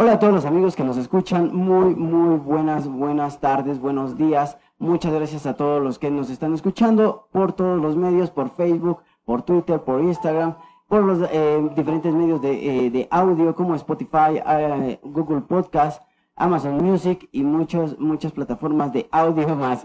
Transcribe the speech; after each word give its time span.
Hola 0.00 0.12
a 0.12 0.18
todos 0.20 0.32
los 0.32 0.44
amigos 0.44 0.76
que 0.76 0.84
nos 0.84 0.96
escuchan, 0.96 1.52
muy, 1.52 1.92
muy 1.96 2.38
buenas, 2.38 2.86
buenas 2.86 3.40
tardes, 3.40 3.80
buenos 3.80 4.16
días. 4.16 4.56
Muchas 4.78 5.12
gracias 5.12 5.44
a 5.44 5.54
todos 5.54 5.82
los 5.82 5.98
que 5.98 6.08
nos 6.08 6.30
están 6.30 6.54
escuchando 6.54 7.26
por 7.32 7.52
todos 7.52 7.82
los 7.82 7.96
medios, 7.96 8.30
por 8.30 8.48
Facebook, 8.50 9.00
por 9.24 9.42
Twitter, 9.42 9.80
por 9.80 10.00
Instagram, 10.00 10.54
por 10.86 11.02
los 11.02 11.28
eh, 11.32 11.68
diferentes 11.74 12.14
medios 12.14 12.40
de, 12.40 12.86
eh, 12.86 12.90
de, 12.90 13.08
audio 13.10 13.56
como 13.56 13.74
Spotify, 13.74 14.40
eh, 14.46 15.00
Google 15.02 15.40
Podcast, 15.40 16.00
Amazon 16.38 16.82
Music 16.82 17.28
y 17.32 17.42
muchas, 17.42 17.98
muchas 17.98 18.32
plataformas 18.32 18.92
de 18.92 19.08
audio 19.10 19.54
más. 19.56 19.84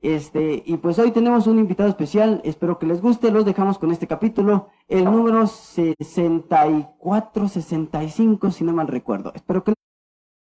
Este, 0.00 0.62
y 0.64 0.76
pues 0.76 0.98
hoy 0.98 1.10
tenemos 1.10 1.46
un 1.46 1.58
invitado 1.58 1.88
especial, 1.88 2.40
espero 2.44 2.78
que 2.78 2.86
les 2.86 3.00
guste, 3.00 3.30
los 3.30 3.44
dejamos 3.44 3.78
con 3.78 3.90
este 3.90 4.06
capítulo, 4.06 4.68
el 4.88 5.04
número 5.04 5.46
64, 5.46 7.48
65, 7.48 8.50
si 8.50 8.64
no 8.64 8.72
mal 8.72 8.88
recuerdo. 8.88 9.32
Espero 9.34 9.64
que 9.64 9.74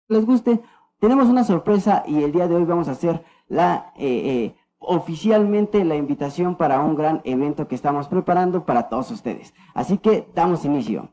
les 0.08 0.26
guste. 0.26 0.62
Tenemos 1.00 1.28
una 1.28 1.44
sorpresa 1.44 2.04
y 2.06 2.24
el 2.24 2.32
día 2.32 2.48
de 2.48 2.56
hoy 2.56 2.64
vamos 2.64 2.88
a 2.88 2.92
hacer 2.92 3.24
la, 3.48 3.92
eh, 3.98 4.08
eh, 4.08 4.56
oficialmente 4.78 5.84
la 5.86 5.96
invitación 5.96 6.56
para 6.56 6.80
un 6.82 6.96
gran 6.96 7.22
evento 7.24 7.68
que 7.68 7.76
estamos 7.76 8.08
preparando 8.08 8.66
para 8.66 8.90
todos 8.90 9.12
ustedes. 9.12 9.54
Así 9.74 9.98
que 9.98 10.28
damos 10.34 10.66
inicio. 10.66 11.10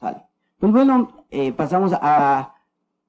Vale. 0.00 0.24
Pues 0.58 0.72
bueno, 0.72 1.26
eh, 1.30 1.52
pasamos 1.52 1.92
a, 1.92 2.54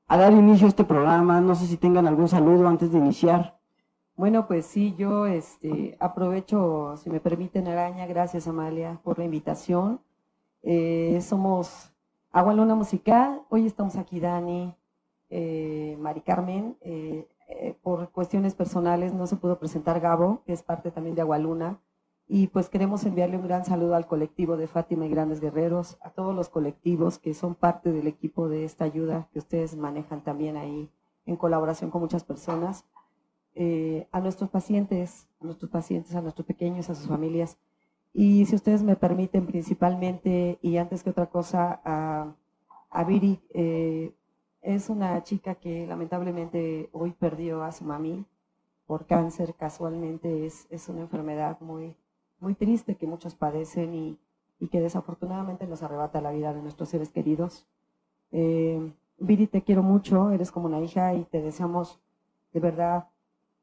a, 0.08 0.18
dar 0.18 0.34
inicio 0.34 0.68
a 0.68 0.70
este 0.70 0.84
programa. 0.84 1.42
No 1.42 1.56
sé 1.56 1.68
si 1.68 1.78
tengan 1.78 2.08
algún 2.08 2.28
saludo 2.28 2.68
antes 2.68 2.92
de 2.92 2.98
iniciar. 2.98 3.60
Bueno, 4.16 4.48
pues 4.48 4.66
sí, 4.66 4.96
yo 4.98 5.26
este, 5.26 5.98
aprovecho, 6.00 6.96
si 6.98 7.10
me 7.10 7.20
permiten, 7.20 7.68
Araña, 7.68 8.06
gracias 8.06 8.48
Amalia 8.48 9.00
por 9.04 9.20
la 9.20 9.26
invitación. 9.26 10.00
Eh, 10.64 11.20
somos 11.22 11.92
Agua 12.32 12.54
Luna 12.54 12.76
Musical, 12.76 13.44
hoy 13.50 13.66
estamos 13.66 13.96
aquí 13.98 14.20
Dani, 14.20 14.74
eh, 15.30 15.96
Mari 16.00 16.22
Carmen, 16.22 16.78
eh, 16.82 17.28
eh, 17.48 17.78
por 17.82 18.10
cuestiones 18.12 18.56
personales 18.56 19.14
no 19.14 19.28
se 19.28 19.36
pudo 19.36 19.60
presentar 19.60 20.00
Gabo, 20.00 20.44
que 20.46 20.54
es 20.54 20.64
parte 20.64 20.92
también 20.92 21.16
de 21.16 21.22
Agua 21.22 21.38
Luna. 21.38 21.80
Y 22.28 22.48
pues 22.48 22.70
queremos 22.70 23.06
enviarle 23.06 23.38
un 23.38 23.44
gran 23.44 23.66
saludo 23.66 23.96
al 23.96 24.08
colectivo 24.08 24.58
de 24.58 24.68
Fátima 24.68 25.06
y 25.06 25.10
Grandes 25.10 25.42
Guerreros, 25.42 25.98
a 26.02 26.10
todos 26.10 26.36
los 26.36 26.50
colectivos 26.50 27.20
que 27.20 27.36
son 27.36 27.54
parte 27.54 27.92
del 27.92 28.08
equipo 28.08 28.50
de 28.50 28.66
esta 28.66 28.86
ayuda 28.86 29.30
que 29.32 29.40
ustedes 29.40 29.76
manejan 29.76 30.24
también 30.24 30.58
ahí 30.58 30.90
en 31.28 31.36
colaboración 31.36 31.92
con 31.92 32.02
muchas 32.02 32.24
personas. 32.24 32.86
Eh, 33.54 34.08
a 34.12 34.20
nuestros 34.20 34.50
pacientes, 34.50 35.28
a 35.40 35.46
nuestros 35.46 35.70
pacientes, 35.70 36.16
a 36.16 36.22
nuestros 36.22 36.48
pequeños, 36.48 36.90
a 36.90 36.96
sus 36.96 37.08
familias. 37.08 37.58
Y 38.12 38.46
si 38.46 38.56
ustedes 38.56 38.82
me 38.82 38.96
permiten, 38.96 39.46
principalmente 39.46 40.58
y 40.62 40.78
antes 40.78 41.04
que 41.04 41.12
otra 41.12 41.28
cosa, 41.28 41.80
a, 41.86 43.04
Viri, 43.04 43.40
eh, 43.54 44.14
es 44.62 44.90
una 44.90 45.22
chica 45.24 45.56
que 45.56 45.86
lamentablemente 45.86 46.90
hoy 46.92 47.12
perdió 47.12 47.64
a 47.64 47.72
su 47.72 47.84
mami 47.84 48.26
por 48.88 49.06
cáncer, 49.06 49.54
casualmente 49.56 50.46
es, 50.46 50.68
es 50.70 50.90
una 50.90 51.02
enfermedad 51.02 51.60
muy, 51.60 51.96
muy 52.46 52.54
triste 52.54 52.96
que 52.96 53.08
muchos 53.08 53.34
padecen 53.34 53.96
y, 53.96 54.20
y, 54.60 54.68
que 54.68 54.80
desafortunadamente 54.80 55.66
nos 55.66 55.82
arrebata 55.82 56.22
la 56.22 56.32
vida 56.32 56.54
de 56.54 56.62
nuestros 56.62 56.90
seres 56.90 57.10
queridos. 57.10 57.66
Eh, 58.32 58.94
Viri, 59.18 59.48
te 59.48 59.64
quiero 59.64 59.82
mucho, 59.82 60.30
eres 60.30 60.52
como 60.52 60.68
una 60.68 60.80
hija 60.80 61.16
y 61.16 61.24
te 61.24 61.42
deseamos 61.42 62.00
de 62.54 62.60
verdad 62.60 63.08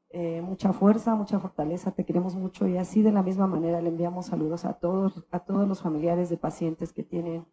eh, 0.09 0.41
mucha 0.41 0.73
fuerza, 0.73 1.15
mucha 1.15 1.39
fortaleza, 1.39 1.91
te 1.91 2.03
queremos 2.03 2.35
mucho 2.35 2.67
y 2.67 2.77
así 2.77 3.01
de 3.01 3.13
la 3.13 3.23
misma 3.23 3.47
manera 3.47 3.79
le 3.79 3.87
enviamos 3.87 4.25
saludos 4.25 4.65
a 4.65 4.73
todos, 4.73 5.23
a 5.31 5.39
todos 5.39 5.65
los 5.65 5.81
familiares 5.81 6.29
de 6.29 6.35
pacientes 6.35 6.91
que 6.91 7.03
tienen 7.03 7.45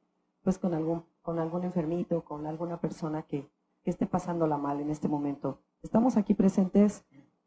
pues 0.43 0.59
con 0.59 0.75
algún, 0.75 1.05
con 1.23 1.39
algún 1.39 1.63
enfermito, 1.63 2.25
con 2.25 2.47
alguna 2.49 2.81
persona 2.81 3.23
que, 3.23 3.49
que 3.85 3.91
esté 3.91 4.05
pasándola 4.07 4.57
mal 4.57 4.81
en 4.81 4.91
este 4.91 5.07
momento. 5.07 5.61
Estamos 5.81 6.17
aquí 6.17 6.35
presentes 6.35 7.05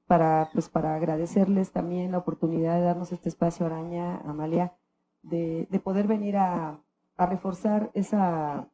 para, 0.08 0.50
pues, 0.54 0.70
para 0.70 0.96
agradecerles 0.96 1.72
también 1.72 2.12
la 2.12 2.20
oportunidad 2.20 2.76
de 2.76 2.84
darnos 2.84 3.12
este 3.12 3.30
espacio, 3.30 3.66
Araña, 3.66 4.18
Amalia, 4.26 4.74
de, 5.22 5.68
de 5.70 5.80
poder 5.80 6.08
venir 6.08 6.38
a, 6.38 6.80
a 7.18 7.26
reforzar 7.26 7.92
esa, 7.94 8.68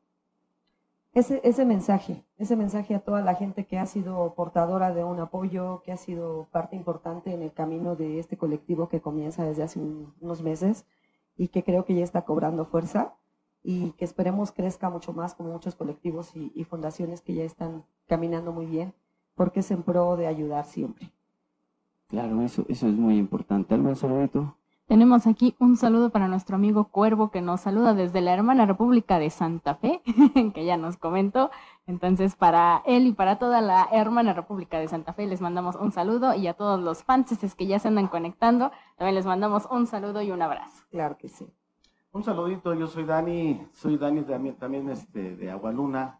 ese, 1.14 1.42
ese 1.44 1.66
mensaje, 1.66 2.24
ese 2.38 2.56
mensaje 2.56 2.96
a 2.96 3.00
toda 3.00 3.22
la 3.22 3.36
gente 3.36 3.66
que 3.66 3.78
ha 3.78 3.86
sido 3.86 4.34
portadora 4.36 4.94
de 4.94 5.04
un 5.04 5.20
apoyo, 5.20 5.82
que 5.84 5.92
ha 5.92 5.98
sido 5.98 6.48
parte 6.52 6.76
importante 6.76 7.34
en 7.34 7.42
el 7.42 7.54
camino 7.54 7.96
de 7.96 8.20
este 8.20 8.38
colectivo 8.38 8.90
que 8.90 9.02
comienza 9.02 9.44
desde 9.44 9.64
hace 9.64 9.80
unos 9.80 10.42
meses 10.42 10.86
y 11.38 11.50
que 11.50 11.64
creo 11.64 11.86
que 11.86 11.96
ya 11.96 12.04
está 12.04 12.24
cobrando 12.24 12.66
fuerza 12.66 13.16
y 13.64 13.92
que 13.92 14.06
esperemos 14.06 14.52
crezca 14.52 14.90
mucho 14.90 15.14
más 15.14 15.36
como 15.36 15.52
muchos 15.52 15.76
colectivos 15.76 16.36
y, 16.36 16.52
y 16.56 16.64
fundaciones 16.64 17.22
que 17.22 17.34
ya 17.34 17.44
están 17.44 17.84
caminando 18.08 18.52
muy 18.52 18.66
bien, 18.66 18.94
porque 19.36 19.60
es 19.62 19.72
en 19.72 19.84
pro 19.84 20.16
de 20.16 20.28
ayudar 20.28 20.66
siempre. 20.66 21.12
Claro, 22.10 22.42
eso, 22.42 22.66
eso 22.68 22.88
es 22.88 22.94
muy 22.96 23.18
importante. 23.18 23.76
¿Algún 23.76 23.96
saludito? 23.96 24.56
Tenemos 24.88 25.28
aquí 25.28 25.56
un 25.60 25.78
saludo 25.78 26.10
para 26.10 26.28
nuestro 26.28 26.56
amigo 26.56 26.86
Cuervo 26.86 27.30
que 27.30 27.42
nos 27.42 27.62
saluda 27.62 27.94
desde 27.94 28.22
la 28.22 28.34
hermana 28.34 28.66
República 28.66 29.20
de 29.20 29.30
Santa 29.30 29.76
Fe, 29.76 30.02
que 30.56 30.66
ya 30.66 30.78
nos 30.78 30.98
comentó. 30.98 31.52
Entonces, 31.86 32.36
para 32.36 32.82
él 32.88 33.06
y 33.06 33.14
para 33.14 33.38
toda 33.38 33.62
la 33.62 33.88
hermana 33.92 34.34
República 34.34 34.80
de 34.80 34.88
Santa 34.88 35.14
Fe 35.14 35.28
les 35.28 35.42
mandamos 35.42 35.76
un 35.76 35.92
saludo 35.92 36.34
y 36.34 36.48
a 36.48 36.56
todos 36.56 36.82
los 36.82 37.04
fans 37.04 37.30
que 37.56 37.68
ya 37.68 37.78
se 37.78 37.88
andan 37.88 38.08
conectando, 38.08 38.72
también 38.98 39.14
les 39.14 39.28
mandamos 39.28 39.68
un 39.70 39.86
saludo 39.86 40.24
y 40.24 40.32
un 40.32 40.42
abrazo. 40.42 40.88
Claro 40.90 41.18
que 41.20 41.30
sí. 41.30 41.46
Un 42.12 42.24
saludito, 42.24 42.74
yo 42.74 42.88
soy 42.88 43.04
Dani, 43.04 43.68
soy 43.72 43.98
Dani 43.98 44.24
también, 44.24 44.56
también 44.56 44.90
este, 44.90 45.36
de 45.36 45.52
Agualuna. 45.52 46.19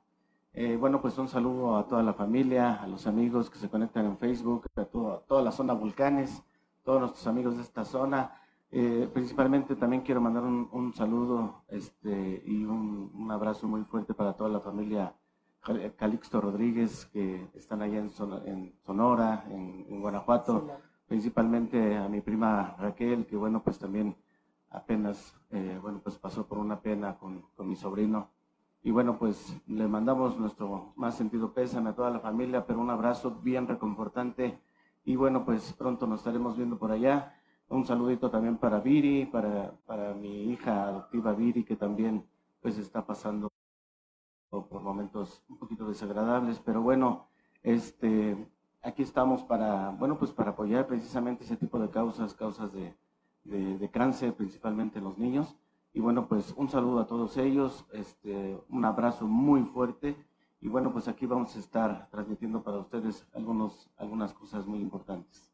Eh, 0.62 0.76
bueno, 0.76 1.02
pues 1.02 1.18
un 1.18 1.30
saludo 1.30 1.78
a 1.78 1.88
toda 1.88 2.04
la 2.04 2.12
familia, 2.12 2.74
a 2.84 2.86
los 2.86 3.08
amigos 3.08 3.50
que 3.50 3.58
se 3.58 3.70
conectan 3.70 4.06
en 4.06 4.18
Facebook, 4.18 4.68
a, 4.76 4.84
todo, 4.84 5.14
a 5.14 5.20
toda 5.22 5.42
la 5.42 5.54
zona 5.54 5.72
Vulcanes, 5.72 6.44
todos 6.84 7.00
nuestros 7.00 7.26
amigos 7.28 7.56
de 7.56 7.62
esta 7.62 7.86
zona. 7.86 8.34
Eh, 8.70 9.10
principalmente 9.14 9.78
también 9.78 10.02
quiero 10.02 10.20
mandar 10.20 10.44
un, 10.44 10.68
un 10.74 10.94
saludo 10.94 11.64
este, 11.70 12.44
y 12.46 12.66
un, 12.66 13.10
un, 13.16 13.32
abrazo 13.32 13.70
muy 13.70 13.86
fuerte 13.86 14.14
para 14.14 14.34
toda 14.34 14.50
la 14.50 14.60
familia 14.60 15.16
Calixto 15.96 16.42
Rodríguez 16.42 17.06
que 17.06 17.48
están 17.54 17.82
allá 17.82 18.00
en, 18.00 18.10
Son 18.10 18.46
en 18.46 18.74
Sonora, 18.86 19.46
en, 19.50 19.86
en 19.88 20.02
Guanajuato, 20.02 20.68
sí, 20.68 20.74
principalmente 21.08 21.96
a 21.96 22.10
mi 22.10 22.20
prima 22.20 22.76
Raquel, 22.78 23.26
que 23.28 23.38
bueno, 23.38 23.64
pues 23.64 23.80
también 23.80 24.14
apenas, 24.72 25.36
eh, 25.52 25.80
bueno, 25.82 26.02
pues 26.04 26.18
pasó 26.18 26.46
por 26.46 26.58
una 26.58 26.82
pena 26.82 27.18
con, 27.18 27.44
con, 27.56 27.70
mi 27.70 27.78
sobrino. 27.78 28.30
Y 28.82 28.92
bueno, 28.92 29.18
pues 29.20 29.62
le 29.68 29.88
mandamos 29.88 30.38
nuestro 30.40 30.94
más 30.96 31.16
sentido 31.16 31.54
pésame 31.54 31.90
a 31.90 31.96
toda 31.96 32.10
la 32.10 32.20
familia, 32.20 32.66
pero 32.66 32.80
un 32.80 32.90
abrazo 32.90 33.40
bien 33.42 33.68
reconfortante. 33.68 34.60
Y 35.04 35.16
bueno, 35.16 35.46
pues 35.46 35.74
pronto 35.74 36.08
nos 36.08 36.22
estaremos 36.22 36.56
viendo 36.56 36.78
por 36.78 36.92
allá. 36.92 37.36
Un 37.68 37.86
saludito 37.86 38.32
también 38.32 38.58
para 38.58 38.80
Viri, 38.80 39.26
para, 39.26 39.74
para 39.86 40.14
mi 40.14 40.52
hija 40.52 40.84
adoptiva 40.86 41.34
Viri, 41.34 41.66
que 41.66 41.76
también 41.76 42.26
pues 42.62 42.78
está 42.78 43.06
pasando 43.06 43.50
por 44.50 44.82
momentos 44.82 45.44
un 45.48 45.58
poquito 45.58 45.88
desagradables, 45.88 46.60
pero 46.60 46.82
bueno, 46.82 47.28
este, 47.62 48.50
aquí 48.82 49.04
estamos 49.04 49.44
para, 49.44 49.92
bueno, 49.92 50.18
pues 50.18 50.32
para 50.32 50.52
apoyar 50.52 50.88
precisamente 50.88 51.44
ese 51.44 51.58
tipo 51.58 51.80
de 51.80 51.90
causas, 51.90 52.34
causas 52.34 52.74
de, 52.74 52.96
de, 53.44 53.78
de, 53.78 53.92
cáncer, 53.92 54.34
principalmente 54.34 55.00
en 55.00 55.06
los 55.06 55.18
niños. 55.18 55.56
Y 55.94 56.00
bueno, 56.00 56.28
pues 56.28 56.54
un 56.56 56.70
saludo 56.70 57.00
a 57.00 57.08
todos 57.08 57.38
ellos, 57.38 57.86
este, 57.94 58.60
un 58.70 58.86
abrazo 58.86 59.28
muy 59.28 59.64
fuerte. 59.64 60.16
Y 60.62 60.68
bueno, 60.68 60.92
pues 60.92 61.08
aquí 61.08 61.26
vamos 61.26 61.56
a 61.56 61.60
estar 61.60 62.10
transmitiendo 62.12 62.64
para 62.64 62.78
ustedes 62.80 63.26
algunos, 63.34 63.90
algunas 63.98 64.34
cosas 64.34 64.68
muy 64.68 64.80
importantes. 64.80 65.50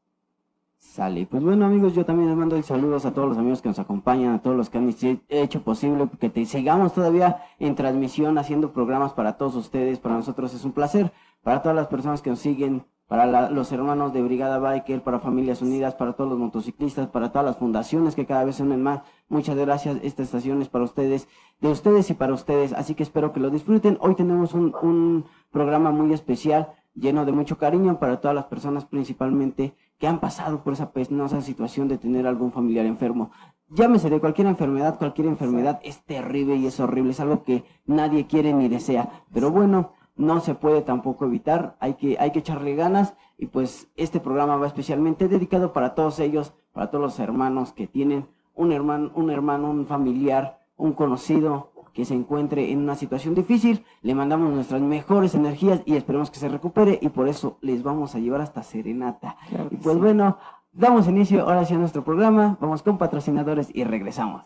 Sale. 0.78 1.26
Pues 1.26 1.44
bueno, 1.44 1.66
amigos, 1.66 1.94
yo 1.94 2.06
también 2.06 2.30
les 2.30 2.38
mando 2.38 2.62
saludos 2.62 3.06
a 3.06 3.14
todos 3.14 3.30
los 3.30 3.38
amigos 3.38 3.62
que 3.62 3.70
nos 3.70 3.80
acompañan, 3.80 4.36
a 4.36 4.42
todos 4.42 4.56
los 4.56 4.70
que 4.70 4.78
han 4.78 4.96
hecho 5.30 5.62
posible 5.64 6.10
que 6.20 6.30
te 6.30 6.46
sigamos 6.46 6.94
todavía 6.94 7.42
en 7.60 7.76
transmisión, 7.76 8.38
haciendo 8.38 8.72
programas 8.72 9.14
para 9.14 9.38
todos 9.38 9.56
ustedes. 9.56 10.00
Para 10.00 10.16
nosotros 10.16 10.54
es 10.54 10.64
un 10.64 10.72
placer. 10.74 11.12
Para 11.44 11.62
todas 11.62 11.76
las 11.76 11.88
personas 11.88 12.22
que 12.22 12.30
nos 12.30 12.40
siguen, 12.40 12.86
para 13.08 13.26
la, 13.26 13.50
los 13.50 13.72
hermanos 13.72 14.14
de 14.14 14.22
Brigada 14.22 14.58
Biker, 14.58 15.04
para 15.04 15.20
Familias 15.20 15.62
Unidas, 15.62 15.96
para 15.96 16.14
todos 16.14 16.30
los 16.30 16.40
motociclistas, 16.40 17.08
para 17.08 17.32
todas 17.32 17.46
las 17.46 17.58
fundaciones 17.58 18.16
que 18.16 18.26
cada 18.26 18.44
vez 18.44 18.56
se 18.56 18.64
unen 18.64 18.82
más. 18.82 19.02
Muchas 19.30 19.56
gracias. 19.56 19.98
Esta 20.02 20.24
estación 20.24 20.62
es 20.62 20.70
para 20.70 20.86
ustedes, 20.86 21.28
de 21.62 21.70
ustedes 21.70 22.10
y 22.10 22.14
para 22.16 22.34
ustedes. 22.34 22.74
Así 22.74 22.96
que 22.96 23.04
espero 23.04 23.32
que 23.32 23.40
lo 23.40 23.50
disfruten. 23.50 23.98
Hoy 24.02 24.16
tenemos 24.16 24.54
un, 24.54 24.74
un 24.82 25.26
programa 25.52 25.92
muy 25.92 26.14
especial, 26.14 26.74
lleno 26.96 27.26
de 27.26 27.32
mucho 27.32 27.58
cariño 27.58 28.00
para 28.00 28.20
todas 28.20 28.36
las 28.36 28.46
personas, 28.46 28.86
principalmente 28.86 29.76
que 30.00 30.08
han 30.08 30.20
pasado 30.20 30.64
por 30.64 30.74
esa 30.74 30.92
penosa 30.92 31.42
situación 31.42 31.88
de 31.88 31.98
tener 31.98 32.28
algún 32.28 32.52
familiar 32.52 32.86
enfermo. 32.86 33.32
Llámese 33.70 34.10
de 34.10 34.20
cualquier 34.20 34.48
enfermedad, 34.48 34.98
cualquier 34.98 35.28
enfermedad 35.28 35.80
es 35.84 36.04
terrible 36.04 36.56
y 36.56 36.68
es 36.68 36.80
horrible, 36.80 37.12
es 37.12 37.20
algo 37.20 37.44
que 37.44 37.64
nadie 37.86 38.28
quiere 38.28 38.54
ni 38.54 38.68
desea. 38.68 39.24
Pero 39.34 39.50
bueno, 39.50 39.92
no 40.16 40.40
se 40.40 40.56
puede 40.56 40.82
tampoco 40.82 41.26
evitar, 41.26 41.76
hay 41.80 41.96
que, 41.96 42.18
hay 42.20 42.32
que 42.32 42.40
echarle 42.40 42.76
ganas 42.76 43.16
y 43.38 43.48
pues 43.48 43.90
este 43.96 44.20
programa 44.20 44.56
va 44.58 44.68
especialmente 44.68 45.28
dedicado 45.28 45.74
para 45.74 45.94
todos 45.96 46.20
ellos, 46.20 46.54
para 46.74 46.90
todos 46.90 47.02
los 47.02 47.20
hermanos 47.20 47.74
que 47.74 47.88
tienen 47.88 48.28
un 48.54 48.72
hermano, 48.72 49.12
un 49.16 49.30
hermano, 49.30 49.70
un 49.70 49.86
familiar, 49.86 50.62
un 50.78 50.94
conocido, 50.94 51.72
que 51.96 52.04
se 52.04 52.14
encuentre 52.14 52.72
en 52.72 52.80
una 52.80 52.96
situación 52.96 53.34
difícil. 53.34 53.86
Le 54.02 54.14
mandamos 54.14 54.54
nuestras 54.54 54.82
mejores 54.82 55.34
energías 55.34 55.82
y 55.86 55.96
esperemos 55.96 56.30
que 56.30 56.40
se 56.40 56.50
recupere 56.50 57.00
y 57.02 57.08
por 57.08 57.30
eso 57.30 57.58
les 57.62 57.84
vamos 57.84 58.14
a 58.14 58.20
llevar 58.20 58.42
hasta 58.42 58.64
Serenata. 58.64 59.38
y 59.72 59.78
pues 59.78 59.98
bueno, 59.98 60.38
damos 60.74 61.08
inicio 61.08 61.44
ahora 61.44 61.64
sí 61.64 61.74
a 61.74 61.78
nuestro 61.78 62.04
programa, 62.04 62.58
vamos 62.60 62.84
con 62.84 62.98
patrocinadores 62.98 63.70
y 63.74 63.86
regresamos. 63.86 64.44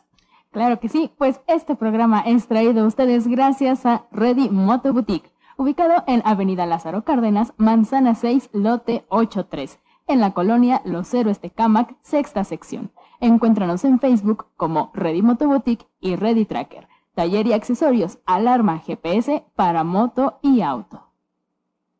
Claro 0.51 0.79
que 0.79 0.89
sí, 0.89 1.11
pues 1.17 1.41
este 1.47 1.75
programa 1.75 2.21
es 2.21 2.47
traído 2.47 2.83
a 2.83 2.87
ustedes 2.87 3.27
gracias 3.27 3.85
a 3.85 4.05
Ready 4.11 4.49
Moto 4.49 4.93
Boutique, 4.93 5.31
ubicado 5.59 6.03
en 6.07 6.21
Avenida 6.23 6.65
Lázaro 6.65 7.03
Cárdenas, 7.03 7.53
Manzana 7.57 8.15
6, 8.15 8.49
lote 8.53 9.05
83, 9.09 9.79
en 10.07 10.21
la 10.21 10.33
colonia 10.33 10.81
Los 10.85 11.13
Héroes 11.13 11.41
de 11.41 11.49
Camac, 11.49 11.97
sexta 12.01 12.43
sección. 12.45 12.91
Encuéntranos 13.19 13.83
en 13.83 13.99
Facebook 13.99 14.47
como 14.55 14.89
Ready 14.93 15.21
Moto 15.21 15.47
Boutique 15.47 15.85
y 15.99 16.15
Ready 16.15 16.45
Tracker, 16.45 16.87
taller 17.13 17.45
y 17.45 17.53
accesorios, 17.53 18.19
alarma 18.25 18.79
GPS 18.79 19.43
para 19.55 19.83
moto 19.83 20.39
y 20.41 20.61
auto. 20.61 21.03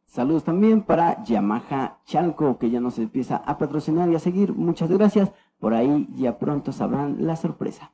Saludos 0.05 0.45
también 0.45 0.81
para 0.81 1.21
Yamaha 1.25 1.99
Chalco, 2.05 2.57
que 2.57 2.69
ya 2.69 2.79
nos 2.79 2.97
empieza 2.97 3.35
a 3.35 3.57
patrocinar 3.57 4.09
y 4.09 4.15
a 4.15 4.19
seguir. 4.19 4.53
Muchas 4.53 4.89
gracias. 4.89 5.31
Por 5.59 5.73
ahí 5.73 6.07
ya 6.15 6.39
pronto 6.39 6.71
sabrán 6.71 7.27
la 7.27 7.35
sorpresa 7.35 7.91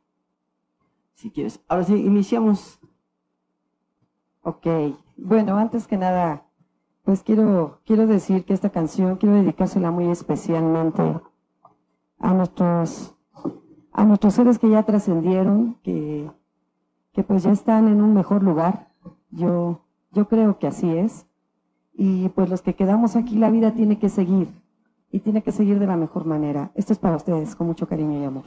si 1.16 1.32
quieres. 1.32 1.60
Ahora 1.68 1.86
sí, 1.86 1.96
iniciamos. 1.96 2.80
Ok, 4.44 4.68
bueno, 5.18 5.58
antes 5.58 5.88
que 5.88 5.98
nada, 5.98 6.46
pues 7.04 7.24
quiero, 7.24 7.80
quiero 7.86 8.08
decir 8.08 8.46
que 8.46 8.54
esta 8.54 8.70
canción 8.70 9.18
quiero 9.18 9.36
dedicársela 9.36 9.92
muy 9.92 10.10
especialmente 10.10 11.20
a 12.20 12.34
nuestros, 12.34 13.16
a 13.92 14.06
nuestros 14.06 14.34
seres 14.34 14.60
que 14.60 14.70
ya 14.70 14.84
trascendieron, 14.84 15.78
que, 15.84 16.30
que 17.14 17.24
pues 17.24 17.44
ya 17.44 17.52
están 17.52 17.88
en 17.88 18.02
un 18.02 18.14
mejor 18.14 18.44
lugar. 18.44 18.90
Yo, 19.30 19.82
yo 20.12 20.28
creo 20.28 20.58
que 20.60 20.68
así 20.68 20.90
es. 20.98 21.28
Y 21.94 22.30
pues 22.30 22.50
los 22.50 22.62
que 22.62 22.76
quedamos 22.76 23.16
aquí, 23.16 23.38
la 23.38 23.50
vida 23.50 23.74
tiene 23.74 24.00
que 24.00 24.10
seguir. 24.10 24.50
Y 25.12 25.20
tiene 25.20 25.44
que 25.44 25.52
seguir 25.52 25.80
de 25.80 25.88
la 25.88 25.96
mejor 25.96 26.26
manera. 26.26 26.72
Esto 26.76 26.92
es 26.92 27.00
para 27.00 27.16
ustedes, 27.16 27.56
con 27.56 27.68
mucho 27.68 27.88
cariño 27.88 28.20
y 28.20 28.26
amor. 28.26 28.44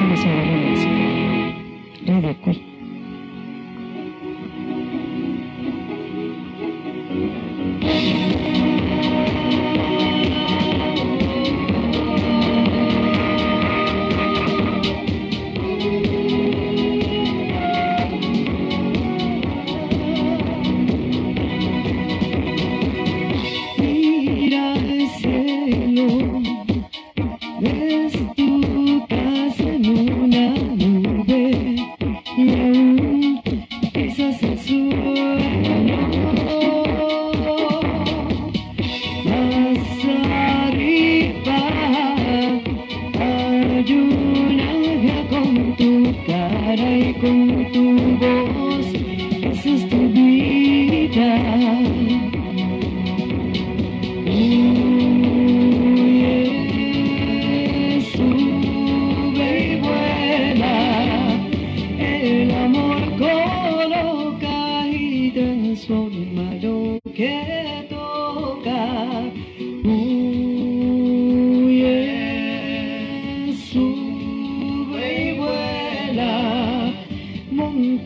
Somos 0.00 0.20
abuelos. 0.20 0.80
Radio 2.06 2.34
Queen. 2.42 2.69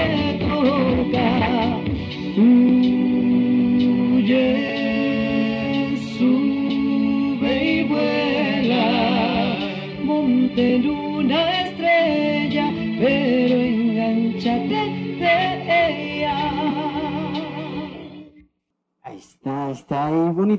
Yeah. 0.00 0.49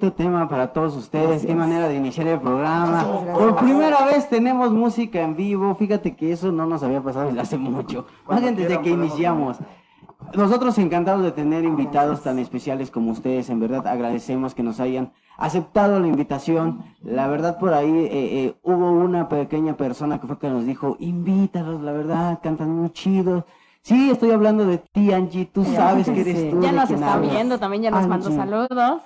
Bonito 0.01 0.13
tema 0.13 0.47
para 0.47 0.73
todos 0.73 0.95
ustedes, 0.95 1.45
qué 1.45 1.53
manera 1.53 1.87
de 1.87 1.95
iniciar 1.95 2.27
el 2.27 2.39
programa. 2.39 3.03
Gracias. 3.03 3.37
Por 3.37 3.55
primera 3.57 4.05
vez 4.05 4.27
tenemos 4.29 4.71
música 4.71 5.21
en 5.21 5.35
vivo, 5.35 5.75
fíjate 5.75 6.15
que 6.15 6.31
eso 6.31 6.51
no 6.51 6.65
nos 6.65 6.81
había 6.81 7.01
pasado 7.01 7.27
desde 7.27 7.41
hace 7.41 7.57
mucho, 7.57 8.07
más 8.27 8.41
bien 8.41 8.55
desde 8.55 8.81
que 8.81 8.89
iniciamos. 8.89 9.57
Nosotros 10.35 10.77
encantados 10.77 11.23
de 11.23 11.31
tener 11.31 11.63
invitados 11.65 12.21
tan 12.21 12.39
especiales 12.39 12.89
como 12.89 13.11
ustedes, 13.11 13.49
en 13.49 13.59
verdad 13.59 13.85
agradecemos 13.87 14.55
que 14.55 14.63
nos 14.63 14.79
hayan 14.79 15.11
aceptado 15.37 15.99
la 15.99 16.07
invitación. 16.07 16.83
La 17.03 17.27
verdad 17.27 17.59
por 17.59 17.73
ahí 17.73 17.91
eh, 17.91 18.09
eh, 18.11 18.55
hubo 18.63 18.91
una 18.91 19.27
pequeña 19.27 19.75
persona 19.75 20.19
que 20.19 20.27
fue 20.27 20.37
que 20.39 20.49
nos 20.49 20.65
dijo, 20.65 20.95
invítalos, 20.99 21.81
la 21.81 21.91
verdad, 21.91 22.39
cantan 22.41 22.69
muy 22.69 22.91
chidos. 22.91 23.43
Sí, 23.81 24.11
estoy 24.11 24.31
hablando 24.31 24.65
de 24.65 24.77
ti, 24.77 25.11
Angie, 25.11 25.45
tú 25.45 25.65
sabes 25.65 26.07
que 26.07 26.23
sí. 26.23 26.29
eres 26.29 26.51
tú. 26.51 26.61
Ya 26.61 26.71
nos 26.71 26.89
está 26.89 27.13
hablas. 27.13 27.31
viendo, 27.31 27.59
también 27.59 27.83
ya 27.83 27.91
nos 27.91 28.07
mandó 28.07 28.31
saludos. 28.31 29.01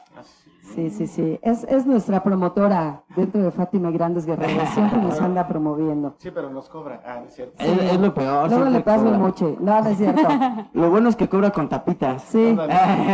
Sí, 0.74 0.90
sí, 0.90 1.08
sí. 1.08 1.40
Es, 1.42 1.64
es 1.66 1.86
nuestra 1.86 2.22
promotora 2.24 3.04
dentro 3.16 3.42
de 3.42 3.52
Fátima 3.52 3.92
Grandes 3.92 4.26
Guerreros. 4.26 4.68
Siempre 4.70 5.02
nos 5.02 5.22
anda 5.22 5.48
promoviendo. 5.48 6.16
Sí, 6.18 6.32
pero 6.32 6.50
nos 6.50 6.68
cobra. 6.70 7.02
Ah, 7.06 7.22
es 7.28 7.34
cierto. 7.36 7.64
Es, 7.64 7.94
es 7.94 8.00
lo 8.00 8.14
peor. 8.14 8.50
Luego 8.50 8.66
le 8.70 8.82
paso 8.82 9.08
el 9.08 9.18
moche. 9.20 9.56
No, 9.60 9.82
no 9.82 9.90
es 9.90 9.98
cierto. 9.98 10.22
Lo 10.74 10.90
bueno 10.90 11.10
es 11.10 11.16
que 11.16 11.30
cobra 11.30 11.52
con 11.52 11.70
tapitas. 11.70 12.24
Sí, 12.24 12.58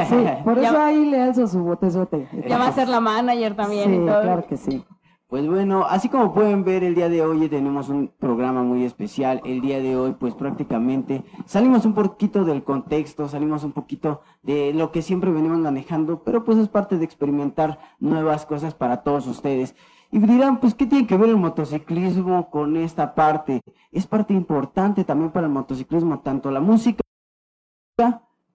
sí. 0.09 0.25
Por 0.43 0.57
eso 0.57 0.73
Ya- 0.73 0.85
ahí 0.87 1.05
le 1.05 1.21
alzo 1.21 1.45
su 1.47 1.59
botezote. 1.63 2.27
Ya 2.47 2.57
va 2.57 2.67
a 2.67 2.71
ser 2.71 2.87
la 2.87 2.99
manager 2.99 3.55
también 3.55 3.89
Sí, 3.89 3.95
y 3.95 4.05
todo. 4.05 4.21
claro 4.21 4.43
que 4.47 4.57
sí. 4.57 4.83
Pues 5.31 5.47
bueno, 5.47 5.85
así 5.85 6.09
como 6.09 6.33
pueden 6.33 6.65
ver 6.65 6.83
el 6.83 6.93
día 6.93 7.07
de 7.07 7.21
hoy 7.21 7.47
tenemos 7.47 7.87
un 7.87 8.09
programa 8.09 8.63
muy 8.63 8.83
especial. 8.83 9.41
El 9.45 9.61
día 9.61 9.79
de 9.79 9.95
hoy 9.95 10.11
pues 10.19 10.33
prácticamente 10.33 11.23
salimos 11.45 11.85
un 11.85 11.93
poquito 11.93 12.43
del 12.43 12.65
contexto, 12.65 13.29
salimos 13.29 13.63
un 13.63 13.71
poquito 13.71 14.23
de 14.43 14.73
lo 14.73 14.91
que 14.91 15.01
siempre 15.01 15.31
venimos 15.31 15.59
manejando, 15.59 16.21
pero 16.25 16.43
pues 16.43 16.57
es 16.57 16.67
parte 16.67 16.97
de 16.97 17.05
experimentar 17.05 17.79
nuevas 18.01 18.45
cosas 18.45 18.75
para 18.75 19.03
todos 19.03 19.25
ustedes. 19.25 19.73
Y 20.11 20.19
dirán, 20.19 20.59
pues, 20.59 20.75
¿qué 20.75 20.85
tiene 20.85 21.07
que 21.07 21.15
ver 21.15 21.29
el 21.29 21.37
motociclismo 21.37 22.49
con 22.49 22.75
esta 22.75 23.15
parte? 23.15 23.61
Es 23.89 24.07
parte 24.07 24.33
importante 24.33 25.05
también 25.05 25.31
para 25.31 25.47
el 25.47 25.53
motociclismo, 25.53 26.19
tanto 26.19 26.51
la 26.51 26.59
música 26.59 27.01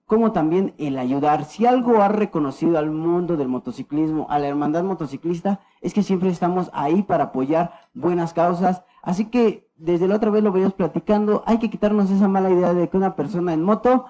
como 0.07 0.31
también 0.31 0.73
el 0.77 0.97
ayudar. 0.97 1.43
Si 1.43 1.65
algo 1.65 2.01
ha 2.01 2.07
reconocido 2.07 2.79
al 2.79 2.89
mundo 2.89 3.35
del 3.35 3.49
motociclismo, 3.49 4.25
a 4.29 4.39
la 4.39 4.47
hermandad 4.47 4.83
motociclista, 4.83 5.59
es 5.81 5.93
que 5.93 6.01
siempre 6.01 6.29
estamos 6.29 6.69
ahí 6.73 7.03
para 7.03 7.25
apoyar 7.25 7.73
buenas 7.93 8.33
causas. 8.33 8.83
Así 9.03 9.25
que 9.25 9.69
desde 9.75 10.07
la 10.07 10.15
otra 10.15 10.31
vez 10.31 10.43
lo 10.43 10.51
veníamos 10.53 10.75
platicando, 10.75 11.43
hay 11.45 11.59
que 11.59 11.69
quitarnos 11.69 12.09
esa 12.09 12.29
mala 12.29 12.49
idea 12.49 12.73
de 12.73 12.87
que 12.87 12.97
una 12.97 13.15
persona 13.15 13.53
en 13.53 13.61
moto 13.63 14.05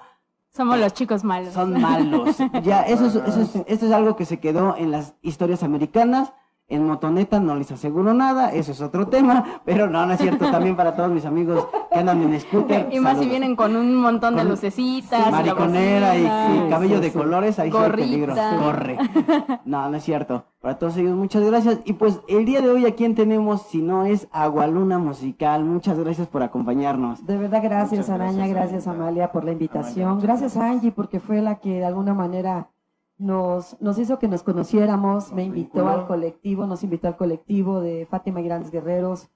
Somos 0.50 0.78
los 0.78 0.92
chicos 0.94 1.24
malos. 1.24 1.52
son 1.52 1.80
malos. 1.80 2.38
Ya, 2.62 2.82
eso 2.82 3.06
es, 3.06 3.16
eso 3.16 3.40
es, 3.42 3.56
eso 3.66 3.86
es 3.86 3.92
algo 3.92 4.14
que 4.14 4.24
se 4.24 4.38
quedó 4.38 4.76
en 4.76 4.92
las 4.92 5.14
historias 5.20 5.64
americanas. 5.64 6.32
En 6.70 6.86
motoneta 6.86 7.40
no 7.40 7.56
les 7.56 7.72
aseguro 7.72 8.12
nada, 8.12 8.52
eso 8.52 8.72
es 8.72 8.82
otro 8.82 9.06
tema, 9.08 9.62
pero 9.64 9.88
no, 9.88 10.04
no 10.04 10.12
es 10.12 10.20
cierto. 10.20 10.50
También 10.50 10.76
para 10.76 10.94
todos 10.94 11.10
mis 11.10 11.24
amigos 11.24 11.66
que 11.90 11.98
andan 11.98 12.22
en 12.22 12.38
scooter. 12.38 12.88
Y 12.92 13.00
más 13.00 13.18
si 13.18 13.26
vienen 13.26 13.56
con 13.56 13.74
un 13.74 13.94
montón 13.96 14.34
de 14.34 14.42
Con 14.42 14.50
lucecitas. 14.50 15.30
mariconera 15.32 16.14
y, 16.18 16.24
y 16.26 16.68
cabello 16.68 16.96
sí, 16.96 17.00
de 17.02 17.10
sí. 17.10 17.16
colores, 17.16 17.58
ahí 17.58 17.70
sí 17.72 17.76
hay 17.78 17.90
peligro, 17.90 18.34
Gorrita. 18.34 18.56
corre. 18.62 18.98
No, 19.64 19.88
no 19.88 19.96
es 19.96 20.04
cierto. 20.04 20.44
Para 20.60 20.78
todos 20.78 20.96
ellos, 20.98 21.16
muchas 21.16 21.42
gracias. 21.42 21.80
Y 21.86 21.94
pues 21.94 22.20
el 22.28 22.44
día 22.44 22.60
de 22.60 22.68
hoy, 22.68 22.84
¿a 22.84 22.94
quién 22.94 23.14
tenemos 23.14 23.62
si 23.62 23.80
no 23.80 24.04
es 24.04 24.28
Agualuna 24.30 24.98
Musical? 24.98 25.64
Muchas 25.64 25.98
gracias 25.98 26.26
por 26.28 26.42
acompañarnos. 26.42 27.24
De 27.26 27.38
verdad, 27.38 27.60
gracias 27.62 28.08
Muchas 28.08 28.10
Araña, 28.10 28.46
gracias, 28.46 28.72
gracias 28.72 28.86
Amalia. 28.88 29.32
Por 29.32 29.44
la 29.44 29.52
invitación. 29.52 30.20
Gracias 30.20 30.56
a 30.58 30.66
Angie 30.68 30.92
porque 30.92 31.18
fue 31.18 31.40
la 31.40 31.60
que 31.60 31.70
de 31.78 31.86
alguna 31.86 32.12
manera 32.12 32.68
nos, 33.18 33.80
nos 33.80 33.98
hizo 33.98 34.18
que 34.18 34.28
nos 34.28 34.42
conociéramos, 34.42 35.32
me 35.32 35.44
invitó 35.44 35.78
vinculó. 35.80 35.88
al 35.88 36.06
colectivo, 36.06 36.66
nos 36.66 36.84
invitó 36.84 37.08
al 37.08 37.16
colectivo 37.16 37.80
de 37.80 38.06
Fátima 38.06 38.40
y 38.40 38.44
Grandes 38.44 38.70
Guerreros. 38.70 39.28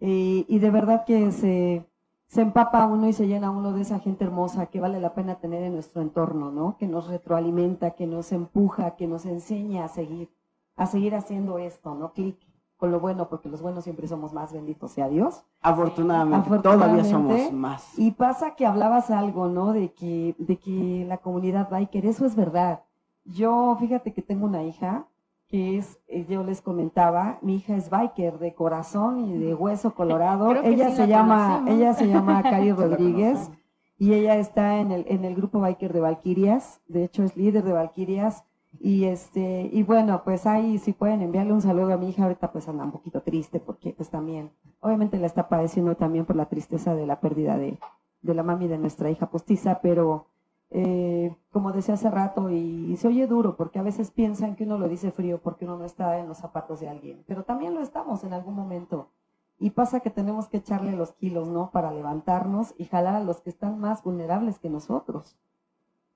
Y, 0.00 0.46
y 0.48 0.58
de 0.58 0.70
verdad 0.70 1.04
que 1.04 1.32
se, 1.32 1.86
se 2.26 2.42
empapa 2.42 2.86
uno 2.86 3.08
y 3.08 3.12
se 3.12 3.26
llena 3.26 3.50
uno 3.50 3.72
de 3.72 3.82
esa 3.82 3.98
gente 3.98 4.24
hermosa 4.24 4.66
que 4.66 4.80
vale 4.80 5.00
la 5.00 5.14
pena 5.14 5.36
tener 5.36 5.62
en 5.62 5.74
nuestro 5.74 6.02
entorno, 6.02 6.50
¿no? 6.50 6.76
Que 6.78 6.88
nos 6.88 7.08
retroalimenta, 7.08 7.92
que 7.92 8.06
nos 8.06 8.32
empuja, 8.32 8.96
que 8.96 9.06
nos 9.06 9.26
enseña 9.26 9.84
a 9.84 9.88
seguir, 9.88 10.30
a 10.76 10.86
seguir 10.86 11.14
haciendo 11.14 11.58
esto, 11.58 11.94
¿no? 11.94 12.12
Clic 12.12 12.36
con 12.76 12.90
lo 12.90 13.00
bueno, 13.00 13.28
porque 13.28 13.48
los 13.48 13.62
buenos 13.62 13.84
siempre 13.84 14.06
somos 14.06 14.34
más, 14.34 14.52
bendito 14.52 14.86
sea 14.86 15.08
Dios. 15.08 15.44
Afortunadamente, 15.62 16.50
todavía 16.58 17.04
somos 17.04 17.32
Afortunadamente, 17.32 17.52
más. 17.52 17.98
Y 17.98 18.10
pasa 18.10 18.54
que 18.54 18.66
hablabas 18.66 19.10
algo, 19.10 19.48
¿no? 19.48 19.72
De 19.72 19.92
que, 19.92 20.34
de 20.38 20.58
que 20.58 21.06
la 21.08 21.18
comunidad 21.18 21.70
biker, 21.70 22.04
eso 22.04 22.26
es 22.26 22.36
verdad. 22.36 22.82
Yo, 23.26 23.76
fíjate 23.80 24.12
que 24.12 24.22
tengo 24.22 24.46
una 24.46 24.62
hija 24.62 25.08
que 25.48 25.78
es, 25.78 25.98
eh, 26.08 26.26
yo 26.28 26.42
les 26.42 26.60
comentaba, 26.60 27.38
mi 27.40 27.56
hija 27.56 27.76
es 27.76 27.88
biker 27.90 28.38
de 28.38 28.54
corazón 28.54 29.20
y 29.20 29.38
de 29.38 29.54
hueso 29.54 29.94
colorado. 29.94 30.54
Ella 30.64 30.90
sí 30.90 30.96
se 30.96 31.02
la 31.02 31.06
llama, 31.06 31.64
ella 31.68 31.94
se 31.94 32.08
llama 32.08 32.42
Cari 32.42 32.72
Rodríguez 32.72 33.50
y 33.98 34.12
ella 34.12 34.36
está 34.36 34.78
en 34.78 34.90
el, 34.90 35.06
en 35.08 35.24
el 35.24 35.34
grupo 35.34 35.60
biker 35.60 35.92
de 35.92 36.00
Valquirias. 36.00 36.80
De 36.88 37.04
hecho, 37.04 37.22
es 37.22 37.36
líder 37.36 37.64
de 37.64 37.72
Valquirias. 37.72 38.44
Y 38.78 39.04
este, 39.04 39.70
y 39.72 39.82
bueno, 39.84 40.22
pues 40.22 40.46
ahí 40.46 40.76
si 40.76 40.92
pueden 40.92 41.22
enviarle 41.22 41.54
un 41.54 41.62
saludo 41.62 41.94
a 41.94 41.96
mi 41.96 42.10
hija, 42.10 42.24
ahorita 42.24 42.52
pues 42.52 42.68
anda 42.68 42.84
un 42.84 42.92
poquito 42.92 43.22
triste 43.22 43.58
porque 43.58 43.94
pues 43.96 44.10
también, 44.10 44.50
obviamente 44.80 45.18
la 45.18 45.26
está 45.26 45.48
padeciendo 45.48 45.94
también 45.94 46.26
por 46.26 46.36
la 46.36 46.46
tristeza 46.46 46.94
de 46.94 47.06
la 47.06 47.18
pérdida 47.18 47.56
de, 47.56 47.78
de 48.20 48.34
la 48.34 48.42
mami 48.42 48.68
de 48.68 48.76
nuestra 48.76 49.10
hija 49.10 49.30
postiza, 49.30 49.80
pero 49.80 50.26
eh, 50.70 51.34
como 51.52 51.72
decía 51.72 51.94
hace 51.94 52.10
rato, 52.10 52.50
y, 52.50 52.92
y 52.92 52.96
se 52.96 53.08
oye 53.08 53.26
duro, 53.26 53.56
porque 53.56 53.78
a 53.78 53.82
veces 53.82 54.10
piensan 54.10 54.56
que 54.56 54.64
uno 54.64 54.78
lo 54.78 54.88
dice 54.88 55.12
frío 55.12 55.40
porque 55.42 55.64
uno 55.64 55.76
no 55.78 55.84
está 55.84 56.18
en 56.18 56.28
los 56.28 56.38
zapatos 56.38 56.80
de 56.80 56.88
alguien, 56.88 57.24
pero 57.26 57.44
también 57.44 57.74
lo 57.74 57.80
estamos 57.80 58.24
en 58.24 58.32
algún 58.32 58.54
momento. 58.54 59.10
Y 59.58 59.70
pasa 59.70 60.00
que 60.00 60.10
tenemos 60.10 60.48
que 60.48 60.58
echarle 60.58 60.92
los 60.92 61.12
kilos, 61.12 61.48
¿no? 61.48 61.70
Para 61.70 61.90
levantarnos 61.90 62.74
y 62.76 62.84
jalar 62.84 63.16
a 63.16 63.24
los 63.24 63.40
que 63.40 63.48
están 63.50 63.78
más 63.78 64.02
vulnerables 64.02 64.58
que 64.58 64.68
nosotros. 64.68 65.38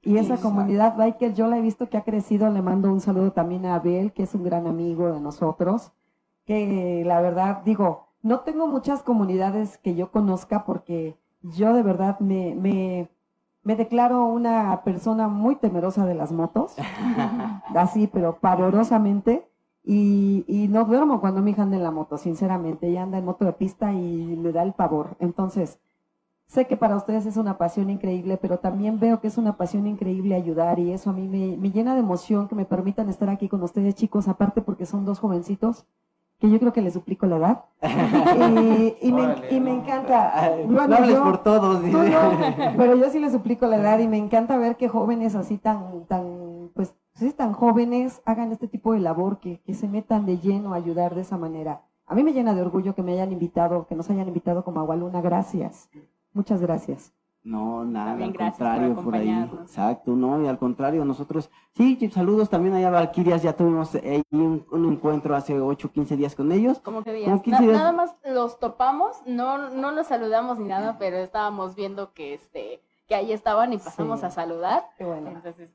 Y 0.02 0.16
esa 0.16 0.35
Exacto. 0.35 0.49
comunidad 0.49 0.97
biker 0.97 1.35
yo 1.35 1.47
la 1.47 1.59
he 1.59 1.62
visto 1.62 1.88
que 1.88 1.97
ha 1.97 2.04
crecido. 2.04 2.50
Le 2.50 2.62
mando 2.62 2.90
un 2.92 3.00
saludo 3.00 3.33
también 3.33 3.64
a 3.66 3.76
Abel, 3.76 4.12
que 4.12 4.25
es 4.25 4.35
un 4.35 4.45
gran 4.45 4.66
amigo 4.66 5.11
de 5.12 5.21
nosotros. 5.21 5.92
Que 6.45 7.02
la 7.07 7.21
verdad, 7.21 7.62
digo, 7.64 8.09
no 8.23 8.40
tengo 8.40 8.66
muchas 8.66 9.02
comunidades 9.02 9.78
que 9.78 9.95
yo 9.95 10.11
conozca 10.11 10.64
porque 10.64 11.19
yo 11.42 11.73
de 11.73 11.83
verdad 11.83 12.21
me, 12.21 12.54
me, 12.54 13.11
me 13.62 13.76
declaro 13.76 14.25
una 14.26 14.83
persona 14.85 15.29
muy 15.29 15.57
temerosa 15.57 16.07
de 16.07 16.14
las 16.14 16.33
motos. 16.33 16.75
así, 17.75 18.07
pero 18.07 18.38
pavorosamente. 18.40 19.47
Y, 19.83 20.45
y 20.47 20.69
no 20.69 20.85
duermo 20.85 21.21
cuando 21.21 21.40
mi 21.40 21.52
hija 21.52 21.62
anda 21.62 21.76
en 21.76 21.83
la 21.83 21.90
moto, 21.90 22.19
sinceramente. 22.19 22.88
Ella 22.88 23.02
anda 23.02 23.19
en 23.19 23.25
moto 23.25 23.45
de 23.45 23.52
pista 23.52 23.93
y 23.93 24.37
le 24.37 24.52
da 24.52 24.62
el 24.62 24.73
pavor. 24.73 25.17
Entonces, 25.21 25.79
sé 26.47 26.67
que 26.67 26.76
para 26.76 26.97
ustedes 26.97 27.26
es 27.26 27.37
una 27.37 27.59
pasión 27.59 27.90
increíble, 27.90 28.37
pero 28.37 28.59
también 28.59 28.99
veo 28.99 29.21
que 29.21 29.29
es 29.29 29.38
una 29.38 29.57
pasión 29.57 29.87
increíble 29.87 30.35
ayudar 30.35 30.79
y 30.79 30.93
eso 30.93 31.11
a 31.11 31.12
mí 31.12 31.29
me, 31.29 31.57
me 31.57 31.71
llena 31.71 31.95
de 31.95 32.00
emoción 32.00 32.49
que 32.49 32.57
me 32.57 32.64
permitan 32.64 33.09
estar 33.09 33.31
aquí 33.31 33.49
con 33.49 33.62
ustedes, 33.62 33.95
chicos, 33.95 34.26
aparte 34.26 34.61
porque 34.61 34.85
son 34.85 35.05
dos 35.05 35.21
jovencitos 35.21 35.87
que 36.40 36.50
yo 36.50 36.59
creo 36.59 36.73
que 36.73 36.80
les 36.82 36.94
duplico 36.94 37.26
la 37.26 37.37
edad. 37.37 37.64
y, 37.82 38.97
y 39.09 39.12
me, 39.12 39.23
Órale, 39.23 39.54
y 39.54 39.61
me 39.61 39.73
encanta. 39.75 40.52
Bueno, 40.66 40.88
no 40.88 40.97
hables 40.97 41.14
yo- 41.14 41.23
por 41.23 41.38
todos. 41.42 41.82
no, 41.82 42.02
no, 42.02 42.18
pero 42.76 42.97
yo 42.97 43.11
sí 43.11 43.18
les 43.18 43.32
suplico 43.32 43.66
la 43.66 43.76
edad 43.76 43.99
y 43.99 44.09
me 44.09 44.16
encanta 44.18 44.56
ver 44.56 44.76
que 44.76 44.88
jóvenes 44.88 45.35
así 45.35 45.59
tan, 45.59 46.04
tan, 46.06 46.70
pues, 46.75 46.94
sí, 47.14 47.32
tan 47.32 47.52
jóvenes 47.52 48.23
hagan 48.25 48.52
este 48.52 48.68
tipo 48.68 48.92
de 48.94 49.00
labor, 49.00 49.38
que, 49.38 49.61
que 49.61 49.75
se 49.75 49.87
metan 49.88 50.25
de 50.26 50.38
lleno 50.38 50.73
a 50.73 50.76
ayudar 50.76 51.14
de 51.14 51.20
esa 51.20 51.37
manera. 51.37 51.82
A 52.06 52.14
mí 52.14 52.25
me 52.25 52.32
llena 52.32 52.54
de 52.54 52.62
orgullo 52.62 52.94
que 52.94 53.02
me 53.02 53.12
hayan 53.12 53.30
invitado, 53.32 53.87
que 53.87 53.94
nos 53.94 54.09
hayan 54.11 54.26
invitado 54.26 54.64
como 54.64 54.80
Agualuna. 54.80 55.20
Gracias. 55.20 55.88
Muchas 56.32 56.61
gracias. 56.61 57.12
No, 57.42 57.85
nada, 57.87 58.11
También 58.11 58.30
al 58.30 58.35
por 58.37 58.47
contrario, 58.50 58.94
por, 58.97 59.14
ahí. 59.14 59.49
Exacto, 59.62 60.12
no, 60.12 60.42
y 60.42 60.47
al 60.47 60.59
contrario, 60.59 61.04
nosotros, 61.06 61.50
sí, 61.75 61.99
saludos 62.12 62.50
también 62.50 62.75
allá 62.75 62.88
a 62.88 62.90
Valquirias, 62.90 63.42
ya 63.42 63.56
tuvimos 63.56 63.94
ahí 63.94 64.23
un, 64.30 64.66
un 64.70 64.92
encuentro 64.92 65.35
hace 65.35 65.59
8 65.59 65.90
15 65.90 66.16
días 66.16 66.35
con 66.35 66.52
ellos. 66.52 66.80
¿Cómo 66.80 67.02
que 67.02 67.11
Como 67.12 67.25
días? 67.25 67.40
15 67.42 67.50
Na- 67.50 67.66
días. 67.66 67.78
Nada 67.78 67.92
más 67.92 68.14
los 68.26 68.59
topamos, 68.59 69.16
no, 69.25 69.70
no 69.70 69.90
los 69.90 70.06
saludamos 70.09 70.59
ni 70.59 70.68
nada, 70.68 70.99
pero 70.99 71.16
estábamos 71.16 71.75
viendo 71.75 72.12
que 72.12 72.35
este 72.35 72.82
que 73.09 73.14
ahí 73.16 73.32
estaban 73.32 73.73
y 73.73 73.78
pasamos 73.78 74.20
Sí. 74.20 74.26
a 74.26 74.30
saludar. 74.30 74.85
Qué 74.97 75.04
bueno. 75.04 75.30
Entonces, 75.30 75.70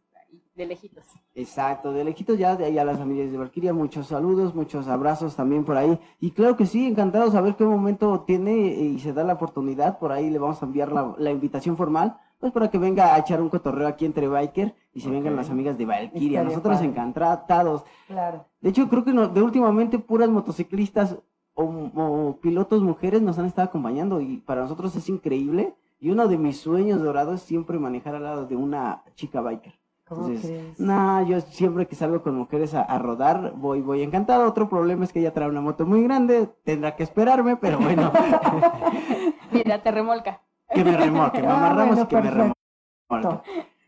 de 0.55 0.65
lejitos. 0.65 1.03
Exacto, 1.33 1.91
de 1.91 2.03
lejitos 2.03 2.37
ya 2.37 2.55
de 2.55 2.65
ahí 2.65 2.77
a 2.77 2.85
las 2.85 2.97
familias 2.97 3.31
de 3.31 3.37
Valkyria, 3.37 3.73
muchos 3.73 4.07
saludos, 4.07 4.55
muchos 4.55 4.87
abrazos 4.87 5.35
también 5.35 5.65
por 5.65 5.75
ahí. 5.77 5.99
Y 6.21 6.31
claro 6.31 6.55
que 6.55 6.65
sí, 6.65 6.85
encantados 6.87 7.35
a 7.35 7.41
ver 7.41 7.55
qué 7.55 7.65
momento 7.65 8.21
tiene 8.21 8.55
y 8.67 8.99
se 8.99 9.11
da 9.13 9.23
la 9.23 9.33
oportunidad, 9.33 9.99
por 9.99 10.11
ahí 10.13 10.29
le 10.29 10.39
vamos 10.39 10.61
a 10.61 10.65
enviar 10.65 10.91
la, 10.91 11.13
la 11.17 11.31
invitación 11.31 11.75
formal, 11.75 12.17
pues 12.39 12.53
para 12.53 12.69
que 12.69 12.77
venga 12.77 13.13
a 13.13 13.19
echar 13.19 13.41
un 13.41 13.49
cotorreo 13.49 13.87
aquí 13.87 14.05
entre 14.05 14.27
Biker 14.29 14.73
y 14.93 15.01
se 15.01 15.09
vengan 15.09 15.35
las 15.35 15.49
amigas 15.49 15.77
de 15.77 15.85
Valkyria. 15.85 16.39
Estaría 16.39 16.43
Nosotros 16.43 16.75
padre. 16.77 16.87
encantados. 16.89 17.83
Claro. 18.07 18.45
De 18.61 18.69
hecho, 18.69 18.87
creo 18.89 19.03
que 19.03 19.13
no- 19.13 19.27
de 19.27 19.41
últimamente 19.41 19.99
puras 19.99 20.29
motociclistas 20.29 21.17
o, 21.53 21.63
o 21.63 22.37
pilotos 22.41 22.81
mujeres 22.81 23.21
nos 23.21 23.37
han 23.39 23.45
estado 23.45 23.67
acompañando 23.67 24.21
y 24.21 24.37
para 24.37 24.61
nosotros 24.61 24.95
es 24.95 25.09
increíble. 25.09 25.75
Y 25.99 26.11
uno 26.11 26.27
de 26.27 26.37
mis 26.37 26.57
sueños 26.59 27.01
dorados 27.01 27.35
es 27.35 27.41
siempre 27.41 27.79
manejar 27.79 28.15
al 28.15 28.23
lado 28.23 28.45
de 28.45 28.55
una 28.55 29.03
chica 29.15 29.41
biker. 29.41 29.73
¿Cómo 30.07 30.27
Entonces, 30.27 30.51
crees? 30.51 30.79
no, 30.79 31.23
yo 31.27 31.41
siempre 31.41 31.87
que 31.87 31.95
salgo 31.95 32.21
con 32.21 32.35
mujeres 32.35 32.73
a, 32.75 32.81
a 32.83 32.99
rodar, 32.99 33.53
voy, 33.55 33.81
voy 33.81 34.03
encantado. 34.03 34.47
Otro 34.47 34.69
problema 34.69 35.03
es 35.03 35.11
que 35.11 35.19
ella 35.19 35.33
trae 35.33 35.49
una 35.49 35.61
moto 35.61 35.85
muy 35.85 36.03
grande, 36.03 36.47
tendrá 36.63 36.95
que 36.95 37.03
esperarme, 37.03 37.55
pero 37.57 37.79
bueno, 37.79 38.11
Mira, 39.51 39.81
te 39.81 39.91
remolca. 39.91 40.41
que 40.73 40.83
me 40.83 40.95
remolque, 40.95 41.41
me 41.41 41.47
Ah, 41.47 41.57
amarramos 41.57 41.95
bueno, 41.95 42.03
y 42.03 42.07
que 42.07 42.15
me 42.21 42.31
remolque. 42.31 42.55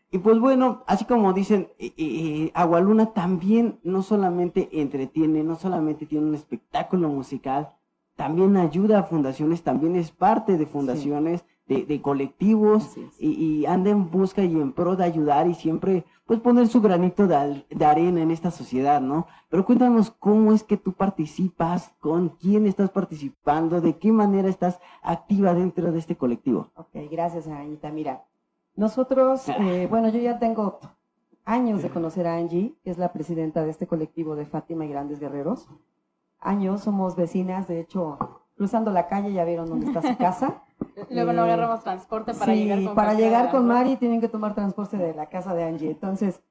Y 0.09 0.19
pues 0.19 0.39
bueno, 0.39 0.83
así 0.87 1.05
como 1.05 1.33
dicen, 1.33 1.67
eh, 1.79 1.93
eh, 1.97 2.51
Agualuna 2.53 3.13
también 3.13 3.79
no 3.83 4.01
solamente 4.01 4.69
entretiene, 4.81 5.43
no 5.43 5.55
solamente 5.57 6.05
tiene 6.05 6.25
un 6.27 6.35
espectáculo 6.35 7.09
musical, 7.09 7.73
también 8.15 8.55
ayuda 8.57 8.99
a 8.99 9.03
fundaciones, 9.03 9.63
también 9.63 9.95
es 9.97 10.11
parte 10.11 10.57
de 10.57 10.65
fundaciones, 10.65 11.45
de, 11.67 11.85
de 11.85 12.01
colectivos, 12.01 12.95
y, 13.19 13.29
y 13.29 13.65
anda 13.65 13.89
en 13.89 14.09
busca 14.09 14.43
y 14.43 14.53
en 14.53 14.73
pro 14.73 14.95
de 14.95 15.03
ayudar 15.03 15.47
y 15.47 15.53
siempre 15.53 16.05
pues 16.25 16.41
poner 16.41 16.67
su 16.67 16.81
granito 16.81 17.25
de, 17.25 17.65
de 17.69 17.85
arena 17.85 18.21
en 18.21 18.31
esta 18.31 18.51
sociedad, 18.51 18.99
¿no? 18.99 19.27
Pero 19.49 19.65
cuéntanos 19.65 20.11
cómo 20.11 20.51
es 20.51 20.63
que 20.63 20.75
tú 20.75 20.93
participas, 20.93 21.93
con 21.99 22.29
quién 22.29 22.67
estás 22.67 22.89
participando, 22.89 23.79
de 23.79 23.97
qué 23.97 24.11
manera 24.11 24.49
estás 24.49 24.79
activa 25.01 25.53
dentro 25.53 25.91
de 25.91 25.99
este 25.99 26.17
colectivo. 26.17 26.69
Ok, 26.75 26.89
gracias, 27.09 27.47
Anita. 27.47 27.91
Mira, 27.91 28.25
nosotros, 28.75 29.47
eh, 29.59 29.87
bueno, 29.89 30.09
yo 30.09 30.19
ya 30.19 30.37
tengo 30.37 30.79
años 31.45 31.81
de 31.81 31.89
conocer 31.89 32.27
a 32.27 32.35
Angie, 32.35 32.75
que 32.83 32.91
es 32.91 32.97
la 32.97 33.13
presidenta 33.13 33.63
de 33.63 33.71
este 33.71 33.87
colectivo 33.87 34.35
de 34.35 34.45
Fátima 34.45 34.85
y 34.85 34.89
Grandes 34.89 35.19
Guerreros. 35.19 35.69
Años, 36.39 36.81
somos 36.81 37.15
vecinas, 37.15 37.69
de 37.69 37.79
hecho, 37.79 38.17
cruzando 38.57 38.91
la 38.91 39.07
calle 39.07 39.31
ya 39.31 39.45
vieron 39.45 39.69
dónde 39.69 39.87
está 39.87 40.01
su 40.01 40.17
casa. 40.17 40.63
Luego 41.09 41.33
no 41.33 41.43
agarramos 41.43 41.83
transporte 41.83 42.33
para 42.33 42.53
sí, 42.53 42.63
llegar 42.63 42.83
con 42.83 42.95
para 42.95 43.13
llegar 43.13 43.51
con. 43.51 43.67
Mari 43.67 43.97
tienen 43.97 44.19
que 44.19 44.27
tomar 44.27 44.55
transporte 44.55 44.97
de 44.97 45.13
la 45.13 45.27
casa 45.27 45.53
de 45.53 45.63
Angie. 45.63 45.91
Entonces, 45.91 46.41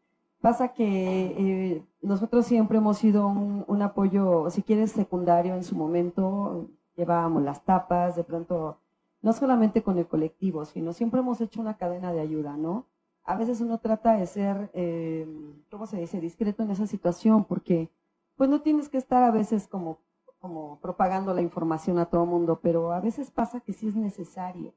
pasa 0.40 0.68
que 0.68 0.84
eh, 0.84 1.82
nosotros 2.02 2.46
siempre 2.46 2.78
hemos 2.78 2.98
sido 2.98 3.26
un, 3.26 3.64
un 3.66 3.82
apoyo, 3.82 4.48
si 4.50 4.62
quieres, 4.62 4.92
secundario 4.92 5.54
en 5.54 5.64
su 5.64 5.74
momento. 5.74 6.68
Llevábamos 6.96 7.42
las 7.42 7.64
tapas, 7.64 8.16
de 8.16 8.24
pronto, 8.24 8.78
no 9.20 9.32
solamente 9.32 9.82
con 9.82 9.98
el 9.98 10.06
colectivo, 10.06 10.64
sino 10.64 10.92
siempre 10.92 11.20
hemos 11.20 11.40
hecho 11.40 11.60
una 11.60 11.76
cadena 11.76 12.12
de 12.12 12.20
ayuda, 12.20 12.56
¿no? 12.56 12.86
A 13.24 13.36
veces 13.36 13.60
uno 13.60 13.78
trata 13.78 14.16
de 14.16 14.26
ser, 14.26 14.70
eh, 14.72 15.26
¿cómo 15.70 15.86
se 15.86 15.98
dice?, 15.98 16.20
discreto 16.20 16.62
en 16.62 16.70
esa 16.70 16.86
situación, 16.86 17.44
porque 17.44 17.90
pues 18.36 18.48
no 18.48 18.60
tienes 18.60 18.88
que 18.88 18.98
estar 18.98 19.22
a 19.24 19.30
veces 19.30 19.66
como 19.66 19.98
como 20.46 20.78
propagando 20.80 21.34
la 21.34 21.42
información 21.42 21.98
a 21.98 22.06
todo 22.06 22.24
mundo, 22.24 22.60
pero 22.62 22.92
a 22.92 23.00
veces 23.00 23.30
pasa 23.32 23.60
que 23.60 23.72
sí 23.72 23.88
es 23.88 23.96
necesario. 23.96 24.72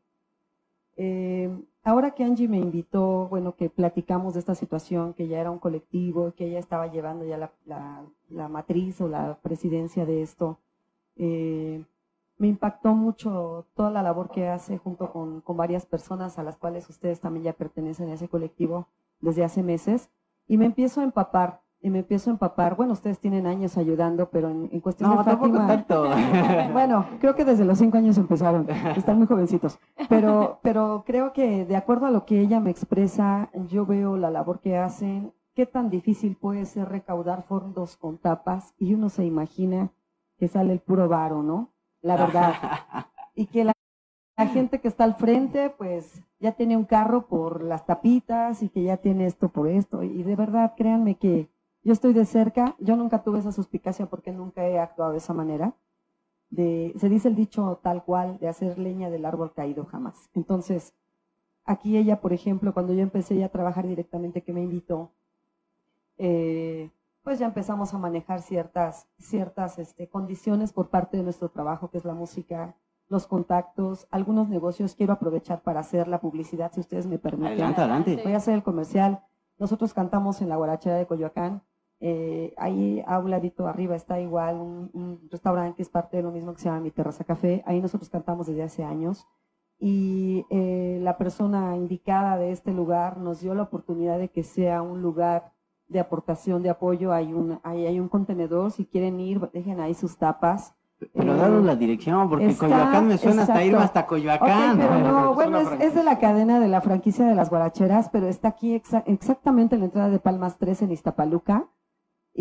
Eh, 0.97 1.49
ahora 1.83 2.11
que 2.11 2.23
Angie 2.23 2.47
me 2.47 2.57
invitó, 2.57 3.27
bueno, 3.29 3.55
que 3.55 3.69
platicamos 3.69 4.33
de 4.33 4.39
esta 4.39 4.55
situación, 4.55 5.13
que 5.13 5.27
ya 5.27 5.39
era 5.39 5.51
un 5.51 5.59
colectivo, 5.59 6.33
que 6.35 6.47
ella 6.47 6.59
estaba 6.59 6.87
llevando 6.87 7.23
ya 7.25 7.37
la, 7.37 7.51
la- 7.65 8.03
la 8.29 8.47
matriz 8.49 8.99
o 9.01 9.07
la 9.07 9.37
presidencia 9.41 10.05
de 10.05 10.21
esto, 10.23 10.57
eh, 11.15 11.85
me 12.37 12.47
impactó 12.47 12.93
mucho 12.95 13.65
toda 13.75 13.91
la 13.91 14.01
labor 14.01 14.29
que 14.31 14.47
hace 14.47 14.77
junto 14.77 15.11
con, 15.11 15.41
con 15.41 15.55
varias 15.57 15.85
personas 15.85 16.39
a 16.39 16.43
las 16.43 16.57
cuales 16.57 16.89
ustedes 16.89 17.19
también 17.19 17.43
ya 17.45 17.53
pertenecen 17.53 18.09
a 18.09 18.13
ese 18.13 18.27
colectivo 18.27 18.87
desde 19.21 19.43
hace 19.43 19.61
meses, 19.63 20.09
y 20.47 20.57
me 20.57 20.65
empiezo 20.65 21.01
a 21.01 21.03
empapar, 21.03 21.61
y 21.81 21.89
me 21.89 21.99
empiezo 21.99 22.29
a 22.29 22.33
empapar, 22.33 22.75
bueno, 22.75 22.93
ustedes 22.93 23.19
tienen 23.19 23.47
años 23.47 23.77
ayudando, 23.77 24.29
pero 24.29 24.49
en, 24.49 24.69
en 24.71 24.79
cuestión 24.81 25.09
No, 25.09 25.17
de 25.17 25.23
Fátima, 25.23 25.67
tanto. 25.67 26.09
bueno, 26.73 27.05
creo 27.19 27.35
que 27.35 27.45
desde 27.45 27.65
los 27.65 27.77
cinco 27.77 27.97
años 27.97 28.17
empezaron, 28.17 28.67
están 28.95 29.17
muy 29.17 29.27
jovencitos, 29.27 29.79
pero, 30.09 30.59
pero 30.61 31.03
creo 31.05 31.31
que 31.31 31.65
de 31.65 31.75
acuerdo 31.77 32.07
a 32.07 32.11
lo 32.11 32.25
que 32.25 32.41
ella 32.41 32.59
me 32.59 32.69
expresa, 32.69 33.49
yo 33.69 33.85
veo 33.85 34.17
la 34.17 34.29
labor 34.29 34.59
que 34.59 34.77
hacen, 34.77 35.33
qué 35.55 35.65
tan 35.65 35.89
difícil 35.89 36.35
puede 36.35 36.65
ser 36.65 36.89
recaudar 36.89 37.43
fondos 37.43 37.97
con 37.97 38.17
tapas 38.17 38.73
y 38.77 38.93
uno 38.93 39.09
se 39.09 39.25
imagina 39.25 39.91
que 40.37 40.47
sale 40.47 40.73
el 40.73 40.79
puro 40.79 41.07
varo, 41.07 41.43
¿no? 41.43 41.69
La 42.01 42.15
verdad. 42.17 42.53
Y 43.35 43.45
que 43.47 43.63
la, 43.63 43.73
la 44.37 44.47
gente 44.47 44.79
que 44.81 44.87
está 44.89 45.05
al 45.05 45.15
frente, 45.15 45.69
pues 45.69 46.23
ya 46.39 46.53
tiene 46.53 46.77
un 46.77 46.85
carro 46.85 47.27
por 47.27 47.63
las 47.63 47.85
tapitas 47.85 48.63
y 48.63 48.69
que 48.69 48.83
ya 48.83 48.97
tiene 48.97 49.25
esto 49.25 49.49
por 49.49 49.67
esto. 49.67 50.03
Y 50.03 50.23
de 50.23 50.35
verdad, 50.35 50.73
créanme 50.77 51.15
que 51.15 51.49
yo 51.89 51.93
estoy 51.93 52.13
de 52.13 52.25
cerca, 52.25 52.75
yo 52.77 52.95
nunca 52.95 53.23
tuve 53.23 53.39
esa 53.39 53.51
suspicacia 53.51 54.05
porque 54.05 54.31
nunca 54.31 54.63
he 54.63 54.77
actuado 54.77 55.13
de 55.13 55.17
esa 55.17 55.33
manera. 55.33 55.73
De, 56.51 56.93
se 56.97 57.09
dice 57.09 57.29
el 57.29 57.35
dicho 57.35 57.79
tal 57.81 58.03
cual, 58.03 58.37
de 58.37 58.47
hacer 58.47 58.77
leña 58.77 59.09
del 59.09 59.25
árbol 59.25 59.53
caído 59.55 59.85
jamás. 59.85 60.29
Entonces, 60.35 60.93
aquí 61.65 61.97
ella, 61.97 62.21
por 62.21 62.31
ejemplo, 62.31 62.75
cuando 62.75 62.93
yo 62.93 63.01
empecé 63.01 63.37
ya 63.37 63.47
a 63.47 63.49
trabajar 63.49 63.87
directamente, 63.87 64.43
que 64.43 64.53
me 64.53 64.61
invitó, 64.61 65.13
eh, 66.19 66.91
pues 67.23 67.39
ya 67.39 67.47
empezamos 67.47 67.91
a 67.95 67.97
manejar 67.97 68.43
ciertas, 68.43 69.07
ciertas 69.17 69.79
este, 69.79 70.07
condiciones 70.07 70.71
por 70.71 70.91
parte 70.91 71.17
de 71.17 71.23
nuestro 71.23 71.49
trabajo, 71.49 71.89
que 71.89 71.97
es 71.97 72.05
la 72.05 72.13
música, 72.13 72.75
los 73.07 73.25
contactos, 73.25 74.07
algunos 74.11 74.47
negocios. 74.47 74.93
Quiero 74.93 75.13
aprovechar 75.13 75.63
para 75.63 75.79
hacer 75.79 76.07
la 76.07 76.21
publicidad, 76.21 76.71
si 76.71 76.81
ustedes 76.81 77.07
me 77.07 77.17
permiten. 77.17 77.53
Adelante, 77.53 77.81
adelante. 77.81 78.21
Voy 78.23 78.33
a 78.33 78.37
hacer 78.37 78.53
el 78.53 78.61
comercial. 78.61 79.23
Nosotros 79.57 79.95
cantamos 79.95 80.39
en 80.43 80.49
la 80.49 80.55
guarachera 80.55 80.95
de 80.95 81.07
Coyoacán. 81.07 81.63
Eh, 82.01 82.53
ahí 82.57 83.03
a 83.07 83.19
un 83.19 83.29
ladito 83.29 83.67
arriba 83.67 83.95
está 83.95 84.19
igual 84.19 84.55
un, 84.55 84.89
un 84.93 85.27
restaurante 85.29 85.75
que 85.75 85.81
es 85.83 85.89
parte 85.89 86.17
de 86.17 86.23
lo 86.23 86.31
mismo 86.31 86.53
que 86.53 86.59
se 86.61 86.69
llama 86.69 86.79
Mi 86.81 86.91
Terraza 86.91 87.23
Café. 87.23 87.63
Ahí 87.65 87.81
nosotros 87.81 88.09
cantamos 88.09 88.47
desde 88.47 88.63
hace 88.63 88.83
años. 88.83 89.27
Y 89.81 90.45
eh, 90.49 90.99
la 91.01 91.17
persona 91.17 91.75
indicada 91.77 92.37
de 92.37 92.51
este 92.51 92.73
lugar 92.73 93.17
nos 93.17 93.39
dio 93.41 93.53
la 93.55 93.63
oportunidad 93.63 94.17
de 94.17 94.29
que 94.29 94.43
sea 94.43 94.81
un 94.81 95.01
lugar 95.01 95.53
de 95.87 95.99
aportación, 95.99 96.61
de 96.63 96.69
apoyo. 96.69 97.13
Hay 97.13 97.33
un, 97.33 97.59
ahí 97.63 97.85
hay 97.85 97.99
un 97.99 98.09
contenedor. 98.09 98.71
Si 98.71 98.85
quieren 98.85 99.19
ir, 99.19 99.39
dejen 99.53 99.79
ahí 99.79 99.93
sus 99.93 100.17
tapas. 100.17 100.75
Pero 101.13 101.33
Eh, 101.33 101.37
danos 101.37 101.63
la 101.63 101.77
dirección, 101.77 102.27
porque 102.29 102.47
está- 102.47 102.65
Coyoacán 102.67 103.07
me 103.07 103.17
suena 103.17 103.43
hasta 103.43 103.53
exacto. 103.53 103.67
irme 103.67 103.83
hasta 103.83 104.05
Coyoacán. 104.05 104.77
pero 104.77 104.99
no, 104.99 105.29
Es 105.29 105.35
bueno, 105.35 105.57
es, 105.59 105.71
es 105.81 105.95
de 105.95 106.03
la 106.03 106.19
cadena 106.19 106.59
de 106.59 106.67
la 106.67 106.81
franquicia 106.81 107.25
de 107.25 107.35
las 107.35 107.49
guaracheras, 107.49 108.09
pero 108.09 108.27
está 108.27 108.49
aquí 108.49 108.75
exa- 108.75 109.03
exactamente 109.05 109.75
en 109.75 109.81
la 109.81 109.85
entrada 109.85 110.09
de 110.09 110.19
Palmas 110.19 110.57
3 110.57 110.81
en 110.81 110.91
Iztapaluca. 110.91 111.67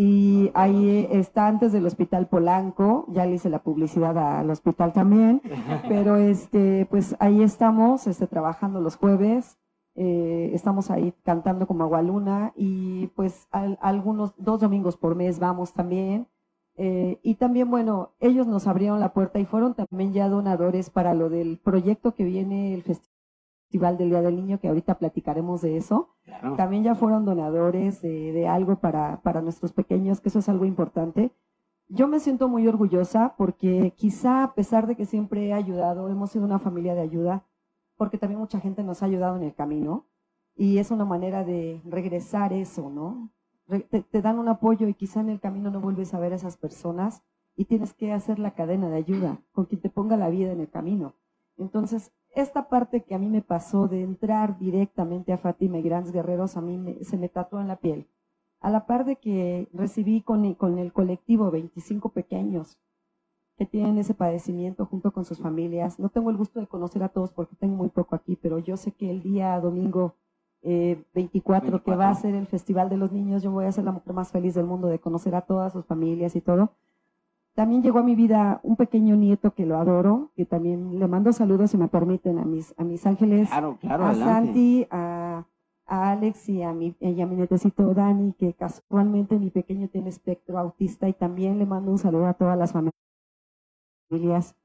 Y 0.01 0.49
ahí 0.53 1.09
está 1.11 1.47
antes 1.47 1.73
del 1.73 1.85
Hospital 1.85 2.29
Polanco, 2.29 3.03
ya 3.09 3.25
le 3.25 3.33
hice 3.35 3.49
la 3.49 3.61
publicidad 3.63 4.17
al 4.39 4.49
hospital 4.49 4.93
también, 4.93 5.41
pero 5.89 6.15
este, 6.15 6.85
pues 6.89 7.17
ahí 7.19 7.43
estamos 7.43 8.07
este, 8.07 8.25
trabajando 8.25 8.79
los 8.79 8.95
jueves, 8.95 9.57
eh, 9.95 10.51
estamos 10.53 10.89
ahí 10.89 11.13
cantando 11.23 11.67
como 11.67 11.83
Agualuna 11.83 12.53
y 12.55 13.07
pues 13.07 13.49
al- 13.51 13.77
algunos, 13.81 14.33
dos 14.37 14.61
domingos 14.61 14.95
por 14.95 15.15
mes 15.15 15.37
vamos 15.37 15.73
también. 15.73 16.27
Eh, 16.77 17.19
y 17.21 17.35
también, 17.35 17.69
bueno, 17.69 18.11
ellos 18.21 18.47
nos 18.47 18.65
abrieron 18.67 19.01
la 19.01 19.11
puerta 19.11 19.37
y 19.39 19.45
fueron 19.45 19.73
también 19.73 20.13
ya 20.13 20.29
donadores 20.29 20.89
para 20.89 21.13
lo 21.13 21.29
del 21.29 21.57
proyecto 21.57 22.15
que 22.15 22.23
viene, 22.23 22.73
el 22.73 22.83
Festival 23.69 23.99
del 23.99 24.09
Día 24.09 24.23
del 24.23 24.35
Niño, 24.35 24.59
que 24.59 24.67
ahorita 24.67 24.97
platicaremos 24.97 25.61
de 25.61 25.77
eso. 25.77 26.09
Claro. 26.23 26.55
También 26.55 26.83
ya 26.83 26.95
fueron 26.95 27.23
donadores 27.23 28.01
de, 28.01 28.31
de 28.31 28.47
algo 28.47 28.77
para, 28.77 29.21
para 29.21 29.43
nuestros 29.43 29.73
pequeños, 29.73 30.21
que 30.21 30.29
eso 30.29 30.39
es 30.39 30.49
algo 30.49 30.65
importante. 30.65 31.31
Yo 31.87 32.07
me 32.07 32.19
siento 32.19 32.47
muy 32.49 32.67
orgullosa 32.67 33.35
porque 33.37 33.93
quizá 33.95 34.41
a 34.43 34.55
pesar 34.55 34.87
de 34.87 34.95
que 34.95 35.05
siempre 35.05 35.45
he 35.45 35.53
ayudado, 35.53 36.09
hemos 36.09 36.31
sido 36.31 36.45
una 36.45 36.57
familia 36.57 36.95
de 36.95 37.01
ayuda, 37.01 37.45
porque 37.95 38.17
también 38.17 38.39
mucha 38.39 38.59
gente 38.59 38.83
nos 38.83 39.03
ha 39.03 39.05
ayudado 39.05 39.35
en 39.35 39.43
el 39.43 39.53
camino 39.53 40.07
y 40.55 40.79
es 40.79 40.89
una 40.89 41.05
manera 41.05 41.43
de 41.43 41.79
regresar 41.85 42.53
eso, 42.53 42.89
¿no? 42.89 43.29
Te 44.09 44.21
dan 44.23 44.39
un 44.39 44.47
apoyo 44.47 44.87
y 44.87 44.95
quizá 44.95 45.21
en 45.21 45.29
el 45.29 45.39
camino 45.39 45.69
no 45.69 45.79
vuelves 45.79 46.15
a 46.15 46.19
ver 46.19 46.33
a 46.33 46.37
esas 46.37 46.57
personas 46.57 47.21
y 47.55 47.65
tienes 47.65 47.93
que 47.93 48.13
hacer 48.13 48.39
la 48.39 48.55
cadena 48.55 48.89
de 48.89 48.97
ayuda 48.97 49.41
con 49.51 49.65
quien 49.65 49.79
te 49.79 49.91
ponga 49.91 50.17
la 50.17 50.29
vida 50.29 50.51
en 50.51 50.59
el 50.59 50.71
camino. 50.71 51.13
Entonces, 51.59 52.11
esta 52.33 52.69
parte 52.69 53.01
que 53.03 53.15
a 53.15 53.19
mí 53.19 53.27
me 53.29 53.41
pasó 53.41 53.87
de 53.87 54.01
entrar 54.01 54.57
directamente 54.59 55.33
a 55.33 55.37
Fátima 55.37 55.77
y 55.77 55.81
Grandes 55.83 56.11
Guerreros, 56.13 56.57
a 56.57 56.61
mí 56.61 56.77
me- 56.77 57.03
se 57.03 57.17
me 57.17 57.29
tatuó 57.29 57.59
en 57.59 57.67
la 57.67 57.75
piel. 57.77 58.07
A 58.61 58.69
la 58.69 58.85
par 58.85 59.05
de 59.05 59.17
que 59.17 59.67
recibí 59.73 60.21
con, 60.21 60.45
el- 60.45 60.57
con 60.57 60.77
el 60.79 60.91
colectivo 60.93 61.51
25 61.51 62.09
pequeños 62.09 62.77
que 63.57 63.65
tienen 63.65 63.97
ese 63.97 64.13
padecimiento 64.13 64.85
junto 64.85 65.11
con 65.11 65.25
sus 65.25 65.39
familias. 65.39 65.99
No 65.99 66.09
tengo 66.09 66.29
el 66.29 66.37
gusto 66.37 66.59
de 66.61 66.67
conocer 66.67 67.03
a 67.03 67.09
todos 67.09 67.31
porque 67.33 67.55
tengo 67.57 67.75
muy 67.75 67.89
poco 67.89 68.15
aquí, 68.15 68.37
pero 68.37 68.57
yo 68.59 68.77
sé 68.77 68.91
que 68.93 69.09
el 69.11 69.21
día 69.21 69.59
domingo 69.59 70.15
eh, 70.61 71.03
24, 71.13 71.65
que 71.67 71.71
24. 71.91 71.97
va 71.97 72.09
a 72.09 72.15
ser 72.15 72.35
el 72.35 72.45
Festival 72.47 72.89
de 72.89 72.97
los 72.97 73.11
Niños. 73.13 73.41
Yo 73.43 73.51
voy 73.51 73.65
a 73.65 73.71
ser 73.71 73.85
la 73.85 73.93
mujer 73.93 74.13
más 74.13 74.31
feliz 74.31 74.55
del 74.55 74.65
mundo 74.65 74.87
de 74.87 74.99
conocer 74.99 75.33
a 75.35 75.41
todas 75.41 75.71
sus 75.73 75.85
familias 75.85 76.35
y 76.35 76.41
todo. 76.41 76.73
También 77.59 77.83
llegó 77.83 77.99
a 77.99 78.03
mi 78.03 78.15
vida 78.15 78.61
un 78.63 78.77
pequeño 78.77 79.17
nieto 79.17 79.53
que 79.53 79.65
lo 79.65 79.75
adoro, 79.77 80.31
que 80.37 80.45
también 80.45 80.97
le 80.97 81.07
mando 81.09 81.33
saludos, 81.33 81.71
si 81.71 81.77
me 81.77 81.89
permiten, 81.89 82.39
a 82.39 82.45
mis, 82.45 82.73
a 82.77 82.85
mis 82.85 83.05
ángeles, 83.05 83.49
Claro, 83.49 83.77
claro, 83.81 84.05
a 84.05 84.09
adelante. 84.11 84.45
Santi, 84.45 84.87
a, 84.89 85.45
a 85.85 86.11
Alex 86.11 86.47
y 86.47 86.63
a, 86.63 86.71
mi, 86.71 86.95
y 87.01 87.19
a 87.19 87.25
mi 87.27 87.35
netecito 87.35 87.93
Dani, 87.93 88.31
que 88.39 88.53
casualmente 88.53 89.37
mi 89.37 89.49
pequeño 89.49 89.89
tiene 89.89 90.07
espectro 90.07 90.57
autista 90.57 91.09
y 91.09 91.13
también 91.13 91.59
le 91.59 91.65
mando 91.65 91.91
un 91.91 91.97
saludo 91.97 92.27
a 92.27 92.33
todas 92.33 92.57
las 92.57 92.71
familias 94.09 94.55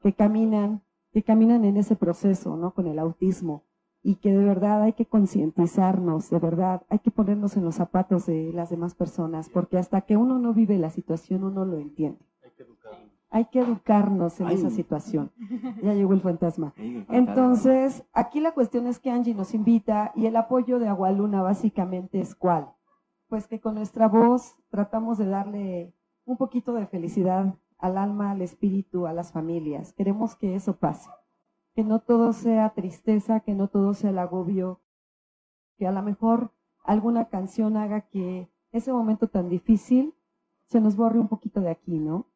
que 0.00 0.12
caminan, 0.12 0.80
que 1.12 1.24
caminan 1.24 1.64
en 1.64 1.76
ese 1.76 1.96
proceso, 1.96 2.56
¿no? 2.56 2.72
Con 2.72 2.86
el 2.86 3.00
autismo 3.00 3.64
y 4.00 4.14
que 4.14 4.32
de 4.32 4.44
verdad 4.44 4.80
hay 4.82 4.92
que 4.92 5.06
concientizarnos, 5.06 6.30
de 6.30 6.38
verdad 6.38 6.82
hay 6.88 7.00
que 7.00 7.10
ponernos 7.10 7.56
en 7.56 7.64
los 7.64 7.74
zapatos 7.74 8.26
de 8.26 8.52
las 8.52 8.70
demás 8.70 8.94
personas, 8.94 9.48
porque 9.48 9.76
hasta 9.76 10.02
que 10.02 10.16
uno 10.16 10.38
no 10.38 10.54
vive 10.54 10.78
la 10.78 10.90
situación 10.90 11.42
uno 11.42 11.64
lo 11.64 11.78
entiende. 11.78 12.20
Hay 12.54 12.56
que 12.56 12.62
educarnos. 12.62 13.10
Hay 13.30 13.44
que 13.46 13.58
educarnos 13.60 14.40
en 14.40 14.46
Ay. 14.46 14.54
esa 14.54 14.70
situación. 14.70 15.32
Ya 15.82 15.94
llegó 15.94 16.12
el 16.12 16.20
fantasma. 16.20 16.72
Entonces, 16.76 18.04
aquí 18.12 18.40
la 18.40 18.52
cuestión 18.54 18.86
es 18.86 19.00
que 19.00 19.10
Angie 19.10 19.34
nos 19.34 19.54
invita 19.54 20.12
y 20.14 20.26
el 20.26 20.36
apoyo 20.36 20.78
de 20.78 20.88
Agualuna 20.88 21.42
básicamente 21.42 22.20
es 22.20 22.34
cuál? 22.34 22.72
Pues 23.28 23.48
que 23.48 23.60
con 23.60 23.74
nuestra 23.74 24.06
voz 24.06 24.56
tratamos 24.68 25.18
de 25.18 25.26
darle 25.26 25.94
un 26.24 26.36
poquito 26.36 26.74
de 26.74 26.86
felicidad 26.86 27.54
al 27.78 27.98
alma, 27.98 28.30
al 28.30 28.42
espíritu, 28.42 29.06
a 29.06 29.12
las 29.12 29.32
familias. 29.32 29.92
Queremos 29.92 30.36
que 30.36 30.54
eso 30.54 30.76
pase. 30.76 31.10
Que 31.74 31.82
no 31.82 31.98
todo 31.98 32.32
sea 32.32 32.70
tristeza, 32.70 33.40
que 33.40 33.54
no 33.54 33.68
todo 33.68 33.94
sea 33.94 34.10
el 34.10 34.18
agobio, 34.18 34.80
que 35.76 35.88
a 35.88 35.92
lo 35.92 36.02
mejor 36.02 36.52
alguna 36.84 37.28
canción 37.28 37.76
haga 37.76 38.02
que 38.02 38.48
ese 38.70 38.92
momento 38.92 39.28
tan 39.28 39.48
difícil 39.48 40.14
se 40.66 40.80
nos 40.80 40.96
borre 40.96 41.18
un 41.18 41.28
poquito 41.28 41.60
de 41.60 41.70
aquí, 41.70 41.98
¿no? 41.98 42.26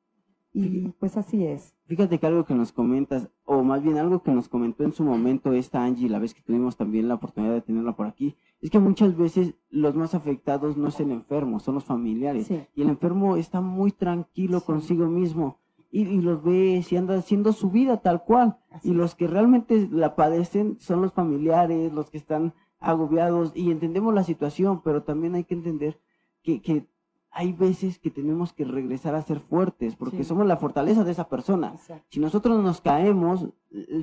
Y 0.52 0.88
pues 0.98 1.16
así 1.16 1.44
es. 1.44 1.74
Fíjate 1.86 2.18
que 2.18 2.26
algo 2.26 2.44
que 2.44 2.54
nos 2.54 2.72
comentas, 2.72 3.28
o 3.44 3.62
más 3.62 3.82
bien 3.82 3.98
algo 3.98 4.22
que 4.22 4.32
nos 4.32 4.48
comentó 4.48 4.82
en 4.82 4.92
su 4.92 5.04
momento 5.04 5.52
esta 5.52 5.84
Angie, 5.84 6.08
la 6.08 6.18
vez 6.18 6.34
que 6.34 6.42
tuvimos 6.42 6.76
también 6.76 7.06
la 7.06 7.14
oportunidad 7.14 7.52
de 7.52 7.60
tenerla 7.60 7.94
por 7.94 8.06
aquí, 8.06 8.36
es 8.60 8.70
que 8.70 8.78
muchas 8.78 9.16
veces 9.16 9.54
los 9.70 9.94
más 9.94 10.14
afectados 10.14 10.76
no 10.76 10.88
es 10.88 10.98
el 11.00 11.10
enfermo, 11.12 11.60
son 11.60 11.74
los 11.76 11.84
familiares. 11.84 12.46
Sí. 12.46 12.60
Y 12.74 12.82
el 12.82 12.88
enfermo 12.88 13.36
está 13.36 13.60
muy 13.60 13.92
tranquilo 13.92 14.60
Sí. 14.60 14.66
consigo 14.66 15.06
mismo 15.06 15.58
y, 15.90 16.02
y 16.02 16.20
los 16.20 16.42
ves 16.42 16.90
y 16.92 16.96
anda 16.96 17.16
haciendo 17.16 17.52
su 17.52 17.70
vida 17.70 17.98
tal 17.98 18.24
cual. 18.24 18.58
Así 18.70 18.90
Y 18.90 18.94
los 18.94 19.14
que 19.14 19.26
realmente 19.26 19.88
la 19.92 20.16
padecen 20.16 20.76
son 20.80 21.02
los 21.02 21.12
familiares, 21.12 21.92
los 21.92 22.10
que 22.10 22.18
están 22.18 22.54
agobiados 22.80 23.52
y 23.54 23.70
entendemos 23.70 24.14
la 24.14 24.24
situación, 24.24 24.82
pero 24.82 25.02
también 25.02 25.34
hay 25.34 25.44
que 25.44 25.54
entender 25.54 26.00
que, 26.42 26.60
que 26.62 26.86
hay 27.30 27.52
veces 27.52 27.98
que 27.98 28.10
tenemos 28.10 28.52
que 28.52 28.64
regresar 28.64 29.14
a 29.14 29.22
ser 29.22 29.40
fuertes 29.40 29.96
porque 29.96 30.18
Sí. 30.18 30.24
somos 30.24 30.46
la 30.46 30.56
fortaleza 30.56 31.04
de 31.04 31.12
esa 31.12 31.28
persona. 31.28 31.72
Exacto. 31.74 32.06
Si 32.10 32.20
nosotros 32.20 32.62
nos 32.62 32.80
caemos, 32.80 33.46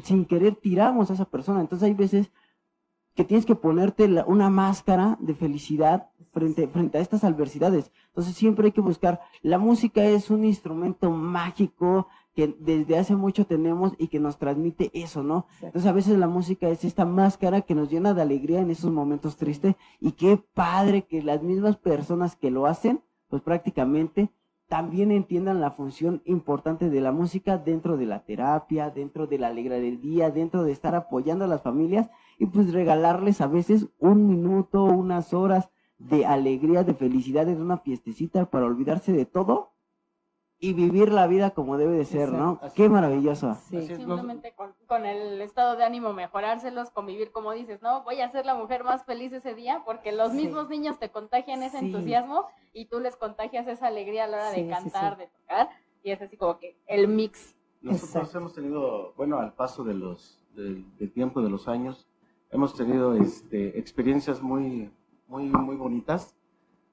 sin 0.04 0.26
querer 0.26 0.56
tiramos 0.56 1.10
a 1.10 1.14
esa 1.16 1.26
persona. 1.26 1.62
Entonces 1.62 1.86
hay 1.88 1.94
veces 1.96 2.32
que 3.16 3.24
tienes 3.24 3.46
que 3.46 3.56
ponerte 3.56 4.08
la- 4.08 4.26
una 4.26 4.50
máscara 4.50 5.18
de 5.22 5.34
felicidad 5.36 6.10
frente, 6.32 6.68
frente 6.68 6.98
a 6.98 7.02
estas 7.02 7.24
adversidades. 7.24 7.92
Entonces 8.08 8.36
siempre 8.36 8.66
hay 8.68 8.72
que 8.74 8.82
buscar, 8.82 9.22
la 9.42 9.58
música 9.58 10.04
es 10.04 10.30
un 10.30 10.44
instrumento 10.44 11.10
mágico 11.12 12.08
que 12.36 12.54
desde 12.60 12.98
hace 12.98 13.16
mucho 13.16 13.46
tenemos 13.48 13.94
y 13.98 14.10
que 14.10 14.20
nos 14.20 14.38
transmite 14.38 14.92
eso, 14.94 15.24
¿no? 15.24 15.46
Exacto. 15.48 15.66
Entonces 15.68 15.90
a 15.90 15.94
veces 15.94 16.18
la 16.18 16.28
música 16.28 16.68
es 16.68 16.84
esta 16.84 17.06
máscara 17.06 17.62
que 17.62 17.74
nos 17.76 17.90
llena 17.90 18.14
de 18.14 18.22
alegría 18.22 18.60
en 18.60 18.70
esos 18.70 18.92
momentos 18.92 19.38
tristes 19.38 19.76
y 20.02 20.12
qué 20.12 20.38
padre 20.54 21.04
que 21.06 21.24
las 21.24 21.42
mismas 21.42 21.78
personas 21.78 22.36
que 22.36 22.52
lo 22.52 22.66
hacen, 22.66 23.02
pues 23.36 23.44
prácticamente 23.44 24.32
también 24.70 25.12
entiendan 25.12 25.60
la 25.60 25.72
función 25.72 26.22
importante 26.24 26.90
de 26.90 27.02
la 27.02 27.12
música 27.12 27.58
dentro 27.58 27.98
de 27.98 28.06
la 28.06 28.24
terapia, 28.24 28.92
dentro 28.92 29.28
de 29.28 29.38
la 29.38 29.48
alegría 29.48 30.32
dentro 30.32 30.64
de 30.64 30.72
estar 30.72 30.96
apoyando 30.96 31.44
a 31.44 31.50
las 31.50 31.62
familias 31.62 32.10
y 32.40 32.46
pues 32.46 32.72
regalarles 32.72 33.42
a 33.42 33.48
veces 33.48 33.88
un 34.00 34.26
minuto, 34.26 34.86
unas 34.86 35.34
horas 35.34 35.70
de 35.98 36.26
alegría, 36.26 36.86
de 36.86 36.94
felicidad 36.94 37.50
en 37.50 37.62
una 37.62 37.80
fiestecita 37.80 38.50
para 38.50 38.68
olvidarse 38.68 39.12
de 39.12 39.26
todo 39.26 39.74
y 40.58 40.74
vivir 40.74 41.12
la 41.12 41.28
vida 41.28 41.52
como 41.52 41.78
debe 41.78 41.98
de 41.98 42.06
ser, 42.06 42.32
¿no? 42.32 42.54
Exacto. 42.54 42.76
Qué 42.76 42.90
maravilloso. 42.90 43.56
Sí. 43.70 43.78
Así 43.78 43.94
es, 43.94 44.00
no- 44.00 44.16
Simplemente 44.16 44.54
con, 44.56 44.74
con 44.88 45.06
el 45.06 45.42
estado 45.42 45.76
de 45.76 45.84
ánimo 45.84 46.14
mejorárselos, 46.14 46.90
convivir 46.92 47.32
como 47.32 47.52
dices, 47.52 47.82
¿no? 47.82 48.04
Voy 48.04 48.22
a 48.22 48.32
ser 48.32 48.46
la 48.46 48.56
mujer 48.56 48.84
más 48.84 49.04
feliz 49.06 49.34
ese 49.34 49.54
día 49.54 49.84
porque 49.86 50.12
los 50.14 50.32
Sí. 50.32 50.38
mismos 50.38 50.70
niños 50.70 50.98
te 50.98 51.10
contagian 51.10 51.62
ese 51.62 51.80
Sí. 51.80 51.86
entusiasmo 51.88 52.46
y 52.74 52.86
tú 52.86 53.00
les 53.00 53.16
contagias 53.18 53.68
esa 53.68 53.88
alegría 53.88 54.24
a 54.24 54.28
la 54.28 54.38
hora 54.38 54.52
Sí, 54.52 54.64
de 54.64 54.70
cantar, 54.70 55.16
sí. 55.16 55.20
de 55.24 55.28
tocar 55.28 55.70
y 56.04 56.12
es 56.12 56.22
así 56.22 56.38
como 56.38 56.58
que 56.58 56.78
el 56.88 57.08
mix. 57.10 57.56
Nosotros 57.82 58.10
Exacto. 58.16 58.38
hemos 58.40 58.54
tenido, 58.54 59.14
bueno, 59.18 59.38
al 59.40 59.54
paso 59.54 59.84
de 59.84 59.94
los, 59.94 60.42
del, 60.56 60.86
del 60.98 61.12
tiempo, 61.12 61.42
de 61.42 61.50
los 61.50 61.68
años, 61.68 62.08
hemos 62.50 62.74
tenido 62.76 63.14
este, 63.16 63.78
experiencias 63.78 64.42
muy, 64.42 64.90
muy, 65.28 65.44
muy 65.50 65.76
bonitas. 65.76 66.36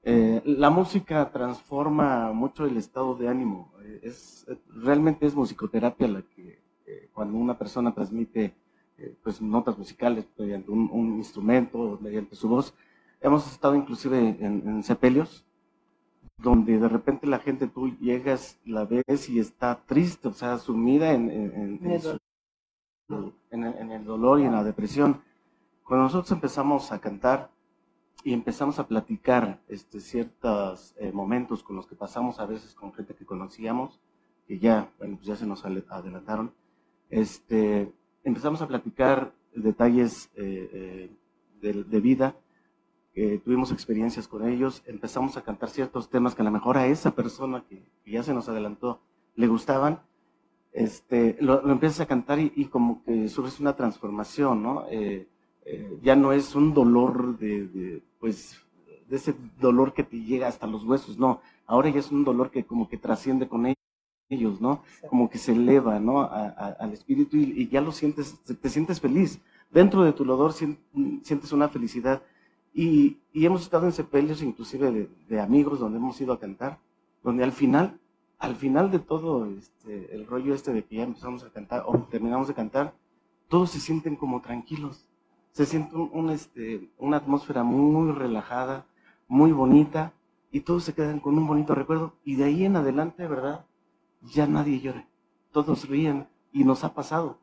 Eh, 0.05 0.41
la 0.45 0.69
música 0.69 1.31
transforma 1.31 2.31
mucho 2.33 2.65
el 2.65 2.75
estado 2.77 3.15
de 3.15 3.29
ánimo. 3.29 3.71
Eh, 3.83 3.99
es, 4.03 4.45
eh, 4.49 4.57
realmente 4.75 5.25
es 5.25 5.33
musicoterapia 5.35 6.07
la 6.07 6.21
que, 6.23 6.61
eh, 6.85 7.09
cuando 7.13 7.37
una 7.37 7.57
persona 7.57 7.93
transmite 7.93 8.53
eh, 8.97 9.15
pues, 9.23 9.41
notas 9.41 9.77
musicales 9.77 10.27
mediante 10.37 10.71
un, 10.71 10.89
un 10.91 11.15
instrumento, 11.17 11.97
mediante 12.01 12.35
su 12.35 12.49
voz. 12.49 12.73
Hemos 13.21 13.49
estado 13.49 13.75
inclusive 13.75 14.19
en, 14.19 14.67
en 14.67 14.83
sepelios, 14.83 15.45
donde 16.37 16.77
de 16.77 16.89
repente 16.89 17.25
la 17.25 17.39
gente 17.39 17.67
tú 17.67 17.95
llegas, 17.99 18.59
la 18.65 18.83
ves 18.85 19.29
y 19.29 19.39
está 19.39 19.81
triste, 19.85 20.27
o 20.27 20.33
sea, 20.33 20.57
sumida 20.57 21.13
en, 21.13 21.29
en- 21.31 21.53
en- 21.55 21.79
su- 23.07 23.33
en 23.51 23.91
el 23.91 24.03
dolor 24.03 24.39
y 24.41 24.43
en 24.43 24.51
la 24.51 24.63
depresión. 24.63 25.21
Cuando 25.85 26.03
nosotros 26.05 26.31
empezamos 26.31 26.91
a 26.91 26.99
cantar 26.99 27.49
y 28.23 28.33
empezamos 28.33 28.79
a 28.79 28.87
platicar 28.87 29.61
este, 29.67 29.99
ciertos 29.99 30.95
eh, 30.97 31.11
momentos 31.11 31.63
con 31.63 31.75
los 31.75 31.87
que 31.87 31.95
pasamos 31.95 32.39
a 32.39 32.45
veces 32.45 32.73
con 32.73 32.93
gente 32.93 33.15
que 33.15 33.25
conocíamos, 33.25 33.99
que 34.47 34.59
ya, 34.59 34.91
bueno, 34.99 35.15
pues 35.15 35.27
ya 35.27 35.35
se 35.35 35.45
nos 35.45 35.65
adelantaron, 35.65 36.53
este, 37.09 37.91
empezamos 38.23 38.61
a 38.61 38.67
platicar 38.67 39.33
detalles 39.53 40.29
eh, 40.35 40.69
eh, 40.73 41.09
de, 41.61 41.83
de 41.83 41.99
vida, 41.99 42.35
eh, 43.15 43.39
tuvimos 43.43 43.71
experiencias 43.71 44.27
con 44.27 44.47
ellos, 44.47 44.81
empezamos 44.87 45.37
a 45.37 45.43
cantar 45.43 45.69
ciertos 45.69 46.09
temas 46.09 46.33
que 46.33 46.41
a 46.41 46.45
lo 46.45 46.51
mejor 46.51 46.77
a 46.77 46.87
esa 46.87 47.11
persona 47.11 47.63
que, 47.69 47.83
que 48.03 48.11
ya 48.11 48.23
se 48.23 48.33
nos 48.33 48.49
adelantó 48.49 49.01
le 49.35 49.47
gustaban, 49.47 50.01
este, 50.71 51.37
lo, 51.39 51.61
lo 51.61 51.71
empiezas 51.71 52.01
a 52.01 52.05
cantar 52.07 52.39
y, 52.39 52.51
y 52.55 52.65
como 52.65 53.03
que 53.03 53.29
surge 53.29 53.61
una 53.61 53.75
transformación, 53.75 54.63
¿no? 54.63 54.85
Eh, 54.89 55.27
eh, 55.65 55.99
ya 56.01 56.15
no 56.15 56.31
es 56.33 56.55
un 56.55 56.73
dolor 56.73 57.37
de, 57.37 57.67
de, 57.67 58.03
pues, 58.19 58.59
de 59.07 59.15
ese 59.15 59.35
dolor 59.59 59.93
que 59.93 60.03
te 60.03 60.19
llega 60.21 60.47
hasta 60.47 60.67
los 60.67 60.83
huesos, 60.83 61.17
no, 61.17 61.41
ahora 61.65 61.89
ya 61.89 61.99
es 61.99 62.11
un 62.11 62.23
dolor 62.23 62.51
que 62.51 62.65
como 62.65 62.87
que 62.89 62.97
trasciende 62.97 63.47
con 63.47 63.65
ellos, 64.29 64.61
¿no? 64.61 64.81
Como 65.09 65.29
que 65.29 65.37
se 65.37 65.51
eleva, 65.53 65.99
¿no? 65.99 66.21
A- 66.21 66.47
a- 66.47 66.75
al 66.79 66.93
espíritu 66.93 67.37
y, 67.37 67.53
y 67.61 67.67
ya 67.67 67.81
lo 67.81 67.91
sientes, 67.91 68.39
te, 68.43 68.53
te 68.55 68.69
sientes 68.69 68.99
feliz. 68.99 69.39
Dentro 69.71 70.03
de 70.03 70.13
tu 70.13 70.23
dolor 70.25 70.53
sien- 70.53 70.77
sientes 71.23 71.51
una 71.51 71.69
felicidad. 71.69 72.23
Y, 72.73 73.19
y 73.31 73.45
hemos 73.45 73.61
estado 73.61 73.85
en 73.85 73.91
sepelios 73.91 74.41
inclusive 74.41 74.91
de, 74.91 75.09
de 75.29 75.39
amigos 75.39 75.79
donde 75.79 75.99
hemos 75.99 76.19
ido 76.19 76.33
a 76.33 76.39
cantar, 76.39 76.79
donde 77.23 77.43
al 77.43 77.51
final, 77.51 77.99
al 78.39 78.55
final 78.55 78.89
de 78.89 78.97
todo 78.99 79.45
este, 79.45 80.15
el 80.15 80.25
rollo 80.25 80.55
este 80.55 80.73
de 80.73 80.83
que 80.83 80.95
ya 80.95 81.03
empezamos 81.03 81.43
a 81.43 81.51
cantar 81.51 81.83
o 81.85 81.99
terminamos 82.09 82.47
de 82.47 82.55
cantar, 82.55 82.95
todos 83.47 83.69
se 83.69 83.79
sienten 83.79 84.15
como 84.15 84.41
tranquilos. 84.41 85.07
Se 85.53 85.65
siente 85.65 85.95
un, 85.95 86.09
un, 86.13 86.29
este, 86.29 86.89
una 86.97 87.17
atmósfera 87.17 87.63
muy 87.63 88.11
relajada, 88.11 88.85
muy 89.27 89.51
bonita, 89.51 90.11
y 90.51 90.59
todos 90.59 90.83
se 90.83 90.93
quedan 90.93 91.19
con 91.19 91.37
un 91.37 91.47
bonito 91.47 91.73
recuerdo. 91.73 92.13
Y 92.23 92.35
de 92.35 92.43
ahí 92.43 92.65
en 92.65 92.75
adelante, 92.75 93.27
¿verdad? 93.27 93.65
Ya 94.21 94.45
nadie 94.45 94.79
llora. 94.81 95.07
Todos 95.51 95.87
ríen 95.87 96.27
y 96.51 96.63
nos 96.63 96.83
ha 96.83 96.93
pasado. 96.93 97.37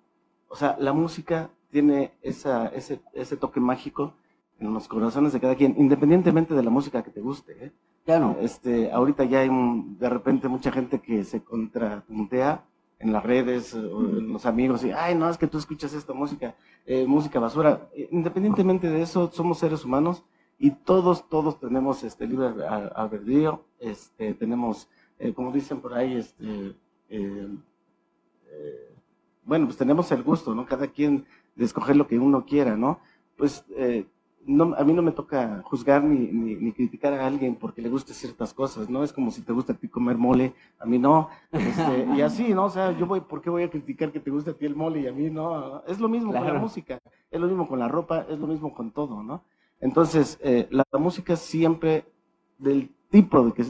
O 0.49 0.57
sea, 0.57 0.77
la 0.79 0.93
música 0.93 1.51
tiene 1.71 2.13
esa, 2.23 2.67
ese, 2.69 3.01
ese 3.15 3.37
toque 3.37 3.61
mágico 3.61 4.15
en 4.59 4.75
los 4.75 4.87
corazones 4.89 5.33
de 5.33 5.41
cada 5.41 5.55
quien, 5.55 5.75
independientemente 5.79 6.55
de 6.55 6.63
la 6.63 6.71
música 6.71 7.03
que 7.03 7.11
te 7.11 7.21
guste. 7.21 7.67
¿eh? 7.67 7.73
Claro. 8.05 8.37
Este, 8.41 8.93
ahorita 8.93 9.25
ya 9.25 9.41
hay 9.41 9.49
un- 9.49 9.97
de 9.99 10.09
repente 10.09 10.49
mucha 10.49 10.71
gente 10.71 10.99
que 11.01 11.25
se 11.25 11.43
contrapuntea 11.43 12.65
en 13.01 13.13
las 13.13 13.25
redes 13.25 13.75
los 13.75 14.47
amigos 14.47 14.85
y, 14.85 14.93
ay, 14.93 15.15
no, 15.15 15.29
es 15.29 15.39
que 15.39 15.47
tú 15.47 15.59
escuchas 15.59 15.93
esta 15.95 16.13
música, 16.13 16.55
eh, 16.87 17.07
música 17.07 17.41
basura. 17.41 17.89
Eh, 17.95 18.09
Independientemente 18.13 18.89
de 18.89 19.03
eso, 19.03 19.31
somos 19.33 19.59
seres 19.59 19.85
humanos 19.85 20.23
y 20.59 20.71
todos, 20.71 21.29
todos 21.29 21.59
tenemos 21.59 22.05
este 22.05 22.27
libre 22.27 22.47
al- 22.67 22.93
albedrío, 22.95 23.65
este, 23.79 24.35
tenemos, 24.35 24.89
eh, 25.19 25.33
como 25.33 25.51
dicen 25.51 25.81
por 25.81 25.95
ahí, 25.95 26.17
este, 26.17 26.75
bueno, 29.45 29.67
pues 29.67 29.79
tenemos 29.79 30.13
el 30.13 30.23
gusto, 30.23 30.55
¿no? 30.55 30.67
Cada 30.67 30.87
quien 30.87 31.25
de 31.57 31.65
escoger 31.65 31.97
lo 31.97 32.07
que 32.07 32.19
uno 32.19 32.45
quiera, 32.45 32.77
¿no? 32.77 33.01
Pues 33.37 33.65
eh, 33.71 34.07
no, 34.47 34.75
a 34.75 34.85
mí 34.85 34.93
no 34.93 35.03
me 35.03 35.13
toca 35.13 35.63
juzgar 35.65 36.03
ni, 36.03 36.29
ni, 36.29 36.73
criticar 36.73 37.13
a 37.13 37.27
alguien 37.27 37.57
porque 37.57 37.83
le 37.83 37.89
guste 37.89 38.15
ciertas 38.15 38.55
cosas, 38.55 38.89
¿no? 38.89 39.05
Es 39.05 39.13
como 39.13 39.31
si 39.31 39.43
te 39.43 39.53
gusta 39.53 39.75
a 39.75 39.77
ti 39.77 39.89
comer 39.89 40.17
mole, 40.17 40.55
a 40.79 40.87
mí 40.87 40.99
no. 40.99 41.29
Este, 41.53 42.07
y 42.17 42.21
así, 42.23 42.55
¿no? 42.55 42.65
O 42.65 42.71
sea, 42.71 42.97
yo 42.97 43.07
voy, 43.07 43.21
¿por 43.21 43.43
qué 43.43 43.51
voy 43.51 43.63
a 43.63 43.71
criticar 43.71 44.13
que 44.13 44.21
te 44.21 44.31
guste 44.31 44.51
a 44.51 44.55
ti 44.55 44.67
el 44.67 44.75
mole 44.75 45.01
y 45.01 45.07
a 45.07 45.13
mí 45.13 45.31
no? 45.31 45.85
Es 45.87 46.01
lo 46.01 46.09
mismo 46.09 46.33
con 46.33 46.47
la 46.47 46.55
música, 46.55 46.99
es 47.31 47.41
lo 47.41 47.47
mismo 47.47 47.69
con 47.69 47.79
la 47.79 47.89
ropa, 47.89 48.27
es 48.29 48.39
lo 48.39 48.47
mismo 48.47 48.75
con 48.75 48.91
todo, 48.93 49.23
¿no? 49.23 49.45
Entonces, 49.81 50.39
eh, 50.43 50.69
la, 50.71 50.85
música 50.99 51.37
siempre, 51.37 52.05
del 52.59 52.91
tipo 53.11 53.45
de 53.45 53.53
que, 53.53 53.65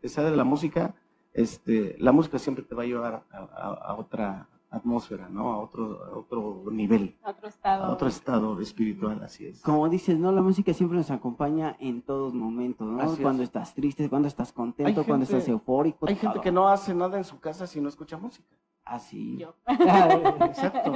de, 0.00 0.08
sea 0.08 0.24
de 0.24 0.36
la 0.36 0.44
música, 0.44 0.94
este, 1.34 1.96
la 1.98 2.12
música 2.12 2.38
siempre 2.38 2.64
te 2.64 2.74
va 2.74 2.82
a 2.82 2.86
llevar 2.86 3.24
a 3.30 3.94
otra 3.94 4.48
atmósfera, 4.72 5.28
¿no? 5.28 5.52
A 5.52 5.58
otro, 5.58 6.00
otro 6.18 6.64
nivel. 6.72 7.14
A 7.22 7.30
otro 7.30 7.48
estado. 7.48 7.84
A 7.84 7.90
otro 7.92 8.08
estado 8.08 8.60
espiritual, 8.60 9.22
así 9.22 9.46
es. 9.46 9.60
Como 9.60 9.88
dices, 9.88 10.18
¿no? 10.18 10.32
La 10.32 10.40
música 10.40 10.72
siempre 10.72 10.96
nos 10.96 11.10
acompaña 11.10 11.76
en 11.78 12.02
todos 12.02 12.32
momentos, 12.34 12.88
¿no? 12.88 13.16
cuando 13.20 13.42
estás 13.42 13.74
triste, 13.74 14.08
cuando 14.08 14.28
estás 14.28 14.52
contento, 14.52 15.04
cuando 15.04 15.24
estás 15.24 15.46
eufórico. 15.46 16.08
Hay 16.08 16.16
gente 16.16 16.40
que 16.40 16.50
no 16.50 16.68
hace 16.68 16.94
nada 16.94 17.18
en 17.18 17.24
su 17.24 17.38
casa 17.38 17.66
si 17.66 17.80
no 17.80 17.88
escucha 17.88 18.16
música. 18.16 18.48
Así. 18.84 19.38
Yo. 19.38 19.54
Exacto. 19.66 20.92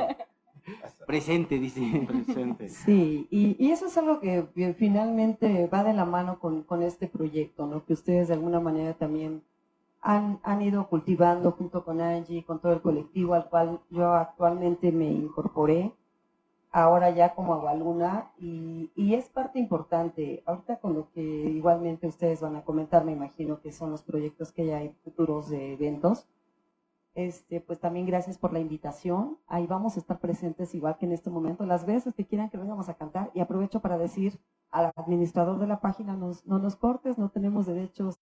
Presente, 1.06 1.58
dice. 1.58 2.06
Presente. 2.08 2.68
Sí, 2.70 3.28
y, 3.30 3.56
y, 3.64 3.70
eso 3.70 3.86
es 3.86 3.96
algo 3.96 4.18
que, 4.20 4.48
que, 4.54 4.74
finalmente 4.74 5.68
va 5.68 5.84
de 5.84 5.92
la 5.92 6.04
mano 6.04 6.40
con, 6.40 6.62
con 6.64 6.82
este 6.82 7.06
proyecto, 7.06 7.66
¿no? 7.66 7.84
Que 7.84 7.92
ustedes 7.92 8.28
de 8.28 8.34
alguna 8.34 8.58
manera 8.58 8.94
también 8.94 9.42
han, 10.06 10.62
ido 10.62 10.88
cultivando 10.88 11.50
junto 11.50 11.84
con 11.84 12.00
Angie, 12.00 12.44
con 12.44 12.60
todo 12.60 12.72
el 12.72 12.80
colectivo 12.80 13.34
al 13.34 13.48
cual 13.48 13.80
yo 13.90 14.12
actualmente 14.12 14.92
me 14.92 15.10
incorporé, 15.10 15.92
ahora 16.70 17.10
ya 17.10 17.34
como 17.34 17.54
Agualuna, 17.54 18.30
y, 18.38 18.92
y 18.94 19.14
es 19.14 19.28
parte 19.28 19.58
importante. 19.58 20.44
Ahorita 20.46 20.78
con 20.78 20.94
lo 20.94 21.10
que 21.10 21.20
igualmente 21.20 22.06
ustedes 22.06 22.40
van 22.40 22.54
a 22.54 22.62
comentar, 22.62 23.04
me 23.04 23.12
imagino 23.12 23.60
que 23.60 23.72
son 23.72 23.90
los 23.90 24.02
proyectos 24.02 24.52
que 24.52 24.66
ya 24.66 24.78
hay 24.78 24.90
futuros 25.02 25.48
de 25.48 25.72
eventos. 25.72 26.28
Este, 27.16 27.60
pues 27.60 27.80
también 27.80 28.06
gracias 28.06 28.38
por 28.38 28.52
la 28.52 28.60
invitación. 28.60 29.38
Ahí 29.48 29.66
vamos 29.66 29.96
a 29.96 30.00
estar 30.00 30.20
presentes 30.20 30.72
igual 30.74 30.98
que 30.98 31.06
en 31.06 31.12
este 31.12 31.30
momento, 31.30 31.66
las 31.66 31.84
veces 31.84 32.14
que 32.14 32.26
quieran 32.26 32.50
que 32.50 32.58
vengamos 32.58 32.88
a 32.88 32.94
cantar. 32.94 33.32
Y 33.34 33.40
aprovecho 33.40 33.80
para 33.80 33.98
decir 33.98 34.38
al 34.70 34.92
administrador 34.94 35.58
de 35.58 35.66
la 35.66 35.80
página, 35.80 36.14
no 36.16 36.58
nos 36.58 36.76
cortes, 36.76 37.18
no 37.18 37.30
tenemos 37.30 37.66
derechos 37.66 38.20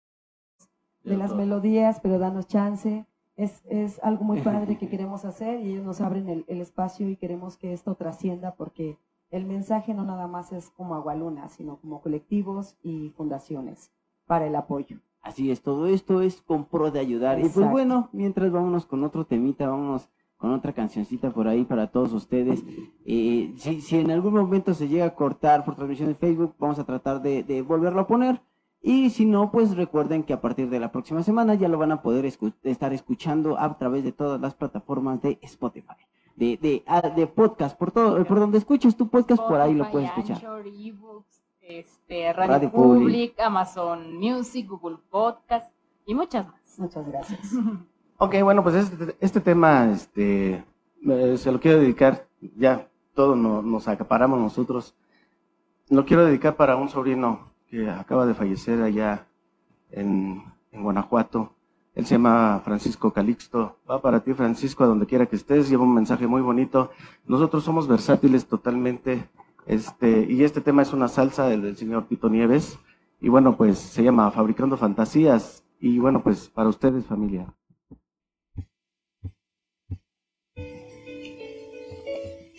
de 1.05 1.17
las 1.17 1.35
melodías, 1.35 2.01
pero 2.03 2.19
danos 2.19 2.47
chance. 2.47 3.07
Es, 3.37 3.63
es 3.69 4.01
algo 4.03 4.25
muy 4.25 4.41
padre 4.41 4.79
que 4.79 4.89
queremos 4.89 5.25
hacer 5.25 5.61
y 5.61 5.73
ellos 5.73 5.85
nos 5.85 6.01
abren 6.01 6.29
el, 6.29 6.45
el, 6.47 6.61
espacio 6.61 7.09
y 7.09 7.17
queremos 7.17 7.57
que 7.57 7.73
esto 7.73 7.97
trascienda 7.97 8.55
porque 8.55 8.97
el 9.31 9.45
mensaje 9.45 9.93
no 9.93 10.05
nada 10.05 10.29
más 10.29 10.53
es 10.53 10.71
como 10.71 10.95
Agualuna, 10.95 11.49
sino 11.49 11.77
como 11.79 12.01
colectivos 12.01 12.77
y 12.83 13.11
fundaciones 13.17 13.91
para 14.27 14.47
el 14.47 14.55
apoyo. 14.55 15.01
Así 15.21 15.51
es, 15.51 15.63
todo 15.63 15.87
esto 15.87 16.21
es 16.21 16.43
con 16.43 16.67
pro 16.67 16.91
de 16.91 17.01
ayudar. 17.01 17.41
Y 17.41 17.49
pues 17.49 17.69
bueno, 17.69 18.09
mientras 18.13 18.53
vámonos 18.53 18.87
con 18.87 19.03
otro 19.03 19.25
temita, 19.25 19.69
vámonos 19.69 20.09
con 20.37 20.53
otra 20.53 20.73
cancioncita 20.73 21.33
por 21.33 21.49
ahí 21.49 21.65
para 21.65 21.91
todos 21.91 22.13
ustedes. 22.13 22.63
Eh, 23.07 23.55
si, 23.57 23.81
si 23.81 23.99
en 23.99 24.11
algún 24.11 24.35
momento 24.35 24.75
se 24.75 24.87
llega 24.87 25.07
a 25.07 25.15
cortar 25.15 25.65
por 25.65 25.75
transmisión 25.75 26.09
de 26.09 26.15
Facebook, 26.15 26.55
vamos 26.59 26.79
a 26.79 26.85
tratar 26.85 27.23
de, 27.23 27.43
de 27.43 27.63
volverlo 27.63 28.03
a 28.03 28.07
poner 28.07 28.41
y 28.87 29.09
si 29.09 29.25
no, 29.25 29.51
pues 29.51 29.75
recuerden 29.75 30.25
que 30.25 30.35
a 30.35 30.43
partir 30.43 30.69
de 30.69 30.79
la 30.79 30.93
próxima 30.93 31.23
semana 31.23 31.55
ya 31.55 31.69
lo 31.69 31.79
van 31.79 31.91
a 31.91 32.03
poder 32.03 32.27
estar 32.27 32.93
escuchando 32.93 33.59
a 33.59 33.79
través 33.79 34.05
de 34.05 34.13
todas 34.13 34.39
las 34.39 34.55
plataformas 34.55 35.23
de 35.23 35.39
Spotify, 35.41 35.95
de, 36.37 36.59
de, 36.59 36.83
ah, 36.87 37.01
de 37.01 37.27
podcast, 37.27 37.79
por 37.79 37.93
todo, 37.93 38.23
por 38.27 38.39
donde 38.39 38.59
escuches 38.59 38.95
tu 38.95 39.09
podcast, 39.09 39.43
por 39.43 39.59
ahí 39.59 39.73
lo 39.73 39.91
puedes 39.91 40.11
escuchar. 40.11 40.39
este, 41.63 42.31
Radio, 42.35 42.71
Public, 42.71 43.41
Amazon 43.41 44.19
Music, 44.19 44.69
Google 44.69 44.99
Podcast 45.09 45.73
y 46.05 46.15
muchas 46.15 46.47
más. 46.47 46.79
Muchas 46.79 47.09
gracias. 47.09 47.41
ok, 48.19 48.35
bueno, 48.43 48.63
pues 48.63 48.75
este, 48.75 49.17
este 49.19 49.41
tema 49.41 49.91
este, 49.93 50.63
se 51.39 51.51
lo 51.51 51.59
quiero 51.59 51.79
dedicar, 51.79 52.27
ya 52.55 52.87
todo 53.15 53.35
nos 53.35 53.89
acaparamos 53.89 54.39
nosotros, 54.39 54.95
lo 55.89 56.05
quiero 56.05 56.27
dedicar 56.27 56.55
para 56.57 56.77
un 56.77 56.91
sobrino 56.91 57.54
acaba 57.99 58.27
de 58.27 58.35
fallecer 58.35 58.83
allá 58.83 59.27
en, 59.91 60.43
Guanajuato. 60.73 61.55
Él 61.95 62.05
se 62.05 62.17
llama 62.17 62.61
Francisco 62.65 63.13
Calixto. 63.13 63.79
Va 63.89 64.03
para 64.03 64.25
ti, 64.25 64.35
Francisco, 64.35 64.83
a 64.83 64.89
donde 64.89 65.07
quiera 65.07 65.27
que 65.27 65.37
estés. 65.37 65.69
Lleva 65.69 65.85
un 65.85 65.95
mensaje 65.95 66.27
muy 66.27 66.43
bonito. 66.43 66.91
Nosotros 67.27 67.63
somos 67.63 67.87
versátiles 67.87 68.47
totalmente. 68.47 69.29
Este, 69.67 70.27
y 70.29 70.43
este 70.43 70.61
tema 70.61 70.83
es 70.83 70.93
una 70.93 71.07
salsa 71.07 71.49
del, 71.49 71.77
señor 71.77 72.09
Tito 72.09 72.29
Nieves. 72.29 72.79
Y 73.21 73.29
bueno, 73.29 73.57
pues 73.57 73.79
se 73.79 74.03
llama 74.03 74.31
Fabricando 74.33 74.77
Fantasías. 74.77 75.65
Y 75.79 75.99
bueno, 76.01 76.23
pues 76.23 76.49
para 76.49 76.69
ustedes, 76.69 77.07
familia. 77.07 77.55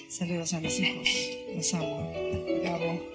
Saludos 0.08 0.54
a 0.54 0.62
mis 0.62 0.80
hijos. 0.80 1.10
Los 1.58 1.74
amo. 1.74 3.15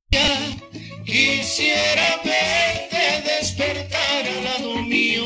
Quisiera 1.05 2.19
verte 2.23 3.29
despertar 3.29 4.25
al 4.25 4.43
lado 4.43 4.81
mío, 4.81 5.23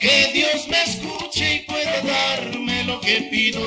que 0.00 0.30
Dios 0.32 0.68
me 0.68 0.82
escuche 0.82 1.56
y 1.56 1.58
pueda 1.60 2.00
darme 2.02 2.84
lo 2.84 3.00
que 3.00 3.22
pido. 3.30 3.62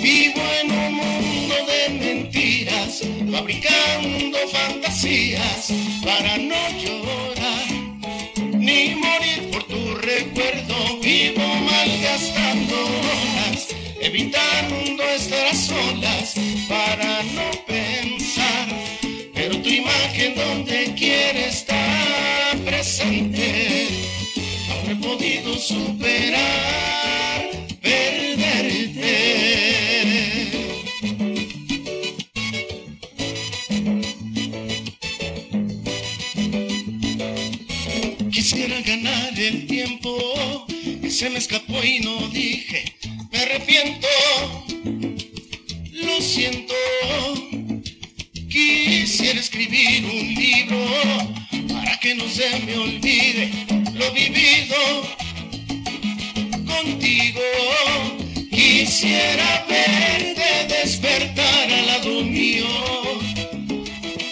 Vivo 0.00 0.42
en 0.60 0.70
un 0.70 0.94
mundo 0.94 1.54
de 1.66 1.88
mentiras, 1.98 3.02
fabricando 3.30 4.38
fantasías 4.48 5.72
para 6.04 6.36
no 6.38 6.68
llorar 6.78 7.66
ni 8.54 8.94
morir 8.94 9.50
por 9.52 9.62
tu 9.64 9.94
recuerdo. 9.96 11.00
Vivo 11.00 11.42
malgastando 11.42 12.41
evitando 14.02 15.02
estar 15.16 15.46
a 15.46 15.54
solas 15.54 16.34
para 16.68 17.22
no 17.22 17.50
pensar 17.66 18.82
tu 19.62 19.68
imagen 19.68 20.34
donde 20.34 20.92
quiere 20.94 21.48
estar 21.48 22.58
presente. 22.64 23.88
No 24.68 24.90
he 24.90 24.96
podido 24.96 25.56
superar 25.56 27.50
perderte. 27.80 29.12
Quisiera 38.32 38.80
ganar 38.80 39.38
el 39.38 39.66
tiempo 39.68 40.66
que 41.00 41.10
se 41.10 41.30
me 41.30 41.38
escapó 41.38 41.84
y 41.84 42.00
no 42.00 42.28
dije, 42.28 42.84
arrepiento, 43.42 44.08
lo 45.92 46.20
siento 46.20 46.74
Quisiera 48.52 49.40
escribir 49.40 50.04
un 50.04 50.34
libro 50.34 50.76
para 51.72 51.98
que 52.00 52.14
no 52.14 52.28
se 52.28 52.50
me 52.66 52.76
olvide 52.76 53.50
lo 53.94 54.12
vivido 54.12 54.76
contigo. 56.66 57.40
Quisiera 58.50 59.64
verte 59.66 60.66
despertar 60.68 61.72
al 61.72 61.86
lado 61.86 62.22
mío. 62.24 62.66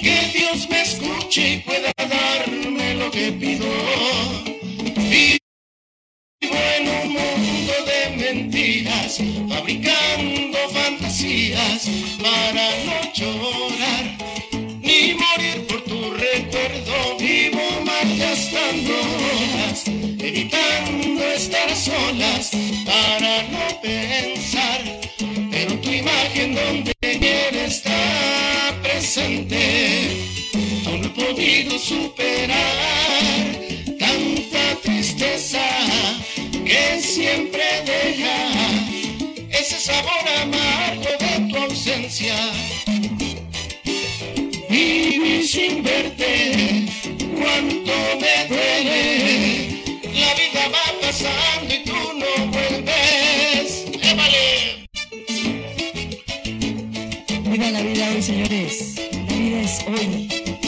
Que 0.03 0.31
Dios 0.35 0.69
me 0.69 0.83
escuche 0.83 1.55
y 1.55 1.59
pueda 1.61 1.93
darme 1.97 2.95
lo 2.97 3.11
que 3.11 3.33
pido. 3.33 3.71
En 6.53 6.89
un 6.89 7.13
mundo 7.13 7.73
de 7.87 8.17
mentiras, 8.17 9.19
fabricando 9.49 10.59
fantasías 10.71 11.89
para 12.23 12.71
no 12.85 13.13
llorar 13.15 14.17
ni 14.83 15.15
morir 15.15 15.67
por 15.69 15.81
tu 15.83 16.13
recuerdo. 16.13 17.17
Vivo 17.19 17.61
malgastando 17.85 18.93
horas, 18.93 19.85
evitando 19.87 21.25
estar 21.27 21.75
solas 21.77 22.51
para 22.85 23.43
no 23.45 23.81
pensar. 23.81 24.83
Pero 25.51 25.75
tu 25.81 25.91
imagen 25.91 26.55
donde 26.55 26.93
quiere 27.01 27.67
estar 27.67 28.81
presente, 28.83 30.17
no 30.85 30.97
he 30.97 31.09
podido 31.11 31.79
superar 31.79 32.61
fantasías 33.99 36.30
que 36.71 37.03
siempre 37.03 37.65
deja 37.85 38.37
ese 39.51 39.81
sabor 39.81 40.23
amargo 40.41 41.11
de 41.19 41.53
tu 41.53 41.57
ausencia. 41.57 42.37
Vivir 44.69 45.49
sin 45.49 45.83
verte, 45.83 46.87
cuánto 47.41 47.95
me 48.23 48.35
duele. 48.49 49.83
La 50.23 50.33
vida 50.41 50.63
va 50.75 50.87
pasando 51.03 51.75
y 51.75 51.83
tú 51.89 51.99
no 52.23 52.47
vuelves. 52.53 53.87
¡Émale! 54.03 54.87
Viva 57.51 57.71
la 57.73 57.83
vida 57.83 58.11
hoy, 58.11 58.23
señores. 58.23 58.95
La 59.29 59.35
vida 59.35 59.61
es 59.63 59.85
hoy. 59.89 60.60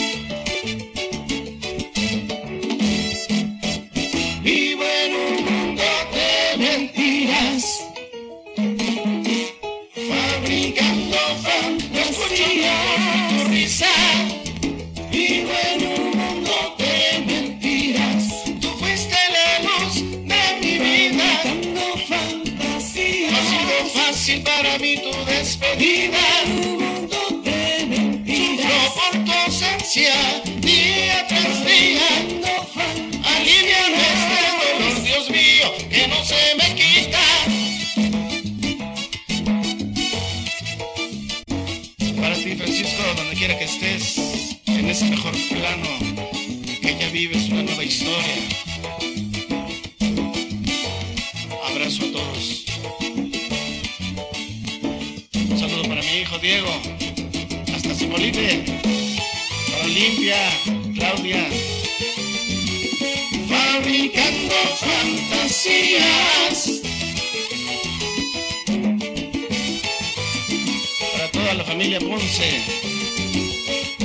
Para 71.13 71.31
toda 71.31 71.53
la 71.53 71.63
familia 71.63 71.99
Ponce. 71.99 72.59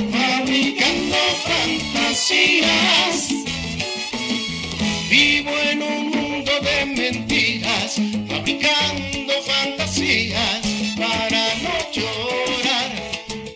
Fabricando 0.09 1.17
fantasías. 1.43 3.29
Vivo 5.09 5.51
en 5.69 5.83
un 5.83 6.11
mundo 6.11 6.51
de 6.61 6.85
mentiras. 6.85 7.95
Fabricando 8.29 9.33
fantasías. 9.43 10.61
Para 10.95 11.55
no 11.55 11.91
llorar. 11.91 12.91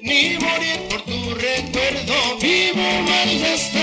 Ni 0.01 0.37
morir 0.39 0.79
por 0.89 1.01
tu 1.03 1.35
recuerdo. 1.35 2.37
Vivo 2.41 2.83
malgastando 3.07 3.82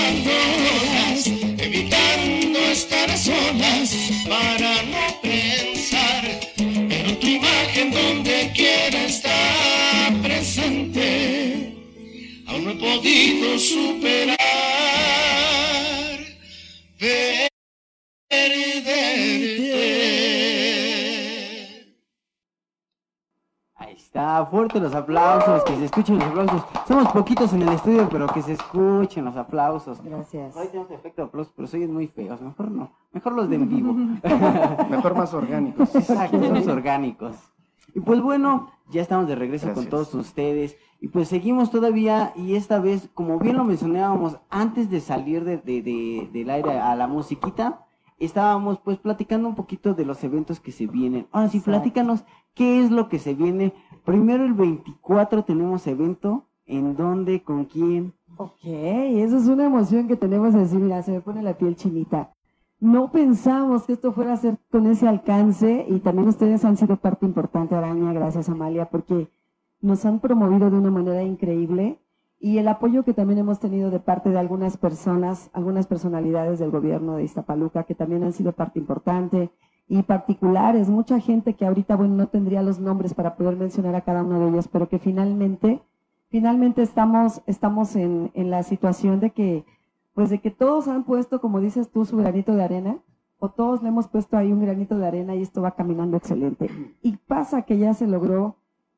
Podido 12.97 13.57
superar. 13.57 14.37
Perderte. 18.27 18.91
Ahí 23.75 23.93
está, 23.95 24.45
fuerte 24.45 24.79
los 24.79 24.93
aplausos, 24.93 25.63
que 25.63 25.75
se 25.75 25.85
escuchen 25.85 26.19
los 26.19 26.27
aplausos. 26.27 26.63
Somos 26.87 27.11
poquitos 27.11 27.53
en 27.53 27.63
el 27.63 27.69
estudio, 27.69 28.07
pero 28.09 28.27
que 28.27 28.41
se 28.41 28.53
escuchen 28.53 29.25
los 29.25 29.35
aplausos. 29.35 30.01
Gracias. 30.03 30.55
Hoy 30.55 30.67
tenemos 30.67 30.91
efecto 30.91 31.21
de 31.23 31.27
aplausos, 31.27 31.53
pero 31.55 31.67
soy 31.67 31.87
muy 31.87 32.07
feos. 32.07 32.41
Mejor 32.41 32.71
no, 32.71 32.91
mejor 33.11 33.33
los 33.33 33.49
de 33.49 33.55
en 33.55 33.69
vivo. 33.69 33.93
Mejor 34.89 35.15
más 35.15 35.33
orgánicos. 35.33 35.95
Exacto, 35.95 36.39
somos 36.39 36.67
orgánicos. 36.67 37.50
Y 37.93 37.99
pues 37.99 38.21
bueno, 38.21 38.71
ya 38.89 39.01
estamos 39.01 39.27
de 39.27 39.35
regreso 39.35 39.73
con 39.73 39.87
todos 39.87 40.13
ustedes. 40.15 40.77
Y 40.99 41.07
pues 41.07 41.27
seguimos 41.27 41.71
todavía, 41.71 42.31
y 42.35 42.55
esta 42.55 42.79
vez, 42.79 43.09
como 43.13 43.39
bien 43.39 43.57
lo 43.57 43.63
mencionábamos, 43.63 44.37
antes 44.49 44.89
de 44.89 44.99
salir 45.01 45.43
de, 45.43 45.57
de- 45.57 45.81
de- 45.81 46.29
del 46.31 46.49
aire 46.49 46.79
a 46.79 46.95
la 46.95 47.07
musiquita, 47.07 47.85
estábamos 48.19 48.79
pues 48.79 48.97
platicando 48.99 49.47
un 49.49 49.55
poquito 49.55 49.93
de 49.95 50.05
los 50.05 50.23
eventos 50.23 50.59
que 50.59 50.71
se 50.71 50.85
vienen. 50.87 51.27
Ahora 51.31 51.49
sí, 51.49 51.57
Exacto. 51.57 51.71
platícanos 51.79 52.23
qué 52.53 52.79
es 52.83 52.91
lo 52.91 53.09
que 53.09 53.17
se 53.17 53.33
viene. 53.33 53.73
Primero 54.05 54.45
el 54.45 54.53
24 54.53 55.43
tenemos 55.43 55.87
evento, 55.87 56.45
¿en 56.67 56.95
dónde, 56.95 57.41
con 57.43 57.65
quién? 57.65 58.13
Ok, 58.37 58.59
eso 58.63 59.37
es 59.37 59.47
una 59.47 59.65
emoción 59.65 60.07
que 60.07 60.15
tenemos 60.15 60.53
así, 60.55 60.77
mira, 60.77 61.01
se 61.03 61.11
me 61.11 61.21
pone 61.21 61.41
la 61.41 61.57
piel 61.57 61.75
chinita. 61.75 62.31
No 62.81 63.11
pensamos 63.11 63.83
que 63.83 63.93
esto 63.93 64.11
fuera 64.11 64.33
a 64.33 64.37
ser 64.37 64.57
con 64.71 64.87
ese 64.87 65.07
alcance 65.07 65.85
y 65.87 65.99
también 65.99 66.27
ustedes 66.27 66.65
han 66.65 66.77
sido 66.77 66.97
parte 66.97 67.27
importante, 67.27 67.75
Araña, 67.75 68.11
gracias 68.11 68.49
Amalia, 68.49 68.89
porque 68.89 69.29
nos 69.81 70.03
han 70.03 70.19
promovido 70.19 70.71
de 70.71 70.77
una 70.79 70.89
manera 70.89 71.21
increíble 71.21 71.99
y 72.39 72.57
el 72.57 72.67
apoyo 72.67 73.03
que 73.03 73.13
también 73.13 73.37
hemos 73.37 73.59
tenido 73.59 73.91
de 73.91 73.99
parte 73.99 74.31
de 74.31 74.39
algunas 74.39 74.77
personas, 74.77 75.51
algunas 75.53 75.85
personalidades 75.85 76.57
del 76.57 76.71
gobierno 76.71 77.17
de 77.17 77.23
Iztapaluca 77.23 77.83
que 77.83 77.93
también 77.93 78.23
han 78.23 78.33
sido 78.33 78.51
parte 78.53 78.79
importante 78.79 79.51
y 79.87 80.01
particulares, 80.01 80.89
mucha 80.89 81.19
gente 81.19 81.53
que 81.53 81.67
ahorita, 81.67 81.95
bueno, 81.95 82.15
no 82.15 82.29
tendría 82.29 82.63
los 82.63 82.79
nombres 82.79 83.13
para 83.13 83.35
poder 83.35 83.57
mencionar 83.57 83.93
a 83.93 84.01
cada 84.01 84.23
uno 84.23 84.39
de 84.39 84.49
ellos, 84.49 84.67
pero 84.67 84.89
que 84.89 84.97
finalmente, 84.97 85.83
finalmente 86.29 86.81
estamos, 86.81 87.43
estamos 87.45 87.95
en, 87.95 88.31
en 88.33 88.49
la 88.49 88.63
situación 88.63 89.19
de 89.19 89.29
que, 89.29 89.65
pues 90.13 90.29
de 90.29 90.39
que 90.39 90.51
todos 90.51 90.87
han 90.87 91.03
puesto, 91.03 91.41
como 91.41 91.59
dices 91.59 91.89
tú, 91.91 92.05
su 92.05 92.17
granito 92.17 92.53
de 92.53 92.63
arena, 92.63 92.99
o 93.39 93.49
todos 93.49 93.81
le 93.81 93.89
hemos 93.89 94.07
puesto 94.07 94.37
ahí 94.37 94.51
un 94.51 94.61
granito 94.61 94.97
de 94.97 95.07
arena 95.07 95.35
y 95.35 95.41
esto 95.41 95.61
va 95.61 95.71
caminando 95.71 96.17
excelente. 96.17 96.69
Y 97.01 97.17
pasa 97.17 97.63
que 97.63 97.77
ya 97.77 97.93
se 97.93 98.07
logró, 98.07 98.57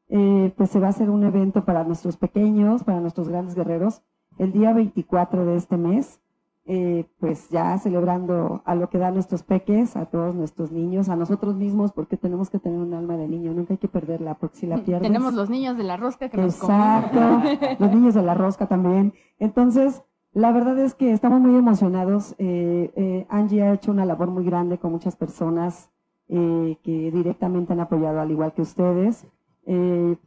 eh, 0.10 0.54
pues 0.58 0.70
se 0.70 0.80
va 0.80 0.88
a 0.88 0.90
hacer 0.90 1.10
un 1.10 1.24
evento 1.24 1.64
para 1.64 1.84
nuestros 1.84 2.18
pequeños, 2.18 2.84
para 2.84 3.00
nuestros 3.00 3.30
grandes 3.30 3.56
guerreros, 3.56 4.02
el 4.38 4.52
día 4.52 4.74
24 4.74 5.46
de 5.46 5.56
este 5.56 5.78
mes, 5.78 6.20
eh, 6.66 7.06
pues 7.20 7.50
ya 7.50 7.78
celebrando 7.78 8.62
a 8.66 8.76
lo 8.76 8.90
que 8.90 8.98
dan 8.98 9.14
nuestros 9.14 9.44
peques, 9.44 9.98
a 9.98 10.06
todos 10.06 10.34
nuestros 10.34 10.72
niños, 10.72 11.10
a 11.10 11.16
nosotros 11.16 11.56
mismos, 11.56 11.92
porque 11.92 12.16
tenemos 12.16 12.50
que 12.50 12.60
tener 12.60 12.80
un 12.80 12.94
alma 12.94 13.18
de 13.18 13.28
niño, 13.28 13.54
nunca 13.54 13.74
hay 13.74 13.78
que 13.78 13.90
perderla, 13.90 14.36
porque 14.36 14.58
si 14.58 14.68
la 14.68 14.78
pierdes... 14.78 15.04
Tenemos 15.04 15.34
los 15.34 15.50
niños 15.50 15.78
de 15.78 15.84
la 15.84 15.98
rosca 15.98 16.30
que 16.30 16.38
nos 16.38 16.56
Exacto, 16.56 17.42
los 17.80 17.92
niños 17.92 18.14
de 18.14 18.24
la 18.24 18.34
rosca 18.34 18.68
también. 18.68 19.14
Entonces, 19.40 20.04
la 20.34 20.52
verdad 20.52 20.80
es 20.80 20.96
que 20.96 21.12
estamos 21.12 21.40
muy 21.42 21.56
emocionados. 21.56 22.34
Eh, 22.40 22.92
eh, 22.96 23.26
Angie 23.30 23.62
ha 23.62 23.74
hecho 23.74 23.92
una 23.92 24.06
labor 24.06 24.32
muy 24.32 24.44
grande 24.44 24.80
con 24.80 24.92
muchas 24.92 25.16
personas 25.16 25.92
eh, 26.28 26.78
que 26.84 27.12
directamente 27.12 27.74
han 27.74 27.80
apoyado, 27.80 28.20
al 28.20 28.32
igual 28.32 28.54
que 28.54 28.64
ustedes. 28.64 29.28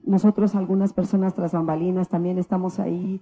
Nosotros, 0.04 0.54
algunas 0.54 0.94
personas 0.94 1.34
tras 1.34 1.52
bambalinas, 1.52 2.08
también 2.08 2.38
estamos 2.38 2.78
ahí 2.78 3.20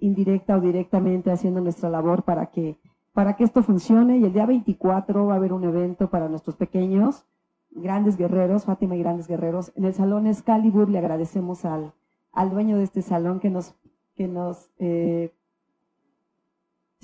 indirecta 0.00 0.56
o 0.56 0.60
directamente 0.60 1.30
haciendo 1.30 1.60
nuestra 1.60 1.90
labor 1.90 2.22
para 2.22 2.46
que, 2.46 2.78
para 3.12 3.36
que 3.36 3.44
esto 3.44 3.62
funcione. 3.62 4.16
Y 4.16 4.24
el 4.24 4.32
día 4.32 4.46
24 4.46 5.26
va 5.26 5.34
a 5.34 5.36
haber 5.36 5.52
un 5.52 5.64
evento 5.64 6.08
para 6.08 6.28
nuestros 6.30 6.56
pequeños, 6.56 7.26
grandes 7.70 8.16
guerreros, 8.16 8.64
Fátima 8.64 8.96
y 8.96 9.00
grandes 9.00 9.28
guerreros. 9.28 9.72
En 9.76 9.84
el 9.84 9.92
Salón 9.92 10.26
Excalibur 10.26 10.88
le 10.88 10.98
agradecemos 10.98 11.66
al, 11.66 11.92
al 12.32 12.50
dueño 12.50 12.78
de 12.78 12.84
este 12.84 13.02
salón 13.02 13.40
que 13.40 13.50
nos, 13.50 13.74
que 14.14 14.28
nos, 14.28 14.70
eh, 14.78 15.35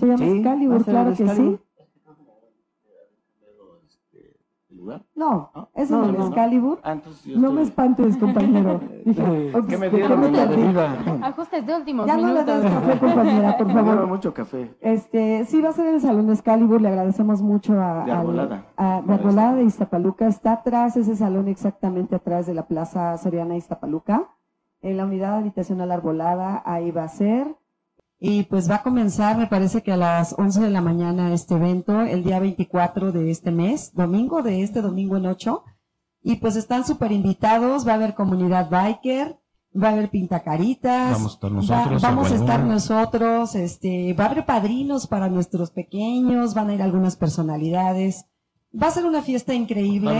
se 0.02 0.06
llama 0.12 0.18
Sí, 0.24 0.36
Excalibur, 0.38 0.84
claro 0.84 1.14
que 1.14 1.22
Excalibur. 1.22 1.58
sí. 1.58 1.64
¿El 4.70 4.76
lugar? 4.78 5.02
No, 5.14 5.50
¿No? 5.54 5.68
es 5.74 5.90
No, 5.90 5.98
en 6.02 6.04
el 6.08 6.12
no, 6.14 6.18
no. 6.18 6.26
Excalibur. 6.26 6.78
Ah, 6.82 6.92
entonces 6.92 7.24
yo 7.24 7.38
No 7.38 7.52
me 7.52 7.62
espantes, 7.62 8.16
compañero. 8.16 8.80
Dije, 9.04 9.52
¿Qué 9.68 9.76
me 9.78 9.86
"Ops, 9.88 9.94
dieron 9.96 10.24
en 10.24 10.32
la 10.32 10.42
espérate". 10.44 10.54
avenida? 10.62 11.26
Ajustes 11.26 11.66
de 11.66 11.76
últimos 11.76 12.06
Ya 12.06 12.16
no 12.16 12.26
le 12.28 12.32
minutos. 12.32 12.62
des 12.62 12.72
café, 12.72 12.98
compañera, 13.06 13.56
por 13.58 13.66
Me 13.68 13.74
favor. 13.74 14.06
mucho 14.08 14.34
café. 14.34 14.74
Este, 14.80 15.44
sí, 15.44 15.60
va 15.60 15.68
a 15.68 15.72
ser 15.72 15.86
en 15.88 15.94
el 15.96 16.00
Salón 16.00 16.30
Excalibur. 16.30 16.80
Le 16.80 16.88
agradecemos 16.88 17.42
mucho 17.42 17.74
a, 17.80 18.04
De 18.04 18.12
Arbolada. 18.12 18.64
a- 18.76 19.02
de 19.02 19.12
Arbolada 19.14 19.54
de. 19.54 19.64
Iztapaluca. 19.64 20.26
Está 20.26 20.52
atrás 20.54 20.96
ese 20.96 21.14
salón, 21.16 21.48
exactamente 21.48 22.16
atrás 22.16 22.46
de 22.46 22.54
la 22.54 22.66
Plaza 22.66 23.16
Soriana 23.18 23.56
Iztapaluca. 23.56 24.30
En 24.80 24.96
la 24.96 25.04
unidad 25.04 25.36
habitacional 25.36 25.92
Arbolada, 25.92 26.62
ahí 26.64 26.90
va 26.90 27.04
a 27.04 27.08
ser. 27.08 27.54
Y 28.24 28.44
pues 28.44 28.70
va 28.70 28.76
a 28.76 28.82
comenzar, 28.84 29.36
me 29.36 29.48
parece 29.48 29.82
que 29.82 29.90
a 29.90 29.96
las 29.96 30.36
11 30.38 30.60
de 30.60 30.70
la 30.70 30.80
mañana 30.80 31.34
este 31.34 31.54
evento, 31.56 32.02
el 32.02 32.22
día 32.22 32.38
24 32.38 33.10
de 33.10 33.32
este 33.32 33.50
mes, 33.50 33.92
domingo, 33.94 34.42
de 34.42 34.62
este 34.62 34.80
domingo 34.80 35.16
en 35.16 35.26
8. 35.26 35.64
Y 36.22 36.36
pues 36.36 36.54
están 36.54 36.86
súper 36.86 37.10
invitados, 37.10 37.84
va 37.84 37.92
a 37.92 37.94
haber 37.96 38.14
comunidad 38.14 38.70
biker, 38.70 39.40
va 39.74 39.88
a 39.88 39.92
haber 39.92 40.08
pintacaritas. 40.10 41.10
Vamos 41.14 41.32
a 41.32 41.34
estar 41.34 41.50
va- 41.50 41.54
nosotros, 41.56 42.02
vamos 42.02 42.30
a 42.30 42.34
estar 42.36 42.60
nosotros, 42.64 43.54
este, 43.56 44.12
va 44.14 44.24
a 44.26 44.30
haber 44.30 44.46
padrinos 44.46 45.08
para 45.08 45.28
nuestros 45.28 45.72
pequeños, 45.72 46.54
van 46.54 46.70
a 46.70 46.74
ir 46.74 46.82
algunas 46.82 47.16
personalidades. 47.16 48.26
Va 48.80 48.86
a 48.86 48.90
ser 48.92 49.04
una 49.04 49.22
fiesta 49.22 49.52
increíble. 49.52 50.12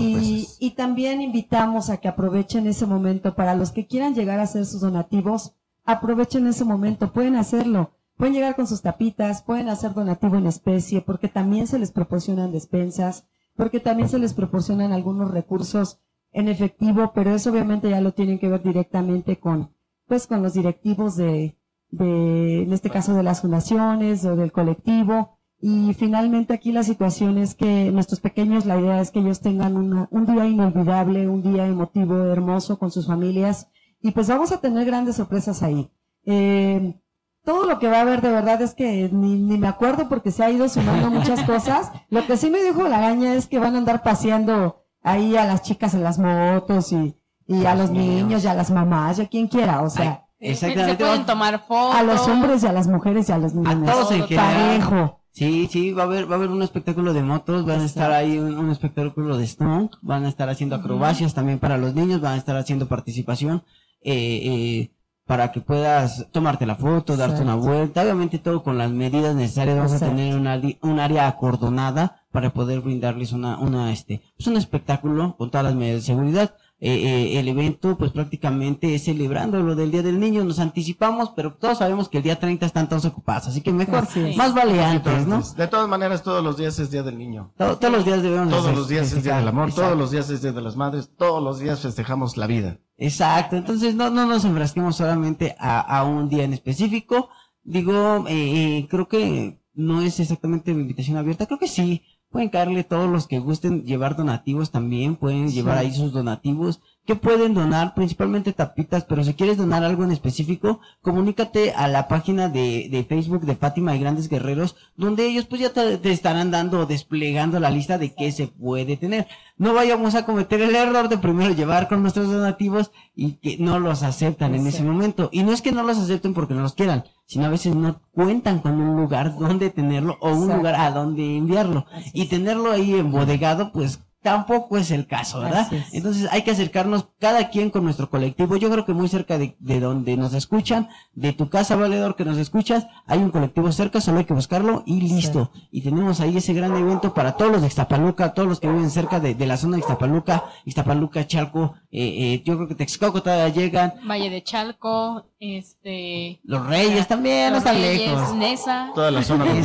Y, 0.00 0.48
y 0.58 0.70
también 0.70 1.20
invitamos 1.20 1.90
a 1.90 1.98
que 1.98 2.08
aprovechen 2.08 2.66
ese 2.66 2.86
momento 2.86 3.34
para 3.34 3.54
los 3.54 3.72
que 3.72 3.86
quieran 3.86 4.14
llegar 4.14 4.40
a 4.40 4.44
hacer 4.44 4.64
sus 4.64 4.80
donativos, 4.80 5.54
aprovechen 5.84 6.46
ese 6.46 6.64
momento, 6.64 7.12
pueden 7.12 7.36
hacerlo. 7.36 7.90
Pueden 8.16 8.34
llegar 8.34 8.54
con 8.56 8.66
sus 8.66 8.82
tapitas, 8.82 9.42
pueden 9.42 9.68
hacer 9.68 9.94
donativo 9.94 10.36
en 10.36 10.46
especie, 10.46 11.00
porque 11.00 11.28
también 11.28 11.66
se 11.66 11.78
les 11.78 11.90
proporcionan 11.92 12.52
despensas. 12.52 13.26
porque 13.54 13.80
también 13.80 14.08
se 14.08 14.18
les 14.18 14.32
proporcionan 14.32 14.92
algunos 14.92 15.30
recursos 15.30 15.98
en 16.32 16.48
efectivo, 16.48 17.12
pero 17.14 17.34
eso 17.34 17.50
obviamente 17.50 17.90
ya 17.90 18.00
lo 18.00 18.12
tienen 18.12 18.38
que 18.38 18.48
ver 18.48 18.62
directamente 18.62 19.38
con, 19.38 19.74
pues, 20.06 20.26
con 20.26 20.42
los 20.42 20.54
directivos 20.54 21.16
de, 21.16 21.58
de, 21.90 22.62
en 22.62 22.72
este 22.72 22.88
caso 22.88 23.12
de 23.12 23.22
las 23.22 23.42
fundaciones 23.42 24.24
o 24.24 24.36
del 24.36 24.52
colectivo. 24.52 25.36
Y 25.60 25.92
finalmente 25.94 26.54
aquí 26.54 26.72
la 26.72 26.82
situación 26.82 27.36
es 27.36 27.54
que 27.54 27.92
nuestros 27.92 28.20
pequeños, 28.20 28.64
la 28.64 28.80
idea 28.80 29.02
es 29.02 29.10
que 29.10 29.20
ellos 29.20 29.40
tengan 29.40 29.76
una- 29.76 30.08
un 30.10 30.24
día 30.24 30.46
inolvidable, 30.46 31.28
un 31.28 31.42
día 31.42 31.66
emotivo, 31.66 32.16
hermoso 32.32 32.78
con 32.78 32.90
sus 32.90 33.06
familias. 33.06 33.68
Y 34.02 34.10
pues 34.10 34.28
vamos 34.28 34.52
a 34.52 34.58
tener 34.60 34.84
grandes 34.84 35.16
sorpresas 35.16 35.62
ahí. 35.62 35.90
Eh, 36.24 37.00
todo 37.44 37.66
lo 37.66 37.78
que 37.78 37.88
va 37.88 37.98
a 37.98 38.00
haber 38.02 38.20
de 38.20 38.30
verdad 38.30 38.60
es 38.62 38.74
que 38.74 39.08
ni, 39.12 39.34
ni 39.36 39.58
me 39.58 39.66
acuerdo 39.68 40.08
porque 40.08 40.30
se 40.30 40.44
ha 40.44 40.50
ido 40.50 40.68
sumando 40.68 41.10
muchas 41.10 41.42
cosas. 41.46 41.90
Lo 42.10 42.26
que 42.26 42.36
sí 42.36 42.50
me 42.50 42.62
dijo 42.62 42.86
la 42.88 42.98
araña 42.98 43.34
es 43.34 43.46
que 43.46 43.58
van 43.58 43.74
a 43.74 43.78
andar 43.78 44.02
paseando 44.02 44.84
ahí 45.02 45.36
a 45.36 45.44
las 45.44 45.62
chicas 45.62 45.94
en 45.94 46.04
las 46.04 46.18
motos 46.18 46.92
y, 46.92 47.16
y 47.46 47.64
a 47.64 47.74
los 47.74 47.90
niños 47.90 48.44
y 48.44 48.46
a 48.48 48.54
las 48.54 48.70
mamás 48.70 49.18
y 49.18 49.22
a 49.22 49.28
quien 49.28 49.48
quiera, 49.48 49.82
o 49.82 49.90
sea, 49.90 50.26
Se 50.38 50.50
Exactamente. 50.50 51.04
pueden 51.04 51.26
tomar 51.26 51.60
fotos. 51.66 51.96
a 51.96 52.02
los 52.02 52.26
hombres 52.28 52.62
y 52.62 52.66
a 52.66 52.72
las 52.72 52.86
mujeres 52.88 53.28
y 53.28 53.32
a 53.32 53.38
los 53.38 53.54
niños. 53.54 53.88
A 53.88 53.92
todos 53.92 54.12
en 54.12 54.22
general. 54.26 54.80
Parejo. 54.80 55.18
Sí, 55.34 55.66
sí, 55.72 55.92
va 55.92 56.02
a 56.02 56.06
haber, 56.06 56.30
va 56.30 56.34
a 56.34 56.38
haber 56.38 56.50
un 56.50 56.62
espectáculo 56.62 57.14
de 57.14 57.22
motos, 57.22 57.64
van 57.64 57.80
a 57.80 57.84
estar 57.86 58.12
ahí 58.12 58.38
un, 58.38 58.54
un 58.58 58.70
espectáculo 58.70 59.38
de 59.38 59.46
stunt, 59.46 59.92
van 60.02 60.26
a 60.26 60.28
estar 60.28 60.48
haciendo 60.50 60.76
acrobacias 60.76 61.32
también 61.32 61.58
para 61.58 61.78
los 61.78 61.94
niños, 61.94 62.20
van 62.20 62.34
a 62.34 62.36
estar 62.36 62.54
haciendo 62.56 62.86
participación, 62.86 63.62
eh, 64.04 64.40
eh, 64.44 64.90
para 65.26 65.52
que 65.52 65.60
puedas 65.60 66.26
tomarte 66.32 66.66
la 66.66 66.74
foto, 66.76 67.16
darte 67.16 67.42
una 67.42 67.54
vuelta, 67.54 68.02
obviamente 68.02 68.38
todo 68.38 68.62
con 68.62 68.76
las 68.76 68.90
medidas 68.90 69.34
necesarias, 69.34 69.76
vamos 69.76 69.92
Exacto. 69.92 70.14
a 70.14 70.16
tener 70.16 70.36
una, 70.36 70.60
un 70.82 71.00
área 71.00 71.28
acordonada 71.28 72.22
para 72.32 72.52
poder 72.52 72.80
brindarles 72.80 73.32
una, 73.32 73.58
una, 73.58 73.92
este, 73.92 74.22
pues 74.36 74.46
un 74.46 74.56
espectáculo 74.56 75.36
con 75.36 75.50
todas 75.50 75.64
las 75.64 75.74
medidas 75.74 76.00
de 76.00 76.06
seguridad. 76.06 76.54
Eh, 76.84 76.90
eh, 77.34 77.38
el 77.38 77.46
evento, 77.46 77.96
pues 77.96 78.10
prácticamente 78.10 78.92
es 78.96 79.04
celebrando 79.04 79.62
lo 79.62 79.76
del 79.76 79.92
Día 79.92 80.02
del 80.02 80.18
Niño, 80.18 80.42
nos 80.42 80.58
anticipamos, 80.58 81.30
pero 81.36 81.54
todos 81.54 81.78
sabemos 81.78 82.08
que 82.08 82.16
el 82.18 82.24
día 82.24 82.40
30 82.40 82.66
están 82.66 82.88
todos 82.88 83.04
ocupados, 83.04 83.46
así 83.46 83.60
que 83.60 83.72
mejor, 83.72 84.08
más 84.36 84.52
vale 84.52 84.82
antes, 84.82 85.24
¿no? 85.28 85.40
De 85.56 85.68
todas 85.68 85.88
maneras, 85.88 86.24
todos 86.24 86.42
los 86.42 86.56
días 86.56 86.76
es 86.80 86.90
Día 86.90 87.04
del 87.04 87.18
Niño. 87.18 87.52
Todo- 87.56 87.78
todos 87.78 87.92
los 87.94 88.04
días 88.04 88.20
debemos 88.24 88.48
Todos 88.50 88.64
hacer- 88.64 88.76
los 88.76 88.88
días 88.88 89.12
es 89.12 89.22
Día 89.22 89.36
del 89.36 89.46
Amor, 89.46 89.68
Exacto. 89.68 89.86
todos 89.90 89.98
los 90.00 90.10
días 90.10 90.28
es 90.30 90.42
Día 90.42 90.50
de 90.52 90.60
las 90.60 90.74
Madres, 90.74 91.10
todos 91.16 91.40
los 91.40 91.60
días 91.60 91.78
festejamos 91.80 92.36
la 92.36 92.48
vida. 92.48 92.78
Exacto, 93.04 93.56
entonces 93.56 93.96
no, 93.96 94.10
no 94.10 94.26
nos 94.26 94.44
enfrasquemos 94.44 94.94
solamente 94.94 95.56
a, 95.58 95.80
a 95.80 96.04
un 96.04 96.28
día 96.28 96.44
en 96.44 96.52
específico. 96.52 97.30
Digo, 97.64 98.28
eh, 98.28 98.78
eh, 98.78 98.86
creo 98.88 99.08
que 99.08 99.58
no 99.74 100.02
es 100.02 100.20
exactamente 100.20 100.70
una 100.70 100.82
invitación 100.82 101.16
abierta, 101.16 101.46
creo 101.46 101.58
que 101.58 101.66
sí. 101.66 102.02
Pueden 102.30 102.50
caerle 102.50 102.84
todos 102.84 103.10
los 103.10 103.26
que 103.26 103.40
gusten 103.40 103.82
llevar 103.82 104.14
donativos 104.14 104.70
también, 104.70 105.16
pueden 105.16 105.50
llevar 105.50 105.78
ahí 105.78 105.92
sus 105.92 106.12
donativos. 106.12 106.80
Que 107.04 107.16
pueden 107.16 107.54
donar? 107.54 107.94
Principalmente 107.94 108.52
tapitas, 108.52 109.04
pero 109.04 109.24
si 109.24 109.34
quieres 109.34 109.56
donar 109.56 109.82
algo 109.82 110.04
en 110.04 110.12
específico, 110.12 110.80
comunícate 111.00 111.72
a 111.72 111.88
la 111.88 112.06
página 112.06 112.48
de, 112.48 112.88
de 112.90 113.04
Facebook 113.04 113.42
de 113.42 113.56
Fátima 113.56 113.96
y 113.96 113.98
Grandes 113.98 114.28
Guerreros, 114.28 114.76
donde 114.96 115.26
ellos 115.26 115.46
pues 115.46 115.60
ya 115.60 115.72
te, 115.72 115.98
te 115.98 116.12
estarán 116.12 116.50
dando, 116.50 116.86
desplegando 116.86 117.58
la 117.58 117.70
lista 117.70 117.98
de 117.98 118.14
qué 118.14 118.30
se 118.30 118.46
puede 118.46 118.96
tener. 118.96 119.26
No 119.56 119.74
vayamos 119.74 120.14
a 120.14 120.24
cometer 120.24 120.60
el 120.60 120.74
error 120.74 121.08
de 121.08 121.18
primero 121.18 121.54
llevar 121.54 121.88
con 121.88 122.02
nuestros 122.02 122.30
donativos 122.30 122.90
y 123.14 123.34
que 123.34 123.58
no 123.58 123.78
los 123.78 124.02
aceptan 124.02 124.54
en 124.54 124.66
ese 124.66 124.82
momento. 124.82 125.28
Y 125.32 125.42
no 125.42 125.52
es 125.52 125.62
que 125.62 125.72
no 125.72 125.82
los 125.82 125.98
acepten 125.98 126.34
porque 126.34 126.54
no 126.54 126.62
los 126.62 126.74
quieran, 126.74 127.04
sino 127.26 127.46
a 127.46 127.50
veces 127.50 127.74
no 127.74 128.00
cuentan 128.12 128.60
con 128.60 128.80
un 128.80 128.96
lugar 128.96 129.36
donde 129.38 129.70
tenerlo 129.70 130.18
o 130.20 130.30
un 130.30 130.44
Exacto. 130.44 130.56
lugar 130.56 130.74
a 130.76 130.90
donde 130.90 131.36
enviarlo. 131.36 131.86
Y 132.12 132.26
tenerlo 132.26 132.72
ahí 132.72 132.94
embodegado, 132.94 133.72
pues 133.72 134.00
tampoco 134.22 134.78
es 134.78 134.90
el 134.90 135.06
caso, 135.06 135.40
¿verdad? 135.40 135.68
Entonces 135.92 136.28
hay 136.30 136.42
que 136.42 136.52
acercarnos 136.52 137.08
cada 137.18 137.50
quien 137.50 137.70
con 137.70 137.84
nuestro 137.84 138.08
colectivo. 138.08 138.56
Yo 138.56 138.70
creo 138.70 138.84
que 138.84 138.92
muy 138.92 139.08
cerca 139.08 139.36
de, 139.36 139.56
de 139.58 139.80
donde 139.80 140.16
nos 140.16 140.32
escuchan, 140.34 140.88
de 141.14 141.32
tu 141.32 141.48
casa 141.48 141.76
valedor 141.76 142.14
que 142.16 142.24
nos 142.24 142.38
escuchas, 142.38 142.86
hay 143.06 143.18
un 143.18 143.30
colectivo 143.30 143.70
cerca, 143.72 144.00
solo 144.00 144.18
hay 144.18 144.24
que 144.24 144.34
buscarlo 144.34 144.82
y 144.86 145.00
listo. 145.00 145.50
Y 145.70 145.82
tenemos 145.82 146.20
ahí 146.20 146.36
ese 146.36 146.54
gran 146.54 146.76
evento 146.76 147.12
para 147.14 147.32
todos 147.36 147.52
los 147.52 147.60
de 147.62 147.66
Ixtapaluca, 147.66 148.32
todos 148.32 148.48
los 148.48 148.60
que 148.60 148.68
viven 148.68 148.90
cerca 148.90 149.18
de, 149.20 149.34
de 149.34 149.46
la 149.46 149.56
zona 149.56 149.76
de 149.76 149.80
Ixtapaluca, 149.80 150.44
Ixtapaluca, 150.64 151.26
Chalco, 151.26 151.74
eh, 151.90 152.34
eh, 152.34 152.42
yo 152.44 152.56
creo 152.56 152.68
que 152.68 152.74
Texcoco 152.74 153.22
todavía 153.22 153.48
llegan, 153.48 153.94
Valle 154.08 154.30
de 154.30 154.42
Chalco, 154.42 155.26
este... 155.40 156.40
los 156.44 156.64
Reyes 156.66 157.08
también, 157.08 157.52
no 157.52 157.56
Los 157.56 157.66
están 157.66 157.74
Reyes, 157.82 158.10
lejos. 158.10 158.34
Nesa. 158.36 158.90
Toda 158.94 159.10
la 159.10 159.22
zona 159.22 159.44
de. 159.46 159.62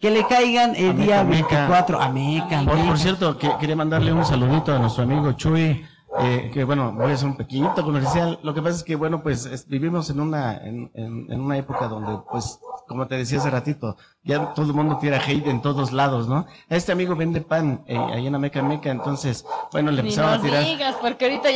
Que 0.00 0.10
le 0.10 0.26
caigan 0.26 0.74
el 0.76 0.90
A 0.90 0.92
Meca, 0.94 1.02
día 1.04 1.24
Meca. 1.24 1.46
24 1.48 2.00
a 2.00 2.08
Meca. 2.08 2.64
Por, 2.64 2.86
por 2.86 2.98
cierto, 2.98 3.36
que, 3.38 3.50
quería 3.60 3.76
mandarle 3.76 4.12
un 4.12 4.24
saludito 4.24 4.74
a 4.74 4.78
nuestro 4.78 5.02
amigo 5.04 5.32
Chuy, 5.32 5.84
eh, 6.20 6.50
que 6.52 6.64
bueno, 6.64 6.92
voy 6.92 7.10
a 7.10 7.14
hacer 7.14 7.28
un 7.28 7.36
pequeñito 7.36 7.84
comercial. 7.84 8.38
Lo 8.42 8.54
que 8.54 8.62
pasa 8.62 8.76
es 8.76 8.82
que, 8.84 8.96
bueno, 8.96 9.22
pues 9.22 9.44
es- 9.46 9.68
vivimos 9.68 10.08
en 10.10 10.20
una, 10.20 10.56
en, 10.56 10.90
en, 10.94 11.26
en 11.30 11.40
una 11.40 11.56
época 11.58 11.86
donde, 11.88 12.18
pues, 12.30 12.58
como 12.90 13.06
te 13.06 13.14
decía 13.14 13.38
hace 13.38 13.50
ratito, 13.50 13.96
ya 14.24 14.52
todo 14.52 14.66
el 14.66 14.72
mundo 14.72 14.98
tira 15.00 15.22
hate 15.24 15.46
en 15.46 15.62
todos 15.62 15.92
lados, 15.92 16.26
¿no? 16.26 16.48
Este 16.68 16.90
amigo 16.90 17.14
vende 17.14 17.40
pan 17.40 17.84
eh, 17.86 17.96
ahí 17.96 18.26
en 18.26 18.34
Ameca 18.34 18.64
Meca, 18.64 18.90
entonces, 18.90 19.46
bueno, 19.70 19.92
le 19.92 20.00
empezaron 20.00 20.32
a 20.32 20.42
tirar. 20.42 20.64
digas, 20.64 20.96
porque 21.00 21.26
ahorita. 21.26 21.50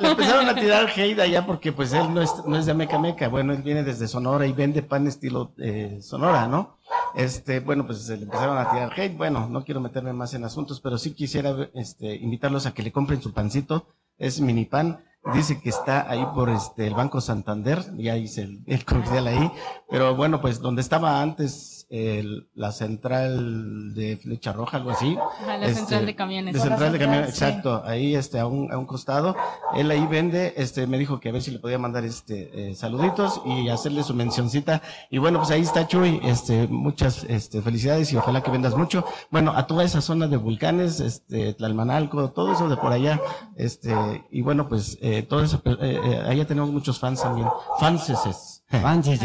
Le 0.00 0.08
empezaron 0.10 0.48
a 0.48 0.54
tirar 0.56 0.88
hate 0.88 1.20
allá 1.20 1.46
porque 1.46 1.70
pues 1.70 1.92
él 1.92 2.12
no 2.12 2.20
es, 2.20 2.44
no 2.44 2.56
es 2.56 2.66
de 2.66 2.72
Ameca 2.72 2.98
Meca, 2.98 3.28
bueno, 3.28 3.52
él 3.52 3.62
viene 3.62 3.84
desde 3.84 4.08
Sonora 4.08 4.48
y 4.48 4.52
vende 4.52 4.82
pan 4.82 5.06
estilo 5.06 5.52
eh, 5.58 6.00
Sonora, 6.02 6.48
¿no? 6.48 6.76
Este, 7.14 7.60
bueno, 7.60 7.86
pues 7.86 8.02
se 8.02 8.16
le 8.16 8.24
empezaron 8.24 8.58
a 8.58 8.68
tirar 8.68 8.92
hate, 8.92 9.16
bueno, 9.16 9.48
no 9.48 9.64
quiero 9.64 9.80
meterme 9.80 10.12
más 10.12 10.34
en 10.34 10.42
asuntos, 10.42 10.80
pero 10.80 10.98
sí 10.98 11.12
quisiera 11.14 11.54
este, 11.74 12.16
invitarlos 12.16 12.66
a 12.66 12.74
que 12.74 12.82
le 12.82 12.90
compren 12.90 13.22
su 13.22 13.32
pancito, 13.32 13.86
es 14.18 14.40
mini 14.40 14.64
pan, 14.64 15.04
dice 15.34 15.60
que 15.60 15.68
está 15.68 16.10
ahí 16.10 16.26
por 16.34 16.48
este 16.48 16.86
el 16.86 16.94
Banco 16.94 17.20
Santander, 17.20 17.84
ya 17.96 18.16
hice 18.16 18.42
el, 18.42 18.62
el 18.66 18.84
comercial 18.84 19.26
ahí, 19.26 19.50
pero 19.88 20.16
bueno, 20.16 20.40
pues 20.40 20.60
donde 20.60 20.82
estaba 20.82 21.20
antes 21.20 21.79
el- 21.90 22.48
la 22.54 22.70
central 22.72 23.94
de 23.94 24.16
Flecha 24.16 24.52
Roja, 24.52 24.76
algo 24.78 24.90
así. 24.92 25.16
Ajá, 25.42 25.58
la 25.58 25.74
central 25.74 26.06
de 26.06 26.14
camiones. 26.14 26.54
La 26.54 26.62
central 26.62 26.92
de 26.92 26.98
camiones, 26.98 27.26
sí. 27.36 27.44
exacto, 27.44 27.82
ahí 27.84 28.14
este 28.14 28.38
a 28.38 28.46
un, 28.46 28.72
a 28.72 28.78
un 28.78 28.86
costado. 28.86 29.34
Él 29.74 29.90
ahí 29.90 30.06
vende, 30.06 30.54
este 30.56 30.86
me 30.86 30.98
dijo 30.98 31.18
que 31.20 31.28
a 31.28 31.32
ver 31.32 31.42
si 31.42 31.50
le 31.50 31.58
podía 31.58 31.78
mandar 31.78 32.04
este 32.04 32.70
eh, 32.70 32.74
saluditos 32.74 33.42
y 33.44 33.68
hacerle 33.68 34.02
su 34.04 34.14
mencioncita. 34.14 34.82
Y 35.10 35.18
bueno, 35.18 35.38
pues 35.38 35.50
ahí 35.50 35.62
está 35.62 35.86
Chuy, 35.88 36.20
este 36.22 36.68
muchas 36.68 37.24
este 37.24 37.60
felicidades 37.60 38.12
y 38.12 38.16
ojalá 38.16 38.42
que 38.42 38.50
vendas 38.52 38.76
mucho. 38.76 39.04
Bueno, 39.30 39.52
a 39.56 39.66
toda 39.66 39.82
esa 39.84 40.00
zona 40.00 40.28
de 40.28 40.36
volcanes, 40.36 41.00
este 41.00 41.54
Tlalmanalco, 41.54 42.30
todo 42.30 42.52
eso 42.52 42.68
de 42.68 42.76
por 42.76 42.92
allá, 42.92 43.20
este 43.56 43.92
y 44.30 44.42
bueno, 44.42 44.68
pues 44.68 44.96
eh, 45.02 45.22
todo 45.22 45.42
eso 45.42 45.60
eh, 45.64 45.76
eh, 45.80 46.22
allá 46.26 46.46
tenemos 46.46 46.70
muchos 46.70 46.98
fans 47.00 47.20
también, 47.22 47.48
fanses. 47.80 48.49
Van, 48.82 49.02
sí, 49.04 49.18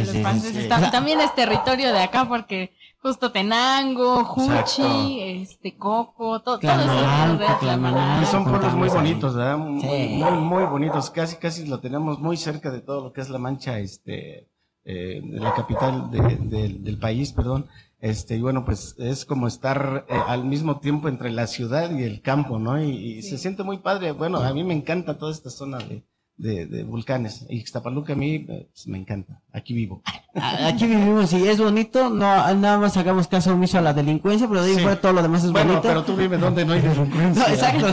También 0.91 1.22
es 1.22 1.34
territorio 1.36 1.93
de 1.93 2.00
acá 2.00 2.26
porque 2.28 2.74
justo 3.02 3.32
Tenango. 3.32 4.24
Juchi, 4.24 5.22
este 5.22 5.78
Coco, 5.78 6.39
to- 6.39 6.43
todo 6.43 6.60
Tlalmanalco, 6.60 7.43
eso. 7.43 7.58
Tlalmanalco. 7.60 8.24
Y 8.24 8.26
son 8.26 8.43
pueblos 8.46 8.74
muy 8.74 8.89
bonitos, 8.89 9.36
¿verdad? 9.36 9.58
Muy, 9.58 9.82
Sí. 9.82 9.88
muy, 10.18 10.32
muy 10.32 10.64
bonitos. 10.64 11.10
Casi, 11.12 11.36
casi 11.38 11.66
lo 11.68 11.80
tenemos 11.80 12.20
muy 12.20 12.38
cerca 12.38 12.72
de 12.72 12.82
todo 12.82 13.02
lo 13.04 13.14
que 13.14 13.22
es 13.22 13.30
la 13.30 13.38
mancha, 13.38 13.78
este, 13.80 14.50
eh, 14.84 15.22
de 15.24 15.39
la 15.39 15.54
capital 15.54 16.10
de- 16.12 16.38
de- 16.38 16.70
del 16.80 16.98
país, 16.98 17.32
perdón. 17.32 17.68
Este, 18.00 18.36
y 18.36 18.41
bueno, 18.41 18.66
pues 18.66 18.96
es 19.00 19.26
como 19.26 19.48
estar 19.48 20.06
eh, 20.10 20.14
al 20.28 20.43
mismo 20.46 20.80
tiempo 20.80 21.08
entre 21.08 21.32
la 21.32 21.48
ciudad 21.48 21.89
y 21.91 22.04
el 22.04 22.22
campo, 22.22 22.60
¿no? 22.60 22.80
Y, 22.82 22.89
y 22.89 23.22
se 23.24 23.38
siente 23.38 23.64
muy 23.64 23.78
padre. 23.78 24.12
Bueno, 24.12 24.39
a 24.39 24.54
mí 24.54 24.64
me 24.64 24.74
encanta 24.76 25.18
toda 25.18 25.32
esta 25.32 25.50
zona 25.50 25.78
de, 25.80 26.04
de, 26.38 26.66
de 26.66 26.84
volcanes. 26.84 27.46
Y 27.50 27.58
Ixtapaluca 27.58 28.14
a 28.14 28.16
mí 28.16 28.40
pues, 28.40 28.88
me 28.88 28.98
encanta. 28.98 29.42
Aquí 29.54 29.74
vivo. 29.74 30.02
A- 30.36 30.68
Aquí 30.68 30.86
vivimos 30.86 31.32
y 31.34 31.48
es 31.48 31.60
bonito, 31.60 32.10
no 32.10 32.54
nada 32.56 32.78
más 32.78 32.98
hagamos 32.98 33.28
caso 33.28 33.54
omiso 33.54 33.78
a 33.78 33.82
la 33.82 33.94
delincuencia, 33.94 34.48
pero 34.48 34.62
de 34.64 34.70
ahí 34.72 34.76
Sí. 34.76 34.82
fuera 34.82 35.00
todo 35.00 35.14
lo 35.14 35.22
demás 35.22 35.44
es 35.46 35.52
Bueno, 35.52 35.70
bonito. 35.76 35.88
pero 35.88 36.04
tú 36.04 36.16
vives 36.16 36.40
donde 36.42 36.66
no 36.66 36.74
hay 36.74 36.82
No, 36.84 36.90
delincuencia. 36.90 37.54
exacto, 37.54 37.88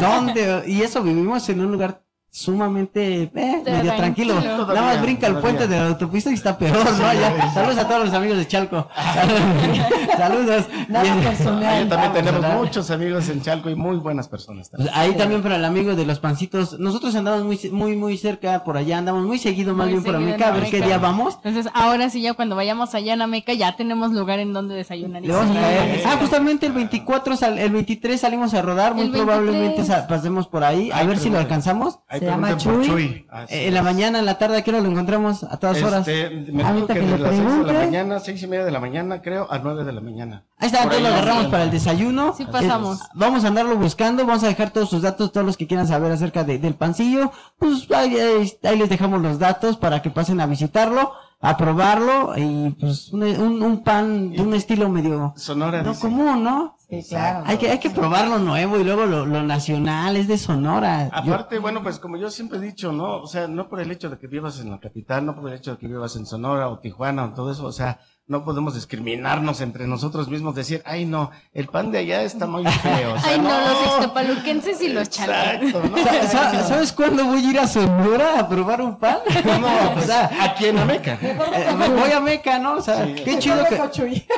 ¿dónde? 0.00 0.64
Y 0.66 0.82
eso 0.82 1.02
vivimos 1.02 1.48
en 1.48 1.60
un 1.60 1.70
lugar 1.72 2.02
sumamente 2.34 3.22
eh, 3.22 3.30
medio 3.32 3.62
Tranquilo. 3.94 4.34
tranquilo. 4.34 4.66
Nada 4.66 4.82
más 4.82 5.02
brinca 5.02 5.28
el 5.28 5.36
puente 5.36 5.68
de 5.68 5.76
la 5.78 5.86
autopista 5.86 6.30
y 6.30 6.34
está 6.34 6.58
peor, 6.58 6.76
¿no? 6.84 7.12
Ya. 7.12 7.52
Saludos 7.54 7.78
a 7.78 7.86
todos 7.86 8.06
los 8.06 8.12
amigos 8.14 8.38
de 8.38 8.48
Chalco. 8.48 8.88
Saludos. 10.18 10.64
Nada 10.88 11.14
personal. 11.22 11.64
Ahí 11.64 11.88
también 11.88 12.12
tenemos 12.12 12.54
muchos 12.54 12.90
amigos 12.90 13.28
en 13.28 13.40
Chalco 13.40 13.70
y 13.70 13.76
muy 13.76 13.98
buenas 13.98 14.26
personas 14.26 14.68
también. 14.68 14.90
ahí 14.94 15.12
también 15.14 15.42
para 15.42 15.56
el 15.56 15.64
amigo 15.64 15.94
de 15.94 16.04
los 16.04 16.18
pancitos. 16.18 16.76
Nosotros 16.80 17.14
andamos 17.14 17.44
muy, 17.44 17.58
muy, 17.70 17.96
muy 17.96 18.16
cerca 18.18 18.64
por 18.64 18.76
allá, 18.76 18.98
andamos 18.98 19.24
muy 19.24 19.38
seguido 19.38 19.72
más 19.72 19.86
Muy 19.86 19.92
bien 20.00 20.04
por 20.04 20.16
Ameca, 20.16 20.48
a 20.48 20.50
ver 20.50 20.70
qué 20.70 20.80
día 20.80 20.98
vamos. 20.98 21.34
Entonces, 21.44 21.70
ahora 21.72 22.10
sí, 22.10 22.20
ya 22.20 22.34
cuando 22.34 22.56
vayamos 22.56 22.96
allá 22.96 23.14
en 23.14 23.22
Ameca, 23.22 23.52
ya 23.52 23.76
tenemos 23.76 24.10
lugar 24.10 24.40
en 24.40 24.52
donde 24.52 24.74
desayunar. 24.74 25.24
y 25.24 25.28
vamos 25.28 25.56
a. 25.56 26.12
Ah, 26.12 26.16
justamente 26.20 26.66
el 26.66 26.72
24, 26.72 27.36
sal- 27.36 27.58
el 27.58 27.70
23 27.70 28.20
salimos 28.20 28.54
a 28.54 28.62
rodar, 28.62 28.94
muy 28.94 29.08
probablemente 29.10 29.76
23. 29.82 29.86
sa- 29.86 30.06
pasemos 30.08 30.48
por 30.48 30.64
ahí, 30.64 30.90
a 30.90 30.96
Ay, 30.98 31.06
ver 31.06 31.18
si 31.18 31.30
lo 31.30 31.38
alcanzamos. 31.38 32.00
Sí. 32.18 32.23
Se 32.24 32.30
llama 32.30 32.46
pregunten 32.48 32.76
por 32.76 32.86
Chuy. 32.86 33.26
Así 33.30 33.54
Eh, 33.54 33.68
en 33.68 33.74
la 33.74 33.82
mañana, 33.82 34.18
en 34.18 34.26
la 34.26 34.38
tarde, 34.38 34.56
¿a 34.58 34.62
qué 34.62 34.70
hora 34.70 34.80
lo 34.80 34.90
encontramos? 34.90 35.44
A 35.44 35.56
todas 35.58 35.82
horas. 35.82 36.06
Este, 36.08 36.30
me 36.30 36.58
dijo 36.58 36.68
Ahorita 36.68 36.94
que, 36.94 37.00
que 37.00 37.06
de 37.06 37.18
las 37.18 37.34
seis 37.36 37.58
de 37.58 37.64
la 37.66 37.72
mañana, 37.72 38.20
seis 38.20 38.42
y 38.42 38.46
media 38.46 38.64
de 38.64 38.70
la 38.70 38.80
mañana, 38.80 39.22
creo, 39.22 39.46
a 39.50 39.58
nueve 39.58 39.84
de 39.84 39.92
la 39.92 40.00
mañana. 40.00 40.44
Ahí 40.58 40.66
está, 40.66 40.78
entonces 40.84 41.02
lo 41.02 41.08
agarramos 41.08 41.46
para 41.46 41.64
el 41.64 41.70
desayuno. 41.70 42.34
Sí 42.36 42.44
pasamos. 42.46 43.00
Eh, 43.00 43.04
vamos 43.14 43.44
a 43.44 43.48
andarlo 43.48 43.76
buscando, 43.76 44.24
vamos 44.26 44.44
a 44.44 44.48
dejar 44.48 44.70
todos 44.70 44.88
sus 44.90 45.02
datos, 45.02 45.32
todos 45.32 45.46
los 45.46 45.56
que 45.56 45.66
quieran 45.66 45.86
saber 45.86 46.12
acerca 46.12 46.44
de- 46.44 46.58
del 46.58 46.74
pancillo. 46.74 47.32
Pues 47.58 47.90
ahí, 47.90 48.16
ahí- 48.16 48.52
ahí 48.62 48.78
les 48.78 48.88
dejamos 48.88 49.20
los 49.20 49.38
datos 49.38 49.76
para 49.76 50.00
que 50.02 50.10
pasen 50.10 50.40
a 50.40 50.46
visitarlo, 50.46 51.12
a 51.40 51.56
probarlo 51.56 52.32
y 52.36 52.70
pues 52.80 53.12
un, 53.12 53.22
un- 53.22 53.62
un 53.62 53.82
pan 53.82 54.30
de 54.32 54.40
un 54.42 54.54
estilo 54.54 54.88
medio 54.88 55.34
Sonora 55.36 55.82
no 55.82 55.90
dice. 55.90 56.00
común, 56.02 56.42
¿no? 56.42 56.76
Sí, 56.88 57.04
claro. 57.08 57.44
Hay 57.46 57.58
que, 57.58 57.70
hay 57.70 57.78
que 57.78 57.90
probar 57.90 58.28
lo 58.28 58.38
nuevo 58.38 58.78
y 58.78 58.84
luego 58.84 59.04
lo, 59.06 59.26
lo 59.26 59.42
nacional, 59.42 60.16
es 60.16 60.28
de 60.28 60.38
Sonora. 60.38 61.10
Yo- 61.24 61.34
Aparte, 61.34 61.58
bueno, 61.58 61.82
pues 61.82 61.98
como 61.98 62.16
yo 62.16 62.30
siempre 62.30 62.58
he 62.58 62.60
dicho, 62.60 62.92
¿no? 62.92 63.16
O 63.22 63.26
sea, 63.26 63.48
no 63.48 63.68
por 63.68 63.80
el 63.80 63.90
hecho 63.90 64.08
de 64.10 64.18
que 64.18 64.26
vivas 64.26 64.60
en 64.60 64.70
la 64.70 64.78
capital, 64.80 65.26
no 65.26 65.34
por 65.34 65.50
el 65.50 65.56
hecho 65.58 65.72
de 65.72 65.78
que 65.78 65.86
vivas 65.88 66.16
en 66.16 66.24
Sonora 66.26 66.68
o 66.68 66.78
Tijuana 66.78 67.24
o 67.26 67.32
todo 67.34 67.50
eso, 67.50 67.64
o 67.66 67.72
sea, 67.72 67.98
no 68.26 68.44
podemos 68.44 68.74
discriminarnos 68.74 69.60
entre 69.60 69.86
nosotros 69.86 70.28
mismos, 70.28 70.54
decir, 70.54 70.82
ay 70.86 71.04
no, 71.04 71.30
el 71.52 71.66
pan 71.68 71.90
de 71.92 71.98
allá 71.98 72.22
está 72.22 72.46
muy 72.46 72.64
feo. 72.64 73.14
O 73.14 73.18
sea, 73.18 73.32
Ay, 73.32 73.38
no, 73.40 73.50
los 73.50 73.86
ixtapaluquenses 73.86 74.80
y 74.80 74.88
los. 74.88 75.08
Exacto, 75.08 75.82
¿no? 75.90 75.96
Sa- 75.98 76.26
sa- 76.28 76.64
¿Sabes 76.64 76.92
cuándo 76.92 77.24
voy 77.26 77.44
a 77.44 77.50
ir 77.50 77.58
a 77.58 77.66
Sonora 77.68 78.38
a 78.40 78.48
probar 78.48 78.80
un 78.80 78.96
pan? 78.98 79.18
No, 79.60 79.92
o 79.96 80.00
sea, 80.00 80.30
aquí 80.40 80.66
en 80.66 80.78
Ameca. 80.78 81.18
eh, 81.20 81.36
me 81.76 81.88
voy 81.88 82.10
a 82.12 82.20
Meca, 82.20 82.58
¿no? 82.58 82.74
O 82.76 82.80
sea, 82.82 83.04
Sí. 83.04 83.14
qué 83.24 83.38
chido 83.38 83.64
que, 83.68 83.76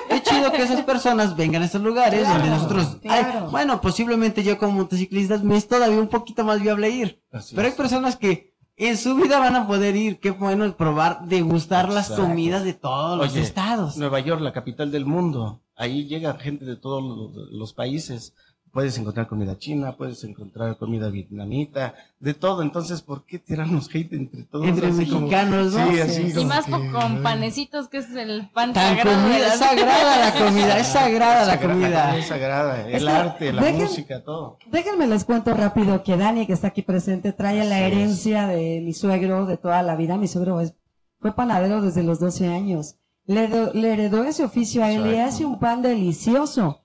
qué 0.08 0.22
chido 0.22 0.52
que 0.52 0.62
esas 0.62 0.82
personas 0.82 1.36
vengan 1.36 1.62
a 1.62 1.66
estos 1.66 1.82
lugares 1.82 2.28
donde 2.28 2.48
nosotros, 2.50 2.96
ay, 3.08 3.22
claro. 3.24 3.50
bueno, 3.50 3.80
posiblemente 3.80 4.42
yo 4.42 4.58
como 4.58 4.72
motociclista 4.72 5.38
me 5.38 5.56
es 5.56 5.68
todavía 5.68 5.98
un 6.00 6.08
poquito 6.08 6.44
más 6.44 6.60
viable 6.60 6.90
ir. 6.90 7.22
Así 7.32 7.54
Pero 7.54 7.68
hay 7.68 7.74
personas 7.74 8.16
que 8.16 8.55
en 8.76 8.96
su 8.96 9.14
vida 9.16 9.38
van 9.38 9.56
a 9.56 9.66
poder 9.66 9.96
ir, 9.96 10.20
qué 10.20 10.30
bueno 10.30 10.76
probar, 10.76 11.26
degustar 11.26 11.90
las 11.90 12.10
comidas 12.10 12.64
de 12.64 12.74
todos 12.74 13.18
los 13.18 13.34
estados. 13.36 13.96
Nueva 13.96 14.20
York, 14.20 14.40
la 14.40 14.52
capital 14.52 14.92
del 14.92 15.06
mundo. 15.06 15.62
Ahí 15.74 16.06
llega 16.06 16.34
gente 16.34 16.64
de 16.64 16.76
todos 16.76 17.02
los, 17.02 17.50
los 17.50 17.72
países. 17.72 18.34
Puedes 18.76 18.98
encontrar 18.98 19.26
comida 19.26 19.56
china, 19.56 19.96
puedes 19.96 20.22
encontrar 20.24 20.76
comida 20.76 21.08
vietnamita, 21.08 21.94
de 22.20 22.34
todo. 22.34 22.60
Entonces, 22.60 23.00
¿por 23.00 23.24
qué 23.24 23.38
tirarnos 23.38 23.88
hate 23.88 24.12
entre 24.12 24.42
todos? 24.42 24.66
Entre 24.66 24.88
Así 24.88 25.06
como- 25.06 25.20
mexicanos, 25.22 25.72
¿no? 25.72 25.90
Sí, 25.92 25.98
así 26.00 26.22
Y 26.26 26.32
como 26.34 26.48
más 26.48 26.66
que- 26.66 26.90
con 26.92 27.22
panecitos, 27.22 27.88
que 27.88 27.96
es 27.96 28.10
el 28.14 28.50
pan 28.50 28.74
Tan 28.74 28.98
sagrado. 28.98 29.22
comida, 29.22 29.46
es 29.48 29.58
sagrada 29.58 30.30
la 30.30 30.44
comida, 30.46 30.78
es 30.78 30.86
sagrada 30.88 31.46
la 31.46 31.58
comida. 31.58 32.16
Es 32.18 32.26
sagrada, 32.26 32.86
el 32.86 33.08
arte, 33.08 33.52
la 33.54 33.62
dejen- 33.62 33.80
música, 33.84 34.22
todo. 34.22 34.58
Déjenme 34.70 35.06
les 35.06 35.24
cuento 35.24 35.54
rápido 35.54 36.02
que 36.02 36.18
Dani, 36.18 36.46
que 36.46 36.52
está 36.52 36.66
aquí 36.68 36.82
presente, 36.82 37.32
trae 37.32 37.64
la 37.64 37.80
es. 37.80 37.92
herencia 37.94 38.46
de 38.46 38.82
mi 38.84 38.92
suegro 38.92 39.46
de 39.46 39.56
toda 39.56 39.82
la 39.82 39.96
vida. 39.96 40.18
Mi 40.18 40.28
suegro 40.28 40.60
es, 40.60 40.74
fue 41.18 41.34
panadero 41.34 41.80
desde 41.80 42.02
los 42.02 42.20
12 42.20 42.48
años. 42.48 42.96
Le, 43.24 43.48
do- 43.48 43.72
le 43.72 43.94
heredó 43.94 44.22
ese 44.24 44.44
oficio 44.44 44.84
a 44.84 44.90
él 44.92 45.06
y 45.06 45.10
Exacto. 45.14 45.28
hace 45.34 45.44
un 45.46 45.58
pan 45.58 45.80
delicioso. 45.80 46.82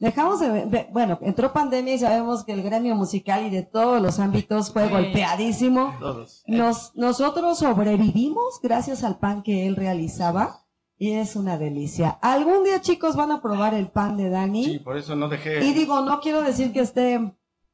Dejamos 0.00 0.40
de, 0.40 0.88
bueno, 0.92 1.18
entró 1.20 1.52
pandemia 1.52 1.94
y 1.94 1.98
sabemos 1.98 2.42
que 2.42 2.52
el 2.52 2.62
gremio 2.62 2.94
musical 2.94 3.46
y 3.46 3.50
de 3.50 3.62
todos 3.62 4.00
los 4.00 4.18
ámbitos 4.18 4.72
fue 4.72 4.88
golpeadísimo. 4.88 5.94
Todos. 6.00 6.42
Nos, 6.46 6.96
nosotros 6.96 7.58
sobrevivimos 7.58 8.60
gracias 8.62 9.04
al 9.04 9.18
pan 9.18 9.42
que 9.42 9.66
él 9.66 9.76
realizaba 9.76 10.64
y 10.96 11.12
es 11.12 11.36
una 11.36 11.58
delicia. 11.58 12.18
Algún 12.22 12.64
día 12.64 12.80
chicos 12.80 13.14
van 13.14 13.30
a 13.30 13.42
probar 13.42 13.74
el 13.74 13.88
pan 13.88 14.16
de 14.16 14.30
Dani. 14.30 14.64
Sí, 14.64 14.78
por 14.78 14.96
eso 14.96 15.16
no 15.16 15.28
dejé. 15.28 15.62
Y 15.62 15.74
digo, 15.74 16.00
no 16.00 16.20
quiero 16.20 16.40
decir 16.40 16.72
que 16.72 16.80
esté 16.80 17.20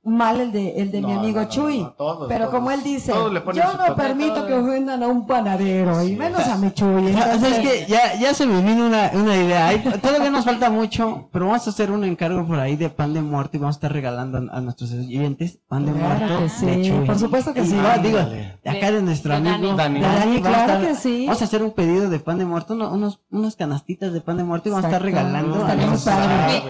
mal 0.06 0.40
el 0.40 0.52
de, 0.52 0.80
el 0.80 0.90
de 0.92 1.02
mi 1.02 1.12
amigo 1.12 1.40
no, 1.40 1.44
no, 1.46 1.50
Chuy, 1.50 1.80
no, 1.80 1.90
todos, 1.92 2.28
pero 2.28 2.46
todos. 2.46 2.54
como 2.56 2.70
él 2.70 2.82
dice, 2.82 3.12
yo 3.12 3.28
no 3.74 3.96
permito 3.96 4.34
Todos. 4.34 4.46
que 4.46 4.54
ofendan 4.54 5.02
a 5.02 5.08
un 5.08 5.26
panadero, 5.26 6.02
y 6.04 6.14
menos 6.16 6.46
a 6.46 6.56
mi 6.56 6.70
Chuy. 6.72 7.12
¿Sabes 7.12 7.34
entonces- 7.42 7.58
qué? 7.60 7.86
Ya, 7.88 8.14
ya 8.18 8.32
se 8.32 8.46
me 8.46 8.62
vino 8.62 8.86
una, 8.86 9.10
una 9.14 9.36
idea. 9.36 9.66
Hay- 9.68 9.80
todavía 10.00 10.30
nos 10.30 10.44
falta 10.44 10.70
mucho, 10.70 11.28
pero 11.32 11.46
vamos 11.46 11.66
a 11.66 11.70
hacer 11.70 11.90
un 11.90 12.04
encargo 12.04 12.46
por 12.46 12.58
ahí 12.60 12.76
de 12.76 12.88
pan 12.88 13.12
de 13.14 13.20
muerto 13.20 13.56
y 13.56 13.60
vamos 13.60 13.76
a 13.76 13.78
estar 13.78 13.92
regalando 13.92 14.38
a, 14.38 14.56
a 14.58 14.60
nuestros 14.60 14.92
oyentes 14.92 15.58
pan 15.68 15.84
de 15.86 15.92
Claro 15.92 16.18
muerto. 16.26 16.38
que 16.44 16.48
sí, 16.50 16.66
de 16.66 16.82
Chuy. 16.88 17.06
por 17.06 17.18
supuesto 17.18 17.52
que 17.52 17.62
Y 17.62 17.66
sí. 17.66 17.76
va, 17.76 17.98
digo, 17.98 18.18
de 18.18 18.54
acá 18.64 18.92
de 18.92 19.02
nuestro 19.02 19.32
De 19.40 19.48
amigo 19.50 19.74
Dani. 19.74 20.00
Dani, 20.00 20.00
vamos 20.00 20.36
a 20.36 20.40
claro 20.40 20.72
estar- 20.72 20.86
que 20.86 20.94
sí. 20.94 21.24
Vamos 21.26 21.42
a 21.42 21.44
hacer 21.46 21.62
un 21.62 21.70
pedido 21.72 22.08
de 22.08 22.20
pan 22.20 22.38
de 22.38 22.44
muerto, 22.44 22.74
uno- 22.74 22.92
unos, 22.92 23.20
unas 23.30 23.56
canastitas 23.56 24.12
de 24.12 24.20
pan 24.20 24.36
de 24.36 24.44
muerto 24.44 24.68
y 24.68 24.72
vamos 24.72 24.84
a 24.84 24.88
estar 24.88 25.02
regalando. 25.02 25.64
A 25.64 25.74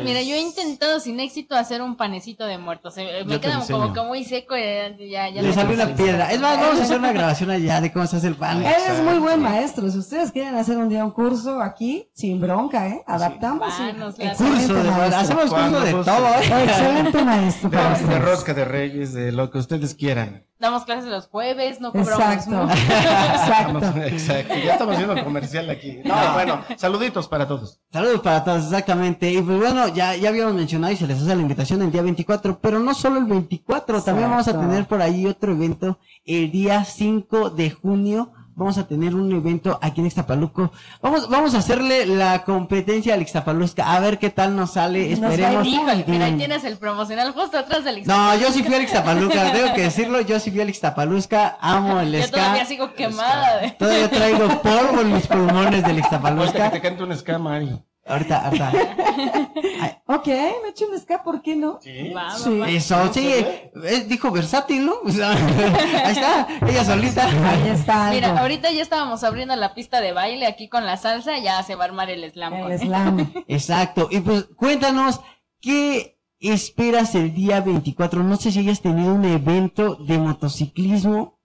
Mira, 0.05 0.23
yo 0.23 0.35
he 0.35 0.41
intentado 0.41 1.01
sin 1.01 1.21
éxito 1.21 1.55
hacer 1.55 1.83
un 1.83 1.97
panecito 1.97 2.45
de 2.47 2.59
muertos. 2.59 2.97
eh, 2.99 3.25
Yo 3.35 3.41
te 3.41 3.47
queda 3.47 3.59
enseño. 3.59 3.79
como 3.81 3.93
que 3.93 4.01
muy 4.03 4.25
seco. 4.25 4.55
eh, 4.57 4.97
Ya, 5.11 5.29
ya 5.29 5.43
Le 5.43 5.53
salió 5.53 5.75
una 5.75 5.95
piedra. 5.95 6.33
Es 6.33 6.41
más, 6.41 6.59
vamos 6.61 6.81
a 6.81 6.83
hacer 6.85 6.99
una 6.99 7.13
grabación 7.13 7.51
allá 7.51 7.81
de 7.81 7.93
cómo 7.93 8.07
se 8.07 8.17
hace 8.17 8.29
el 8.29 8.35
pan. 8.37 8.65
Él 8.65 8.75
es 8.89 9.03
muy 9.03 9.19
buen 9.19 9.41
maestro. 9.43 9.91
Si 9.91 9.99
ustedes 9.99 10.33
quieren 10.33 10.55
hacer 10.57 10.77
un 10.79 10.89
día 10.89 11.05
un 11.05 11.11
curso 11.11 11.61
aquí, 11.61 12.09
sin 12.15 12.41
bronca, 12.41 12.89
¿eh? 12.89 13.03
Adaptamos. 13.07 13.73
y- 13.79 13.83
Manos, 13.83 14.19
las- 14.19 14.31
Excelente 14.33 14.67
Curso 14.69 14.83
de 14.83 14.91
maestro. 14.91 15.19
hacemos 15.21 15.45
curso 15.53 15.81
de 15.81 15.93
todo, 15.93 16.29
¿eh? 16.29 16.65
Excelente 16.65 17.23
maestro. 17.25 17.71
De, 17.71 18.07
de 18.15 18.19
rosca 18.19 18.55
de 18.55 18.65
reyes, 18.65 19.13
de 19.13 19.33
lo 19.33 19.51
que 19.51 19.59
ustedes 19.59 19.95
quieran. 19.95 20.46
Damos 20.59 20.85
clases 20.85 21.11
los 21.11 21.27
jueves, 21.27 21.81
no 21.83 21.93
cobramos 21.93 22.19
Exacto. 22.19 22.63
Exacto. 22.73 24.01
Exacto. 24.01 24.55
Ya 24.55 24.73
estamos 24.73 24.95
haciendo 24.95 25.23
comercial 25.23 25.69
aquí. 25.69 26.01
No, 26.03 26.15
bueno, 26.33 26.65
saluditos 26.77 27.29
para 27.29 27.47
todos. 27.47 27.79
Saludos 27.93 28.21
para 28.23 28.43
todos, 28.43 28.65
exactamente. 28.65 29.31
Y 29.31 29.43
pues 29.43 29.59
bueno, 29.59 29.89
ya, 29.89 30.17
ya 30.17 30.31
habíamos 30.31 30.55
mencionado 30.55 30.95
y 30.95 30.97
se 30.97 31.07
les 31.07 31.19
hace 31.19 31.35
la 31.35 31.43
invitación 31.43 31.83
el 31.83 31.93
día 31.93 32.01
24, 32.01 32.59
pero 32.59 32.79
no 32.79 32.95
solo 32.95 33.19
el 33.19 33.27
24, 33.27 34.03
también 34.03 34.31
vamos 34.31 34.49
a 34.49 34.59
tener 34.59 34.87
por 34.87 35.03
ahí 35.03 35.27
otro 35.27 35.53
evento 35.53 35.99
el 36.25 36.51
día 36.51 36.85
5 36.85 37.51
de 37.51 37.71
junio. 37.71 38.33
Vamos 38.59 38.79
a 38.79 38.87
tener 38.89 39.15
un 39.15 39.31
evento 39.33 39.79
aquí 39.83 40.01
en 40.01 40.07
Ixtapaluco. 40.07 40.73
Vamos, 41.03 41.29
vamos 41.29 41.55
a 41.55 41.59
hacerle 41.59 42.07
la 42.07 42.43
competencia 42.43 43.13
al 43.13 43.21
Ixtapalusca, 43.21 43.93
a 43.93 44.01
ver 44.01 44.19
qué 44.19 44.31
tal 44.31 44.57
nos 44.57 44.73
sale, 44.73 45.11
Nos 45.11 45.23
va 45.25 45.35
esperemos. 45.35 45.67
ir 45.67 45.75
Híjole, 45.75 46.05
mira, 46.07 46.25
ahí 46.25 46.33
Mm. 46.33 46.39
tienes 46.39 46.65
el 46.65 46.79
promocional 46.79 47.33
justo 47.33 47.59
atrás 47.59 47.85
del 47.85 48.05
No, 48.07 48.35
yo 48.37 48.51
sí 48.53 48.63
fui 48.63 48.75
al 48.75 48.81
Ixtapaluca, 48.83 49.53
tengo 49.53 49.75
que 49.75 49.83
decirlo, 49.83 50.23
yo 50.23 50.41
sí 50.41 50.51
fui 50.51 50.63
al 50.63 50.71
Ixtapalusca, 50.71 51.59
amo 51.61 52.01
el 52.01 52.13
Yo 52.13 52.23
ska. 52.23 52.31
todavía 52.31 52.65
sigo 52.65 52.95
quemada. 52.95 53.59
de- 53.59 53.71
Todavía 53.73 54.09
traigo 54.11 54.49
polvo 54.63 55.03
en 55.03 55.13
mis 55.13 55.27
pulmones 55.27 55.71
del 55.71 55.83
Ahorita 55.83 55.93
que 55.93 55.99
Ixtapalusca. 56.01 56.71
te 56.71 56.81
cante 56.81 57.03
un 57.05 57.13
escama, 57.13 57.57
Ari. 57.57 57.79
Ahorita, 58.07 58.45
ahorita. 58.47 58.73
Ok, 60.09 60.29
me 60.29 60.69
echo 60.71 60.87
un 60.89 60.99
ska, 61.01 61.23
¿por 61.25 61.43
qué 61.43 61.57
no? 61.57 61.81
Sí. 61.83 62.11
Va, 62.11 62.25
va, 62.25 62.31
Sí. 62.39 62.59
va. 62.59 62.69
Eso, 62.71 63.13
sí, 63.13 63.29
eh, 63.33 64.05
dijo 64.09 64.31
versátil, 64.31 64.87
¿no? 64.87 64.95
Ahí 65.05 66.13
está, 66.13 66.47
ella 66.67 66.85
solita. 66.85 67.25
Ahí 67.27 67.69
está 67.71 68.09
algo. 68.09 68.15
Mira, 68.15 68.41
ahorita 68.41 68.71
ya 68.71 68.83
estábamos 68.83 69.25
abriendo 69.25 69.57
la 69.57 69.75
pista 69.75 70.01
de 70.01 70.13
baile 70.13 70.47
aquí 70.47 70.69
con 70.69 70.87
la 70.87 70.97
salsa, 70.97 71.39
ya 71.39 71.61
se 71.65 71.75
va 71.75 71.85
a 71.85 71.89
armar 71.89 72.09
el 72.11 72.31
slam. 72.31 72.55
El 72.55 72.79
slam. 72.79 73.33
Exacto, 73.49 74.09
y 74.11 74.21
pues 74.21 74.45
cuéntanos, 74.57 75.21
¿qué 75.61 76.21
esperas 76.39 77.17
el 77.17 77.35
día 77.35 77.61
24? 77.61 78.23
No 78.23 78.37
sé 78.37 78.53
si 78.53 78.61
hayas 78.61 78.81
tenido 78.83 79.13
un 79.13 79.25
evento 79.25 79.97
de 79.97 80.19
motociclismo 80.19 81.41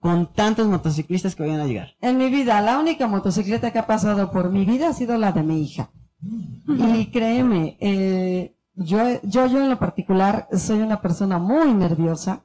con 0.00 0.32
tantos 0.34 0.66
motociclistas 0.66 1.34
que 1.34 1.44
vayan 1.44 1.60
a 1.60 1.64
llegar. 1.66 1.94
En 2.00 2.18
mi 2.18 2.28
vida, 2.28 2.60
la 2.60 2.78
única 2.78 3.06
motocicleta 3.06 3.70
que 3.70 3.78
ha 3.78 3.86
pasado 3.86 4.30
por 4.30 4.50
mi 4.50 4.66
vida 4.66 4.88
ha 4.90 4.92
sido 4.92 5.16
la 5.16 5.32
de 5.32 5.42
mi 5.44 5.62
hija. 5.62 5.90
Y 6.22 7.10
créeme, 7.10 7.76
eh, 7.80 8.56
yo, 8.74 8.98
yo, 9.22 9.46
yo 9.46 9.60
en 9.60 9.70
lo 9.70 9.78
particular 9.78 10.48
soy 10.56 10.80
una 10.80 11.00
persona 11.00 11.38
muy 11.38 11.74
nerviosa, 11.74 12.44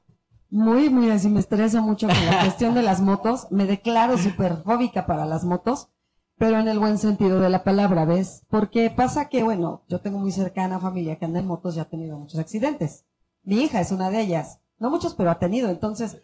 muy, 0.50 0.90
muy 0.90 1.10
así, 1.12 1.30
me 1.30 1.40
estresa 1.40 1.82
mucho 1.82 2.08
con 2.08 2.26
la 2.26 2.40
cuestión 2.42 2.74
de 2.74 2.82
las 2.82 3.02
motos, 3.02 3.48
me 3.52 3.66
declaro 3.66 4.18
súper 4.18 4.58
fóbica 4.64 5.06
para 5.06 5.26
las 5.26 5.44
motos, 5.44 5.90
pero 6.38 6.60
en 6.60 6.68
el 6.68 6.80
buen 6.80 6.98
sentido 6.98 7.40
de 7.40 7.50
la 7.50 7.64
palabra, 7.64 8.06
¿ves? 8.06 8.44
Porque 8.50 8.90
pasa 8.90 9.28
que, 9.30 9.44
bueno, 9.44 9.84
yo 9.88 10.02
tengo 10.02 10.20
muy 10.20 10.32
cercana 10.32 10.80
familia 10.80 11.18
que 11.18 11.26
anda 11.26 11.40
en 11.40 11.48
motos 11.48 11.76
y 11.76 11.80
ha 11.80 11.86
tenido 11.86 12.18
muchos 12.18 12.40
accidentes. 12.40 13.06
Mi 13.44 13.62
hija 13.62 13.82
es 13.82 13.92
una 13.92 14.10
de 14.10 14.22
ellas. 14.22 14.60
No 14.78 14.92
muchos, 14.92 15.16
pero 15.16 15.32
ha 15.32 15.40
tenido. 15.40 15.70
Entonces, 15.70 16.18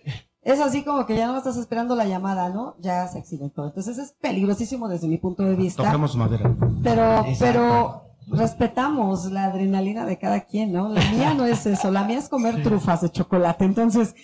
es 0.43 0.59
así 0.59 0.83
como 0.83 1.05
que 1.05 1.15
ya 1.15 1.27
no 1.27 1.37
estás 1.37 1.57
esperando 1.57 1.95
la 1.95 2.05
llamada, 2.05 2.49
¿no? 2.49 2.75
Ya 2.79 3.07
se 3.07 3.19
accidentó. 3.19 3.65
Entonces 3.65 3.97
es 3.97 4.13
peligrosísimo 4.19 4.87
desde 4.89 5.07
mi 5.07 5.17
punto 5.17 5.43
de 5.43 5.55
vista. 5.55 5.83
Tocamos 5.83 6.15
madera. 6.15 6.55
Pero, 6.83 7.25
Exacto. 7.25 7.35
pero 7.39 8.03
respetamos 8.27 9.31
la 9.31 9.45
adrenalina 9.45 10.05
de 10.05 10.17
cada 10.17 10.41
quien, 10.41 10.73
¿no? 10.73 10.89
La 10.89 11.01
mía 11.11 11.33
no 11.33 11.45
es 11.45 11.65
eso, 11.65 11.91
la 11.91 12.03
mía 12.03 12.19
es 12.19 12.29
comer 12.29 12.61
trufas 12.63 13.01
de 13.01 13.11
chocolate. 13.11 13.65
Entonces, 13.65 14.15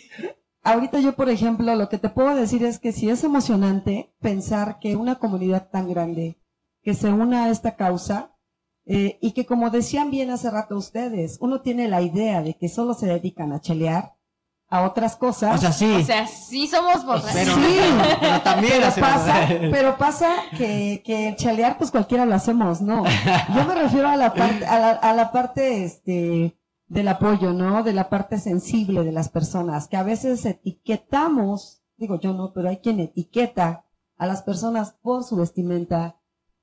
ahorita 0.64 1.00
yo, 1.00 1.16
por 1.16 1.30
ejemplo, 1.30 1.74
lo 1.76 1.90
que 1.90 1.98
te 1.98 2.10
puedo 2.10 2.36
decir 2.36 2.64
es 2.64 2.80
que 2.80 2.92
sí 2.92 3.10
es 3.10 3.24
emocionante 3.24 4.14
pensar 4.20 4.80
que 4.80 4.96
una 4.96 5.16
comunidad 5.16 5.70
tan 5.70 5.90
grande 5.90 6.38
que 6.82 6.94
se 6.94 7.12
una 7.12 7.46
a 7.46 7.50
esta 7.50 7.76
causa 7.76 8.36
eh, 8.86 9.20
y 9.22 9.34
que 9.34 9.46
como 9.46 9.70
decían 9.70 10.10
bien 10.12 10.32
hace 10.32 10.50
rato 10.50 10.78
ustedes, 10.78 11.38
uno 11.42 11.62
tiene 11.62 11.88
la 11.88 12.02
idea 12.02 12.42
de 12.42 12.56
que 12.56 12.70
solo 12.70 12.94
se 12.94 13.08
dedican 13.08 13.52
a 13.52 13.62
chelear 13.62 14.16
a 14.70 14.84
otras 14.84 15.16
cosas. 15.16 15.56
O 15.56 15.58
sea, 15.58 15.72
sí, 15.72 15.92
O 15.96 16.04
sea, 16.04 16.28
sí 16.28 16.68
somos 16.68 17.06
borrachos. 17.06 17.32
pero, 17.34 17.56
sí. 17.56 17.78
pero 18.20 18.42
también 18.42 18.74
Pero 18.80 18.96
pasa, 19.02 19.48
pero 19.72 19.98
pasa 19.98 20.30
que, 20.58 21.02
que 21.04 21.36
chalear, 21.38 21.78
pues 21.78 21.90
cualquiera 21.92 22.26
lo 22.26 22.36
hacemos, 22.36 22.80
¿no? 22.82 23.04
Yo 23.56 23.66
me 23.66 23.76
refiero 23.76 24.08
a 24.08 24.16
la 24.16 24.34
parte, 24.34 24.66
a 24.66 24.80
la, 24.80 24.92
a 24.92 25.14
la 25.14 25.32
parte, 25.32 25.84
este, 25.84 26.56
del 26.88 27.08
apoyo, 27.08 27.54
¿no? 27.54 27.84
De 27.84 27.94
la 27.94 28.10
parte 28.10 28.38
sensible 28.40 29.04
de 29.04 29.12
las 29.12 29.30
personas, 29.30 29.88
que 29.88 29.98
a 29.98 30.04
veces 30.04 30.46
etiquetamos, 30.46 31.82
digo 31.98 32.20
yo 32.20 32.34
no, 32.34 32.52
pero 32.54 32.70
hay 32.70 32.78
quien 32.78 33.00
etiqueta 33.00 33.86
a 34.18 34.26
las 34.26 34.42
personas 34.42 34.96
por 35.02 35.24
su 35.24 35.36
vestimenta, 35.36 36.18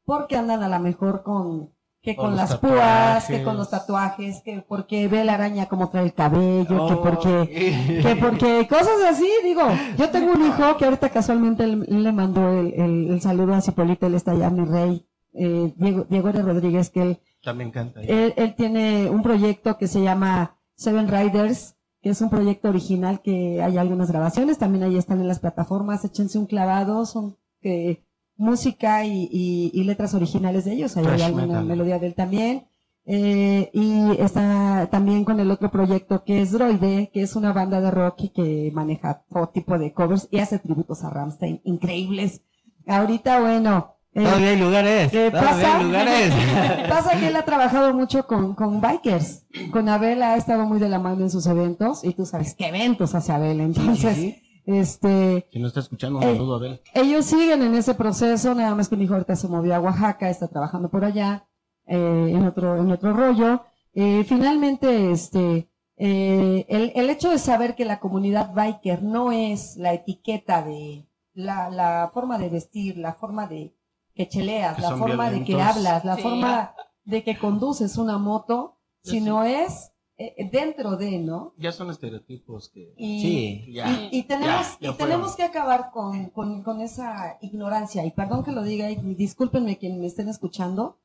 porque 0.05 0.37
andan 0.37 0.63
a 0.63 0.69
lo 0.69 0.79
mejor 0.79 1.23
con, 1.23 1.73
que 2.07 2.15
Con 2.15 2.37
las 2.37 2.57
púas, 2.59 3.27
que 3.27 3.43
con 3.43 3.57
los 3.57 3.69
tatuajes. 3.69 4.41
que 4.43 4.63
porque 4.67 5.09
ve 5.09 5.25
la 5.25 5.35
araña 5.35 5.67
como 5.67 5.89
trae 5.91 6.05
el 6.05 6.15
cabello, 6.15 6.87
que 6.87 6.95
Oh. 6.95 7.03
porque, 7.03 8.01
que 8.01 8.17
porque 8.21 8.69
cosas 8.69 9.03
así, 9.11 9.29
digo, 9.43 9.63
yo 9.99 10.09
tengo 10.11 10.33
un 10.35 10.47
hijo 10.47 10.77
que 10.77 10.85
ahorita 10.85 11.09
casualmente 11.11 11.65
él, 11.65 11.85
él 11.89 12.05
le 12.05 12.13
mandó 12.13 12.49
el, 12.61 12.73
el- 12.75 13.11
el 13.11 13.21
saludo 13.21 13.55
a 13.55 13.61
Cipolita, 13.61 14.07
él 14.07 14.15
está 14.15 14.31
allá, 14.31 14.51
mi 14.51 14.65
rey, 14.65 15.05
eh, 15.35 15.73
Diego, 15.77 16.07
Diego 16.09 16.29
R. 16.29 16.43
Rodríguez, 16.43 16.91
que 16.91 17.03
él, 17.03 17.19
También 17.43 17.73
canta. 17.73 18.01
él, 18.03 18.33
él 18.37 18.55
tiene 18.55 19.11
un 19.11 19.25
proyecto 19.25 19.77
que 19.77 19.89
se 19.89 20.01
llama 20.01 20.57
Seven 20.77 21.09
Riders, 21.09 21.75
que 22.03 22.11
es 22.11 22.21
un 22.21 22.31
proyecto 22.31 22.69
original 22.69 23.21
que 23.21 23.61
hay 23.65 23.79
algunas 23.79 24.13
grabaciones, 24.13 24.59
también 24.59 24.85
ahí 24.85 24.97
están 24.97 25.21
en 25.21 25.27
las 25.27 25.41
plataformas, 25.41 26.05
échense 26.05 26.39
un 26.39 26.47
clavado, 26.47 27.05
son 27.05 27.37
que 27.61 28.06
música 28.37 29.05
y, 29.05 29.29
y- 29.33 29.71
y 29.75 29.85
letras 29.85 30.15
originales 30.15 30.65
de 30.65 30.73
ellos, 30.75 30.97
ahí 30.97 31.07
hay 31.07 31.23
alguna 31.23 31.47
metal. 31.47 31.65
melodía 31.65 31.99
de 31.99 32.07
él 32.09 32.15
también. 32.15 32.67
Eh, 33.09 33.71
y 33.73 34.21
está 34.21 34.89
también 34.91 35.25
con 35.25 35.39
el 35.39 35.51
otro 35.53 35.71
proyecto 35.71 36.25
que 36.25 36.43
es 36.43 36.51
Droide, 36.51 37.09
que 37.15 37.23
es 37.23 37.37
una 37.37 37.53
banda 37.53 37.81
de 37.81 37.91
rock 37.93 38.17
y 38.25 38.29
que 38.31 38.71
maneja 38.75 39.23
todo 39.33 39.49
tipo 39.51 39.79
de 39.79 39.93
covers 39.93 40.27
y 40.33 40.41
hace 40.41 40.59
tributos 40.59 41.05
a 41.05 41.11
Ramstein, 41.11 41.61
increíbles. 41.65 42.43
Ahorita, 42.85 43.41
bueno, 43.41 43.95
eh, 44.13 44.25
Todavía 44.25 44.49
hay 44.51 44.57
lugares. 44.59 45.11
¿Qué 45.13 45.31
Todavía 45.31 45.51
pasa? 45.53 45.77
hay 45.79 45.85
lugares. 45.85 46.35
Pasa 46.89 47.21
que 47.21 47.29
él 47.29 47.37
ha 47.37 47.45
trabajado 47.45 47.95
mucho 47.95 48.27
con, 48.27 48.55
con 48.55 48.81
bikers. 48.81 49.45
Con 49.71 49.89
Abel 49.89 50.23
ha 50.23 50.37
estado 50.37 50.65
muy 50.67 50.81
de 50.81 50.89
la 50.89 50.99
mano 50.99 51.23
en 51.23 51.31
sus 51.31 51.47
eventos 51.47 52.03
y 52.03 52.13
tú 52.15 52.27
sabes 52.27 52.55
qué 52.55 52.69
eventos 52.69 53.15
hace 53.15 53.31
Abel. 53.33 53.61
Entonces, 53.61 54.37
este, 54.67 55.47
Si 55.53 55.59
no 55.59 55.69
está 55.69 55.81
escuchando, 55.81 56.19
un 56.19 56.25
Eh, 56.25 56.33
saludo 56.35 56.55
a 56.55 56.57
Abel. 56.59 56.81
ellos 56.95 57.25
siguen 57.25 57.63
en 57.63 57.75
ese 57.75 57.95
proceso, 57.95 58.55
nada 58.55 58.75
más 58.75 58.89
que 58.89 58.97
mi 58.97 59.05
hijo 59.05 59.15
ahorita 59.15 59.37
se 59.37 59.49
movió 59.49 59.75
a 59.75 59.81
Oaxaca, 59.81 60.29
está 60.29 60.49
trabajando 60.49 60.91
por 60.91 61.05
allá, 61.05 61.47
eh, 61.87 62.33
en 62.35 62.45
otro, 62.47 62.77
en 62.77 62.91
otro 62.91 63.13
rollo. 63.13 63.63
Eh, 63.95 64.25
finalmente, 64.29 65.11
este, 65.13 65.71
eh, 65.97 66.67
el, 66.69 66.93
el 66.95 67.09
hecho 67.11 67.31
de 67.31 67.39
saber 67.39 67.75
que 67.75 67.85
la 67.87 68.01
comunidad 68.01 68.53
biker 68.53 69.03
no 69.03 69.33
es 69.33 69.77
la 69.77 69.95
etiqueta 69.95 70.63
de 70.63 71.07
la, 71.33 71.71
la 71.71 72.11
forma 72.13 72.37
de 72.39 72.49
vestir, 72.51 72.99
la 72.99 73.15
forma 73.15 73.47
de 73.47 73.75
que 74.15 74.29
cheleas, 74.29 74.77
Que 74.77 74.83
la 74.83 74.97
forma 74.97 75.31
de 75.31 75.45
que 75.45 75.61
hablas, 75.63 76.05
la 76.05 76.17
Sí. 76.17 76.23
forma 76.23 76.75
de 77.05 77.23
que 77.23 77.39
conduces 77.39 77.97
una 77.99 78.19
moto, 78.19 78.79
sino 79.03 79.45
es 79.45 79.93
eh, 80.19 80.49
dentro 80.51 80.97
de, 80.97 81.19
¿no? 81.19 81.53
Ya 81.59 81.73
son 81.73 81.91
estereotipos 81.91 82.71
que... 82.71 82.95
Y, 82.97 83.21
Sí, 83.21 83.73
ya. 83.75 83.91
y, 84.11 84.19
y 84.19 84.23
tenemos, 84.25 84.67
ya, 84.79 84.79
ya 84.81 84.91
y 84.91 84.95
tenemos 84.95 85.37
que 85.37 85.43
acabar 85.43 85.91
con, 85.91 86.31
con, 86.31 86.63
con 86.63 86.81
esa 86.81 87.39
ignorancia. 87.43 88.05
Y 88.05 88.11
perdón 88.13 88.43
que 88.45 88.53
lo 88.53 88.63
diga, 88.63 88.91
y 88.91 88.97
discúlpenme 89.15 89.77
quienes 89.79 89.99
me 89.99 90.07
estén 90.07 90.29
escuchando. 90.29 90.99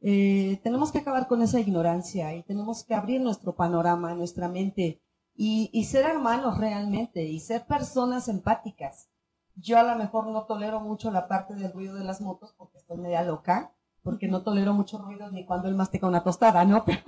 eh, 0.00 0.60
tenemos 0.62 0.92
que 0.92 0.98
acabar 0.98 1.26
con 1.28 1.42
esa 1.42 1.58
ignorancia 1.60 2.34
y 2.34 2.42
tenemos 2.44 2.84
que 2.84 2.94
abrir 2.94 3.20
nuestro 3.20 3.56
panorama, 3.56 4.14
nuestra 4.14 4.48
mente 4.48 5.00
y, 5.34 5.70
y 5.72 5.84
ser 5.84 6.04
hermanos 6.04 6.58
realmente 6.58 7.24
y 7.24 7.40
ser 7.40 7.66
personas 7.66 8.28
empáticas. 8.28 9.08
Yo 9.56 9.76
a 9.78 9.82
lo 9.82 9.96
mejor 9.96 10.28
no 10.28 10.44
tolero 10.44 10.78
mucho 10.80 11.10
la 11.10 11.26
parte 11.26 11.54
del 11.54 11.72
ruido 11.72 11.96
de 11.96 12.04
las 12.04 12.20
motos 12.20 12.54
porque 12.56 12.78
estoy 12.78 12.96
media 12.98 13.22
loca, 13.24 13.72
porque 14.02 14.28
no 14.28 14.42
tolero 14.42 14.72
muchos 14.72 15.00
ruidos 15.00 15.32
ni 15.32 15.44
cuando 15.44 15.66
él 15.68 15.74
mastica 15.74 16.06
una 16.06 16.22
tostada, 16.22 16.64
¿no? 16.64 16.84
Pero, 16.86 17.02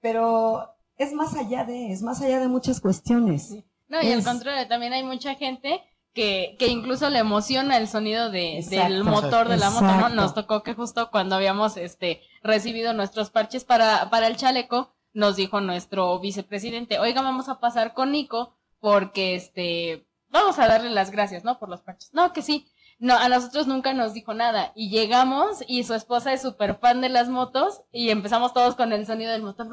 pero 0.00 0.74
es 0.96 1.12
más 1.12 1.34
allá 1.34 1.64
de, 1.64 1.92
es 1.92 2.02
más 2.02 2.20
allá 2.22 2.40
de 2.40 2.48
muchas 2.48 2.80
cuestiones. 2.80 3.54
No, 3.88 4.02
y 4.02 4.12
al 4.12 4.18
Es- 4.20 4.24
contrario, 4.24 4.66
también 4.68 4.92
hay 4.92 5.02
mucha 5.02 5.34
gente 5.34 5.82
que, 6.12 6.56
que 6.58 6.66
incluso 6.68 7.08
le 7.10 7.18
emociona 7.20 7.76
el 7.76 7.88
sonido 7.88 8.30
de, 8.30 8.64
del 8.68 9.04
motor 9.04 9.48
de 9.48 9.56
la 9.56 9.70
moto, 9.70 9.84
¿no? 9.86 10.08
Nos 10.08 10.34
tocó 10.34 10.62
que 10.62 10.74
justo 10.74 11.10
cuando 11.10 11.36
habíamos 11.36 11.76
este 11.76 12.20
recibido 12.42 12.92
nuestros 12.92 13.30
parches 13.30 13.64
para, 13.64 14.10
para 14.10 14.26
el 14.26 14.36
chaleco, 14.36 14.94
nos 15.12 15.36
dijo 15.36 15.60
nuestro 15.60 16.18
vicepresidente, 16.18 16.98
oiga, 16.98 17.22
vamos 17.22 17.48
a 17.48 17.60
pasar 17.60 17.94
con 17.94 18.12
Nico 18.12 18.54
porque 18.80 19.34
este 19.36 20.06
vamos 20.30 20.58
a 20.58 20.66
darle 20.68 20.90
las 20.90 21.10
gracias, 21.10 21.44
¿no? 21.44 21.58
Por 21.58 21.68
los 21.68 21.80
parches. 21.82 22.10
No, 22.12 22.32
que 22.32 22.42
sí. 22.42 22.66
No, 23.00 23.16
a 23.16 23.28
nosotros 23.28 23.68
nunca 23.68 23.92
nos 23.94 24.12
dijo 24.12 24.34
nada. 24.34 24.72
Y 24.74 24.90
llegamos 24.90 25.62
y 25.68 25.84
su 25.84 25.94
esposa 25.94 26.32
es 26.32 26.42
súper 26.42 26.78
fan 26.80 27.00
de 27.00 27.08
las 27.08 27.28
motos 27.28 27.82
y 27.92 28.10
empezamos 28.10 28.52
todos 28.52 28.74
con 28.74 28.92
el 28.92 29.06
sonido 29.06 29.30
del 29.30 29.42
motor. 29.42 29.68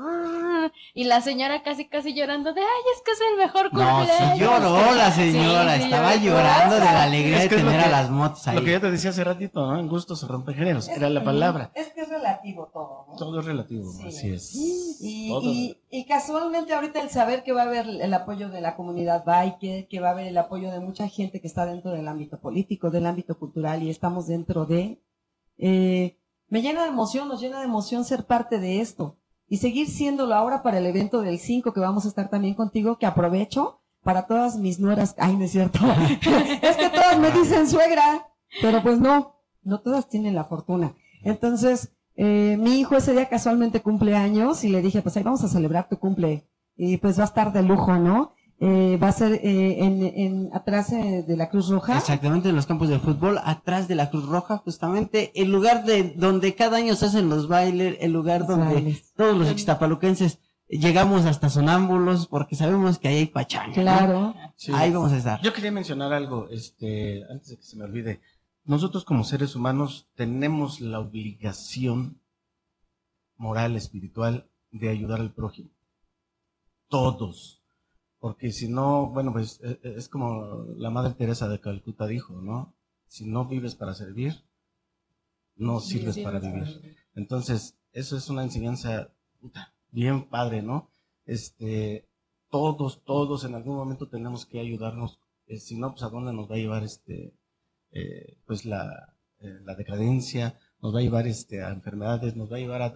Y 0.93 1.05
la 1.05 1.21
señora 1.21 1.63
casi, 1.63 1.87
casi 1.87 2.13
llorando 2.13 2.53
de, 2.53 2.61
ay, 2.61 2.67
es 2.95 3.01
que 3.03 3.11
es 3.11 3.19
el 3.31 3.37
mejor 3.37 3.73
No, 3.73 3.97
cumpleaños. 3.97 4.33
sí 4.37 4.39
lloró 4.39 4.95
la 4.95 5.11
señora, 5.11 5.73
Sí, 5.75 5.79
sí, 5.79 5.85
estaba 5.85 6.15
lloró. 6.15 6.37
llorando 6.37 6.75
de 6.75 6.81
la 6.85 7.03
alegría 7.03 7.37
Es 7.37 7.43
de 7.43 7.49
que 7.49 7.55
tener 7.57 7.79
a 7.79 7.89
las 7.89 8.09
motos 8.11 8.47
ahí. 8.47 8.55
Lo 8.55 8.63
que 8.63 8.71
ya 8.71 8.79
te 8.79 8.91
decía 8.91 9.09
hace 9.09 9.23
ratito, 9.23 9.65
¿no? 9.65 9.79
En 9.79 9.87
gusto 9.87 10.15
se 10.15 10.27
rompe 10.27 10.53
géneros. 10.53 10.87
Era 10.87 11.09
la 11.09 11.23
palabra. 11.23 11.71
Es 11.73 11.87
que 11.93 12.01
es 12.01 12.09
relativo 12.09 12.69
todo, 12.71 13.05
¿no? 13.09 13.15
Todo 13.15 13.39
es 13.39 13.45
relativo, 13.45 13.91
Sí. 13.91 14.07
así 14.07 14.29
es. 14.33 14.51
Y, 15.01 15.29
Todo. 15.29 15.41
y, 15.51 15.77
y 15.95 16.03
casualmente 16.03 16.73
ahorita 16.73 16.99
el 16.99 17.09
saber 17.09 17.41
que 17.43 17.53
va 17.53 17.61
a 17.61 17.65
haber 17.67 17.87
el 17.87 18.13
apoyo 18.13 18.49
de 18.49 18.59
la 18.59 18.75
comunidad 18.75 19.23
biker, 19.23 19.87
que 19.87 20.01
va 20.01 20.09
a 20.09 20.11
haber 20.11 20.27
el 20.27 20.37
apoyo 20.37 20.69
de 20.69 20.81
mucha 20.81 21.07
gente 21.07 21.39
que 21.39 21.47
está 21.47 21.65
dentro 21.65 21.91
del 21.91 22.09
ámbito 22.09 22.37
político, 22.37 22.91
del 22.91 23.05
ámbito 23.05 23.39
cultural 23.39 23.81
y 23.81 23.89
estamos 23.89 24.27
dentro 24.27 24.65
de, 24.65 25.01
eh, 25.57 26.19
me 26.49 26.61
llena 26.61 26.83
de 26.83 26.89
emoción, 26.89 27.29
nos 27.29 27.39
llena 27.39 27.59
de 27.59 27.65
emoción 27.65 28.03
ser 28.03 28.25
parte 28.25 28.59
de 28.59 28.81
esto 28.81 29.17
y 29.47 29.57
seguir 29.57 29.87
siéndolo 29.87 30.35
ahora 30.35 30.63
para 30.63 30.79
el 30.79 30.85
evento 30.85 31.21
del 31.21 31.39
5 31.39 31.71
que 31.71 31.79
vamos 31.79 32.03
a 32.03 32.09
estar 32.09 32.29
también 32.29 32.55
contigo, 32.55 32.97
que 32.97 33.05
aprovecho 33.05 33.79
para 34.03 34.27
todas 34.27 34.57
mis 34.57 34.81
nueras, 34.81 35.15
ay, 35.17 35.37
no 35.37 35.45
es 35.45 35.51
cierto, 35.51 35.79
es 36.61 36.75
que 36.75 36.89
todas 36.89 37.17
me 37.19 37.31
dicen 37.31 37.69
suegra, 37.69 38.27
pero 38.61 38.83
pues 38.83 38.99
no, 38.99 39.37
no 39.63 39.79
todas 39.79 40.09
tienen 40.09 40.35
la 40.35 40.43
fortuna. 40.43 40.93
Entonces, 41.23 41.94
eh, 42.15 42.57
mi 42.59 42.79
hijo 42.79 42.95
ese 42.95 43.13
día 43.13 43.27
casualmente 43.27 43.81
cumple 43.81 44.15
años 44.15 44.63
y 44.63 44.69
le 44.69 44.81
dije, 44.81 45.01
pues 45.01 45.17
ahí 45.17 45.23
vamos 45.23 45.43
a 45.43 45.47
celebrar 45.49 45.89
tu 45.89 45.97
cumple. 45.99 46.47
Y 46.77 46.97
pues 46.97 47.17
va 47.17 47.23
a 47.23 47.27
estar 47.27 47.53
de 47.53 47.63
lujo, 47.63 47.95
¿no? 47.97 48.33
Eh, 48.59 48.97
va 49.03 49.09
a 49.09 49.11
ser 49.11 49.33
eh, 49.43 49.83
en, 49.83 50.01
en, 50.01 50.49
atrás 50.53 50.91
eh, 50.93 51.25
de 51.27 51.35
la 51.35 51.49
Cruz 51.49 51.67
Roja. 51.69 51.97
Exactamente, 51.97 52.47
en 52.49 52.55
los 52.55 52.65
campos 52.65 52.87
de 52.87 52.99
fútbol, 52.99 53.37
atrás 53.43 53.89
de 53.89 53.95
la 53.95 54.09
Cruz 54.09 54.25
Roja, 54.27 54.57
justamente, 54.59 55.31
el 55.35 55.51
lugar 55.51 55.83
de 55.83 56.13
donde 56.15 56.55
cada 56.55 56.77
año 56.77 56.95
se 56.95 57.07
hacen 57.07 57.27
los 57.27 57.49
bailes, 57.49 57.97
el 57.99 58.13
lugar 58.13 58.41
Los 58.41 58.49
donde 58.49 58.73
bailes. 58.75 59.13
todos 59.13 59.35
los 59.37 59.51
ixtapaluquenses 59.51 60.39
llegamos 60.69 61.25
hasta 61.25 61.49
sonámbulos 61.49 62.27
porque 62.27 62.55
sabemos 62.55 62.97
que 62.97 63.09
ahí 63.09 63.15
hay 63.17 63.25
pachanga. 63.25 63.75
¿no? 63.75 63.81
Claro. 63.81 64.35
Sí. 64.55 64.71
Ahí 64.73 64.91
vamos 64.91 65.11
a 65.11 65.17
estar. 65.17 65.41
Yo 65.41 65.53
quería 65.53 65.71
mencionar 65.71 66.13
algo, 66.13 66.47
este, 66.49 67.23
antes 67.29 67.49
de 67.49 67.57
que 67.57 67.63
se 67.63 67.75
me 67.77 67.83
olvide. 67.83 68.21
Nosotros 68.65 69.05
como 69.05 69.23
seres 69.23 69.55
humanos 69.55 70.07
tenemos 70.15 70.81
la 70.81 70.99
obligación 70.99 72.19
moral, 73.37 73.75
espiritual, 73.75 74.49
de 74.71 74.89
ayudar 74.89 75.19
al 75.21 75.33
prójimo. 75.33 75.69
Todos. 76.89 77.61
Porque 78.19 78.51
si 78.51 78.67
no, 78.67 79.07
bueno, 79.07 79.31
pues 79.33 79.59
e- 79.63 79.79
e- 79.83 79.95
es 79.97 80.09
como 80.09 80.65
la 80.77 80.89
Madre 80.89 81.13
Teresa 81.13 81.47
de 81.47 81.59
Calcuta 81.59 82.07
dijo, 82.07 82.41
¿no? 82.41 82.73
Si 83.07 83.25
no 83.25 83.45
vives 83.45 83.75
para 83.75 83.93
servir, 83.93 84.43
no 85.55 85.79
sirves 85.79 86.17
para 86.19 86.39
vivir. 86.39 86.97
Entonces, 87.13 87.77
eso 87.93 88.17
es 88.17 88.29
una 88.29 88.43
enseñanza 88.43 89.09
puta, 89.39 89.73
bien 89.91 90.27
padre, 90.27 90.61
¿no? 90.63 90.89
Este, 91.25 92.07
todos, 92.49 93.03
todos 93.03 93.43
en 93.45 93.55
algún 93.55 93.75
momento 93.75 94.07
tenemos 94.07 94.45
que 94.45 94.59
ayudarnos. 94.59 95.19
eh, 95.47 95.59
si 95.59 95.77
no, 95.77 95.91
pues 95.91 96.01
a 96.03 96.09
dónde 96.09 96.33
nos 96.33 96.49
va 96.49 96.55
a 96.55 96.57
llevar 96.57 96.83
este, 96.83 97.31
eh, 97.95 98.37
pues 98.45 98.65
la, 98.65 99.15
eh, 99.39 99.59
la 99.63 99.73
decadencia, 99.75 100.59
nos 100.81 100.93
va 100.93 100.99
a 100.99 101.01
llevar 101.01 101.25
este, 101.25 101.63
a 101.63 101.69
enfermedades, 101.69 102.35
nos 102.35 102.51
va 102.51 102.57
a 102.57 102.59
llevar 102.59 102.81
a, 102.83 102.87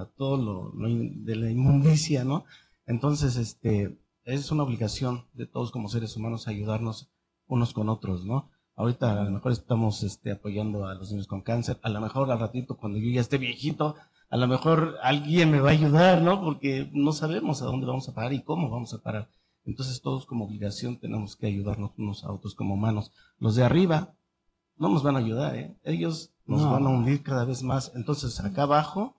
a- 0.00 0.10
todo 0.16 0.36
lo, 0.36 0.88
de 0.90 1.36
la 1.36 1.50
inmundicia, 1.50 2.24
¿no? 2.24 2.44
Entonces, 2.86 3.36
este, 3.36 3.98
es 4.24 4.50
una 4.50 4.64
obligación 4.64 5.26
de 5.34 5.46
todos 5.46 5.70
como 5.70 5.88
seres 5.88 6.16
humanos 6.16 6.48
ayudarnos 6.48 7.08
unos 7.46 7.72
con 7.72 7.88
otros, 7.88 8.24
¿no? 8.24 8.50
Ahorita 8.74 9.20
a 9.20 9.24
lo 9.24 9.30
mejor 9.30 9.52
estamos 9.52 10.02
este, 10.02 10.32
apoyando 10.32 10.86
a 10.86 10.94
los 10.94 11.10
niños 11.12 11.26
con 11.28 11.42
cáncer, 11.42 11.78
a 11.82 11.88
lo 11.88 12.00
mejor 12.00 12.30
al 12.30 12.40
ratito 12.40 12.76
cuando 12.76 12.98
yo 12.98 13.08
ya 13.10 13.20
esté 13.20 13.38
viejito, 13.38 13.94
a 14.28 14.36
lo 14.36 14.48
mejor 14.48 14.96
alguien 15.02 15.50
me 15.52 15.60
va 15.60 15.70
a 15.70 15.72
ayudar, 15.72 16.20
¿no? 16.22 16.42
Porque 16.42 16.90
no 16.92 17.12
sabemos 17.12 17.62
a 17.62 17.66
dónde 17.66 17.86
vamos 17.86 18.08
a 18.08 18.14
parar 18.14 18.32
y 18.32 18.42
cómo 18.42 18.68
vamos 18.70 18.92
a 18.92 18.98
parar. 19.02 19.28
Entonces 19.64 20.00
todos 20.02 20.26
como 20.26 20.44
obligación 20.46 20.98
tenemos 20.98 21.36
que 21.36 21.46
ayudarnos 21.46 21.92
unos 21.96 22.24
a 22.24 22.32
otros 22.32 22.54
como 22.54 22.74
humanos. 22.74 23.12
Los 23.38 23.54
de 23.54 23.64
arriba 23.64 24.15
no 24.78 24.88
nos 24.88 25.02
van 25.02 25.16
a 25.16 25.20
ayudar, 25.20 25.54
¿eh? 25.56 25.76
Ellos 25.82 26.32
nos 26.46 26.62
No. 26.62 26.70
van 26.72 26.86
a 26.86 26.90
hundir 26.90 27.22
cada 27.22 27.44
vez 27.44 27.62
más. 27.62 27.92
Entonces 27.94 28.38
acá 28.40 28.62
abajo, 28.62 29.16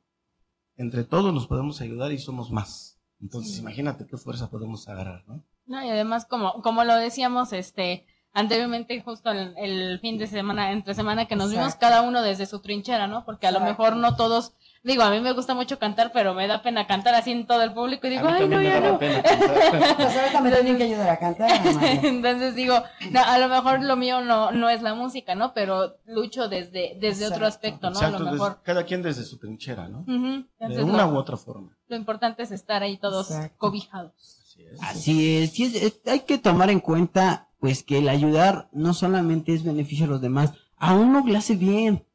entre 0.76 1.04
todos 1.04 1.34
nos 1.34 1.48
podemos 1.48 1.82
ayudar 1.82 2.12
y 2.12 2.20
somos 2.20 2.52
más. 2.52 3.00
Entonces 3.22 3.58
imagínate 3.60 4.06
qué 4.06 4.18
fuerza 4.18 4.50
podemos 4.50 4.88
agarrar, 4.88 5.24
¿no? 5.28 5.44
No, 5.66 5.84
y 5.84 5.90
además, 5.90 6.26
como, 6.26 6.62
como 6.62 6.84
lo 6.84 6.96
decíamos, 6.96 7.52
este, 7.52 8.06
anteriormente, 8.32 9.02
justo 9.02 9.32
el, 9.32 9.54
el 9.58 10.00
fin 10.00 10.18
de 10.18 10.28
semana, 10.28 10.72
entre 10.72 10.94
semana 10.94 11.26
que 11.26 11.36
nos 11.36 11.52
vimos 11.52 11.76
cada 11.76 12.04
uno 12.04 12.22
desde 12.22 12.46
su 12.46 12.60
trinchera, 12.62 13.08
¿no? 13.08 13.26
Porque 13.26 13.48
a 13.48 13.52
lo 13.52 13.60
mejor 13.60 13.96
no 13.98 14.16
todos 14.16 14.54
Digo, 14.88 15.04
a 15.04 15.12
mí 15.12 15.20
me 15.20 15.34
gusta 15.34 15.54
mucho 15.54 15.78
cantar, 15.80 16.12
pero 16.14 16.34
me 16.34 16.48
da 16.48 16.62
pena 16.62 16.88
cantar 16.88 17.14
así 17.14 17.32
en 17.32 17.46
todo 17.46 17.62
el 17.62 17.74
público 17.74 18.08
y 18.08 18.12
digo, 18.12 18.28
A 18.28 18.32
mí 18.32 18.38
ay, 18.40 18.48
no, 18.48 18.56
también 18.56 18.74
me 18.74 18.80
ya 18.82 18.90
no. 18.92 18.98
pena 19.00 19.22
cantar. 19.22 19.98
Pues 19.98 20.42
me 20.44 20.52
tienen 20.52 20.78
que 20.78 20.84
ayudar 20.84 21.10
a 21.10 21.20
cantar. 21.20 21.50
Entonces 22.06 22.56
digo, 22.56 22.82
no, 23.12 23.22
a 23.24 23.38
lo 23.38 23.50
mejor 23.50 23.82
lo 23.84 23.96
mío 23.98 24.22
no, 24.22 24.52
no 24.52 24.70
es 24.70 24.82
la 24.82 24.96
música, 24.96 25.36
¿no? 25.36 25.54
Pero 25.54 25.98
lucho 26.06 26.48
desde, 26.48 26.98
desde 27.02 27.28
otro 27.28 27.46
aspecto, 27.46 27.90
¿no? 27.90 27.96
Exacto, 27.98 28.16
a 28.16 28.20
lo 28.20 28.26
desde- 28.26 28.34
mejor. 28.38 28.60
cada 28.64 28.84
quien 28.86 29.02
desde 29.02 29.24
su 29.26 29.38
trinchera, 29.38 29.90
¿no? 29.90 30.00
Ujú. 30.02 30.12
De 30.12 30.46
Entonces, 30.60 30.84
una 30.86 31.06
lo, 31.06 31.14
u 31.14 31.18
otra 31.18 31.36
forma. 31.38 31.78
lo 31.90 31.96
importante 31.98 32.44
es 32.44 32.52
estar 32.52 32.82
ahí 32.82 32.98
todos 32.98 33.30
Exacto. 33.30 33.56
cobijados. 33.58 34.14
Así 34.48 34.64
es. 34.64 34.82
Así 34.82 35.38
es, 35.38 35.52
sí 35.52 35.64
es- 35.66 35.76
es- 35.76 36.08
hay 36.08 36.22
que 36.22 36.38
tomar 36.38 36.70
en 36.70 36.80
cuenta 36.80 37.50
pues 37.60 37.84
que 37.84 37.98
el 37.98 38.08
ayudar 38.08 38.70
no 38.72 38.94
solamente 38.94 39.54
es 39.54 39.64
beneficio 39.64 40.06
a 40.06 40.10
los 40.10 40.22
demás, 40.22 40.54
a 40.78 40.94
uno 40.96 41.24
le 41.26 41.38
hace 41.38 41.56
bien, 41.56 42.06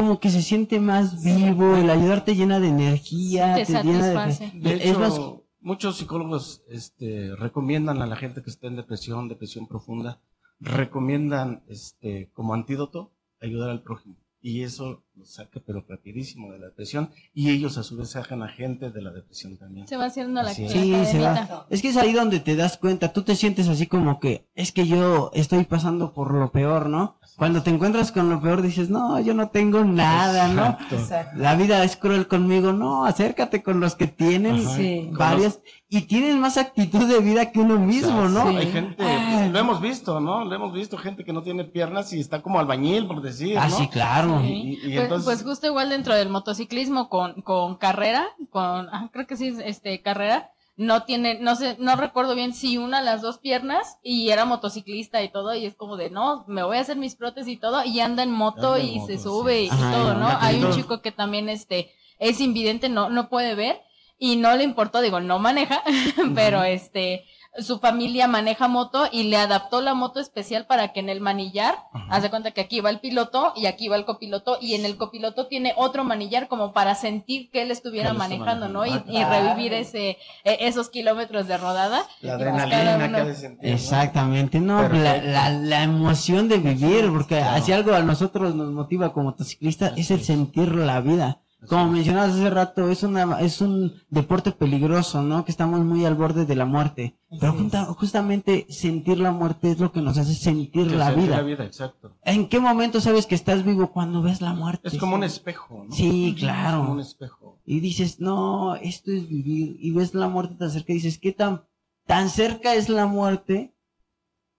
como 0.00 0.18
que 0.18 0.30
se 0.30 0.40
siente 0.40 0.80
más 0.80 1.22
vivo, 1.22 1.76
el 1.76 1.90
ayudar 1.90 2.24
te 2.24 2.34
llena 2.34 2.58
de 2.58 2.68
energía, 2.68 3.54
Te 3.54 3.66
te, 3.66 3.82
llena 3.82 4.06
de, 4.06 4.14
satisface. 4.14 4.58
De 4.58 4.74
es 4.76 4.86
hecho, 4.86 4.98
más, 4.98 5.20
muchos 5.60 5.98
psicólogos 5.98 6.64
este, 6.68 7.36
recomiendan 7.36 8.00
a 8.00 8.06
la 8.06 8.16
gente 8.16 8.42
que 8.42 8.48
está 8.48 8.66
en 8.68 8.76
depresión, 8.76 9.28
depresión 9.28 9.68
profunda, 9.68 10.22
recomiendan 10.58 11.64
este, 11.68 12.30
como 12.32 12.54
antídoto 12.54 13.12
ayudar 13.42 13.68
al 13.68 13.82
prójimo. 13.82 14.16
Y 14.40 14.62
eso 14.62 15.04
lo 15.20 15.26
saca, 15.26 15.60
pero 15.64 15.84
rapidísimo 15.88 16.50
de 16.52 16.58
la 16.58 16.66
depresión. 16.66 17.10
Y 17.34 17.50
ellos 17.50 17.78
a 17.78 17.82
su 17.82 17.96
vez 17.96 18.10
sacan 18.10 18.42
a 18.42 18.48
gente 18.48 18.90
de 18.90 19.02
la 19.02 19.10
depresión 19.10 19.56
también. 19.58 19.86
Se 19.86 19.96
va 19.96 20.06
haciendo 20.06 20.42
la, 20.42 20.50
Así 20.50 20.64
es. 20.64 20.72
Sí, 20.72 20.94
se 21.04 21.20
va. 21.20 21.66
Es 21.70 21.82
que 21.82 21.88
es 21.88 21.96
ahí 21.96 22.12
donde 22.12 22.40
te 22.40 22.56
das 22.56 22.76
cuenta, 22.78 23.12
tú 23.12 23.22
te 23.22 23.36
sientes 23.36 23.68
así 23.68 23.86
como 23.86 24.18
que 24.18 24.46
es 24.54 24.72
que 24.72 24.86
yo 24.86 25.30
estoy 25.34 25.64
pasando 25.64 26.12
por 26.14 26.34
lo 26.34 26.50
peor, 26.50 26.88
¿no? 26.88 27.18
Cuando 27.36 27.62
te 27.62 27.70
encuentras 27.70 28.12
con 28.12 28.28
lo 28.28 28.40
peor 28.40 28.60
dices, 28.60 28.90
no, 28.90 29.18
yo 29.20 29.34
no 29.34 29.48
tengo 29.50 29.84
nada, 29.84 30.48
¿no? 30.48 30.76
Exacto. 30.94 31.38
La 31.38 31.54
vida 31.54 31.84
es 31.84 31.96
cruel 31.96 32.26
conmigo, 32.26 32.72
no, 32.72 33.04
acércate 33.06 33.62
con 33.62 33.80
los 33.80 33.94
que 33.94 34.06
tienen. 34.08 34.66
Sí. 34.68 35.08
varias 35.12 35.60
y 35.92 36.02
tienen 36.02 36.38
más 36.38 36.56
actitud 36.56 37.04
de 37.08 37.18
vida 37.18 37.50
que 37.50 37.58
uno 37.58 37.78
mismo, 37.78 38.28
¿no? 38.28 38.48
Sí. 38.50 38.56
Hay 38.56 38.66
gente, 38.70 39.02
Ay. 39.02 39.50
lo 39.50 39.58
hemos 39.58 39.80
visto, 39.80 40.20
¿no? 40.20 40.44
Lo 40.44 40.54
hemos 40.54 40.72
visto, 40.72 40.96
gente 40.96 41.24
que 41.24 41.32
no 41.32 41.42
tiene 41.42 41.64
piernas 41.64 42.12
y 42.12 42.20
está 42.20 42.42
como 42.42 42.60
albañil, 42.60 43.06
por 43.08 43.20
decir, 43.22 43.58
Ah, 43.58 43.68
sí, 43.68 43.88
claro. 43.88 44.40
Sí. 44.42 44.78
Y- 44.84 44.92
y 44.92 44.96
pues, 44.96 45.09
entonces- 45.16 45.24
pues 45.42 45.42
justo 45.42 45.66
igual 45.66 45.90
dentro 45.90 46.14
del 46.14 46.28
motociclismo 46.28 47.08
con, 47.08 47.42
con 47.42 47.76
carrera, 47.76 48.28
con, 48.50 48.88
ah, 48.92 49.08
creo 49.12 49.26
que 49.26 49.36
sí 49.36 49.48
es 49.48 49.58
este 49.58 50.00
carrera, 50.02 50.50
no 50.76 51.02
tiene, 51.02 51.38
no 51.40 51.56
sé, 51.56 51.76
no 51.78 51.94
recuerdo 51.96 52.34
bien 52.34 52.54
si 52.54 52.78
una 52.78 53.02
las 53.02 53.20
dos 53.20 53.36
piernas 53.38 53.98
y 54.02 54.30
era 54.30 54.46
motociclista 54.46 55.22
y 55.22 55.28
todo, 55.28 55.54
y 55.54 55.66
es 55.66 55.74
como 55.74 55.96
de 55.98 56.08
no, 56.08 56.44
me 56.48 56.62
voy 56.62 56.78
a 56.78 56.80
hacer 56.80 56.96
mis 56.96 57.16
prótesis 57.16 57.54
y 57.54 57.56
todo, 57.58 57.84
y 57.84 58.00
anda 58.00 58.22
en 58.22 58.30
moto 58.30 58.74
Anda 58.74 58.80
en 58.80 58.86
y 58.88 58.98
moto, 58.98 59.06
se 59.12 59.18
sube 59.18 59.62
y, 59.62 59.66
y 59.66 59.68
Ajá, 59.70 59.92
todo, 59.92 60.14
¿no? 60.14 60.28
Hay 60.40 60.62
un 60.64 60.72
chico 60.72 61.02
que 61.02 61.12
también 61.12 61.48
este 61.50 61.92
es 62.18 62.40
invidente, 62.40 62.88
no, 62.88 63.10
no 63.10 63.28
puede 63.28 63.54
ver, 63.54 63.82
y 64.18 64.36
no 64.36 64.54
le 64.56 64.64
importó, 64.64 65.00
digo, 65.00 65.20
no 65.20 65.38
maneja, 65.38 65.82
pero 66.34 66.62
este 66.62 67.24
su 67.58 67.80
familia 67.80 68.28
maneja 68.28 68.68
moto 68.68 69.08
y 69.10 69.24
le 69.24 69.36
adaptó 69.36 69.80
la 69.80 69.92
moto 69.94 70.20
especial 70.20 70.66
para 70.66 70.92
que 70.92 71.00
en 71.00 71.08
el 71.08 71.20
manillar, 71.20 71.74
de 72.22 72.30
cuenta 72.30 72.52
que 72.52 72.60
aquí 72.60 72.80
va 72.80 72.90
el 72.90 73.00
piloto 73.00 73.52
y 73.56 73.66
aquí 73.66 73.88
va 73.88 73.96
el 73.96 74.04
copiloto 74.04 74.58
y 74.60 74.74
en 74.76 74.84
el 74.84 74.96
copiloto 74.96 75.48
tiene 75.48 75.74
otro 75.76 76.04
manillar 76.04 76.46
como 76.46 76.72
para 76.72 76.94
sentir 76.94 77.50
que 77.50 77.62
él 77.62 77.70
estuviera 77.72 78.12
manejando, 78.12 78.68
¿no? 78.68 78.86
Y, 78.86 78.92
Ah, 78.92 79.30
revivir 79.54 79.72
ese 79.74 80.10
eh, 80.44 80.58
esos 80.60 80.88
kilómetros 80.90 81.48
de 81.48 81.56
rodada. 81.58 82.04
La 82.20 82.36
pues 82.38 82.48
adrenalina 82.48 83.06
uno- 83.06 83.16
que 83.16 83.22
ha 83.22 83.24
de 83.24 83.34
sentir, 83.34 83.68
¿no? 83.68 83.74
Exactamente, 83.74 84.60
no, 84.60 84.88
la, 84.88 85.16
la, 85.18 85.50
la 85.50 85.82
emoción 85.82 86.48
de 86.48 86.58
vivir, 86.58 87.10
porque 87.12 87.38
Claro. 87.38 87.56
así 87.56 87.72
algo 87.72 87.94
a 87.94 88.00
nosotros 88.02 88.54
nos 88.54 88.70
motiva 88.70 89.12
como 89.12 89.30
motociclistas, 89.30 89.92
es 89.96 90.10
el 90.10 90.22
sentir 90.22 90.74
la 90.74 91.00
vida. 91.00 91.39
Como 91.68 91.90
mencionabas 91.90 92.30
hace 92.32 92.48
rato, 92.50 92.88
es 92.90 93.02
una, 93.02 93.38
es 93.40 93.60
un 93.60 93.92
deporte 94.08 94.50
peligroso, 94.50 95.22
¿no? 95.22 95.44
Que 95.44 95.50
estamos 95.50 95.80
muy 95.80 96.04
al 96.06 96.14
borde 96.14 96.46
de 96.46 96.56
la 96.56 96.64
muerte. 96.64 97.18
Pero 97.38 97.52
junta- 97.52 97.84
justamente 97.86 98.66
sentir 98.70 99.18
la 99.18 99.30
muerte 99.30 99.70
es 99.70 99.78
lo 99.78 99.92
que 99.92 100.00
nos 100.00 100.16
hace 100.16 100.34
sentir 100.34 100.88
Que 100.88 100.96
la 100.96 101.06
sentir 101.08 101.24
vida. 101.24 101.36
La 101.36 101.42
vida, 101.42 101.64
exacto. 101.64 102.16
¿En 102.24 102.48
qué 102.48 102.60
momento 102.60 103.00
sabes 103.00 103.26
que 103.26 103.34
estás 103.34 103.64
vivo 103.64 103.92
cuando 103.92 104.22
ves 104.22 104.40
la 104.40 104.54
muerte? 104.54 104.88
Es 104.88 104.96
como 104.96 105.16
un 105.16 105.24
espejo, 105.24 105.84
¿no? 105.88 105.94
Sí, 105.94 106.04
Es 106.06 106.12
como 106.12 106.26
un 106.28 106.34
claro. 106.34 107.00
espejo. 107.00 107.60
Y 107.66 107.80
dices, 107.80 108.20
no, 108.20 108.74
esto 108.76 109.12
es 109.12 109.28
vivir. 109.28 109.76
Y 109.80 109.90
ves 109.92 110.14
la 110.14 110.28
muerte 110.28 110.54
tan 110.54 110.70
cerca 110.70 110.92
y 110.92 110.96
dices, 110.96 111.18
¿qué 111.18 111.32
tan, 111.32 111.62
tan 112.06 112.30
cerca 112.30 112.74
es 112.74 112.88
la 112.88 113.06
muerte 113.06 113.74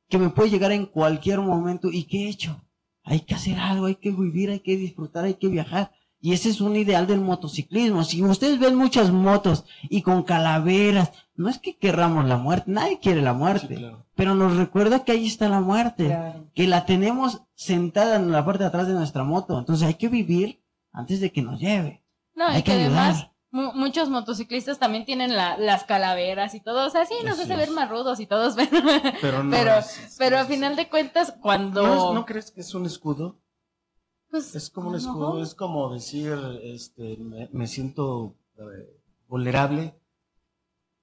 que 0.08 0.18
me 0.18 0.30
puede 0.30 0.50
llegar 0.52 0.72
en 0.72 0.86
cualquier 0.86 1.40
momento? 1.40 1.90
¿Y 1.92 2.04
qué 2.04 2.26
he 2.26 2.30
hecho? 2.30 2.62
Hay 3.04 3.22
que 3.22 3.34
hacer 3.34 3.58
algo, 3.58 3.88
hay 3.88 3.96
que 3.96 4.12
vivir, 4.12 4.52
hay 4.52 4.60
que 4.60 4.78
disfrutar, 4.78 5.26
hay 5.26 5.34
que 5.34 5.48
viajar. 5.48 5.92
Y 6.24 6.34
ese 6.34 6.50
es 6.50 6.62
un 6.62 6.76
ideal 6.76 7.08
del 7.08 7.20
motociclismo. 7.22 8.04
Si 8.04 8.22
ustedes 8.24 8.60
ven 8.60 8.76
muchas 8.76 9.12
motos 9.12 9.66
y 9.90 10.04
con 10.04 10.22
calaveras, 10.24 11.12
no 11.36 11.50
es 11.50 11.58
que 11.58 11.78
querramos 11.78 12.26
la 12.26 12.38
muerte, 12.38 12.66
nadie 12.72 13.00
quiere 13.00 13.22
la 13.24 13.34
muerte, 13.34 13.68
Sí, 13.70 13.76
claro. 13.78 14.06
pero 14.16 14.36
nos 14.36 14.56
recuerda 14.56 15.04
que 15.04 15.14
ahí 15.14 15.26
está 15.26 15.50
la 15.50 15.62
muerte, 15.62 16.06
Claro. 16.08 16.46
que 16.54 16.68
la 16.68 16.86
tenemos 16.86 17.42
sentada 17.56 18.18
en 18.18 18.32
la 18.32 18.46
parte 18.46 18.64
de 18.64 18.68
atrás 18.70 18.88
de 18.88 18.94
nuestra 18.94 19.24
moto. 19.24 19.58
Entonces 19.58 19.88
hay 19.88 19.96
que 19.96 20.10
vivir 20.10 20.62
antes 20.92 21.20
de 21.22 21.32
que 21.32 21.42
nos 21.42 21.60
lleve. 21.60 22.04
No, 22.36 22.46
Hay 22.48 22.60
y 22.60 22.64
que 22.64 22.72
que 22.74 22.82
además 22.86 23.28
mu- 23.50 23.74
muchos 23.74 24.10
motociclistas 24.10 24.78
también 24.78 25.06
tienen 25.06 25.36
la- 25.36 25.58
las 25.58 25.84
calaveras 25.86 26.54
y 26.54 26.60
todo, 26.60 26.86
o 26.86 26.90
sea, 26.92 27.06
sí 27.06 27.16
nos 27.26 27.40
hace 27.40 27.56
ver 27.56 27.72
más 27.72 27.90
rudos 27.90 28.20
y 28.20 28.28
todos, 28.28 28.56
pero, 28.72 28.78
Pero 29.22 29.44
no. 29.44 29.50
pero, 29.52 29.74
es- 29.80 30.16
pero 30.20 30.36
es- 30.38 30.44
a 30.44 30.46
final 30.46 30.76
de 30.76 30.88
cuentas 30.88 31.34
cuando 31.42 31.82
¿No, 31.88 32.10
es- 32.10 32.14
no 32.14 32.26
crees 32.28 32.52
que 32.52 32.62
es 32.62 32.76
un 32.76 32.86
escudo? 32.86 33.40
Pues, 34.32 34.56
Es 34.56 34.70
como 34.70 34.90
un 34.90 34.96
escudo, 34.96 35.44
es 35.44 35.54
como 35.54 35.94
decir, 35.94 36.34
este, 36.64 37.18
me, 37.18 37.50
me 37.52 37.68
siento 37.68 38.34
eh, 38.58 38.98
vulnerable, 39.28 39.94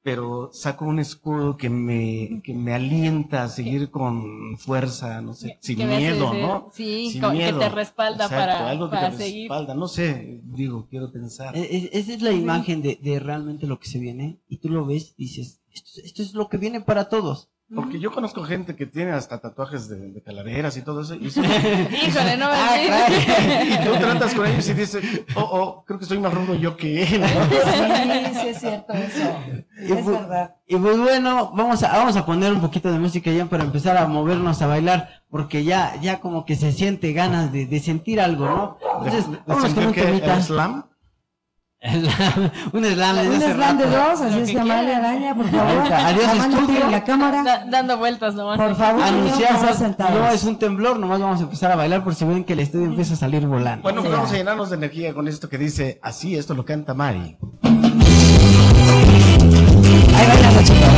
pero 0.03 0.51
saco 0.53 0.87
un 0.87 0.99
escudo 1.01 1.57
que 1.57 1.68
me, 1.68 2.41
que 2.43 2.55
me 2.55 2.72
alienta 2.72 3.45
a 3.45 3.49
seguir 3.49 3.91
con 3.91 4.57
fuerza, 4.57 5.20
no 5.20 5.35
sé, 5.35 5.59
sin 5.61 5.79
miedo, 5.87 6.31
decir- 6.31 6.41
¿no? 6.43 6.68
Sí, 6.72 7.11
Sin 7.11 7.20
co- 7.20 7.29
que 7.31 7.37
miedo. 7.37 7.59
te 7.59 7.68
respalda 7.68 8.24
Exacto, 8.24 8.37
para, 8.59 8.70
algo 8.70 8.87
que 8.89 8.97
para 8.97 9.11
te 9.11 9.16
seguir. 9.18 9.51
respalda, 9.51 9.74
no 9.74 9.89
sé, 9.89 10.41
digo, 10.45 10.87
quiero 10.89 11.12
pensar. 11.12 11.55
E- 11.55 11.61
e- 11.76 11.91
Esa 11.93 12.14
es 12.14 12.22
la 12.22 12.33
imagen 12.33 12.81
de, 12.81 12.99
de 13.03 13.18
realmente 13.18 13.66
lo 13.66 13.79
que 13.79 13.89
se 13.89 13.99
viene. 13.99 14.39
Y 14.49 14.59
tú 14.59 14.70
lo 14.70 14.87
ves 14.87 15.12
y 15.18 15.24
dices, 15.24 15.61
esto, 15.72 16.01
esto 16.03 16.22
es 16.22 16.33
lo 16.33 16.49
que 16.49 16.57
viene 16.57 16.81
para 16.81 17.09
todos. 17.11 17.51
Porque 17.74 18.00
yo 18.00 18.10
conozco 18.10 18.44
gente 18.44 18.74
que 18.76 18.86
tiene 18.86 19.12
hasta 19.12 19.40
tatuajes 19.42 19.88
de, 19.90 19.96
de 20.10 20.22
calaveras 20.22 20.74
y 20.78 20.82
todo 20.82 21.02
eso, 21.02 21.14
y, 21.16 21.30
son- 21.30 21.44
Híjole, 22.06 22.36
no 22.38 22.46
me 22.46 22.54
Ah, 22.54 22.76
digas. 22.80 23.78
y 23.84 23.84
tú 23.86 23.92
tratas 24.00 24.34
con 24.34 24.46
ellos 24.46 24.66
y 24.70 24.72
dices, 24.74 25.04
oh, 25.34 25.40
oh, 25.42 25.84
creo 25.84 25.98
que 25.98 26.04
estoy 26.04 26.18
más 26.18 26.32
rudo 26.32 26.54
yo 26.54 26.76
que 26.78 27.02
él. 27.02 27.20
¿no? 27.20 27.26
Sí, 27.28 28.40
sí 28.40 28.48
es 28.48 28.58
cierto 28.60 28.92
eso. 28.94 29.36
Y 29.86 29.92
Es 29.92 30.06
verdad. 30.06 30.54
Y 30.66 30.76
pues 30.76 30.98
bueno, 30.98 31.52
vamos 31.54 31.82
a, 31.82 31.92
vamos 31.92 32.16
a 32.16 32.24
poner 32.24 32.52
un 32.54 32.60
poquito 32.62 32.90
de 32.90 32.98
música 32.98 33.30
ya 33.30 33.44
para 33.46 33.64
empezar 33.64 33.96
a 33.98 34.06
movernos, 34.06 34.62
a 34.62 34.66
bailar, 34.66 35.22
porque 35.30 35.62
ya, 35.64 35.96
ya 36.00 36.20
como 36.20 36.44
que 36.46 36.56
se 36.56 36.72
siente 36.72 37.12
ganas 37.12 37.52
de, 37.52 37.66
de 37.66 37.80
sentir 37.80 38.18
algo, 38.20 38.46
¿no? 38.46 38.78
Entonces, 39.04 39.30
De- 39.30 39.36
de 39.36 39.42
vámonos 39.46 39.74
con 39.74 39.86
un 39.88 39.92
que 39.92 40.02
temita. 40.02 40.36
el 40.36 40.42
Slam, 40.42 40.84
un 41.81 42.85
slam 42.85 43.16
desde 43.16 43.29
Un 43.37 43.41
slam 43.55 43.79
de 43.79 43.87
dos, 43.87 44.20
así 44.20 44.41
es 44.41 44.51
que 44.51 44.59
Amalia. 44.59 44.99
Araña, 44.99 45.33
por 45.35 45.49
favor. 45.49 45.93
Adiós, 45.93 46.24
estudio. 46.35 46.91
la 46.91 47.05
cámara. 47.05 47.43
Da- 47.45 47.64
dando 47.70 47.97
vueltas 47.99 48.35
nomás. 48.35 48.59
Por 48.59 48.74
favor, 48.74 49.03
sentados. 49.76 50.18
no 50.18 50.29
es 50.29 50.43
un 50.43 50.59
temblor, 50.59 50.99
nomás 50.99 51.20
vamos 51.20 51.39
a 51.39 51.45
empezar 51.45 51.70
a 51.70 51.76
bailar 51.76 52.03
por 52.03 52.16
si 52.16 52.24
ven 52.24 52.43
que 52.43 52.55
el 52.55 52.61
estudio 52.61 52.87
empieza 52.87 53.14
a 53.14 53.16
salir 53.16 53.47
volando. 53.47 53.85
Bueno, 53.85 54.01
pues 54.01 54.11
Sí. 54.11 54.16
vamos 54.16 54.33
a 54.33 54.37
llenarnos 54.37 54.70
de 54.70 54.76
energía 54.76 55.14
con 55.14 55.29
esto 55.29 55.49
que 55.49 55.57
dice, 55.59 56.01
así 56.03 56.35
esto 56.37 56.55
lo 56.55 56.64
canta 56.64 56.95
Mari. 56.95 57.37
Ahí 60.16 60.26
bailamos, 60.26 60.64
chicos. 60.64 60.89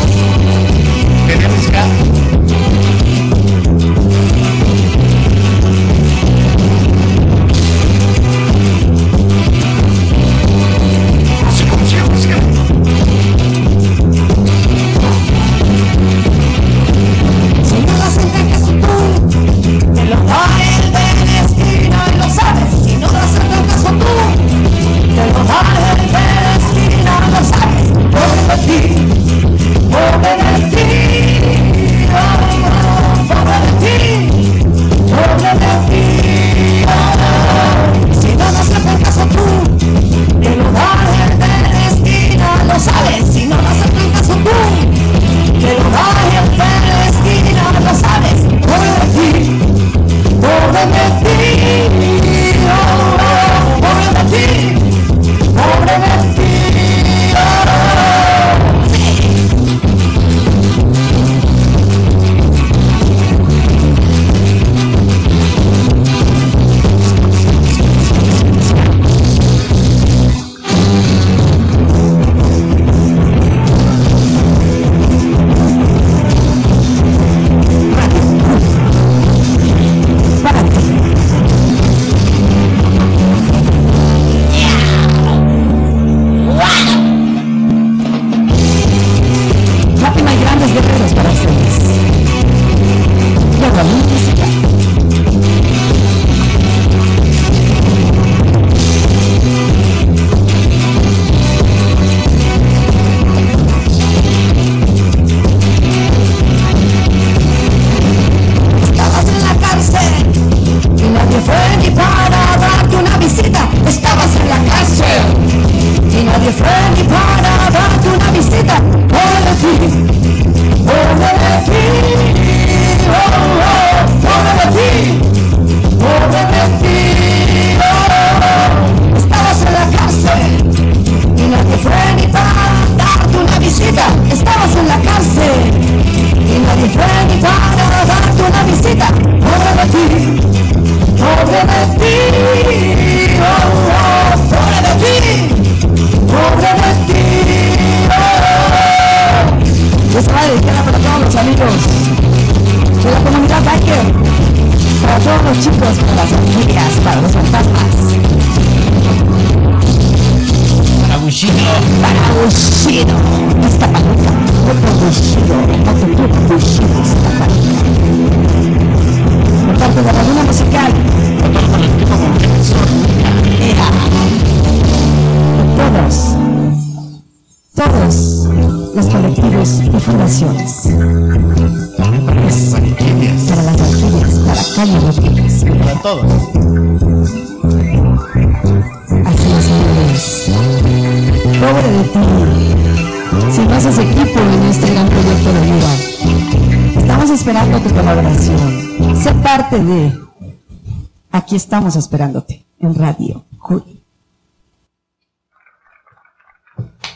Aquí 201.50 201.56
estamos 201.56 201.96
esperándote 201.96 202.64
en 202.78 202.94
Radio 202.94 203.44
Juli. 203.58 204.04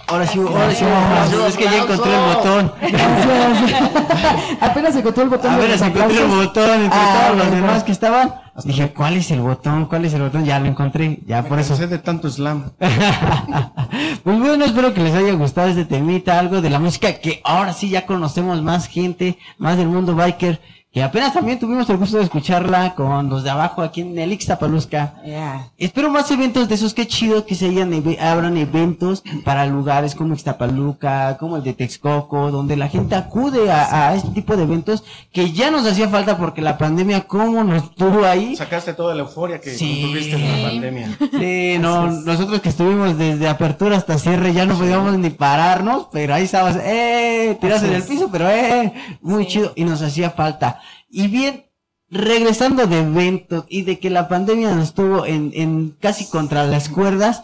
Ahora 0.09 0.27
sí, 0.27 0.41
ahora 0.41 0.75
sí, 0.75 0.85
ahora 0.85 1.27
sí, 1.29 1.37
es 1.47 1.57
que 1.57 1.63
ya 1.63 1.83
encontré 1.85 2.13
el 2.13 2.35
botón. 2.35 2.73
Apenas 4.61 4.97
encontró 4.97 5.23
el 5.23 5.29
botón 5.29 5.53
A 5.53 5.55
de 5.55 5.61
ver, 5.61 5.71
los 5.71 5.83
encontré 5.83 6.19
el 6.19 6.27
botón 6.27 6.83
entre 6.83 6.99
Ah, 7.01 7.27
todos 7.29 7.39
los 7.39 7.51
demás 7.53 7.85
que 7.85 7.93
estaban. 7.93 8.35
Dije, 8.65 8.93
¿cuál 8.93 9.19
es 9.19 9.31
el 9.31 9.41
botón? 9.41 9.87
¿Cuál 9.87 10.05
es 10.05 10.15
el 10.15 10.23
botón? 10.23 10.45
Ya 10.45 10.59
lo 10.59 10.67
encontré, 10.67 11.21
ya 11.29 11.45
por 11.45 11.61
eso. 11.61 11.77
De 11.77 11.99
tanto 11.99 12.29
slam. 12.29 12.73
pues 12.79 14.39
bueno, 14.41 14.65
espero 14.65 14.93
que 14.95 15.01
les 15.01 15.15
haya 15.15 15.33
gustado 15.35 15.69
este 15.69 15.85
temita, 15.85 16.41
algo 16.41 16.61
de 16.61 16.71
la 16.71 16.81
música 16.81 17.21
que 17.21 17.41
ahora 17.45 17.73
sí 17.73 17.89
ya 17.89 18.05
conocemos 18.05 18.61
más 18.63 18.89
gente, 18.89 19.39
más 19.59 19.77
del 19.77 19.87
mundo 19.87 20.17
biker, 20.17 20.61
que 20.95 21.03
apenas 21.03 21.33
también 21.35 21.59
tuvimos 21.59 21.91
el 21.91 21.97
gusto 21.97 22.19
de 22.19 22.23
escucharla 22.23 22.95
con 22.95 23.29
los 23.29 23.43
de 23.43 23.51
abajo 23.51 23.83
aquí 23.83 24.03
en 24.03 24.17
el 24.17 24.31
Ixtapalusca. 24.33 25.15
Yeah. 25.25 25.69
Espero 25.77 26.09
más 26.09 26.31
eventos 26.31 26.69
de 26.69 26.77
esos, 26.77 26.95
qué 26.95 27.09
chido 27.09 27.45
que 27.47 27.57
se 27.57 27.67
hayan 27.67 27.93
abran 28.21 28.57
eventos 28.57 29.25
para 29.45 29.67
lugares 29.67 30.15
como 30.15 30.35
Ixtapaluca, 30.35 31.37
como 31.39 31.57
el 31.57 31.65
de 31.65 31.73
Texcoco, 31.73 32.53
donde 32.53 32.77
la 32.77 32.89
gente 32.89 33.17
acude 33.17 33.73
a, 33.73 34.11
a 34.11 34.15
este 34.15 34.29
tipo 34.29 34.57
de 34.57 34.63
eventos 34.63 35.03
que 35.33 35.51
ya 35.51 35.73
nos 35.73 35.85
hacía 35.85 36.09
falta 36.09 36.39
porque 36.39 36.63
la 36.63 36.79
pandemia 36.79 37.23
como 37.23 37.65
nos 37.65 37.93
tuvo 37.97 38.25
ahí. 38.25 38.55
Sacaste 38.55 38.95
toda 38.95 39.17
la 39.17 39.23
euforia 39.23 39.61
que 39.61 39.71
Sí. 39.71 40.07
tuviste 40.09 40.37
en 40.37 40.63
la 40.63 40.69
pandemia. 40.69 41.19
Sí, 41.33 41.77
no, 41.81 42.07
nosotros 42.07 42.61
que 42.61 42.69
estuvimos 42.69 43.19
desde 43.19 43.49
apertura 43.49 43.97
hasta 43.97 44.17
cierre 44.17 44.53
ya 44.53 44.65
no 44.65 44.79
podíamos 44.79 45.19
ni 45.19 45.31
pararnos, 45.31 46.07
pero 46.13 46.35
ahí 46.35 46.45
estabas, 46.45 46.77
eh, 46.81 47.59
tiras 47.61 47.83
en 47.83 47.95
el 47.95 48.05
piso, 48.05 48.29
pero 48.31 48.49
eh, 48.49 48.93
muy 49.23 49.45
chido 49.49 49.73
y 49.75 49.83
nos 49.83 50.01
hacía 50.01 50.31
falta. 50.31 50.81
Y 51.09 51.29
bien, 51.29 51.67
regresando 52.11 52.87
de 52.87 53.01
eventos 53.01 53.65
y 53.69 53.83
de 53.83 53.99
que 53.99 54.11
la 54.11 54.29
pandemia 54.29 54.75
nos 54.75 54.95
tuvo 54.95 55.27
en, 55.27 55.51
en 55.55 55.91
casi 56.01 56.27
contra 56.27 56.65
las 56.65 56.89
cuerdas, 56.89 57.43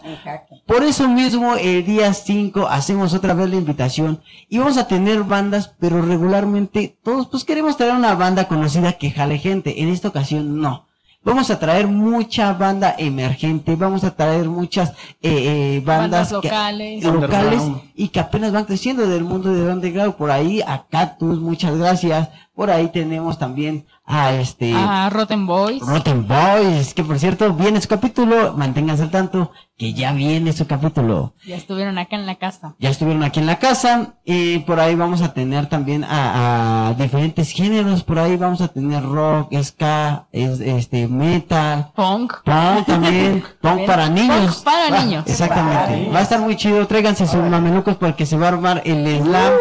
por 0.65 0.83
eso 0.83 1.09
mismo 1.09 1.55
el 1.55 1.85
día 1.85 2.13
5 2.13 2.67
hacemos 2.67 3.13
otra 3.13 3.33
vez 3.33 3.49
la 3.49 3.57
invitación 3.57 4.21
y 4.47 4.59
vamos 4.59 4.77
a 4.77 4.87
tener 4.87 5.23
bandas, 5.23 5.75
pero 5.79 6.01
regularmente 6.01 6.97
todos 7.03 7.27
pues 7.27 7.43
queremos 7.43 7.77
traer 7.77 7.93
una 7.93 8.15
banda 8.15 8.47
conocida 8.47 8.93
que 8.93 9.11
jale 9.11 9.37
gente. 9.39 9.81
En 9.81 9.89
esta 9.89 10.07
ocasión 10.07 10.61
no. 10.61 10.87
Vamos 11.23 11.51
a 11.51 11.59
traer 11.59 11.87
mucha 11.87 12.51
banda 12.53 12.95
emergente, 12.97 13.75
vamos 13.75 14.03
a 14.03 14.15
traer 14.15 14.49
muchas 14.49 14.89
eh, 15.21 15.75
eh, 15.77 15.83
bandas, 15.85 16.31
Bandas 16.31 16.41
que- 16.41 16.47
locales. 16.47 17.03
locales 17.03 17.61
y 17.95 18.07
que 18.07 18.19
apenas 18.19 18.51
van 18.51 18.65
creciendo 18.65 19.05
del 19.07 19.23
mundo 19.23 19.53
de 19.53 19.71
underground. 19.71 20.15
Por 20.15 20.31
ahí 20.31 20.61
a 20.65 20.85
Cactus, 20.89 21.39
muchas 21.39 21.77
gracias. 21.77 22.29
Por 22.55 22.71
ahí 22.71 22.87
tenemos 22.89 23.37
también 23.37 23.85
a 24.03 24.33
este 24.33 24.73
A 24.75 25.09
Rotten 25.11 25.45
Boys. 25.45 25.81
Rotten 25.83 26.27
Boys, 26.27 26.93
que 26.95 27.03
por 27.03 27.19
cierto 27.19 27.53
viene 27.53 27.79
su 27.81 27.87
capítulo, 27.87 28.53
manténganse 28.57 29.03
al 29.03 29.11
tanto 29.11 29.51
que 29.81 29.93
ya 29.93 30.11
viene 30.11 30.53
su 30.53 30.67
capítulo. 30.67 31.33
Ya 31.43 31.55
estuvieron 31.55 31.97
acá 31.97 32.15
en 32.15 32.27
la 32.27 32.35
casa. 32.35 32.75
Ya 32.77 32.91
estuvieron 32.91 33.23
aquí 33.23 33.39
en 33.39 33.47
la 33.47 33.57
casa 33.57 34.13
y 34.23 34.59
por 34.59 34.79
ahí 34.79 34.93
vamos 34.93 35.23
a 35.23 35.33
tener 35.33 35.65
también 35.69 36.03
a, 36.03 36.89
a 36.89 36.93
diferentes 36.93 37.49
géneros, 37.49 38.03
por 38.03 38.19
ahí 38.19 38.37
vamos 38.37 38.61
a 38.61 38.67
tener 38.67 39.01
rock, 39.03 39.51
ska, 39.63 40.27
es- 40.31 40.59
este 40.59 41.07
metal, 41.07 41.89
Punk. 41.95 42.31
punk 42.45 42.85
también, 42.85 43.43
punk 43.61 43.87
para 43.87 44.07
niños. 44.07 44.57
Punk 44.57 44.65
para 44.65 44.97
Ah, 44.99 45.03
niños. 45.03 45.23
Exactamente. 45.25 46.11
Va 46.13 46.19
a 46.19 46.21
estar 46.21 46.39
muy 46.39 46.55
chido, 46.55 46.85
tráiganse 46.85 47.25
sus 47.25 47.41
mamelucos 47.43 47.95
porque 47.95 48.27
se 48.27 48.37
va 48.37 48.45
a 48.45 48.49
armar 48.49 48.83
el 48.85 49.03
slam, 49.23 49.51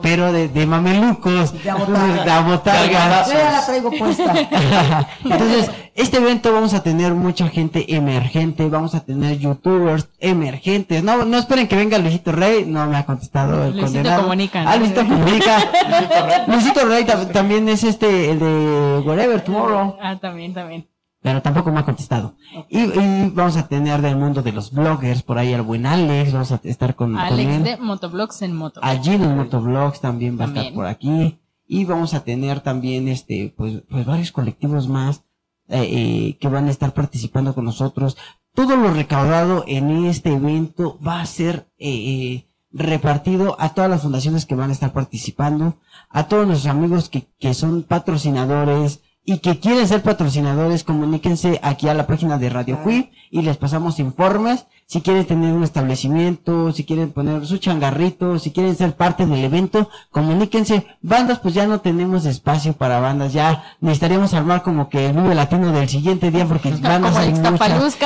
pero 0.00 0.32
de, 0.32 0.48
de 0.48 0.64
mamelucos, 0.64 1.52
De 1.62 1.68
abotarga. 1.70 2.24
de 2.24 2.30
abotarga. 2.30 3.26
Yo 3.26 3.32
ya 3.34 3.52
la 3.52 3.66
traigo 3.66 3.90
puesta. 3.90 4.34
Entonces, 5.24 5.70
este 6.00 6.18
evento 6.18 6.52
vamos 6.52 6.74
a 6.74 6.82
tener 6.82 7.14
mucha 7.14 7.48
gente 7.48 7.94
emergente, 7.94 8.68
vamos 8.68 8.94
a 8.94 9.00
tener 9.00 9.38
youtubers 9.38 10.08
emergentes. 10.18 11.02
No, 11.02 11.24
no 11.24 11.38
esperen 11.38 11.68
que 11.68 11.76
venga 11.76 11.98
Luisito 11.98 12.32
Rey, 12.32 12.64
no 12.66 12.86
me 12.86 12.96
ha 12.96 13.04
contestado 13.04 13.64
el 13.64 13.72
Luisito 13.72 13.86
condenado. 13.86 14.22
Comunica, 14.22 14.62
¿no? 14.64 14.70
Ah, 14.70 14.76
Luisito 14.76 15.00
Comunica. 15.06 15.58
Luisito 16.46 16.84
Rey 16.86 17.04
tam- 17.04 17.30
también 17.32 17.68
es 17.68 17.84
este, 17.84 18.30
el 18.30 18.38
de 18.38 19.02
Whatever 19.06 19.40
Tomorrow, 19.44 19.96
Ah, 20.00 20.16
también, 20.20 20.54
también. 20.54 20.86
pero 21.20 21.42
tampoco 21.42 21.72
me 21.72 21.80
ha 21.80 21.84
contestado. 21.84 22.34
Y, 22.68 22.78
y 22.80 23.30
vamos 23.34 23.56
a 23.56 23.66
tener 23.68 24.00
del 24.00 24.16
mundo 24.16 24.42
de 24.42 24.52
los 24.52 24.70
bloggers, 24.72 25.22
por 25.22 25.38
ahí 25.38 25.52
al 25.52 25.62
buen 25.62 25.84
Alex, 25.86 26.32
vamos 26.32 26.52
a 26.52 26.60
estar 26.64 26.94
con, 26.94 27.12
con 27.12 27.18
Alex 27.20 27.50
él. 27.56 27.64
de 27.64 27.76
Motoblogs 27.76 28.42
en 28.42 28.54
Moto. 28.56 28.80
Allí 28.82 29.14
en 29.14 29.22
los 29.22 29.34
motovlogs 29.34 30.00
también 30.00 30.38
va 30.38 30.44
a 30.44 30.48
estar 30.48 30.72
por 30.72 30.86
aquí. 30.86 31.38
Y 31.70 31.84
vamos 31.84 32.14
a 32.14 32.20
tener 32.24 32.60
también 32.60 33.08
este, 33.08 33.52
pues, 33.56 33.82
pues 33.90 34.06
varios 34.06 34.32
colectivos 34.32 34.88
más 34.88 35.22
eh, 35.68 36.36
que 36.40 36.48
van 36.48 36.66
a 36.66 36.70
estar 36.70 36.94
participando 36.94 37.54
con 37.54 37.64
nosotros. 37.64 38.16
Todo 38.54 38.76
lo 38.76 38.92
recaudado 38.92 39.64
en 39.66 40.06
este 40.06 40.32
evento 40.32 40.98
va 41.06 41.20
a 41.20 41.26
ser 41.26 41.68
eh, 41.78 41.88
eh, 41.88 42.46
repartido 42.72 43.56
a 43.60 43.74
todas 43.74 43.90
las 43.90 44.02
fundaciones 44.02 44.46
que 44.46 44.54
van 44.54 44.70
a 44.70 44.72
estar 44.72 44.92
participando, 44.92 45.76
a 46.08 46.26
todos 46.28 46.46
nuestros 46.46 46.74
amigos 46.74 47.08
que, 47.08 47.28
que 47.38 47.54
son 47.54 47.82
patrocinadores 47.82 49.00
y 49.30 49.40
que 49.40 49.60
quieren 49.60 49.86
ser 49.86 50.02
patrocinadores, 50.02 50.84
comuníquense 50.84 51.60
aquí 51.62 51.86
a 51.88 51.92
la 51.92 52.06
página 52.06 52.38
de 52.38 52.48
Radio 52.48 52.82
Quip 52.82 53.12
y 53.30 53.42
les 53.42 53.58
pasamos 53.58 53.98
informes. 53.98 54.64
Si 54.86 55.02
quieren 55.02 55.26
tener 55.26 55.52
un 55.52 55.64
establecimiento, 55.64 56.72
si 56.72 56.84
quieren 56.84 57.10
poner 57.12 57.44
su 57.44 57.58
changarrito, 57.58 58.38
si 58.38 58.52
quieren 58.52 58.74
ser 58.74 58.96
parte 58.96 59.26
del 59.26 59.44
evento, 59.44 59.90
comuníquense. 60.10 60.86
Bandas, 61.02 61.40
pues 61.40 61.52
ya 61.52 61.66
no 61.66 61.82
tenemos 61.82 62.24
espacio 62.24 62.72
para 62.72 63.00
bandas, 63.00 63.34
ya 63.34 63.64
necesitaríamos 63.80 64.32
armar 64.32 64.62
como 64.62 64.88
que 64.88 65.06
el 65.08 65.12
Vive 65.12 65.34
Latino 65.34 65.72
del 65.72 65.90
siguiente 65.90 66.30
día 66.30 66.46
porque 66.46 66.70
bandas 66.70 67.12
Como 67.12 67.18
hay 67.18 67.32
muchas. 67.34 67.58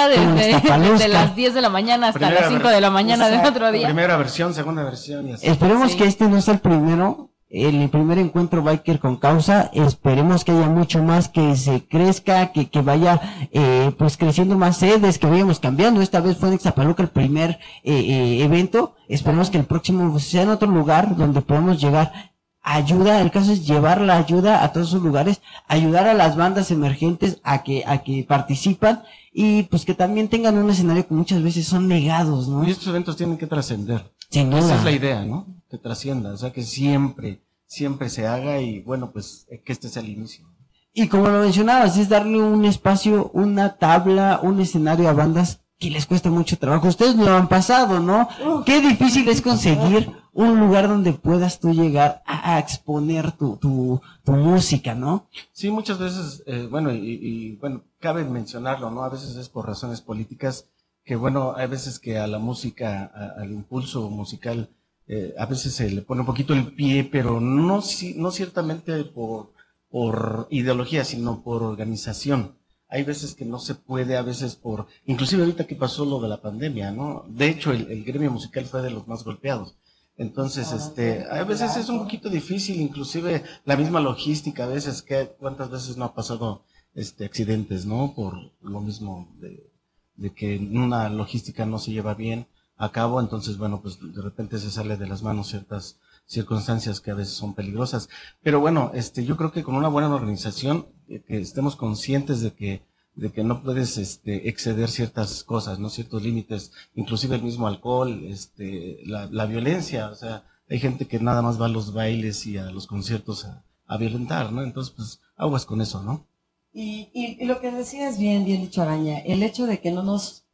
Desde, 0.08 0.90
desde 0.90 1.08
las 1.08 1.36
10 1.36 1.54
de 1.54 1.60
la 1.60 1.68
mañana 1.68 2.08
hasta 2.08 2.18
Primera 2.18 2.40
las 2.40 2.48
5 2.50 2.64
ver- 2.64 2.74
de 2.74 2.80
la 2.80 2.90
mañana 2.90 3.26
del 3.26 3.34
Exacto. 3.36 3.58
otro 3.58 3.70
día. 3.72 3.86
Primera 3.86 4.16
versión, 4.16 4.52
segunda 4.52 4.82
versión 4.82 5.28
y 5.28 5.32
así. 5.34 5.46
Esperemos 5.46 5.92
Sí. 5.92 5.98
que 5.98 6.04
este 6.06 6.26
no 6.28 6.40
sea 6.40 6.54
el 6.54 6.60
primero, 6.60 7.30
el 7.52 7.90
primer 7.90 8.18
encuentro 8.18 8.62
biker 8.62 8.98
con 8.98 9.16
causa. 9.16 9.70
Esperemos 9.74 10.42
que 10.42 10.52
haya 10.52 10.68
mucho 10.68 11.02
más, 11.02 11.28
que 11.28 11.54
se 11.54 11.84
crezca, 11.84 12.50
que, 12.50 12.70
que 12.70 12.80
vaya 12.80 13.20
eh, 13.52 13.92
pues 13.98 14.16
creciendo 14.16 14.56
más 14.56 14.78
sedes, 14.78 15.18
que 15.18 15.26
vayamos 15.26 15.60
cambiando. 15.60 16.00
Esta 16.00 16.20
vez 16.20 16.38
fue 16.38 16.48
en 16.48 16.54
Ixtapaluca 16.54 17.02
el 17.02 17.10
primer 17.10 17.58
eh, 17.84 17.92
eh, 17.92 18.42
evento. 18.42 18.94
Esperemos 19.06 19.50
que 19.50 19.58
el 19.58 19.64
próximo 19.64 20.18
sea 20.18 20.42
en 20.42 20.48
otro 20.48 20.68
lugar 20.68 21.14
donde 21.14 21.42
podamos 21.42 21.80
llegar. 21.80 22.32
Ayuda, 22.64 23.20
el 23.20 23.32
caso 23.32 23.52
es 23.52 23.66
llevar 23.66 24.00
la 24.00 24.16
ayuda 24.16 24.62
a 24.62 24.72
todos 24.72 24.88
esos 24.88 25.02
lugares, 25.02 25.42
ayudar 25.66 26.06
a 26.06 26.14
las 26.14 26.36
bandas 26.36 26.70
emergentes 26.70 27.40
a 27.42 27.64
que, 27.64 27.82
a 27.86 27.98
que 27.98 28.24
participan 28.26 29.02
y 29.32 29.64
pues 29.64 29.84
que 29.84 29.94
también 29.94 30.28
tengan 30.28 30.56
un 30.56 30.70
escenario 30.70 31.06
que 31.06 31.12
muchas 31.12 31.42
veces 31.42 31.66
son 31.66 31.88
negados, 31.88 32.46
¿no? 32.46 32.64
Y 32.64 32.70
estos 32.70 32.86
eventos 32.86 33.16
tienen 33.16 33.36
que 33.36 33.48
trascender. 33.48 34.04
Sin 34.32 34.50
duda. 34.50 34.60
Esa 34.60 34.76
es 34.76 34.84
la 34.84 34.90
idea, 34.92 35.24
¿no? 35.24 35.46
Que 35.70 35.78
trascienda, 35.78 36.32
o 36.32 36.36
sea, 36.36 36.52
que 36.52 36.62
siempre, 36.62 37.42
siempre 37.66 38.08
se 38.08 38.26
haga 38.26 38.60
y 38.60 38.80
bueno, 38.80 39.12
pues 39.12 39.46
eh, 39.50 39.62
que 39.64 39.72
este 39.72 39.88
sea 39.88 40.02
el 40.02 40.08
inicio. 40.08 40.46
Y 40.94 41.08
como 41.08 41.28
lo 41.28 41.40
mencionabas, 41.40 41.96
es 41.96 42.08
darle 42.08 42.40
un 42.40 42.64
espacio, 42.64 43.30
una 43.32 43.76
tabla, 43.76 44.40
un 44.42 44.60
escenario 44.60 45.08
a 45.08 45.12
bandas 45.12 45.60
que 45.78 45.90
les 45.90 46.06
cuesta 46.06 46.30
mucho 46.30 46.58
trabajo. 46.58 46.86
Ustedes 46.88 47.16
lo 47.16 47.34
han 47.34 47.48
pasado, 47.48 47.98
¿no? 47.98 48.28
Qué 48.64 48.80
difícil 48.80 49.28
es 49.28 49.40
conseguir 49.40 50.12
un 50.32 50.60
lugar 50.60 50.88
donde 50.88 51.12
puedas 51.12 51.60
tú 51.60 51.72
llegar 51.72 52.22
a, 52.26 52.54
a 52.54 52.58
exponer 52.58 53.32
tu, 53.32 53.56
tu, 53.56 54.00
tu 54.24 54.32
música, 54.32 54.94
¿no? 54.94 55.28
Sí, 55.52 55.70
muchas 55.70 55.98
veces, 55.98 56.42
eh, 56.46 56.68
bueno, 56.70 56.92
y, 56.92 56.98
y, 56.98 57.56
bueno, 57.56 57.82
cabe 57.98 58.24
mencionarlo, 58.24 58.90
¿no? 58.90 59.02
A 59.02 59.08
veces 59.08 59.34
es 59.36 59.48
por 59.48 59.66
razones 59.66 60.00
políticas, 60.02 60.68
que 61.04 61.16
bueno, 61.16 61.54
hay 61.56 61.66
veces 61.68 61.98
que 61.98 62.18
a 62.18 62.26
la 62.26 62.38
música, 62.38 63.10
a- 63.14 63.40
al 63.42 63.50
impulso 63.52 64.08
musical, 64.10 64.68
eh, 65.08 65.34
a 65.38 65.46
veces 65.46 65.74
se 65.74 65.90
le 65.90 66.02
pone 66.02 66.20
un 66.20 66.26
poquito 66.26 66.52
el 66.54 66.72
pie, 66.74 67.04
pero 67.10 67.40
no, 67.40 67.82
si- 67.82 68.14
no 68.14 68.30
ciertamente 68.30 69.04
por, 69.04 69.52
por 69.90 70.46
ideología, 70.50 71.04
sino 71.04 71.42
por 71.42 71.62
organización. 71.62 72.54
Hay 72.88 73.04
veces 73.04 73.34
que 73.34 73.44
no 73.44 73.58
se 73.58 73.74
puede, 73.74 74.16
a 74.16 74.22
veces 74.22 74.54
por, 74.54 74.86
inclusive 75.06 75.42
ahorita 75.42 75.66
que 75.66 75.74
pasó 75.76 76.04
lo 76.04 76.20
de 76.20 76.28
la 76.28 76.40
pandemia, 76.40 76.90
¿no? 76.92 77.24
De 77.28 77.48
hecho, 77.48 77.72
el, 77.72 77.90
el 77.90 78.04
gremio 78.04 78.30
musical 78.30 78.64
fue 78.66 78.82
de 78.82 78.90
los 78.90 79.08
más 79.08 79.24
golpeados. 79.24 79.74
Entonces, 80.18 80.68
Ah, 80.72 80.76
este, 80.76 81.24
a 81.30 81.42
veces 81.44 81.74
es 81.76 81.88
un 81.88 81.98
poquito 82.00 82.28
difícil, 82.28 82.80
inclusive 82.80 83.42
la 83.64 83.76
misma 83.76 83.98
logística, 83.98 84.64
a 84.64 84.68
veces 84.68 85.00
que 85.02 85.34
cuántas 85.38 85.70
veces 85.70 85.96
no 85.96 86.04
ha 86.04 86.14
pasado 86.14 86.64
este 86.94 87.24
accidentes, 87.24 87.86
¿no? 87.86 88.12
Por 88.14 88.52
lo 88.60 88.80
mismo 88.80 89.26
de, 89.40 89.70
de 90.16 90.32
que 90.32 90.58
una 90.58 91.08
logística 91.08 91.66
no 91.66 91.78
se 91.78 91.92
lleva 91.92 92.14
bien 92.14 92.46
a 92.76 92.90
cabo, 92.90 93.20
entonces 93.20 93.58
bueno, 93.58 93.80
pues 93.80 93.98
de 94.00 94.22
repente 94.22 94.58
se 94.58 94.70
sale 94.70 94.96
de 94.96 95.06
las 95.06 95.22
manos 95.22 95.48
ciertas 95.48 95.98
circunstancias 96.26 97.00
que 97.00 97.10
a 97.10 97.14
veces 97.14 97.34
son 97.34 97.54
peligrosas. 97.54 98.08
Pero 98.42 98.60
bueno, 98.60 98.90
este, 98.94 99.24
yo 99.24 99.36
creo 99.36 99.52
que 99.52 99.62
con 99.62 99.74
una 99.74 99.88
buena 99.88 100.14
organización, 100.14 100.86
eh, 101.08 101.22
que 101.26 101.38
estemos 101.38 101.76
conscientes 101.76 102.40
de 102.40 102.52
que 102.52 102.82
de 103.14 103.30
que 103.30 103.44
no 103.44 103.62
puedes 103.62 103.98
este, 103.98 104.48
exceder 104.48 104.88
ciertas 104.88 105.44
cosas, 105.44 105.78
no 105.78 105.90
ciertos 105.90 106.22
límites, 106.22 106.72
inclusive 106.94 107.36
el 107.36 107.42
mismo 107.42 107.66
alcohol, 107.66 108.24
este, 108.24 109.00
la, 109.04 109.26
la 109.26 109.46
violencia, 109.46 110.08
o 110.08 110.14
sea, 110.14 110.44
hay 110.68 110.78
gente 110.78 111.06
que 111.06 111.20
nada 111.20 111.42
más 111.42 111.60
va 111.60 111.66
a 111.66 111.68
los 111.68 111.92
bailes 111.92 112.46
y 112.46 112.56
a 112.56 112.70
los 112.70 112.86
conciertos 112.86 113.44
a, 113.44 113.64
a 113.86 113.96
violentar, 113.98 114.52
¿no? 114.52 114.62
Entonces, 114.62 114.94
pues, 114.96 115.20
aguas 115.36 115.66
con 115.66 115.82
eso, 115.82 116.02
¿no? 116.02 116.26
Y, 116.72 117.10
y, 117.12 117.36
y 117.38 117.44
lo 117.44 117.60
que 117.60 117.70
decías 117.70 118.18
bien, 118.18 118.44
bien 118.44 118.62
dicho 118.62 118.80
Araña, 118.82 119.18
el 119.18 119.42
hecho 119.42 119.66
de 119.66 119.80
que 119.80 119.90
no 119.90 120.02
nos, 120.02 120.46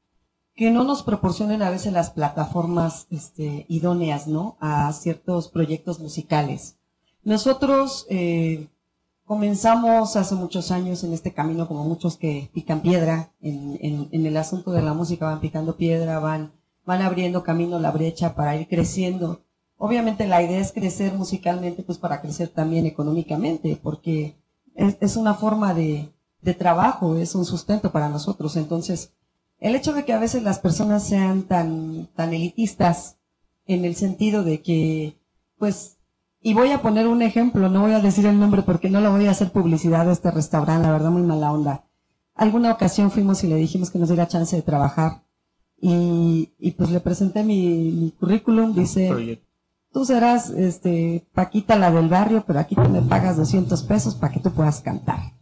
que 0.57 0.71
no 0.71 0.83
nos 0.83 1.05
proporcionen 1.05 1.63
a 1.63 1.71
veces 1.71 1.93
las 1.93 2.11
plataformas 2.11 3.07
este, 3.11 3.67
idóneas, 3.69 4.27
¿no? 4.27 4.57
A 4.59 4.93
ciertos 4.93 5.49
proyectos 5.49 6.01
musicales. 6.01 6.77
Nosotros 7.23 8.07
eh, 8.09 8.67
comenzamos 9.25 10.17
hace 10.17 10.35
muchos 10.35 10.73
años 10.73 11.05
en 11.05 11.13
este 11.13 11.33
camino, 11.33 11.69
como 11.69 11.85
muchos 11.85 12.17
que 12.17 12.51
pican 12.53 12.81
piedra, 12.81 13.31
en, 13.41 13.79
en, 13.81 14.09
en 14.11 14.27
el 14.27 14.37
asunto 14.37 14.73
de 14.73 14.83
la 14.83 14.95
música 14.95 15.27
van 15.27 15.41
picando 15.41 15.77
piedra, 15.77 16.19
van, 16.19 16.53
van 16.85 17.03
abriendo 17.03 17.45
camino, 17.45 17.79
la 17.79 17.93
brecha 17.93 18.35
para 18.35 18.57
ir 18.57 18.67
creciendo. 18.67 19.43
Obviamente 19.77 20.27
la 20.27 20.43
idea 20.43 20.59
es 20.59 20.73
crecer 20.73 21.13
musicalmente, 21.13 21.85
pues 21.85 21.99
para 21.99 22.21
crecer 22.21 22.49
también 22.49 22.87
económicamente, 22.87 23.79
porque 23.81 24.35
es, 24.79 24.97
es 25.01 25.17
una 25.17 25.35
forma 25.35 25.75
de, 25.75 26.09
de 26.41 26.55
trabajo, 26.55 27.17
es 27.17 27.35
un 27.35 27.45
sustento 27.45 27.91
para 27.91 28.09
nosotros. 28.09 28.57
Entonces, 28.57 29.13
el 29.59 29.75
hecho 29.75 29.93
de 29.93 30.05
que 30.05 30.13
a 30.13 30.21
veces 30.21 30.43
las 30.45 30.61
personas 30.61 31.07
sean 31.07 31.43
tan, 31.43 32.07
tan 32.15 32.33
elitistas 32.33 33.17
en 33.67 33.85
el 33.85 33.97
sentido 33.97 34.45
de 34.45 34.63
que, 34.63 35.19
pues, 35.59 35.99
y 36.41 36.55
voy 36.55 36.71
a 36.71 36.81
poner 36.81 37.09
un 37.09 37.23
ejemplo, 37.23 37.69
no 37.69 37.83
voy 37.83 37.93
a 37.93 38.01
decir 38.01 38.25
el 38.27 38.39
nombre 38.39 38.63
porque 38.63 38.89
no 38.89 39.01
le 39.01 39.09
voy 39.09 39.27
a 39.27 39.33
hacer 39.33 39.51
publicidad 39.51 40.09
a 40.09 40.13
este 40.13 40.31
restaurante, 40.31 40.87
la 40.87 40.93
verdad 40.93 41.11
muy 41.11 41.23
mala 41.23 41.53
onda. 41.53 41.85
Alguna 42.37 42.73
ocasión 42.73 43.11
fuimos 43.11 43.43
y 43.43 43.49
le 43.49 43.57
dijimos 43.57 43.91
que 43.91 43.99
nos 43.99 44.09
diera 44.09 44.29
chance 44.29 44.55
de 44.55 44.63
trabajar 44.63 45.25
y, 45.81 46.53
y 46.57 46.71
pues 46.71 46.91
le 46.91 47.01
presenté 47.01 47.43
mi, 47.43 47.91
mi 47.91 48.11
currículum, 48.13 48.75
dice. 48.75 49.43
Tú 49.99 50.05
serás 50.05 50.51
este 50.51 51.27
Paquita 51.35 51.75
la 51.75 51.91
del 51.91 52.09
barrio, 52.09 52.45
pero 52.47 52.61
aquí 52.61 52.77
tú 52.77 52.89
me 52.89 53.03
pagas 53.03 53.37
200 53.37 53.83
pesos 53.83 54.15
para 54.15 54.33
que 54.33 54.39
tú 54.39 54.53
puedas 54.53 54.81
cantar. 54.81 55.35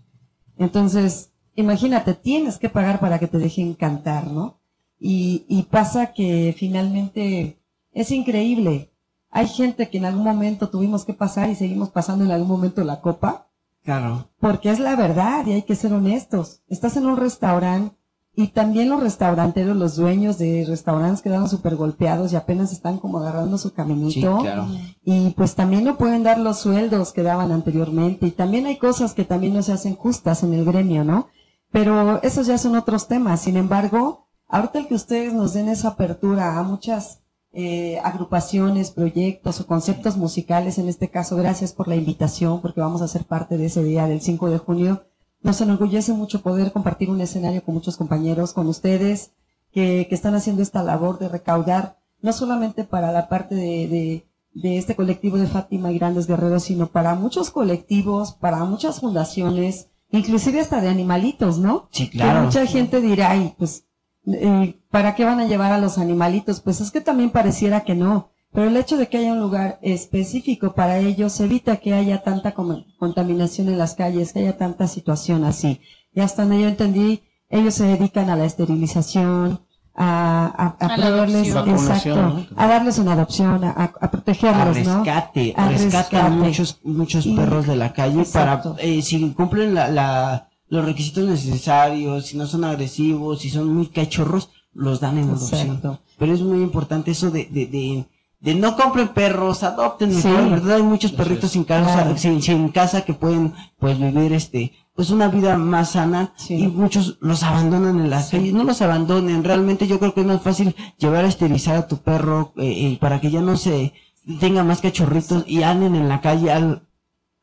Entonces, 0.56 1.30
imagínate, 1.56 2.14
tienes 2.14 2.56
que 2.56 2.70
pagar 2.70 2.98
para 2.98 3.18
que 3.18 3.26
te 3.26 3.36
dejen 3.36 3.74
cantar, 3.74 4.28
¿no? 4.28 4.58
Y, 4.98 5.44
y 5.46 5.64
pasa 5.64 6.14
que 6.14 6.54
finalmente 6.56 7.60
es 7.92 8.10
increíble. 8.10 8.94
Hay 9.28 9.46
gente 9.46 9.90
que 9.90 9.98
en 9.98 10.06
algún 10.06 10.24
momento 10.24 10.70
tuvimos 10.70 11.04
que 11.04 11.12
pasar 11.12 11.50
y 11.50 11.54
seguimos 11.54 11.90
pasando 11.90 12.24
en 12.24 12.30
algún 12.30 12.48
momento 12.48 12.82
la 12.82 13.02
copa, 13.02 13.50
Claro. 13.84 14.30
porque 14.40 14.70
es 14.70 14.80
la 14.80 14.96
verdad 14.96 15.44
y 15.44 15.52
hay 15.52 15.62
que 15.64 15.76
ser 15.76 15.92
honestos. 15.92 16.62
Estás 16.66 16.96
en 16.96 17.04
un 17.04 17.18
restaurante 17.18 17.94
y 18.38 18.48
también 18.48 18.90
los 18.90 19.02
restauranteros, 19.02 19.74
los 19.74 19.96
dueños 19.96 20.36
de 20.36 20.66
restaurantes 20.68 21.22
quedaron 21.22 21.48
súper 21.48 21.74
golpeados 21.74 22.32
y 22.32 22.36
apenas 22.36 22.70
están 22.70 22.98
como 22.98 23.18
agarrando 23.18 23.56
su 23.56 23.72
caminito. 23.72 24.36
Sí, 24.36 24.42
claro. 24.42 24.68
Y 25.02 25.30
pues 25.30 25.54
también 25.54 25.84
no 25.84 25.96
pueden 25.96 26.22
dar 26.22 26.38
los 26.38 26.58
sueldos 26.58 27.14
que 27.14 27.22
daban 27.22 27.50
anteriormente. 27.50 28.26
Y 28.26 28.32
también 28.32 28.66
hay 28.66 28.76
cosas 28.76 29.14
que 29.14 29.24
también 29.24 29.54
no 29.54 29.62
se 29.62 29.72
hacen 29.72 29.96
justas 29.96 30.42
en 30.42 30.52
el 30.52 30.66
gremio, 30.66 31.02
¿no? 31.02 31.28
Pero 31.70 32.22
esos 32.22 32.46
ya 32.46 32.58
son 32.58 32.76
otros 32.76 33.08
temas. 33.08 33.40
Sin 33.40 33.56
embargo, 33.56 34.28
ahorita 34.48 34.80
el 34.80 34.88
que 34.88 34.96
ustedes 34.96 35.32
nos 35.32 35.54
den 35.54 35.70
esa 35.70 35.88
apertura 35.88 36.58
a 36.58 36.62
muchas 36.62 37.22
eh, 37.52 37.98
agrupaciones, 38.04 38.90
proyectos 38.90 39.62
o 39.62 39.66
conceptos 39.66 40.18
musicales, 40.18 40.76
en 40.76 40.88
este 40.90 41.08
caso, 41.08 41.36
gracias 41.36 41.72
por 41.72 41.88
la 41.88 41.96
invitación, 41.96 42.60
porque 42.60 42.82
vamos 42.82 43.00
a 43.00 43.08
ser 43.08 43.24
parte 43.24 43.56
de 43.56 43.64
ese 43.64 43.82
día 43.82 44.06
del 44.06 44.20
5 44.20 44.50
de 44.50 44.58
junio. 44.58 45.06
Nos 45.46 45.60
enorgullece 45.60 46.12
mucho 46.12 46.42
poder 46.42 46.72
compartir 46.72 47.08
un 47.08 47.20
escenario 47.20 47.62
con 47.62 47.74
muchos 47.74 47.96
compañeros, 47.96 48.52
con 48.52 48.66
ustedes, 48.66 49.30
que, 49.70 50.06
que 50.08 50.14
están 50.16 50.34
haciendo 50.34 50.60
esta 50.60 50.82
labor 50.82 51.20
de 51.20 51.28
recaudar, 51.28 51.98
no 52.20 52.32
solamente 52.32 52.82
para 52.82 53.12
la 53.12 53.28
parte 53.28 53.54
de, 53.54 53.86
de, 53.86 54.26
de 54.54 54.76
este 54.76 54.96
colectivo 54.96 55.38
de 55.38 55.46
Fátima 55.46 55.92
y 55.92 55.98
Grandes 55.98 56.26
Guerreros, 56.26 56.64
sino 56.64 56.88
para 56.88 57.14
muchos 57.14 57.50
colectivos, 57.50 58.32
para 58.32 58.64
muchas 58.64 58.98
fundaciones, 58.98 59.88
inclusive 60.10 60.60
hasta 60.60 60.80
de 60.80 60.88
animalitos, 60.88 61.58
¿no? 61.58 61.88
Sí, 61.92 62.08
Que 62.10 62.18
claro. 62.18 62.42
mucha 62.42 62.66
gente 62.66 63.00
dirá, 63.00 63.30
ay, 63.30 63.54
pues, 63.56 63.84
eh, 64.26 64.80
¿para 64.90 65.14
qué 65.14 65.24
van 65.24 65.38
a 65.38 65.46
llevar 65.46 65.70
a 65.70 65.78
los 65.78 65.96
animalitos? 65.98 66.60
Pues 66.60 66.80
es 66.80 66.90
que 66.90 67.00
también 67.00 67.30
pareciera 67.30 67.84
que 67.84 67.94
no. 67.94 68.30
Pero 68.56 68.68
el 68.68 68.76
hecho 68.78 68.96
de 68.96 69.06
que 69.08 69.18
haya 69.18 69.34
un 69.34 69.40
lugar 69.40 69.78
específico 69.82 70.72
para 70.74 70.98
ellos 70.98 71.38
evita 71.40 71.76
que 71.76 71.92
haya 71.92 72.22
tanta 72.22 72.52
com- 72.54 72.84
contaminación 72.98 73.68
en 73.68 73.76
las 73.76 73.92
calles, 73.94 74.32
que 74.32 74.38
haya 74.40 74.56
tanta 74.56 74.88
situación 74.88 75.44
así. 75.44 75.80
Y 76.14 76.20
hasta 76.20 76.42
donde 76.42 76.62
yo 76.62 76.68
entendí, 76.68 77.20
ellos 77.50 77.74
se 77.74 77.84
dedican 77.84 78.30
a 78.30 78.36
la 78.36 78.46
esterilización, 78.46 79.60
a, 79.94 80.46
a, 80.78 80.84
a 80.84 80.94
A 80.94 80.96
proveerles, 80.96 81.48
exacto, 81.48 82.16
¿no? 82.16 82.46
a 82.56 82.66
darles 82.66 82.98
una 82.98 83.12
adopción, 83.12 83.62
a, 83.64 83.70
a 83.70 83.84
A 84.00 84.10
protegerlos, 84.10 84.78
¿no? 84.86 85.04
rescate, 85.04 85.52
A 85.56 85.68
rescatan 85.68 86.22
rescate. 86.24 86.30
muchos, 86.30 86.80
muchos 86.82 87.26
Y- 87.26 87.36
perros 87.36 87.66
de 87.66 87.76
la 87.76 87.92
calle 87.92 88.20
Exacto. 88.20 88.72
para, 88.76 88.82
eh, 88.82 89.02
si 89.02 89.30
cumplen 89.32 89.74
la, 89.74 89.88
la, 89.90 90.48
los 90.68 90.84
requisitos 90.84 91.24
necesarios, 91.28 92.26
si 92.26 92.36
no 92.38 92.46
son 92.46 92.64
agresivos, 92.64 93.40
si 93.40 93.50
son 93.50 93.72
muy 93.74 93.86
cachorros, 93.88 94.50
los 94.72 95.00
dan 95.00 95.18
en 95.18 95.28
adopción. 95.28 95.60
Exacto. 95.66 96.00
Pero 96.18 96.32
es 96.34 96.40
muy 96.40 96.62
importante 96.62 97.10
eso 97.10 97.30
de, 97.30 97.44
de, 97.50 97.66
de, 97.66 98.06
de 98.46 98.54
no 98.54 98.76
compren 98.76 99.08
perros, 99.08 99.62
adopten 99.64 100.10
Sí. 100.14 100.28
mejor, 100.28 100.48
¿verdad? 100.50 100.76
Hay 100.76 100.82
muchos 100.82 101.12
perritos 101.12 101.50
sin 101.50 101.64
casa, 101.64 101.92
Claro. 102.04 102.16
sin, 102.16 102.40
sin 102.40 102.68
casa 102.68 103.02
que 103.04 103.12
pueden, 103.12 103.52
pues, 103.78 103.98
vivir 103.98 104.32
este, 104.32 104.72
pues 104.94 105.10
una 105.10 105.28
vida 105.28 105.58
más 105.58 105.90
sana 105.90 106.32
Sí. 106.36 106.54
y 106.54 106.68
muchos 106.68 107.18
los 107.20 107.42
abandonan 107.42 107.98
en 108.00 108.08
las 108.08 108.28
Sí. 108.30 108.36
calles. 108.38 108.54
No 108.54 108.62
los 108.64 108.80
abandonen, 108.80 109.42
realmente 109.44 109.86
yo 109.88 109.98
creo 109.98 110.14
que 110.14 110.20
es 110.22 110.26
más 110.26 110.40
fácil 110.42 110.74
llevar 110.96 111.24
a 111.24 111.28
esterilizar 111.28 111.76
a 111.76 111.88
tu 111.88 111.98
perro 111.98 112.52
eh, 112.56 112.62
eh, 112.92 112.98
para 113.00 113.20
que 113.20 113.30
ya 113.30 113.42
no 113.42 113.56
se 113.56 113.92
tenga 114.40 114.62
más 114.64 114.80
cachorritos 114.80 115.44
y 115.46 115.62
anden 115.64 115.94
en 115.96 116.08
la 116.08 116.20
calle. 116.20 116.50
Al, 116.52 116.82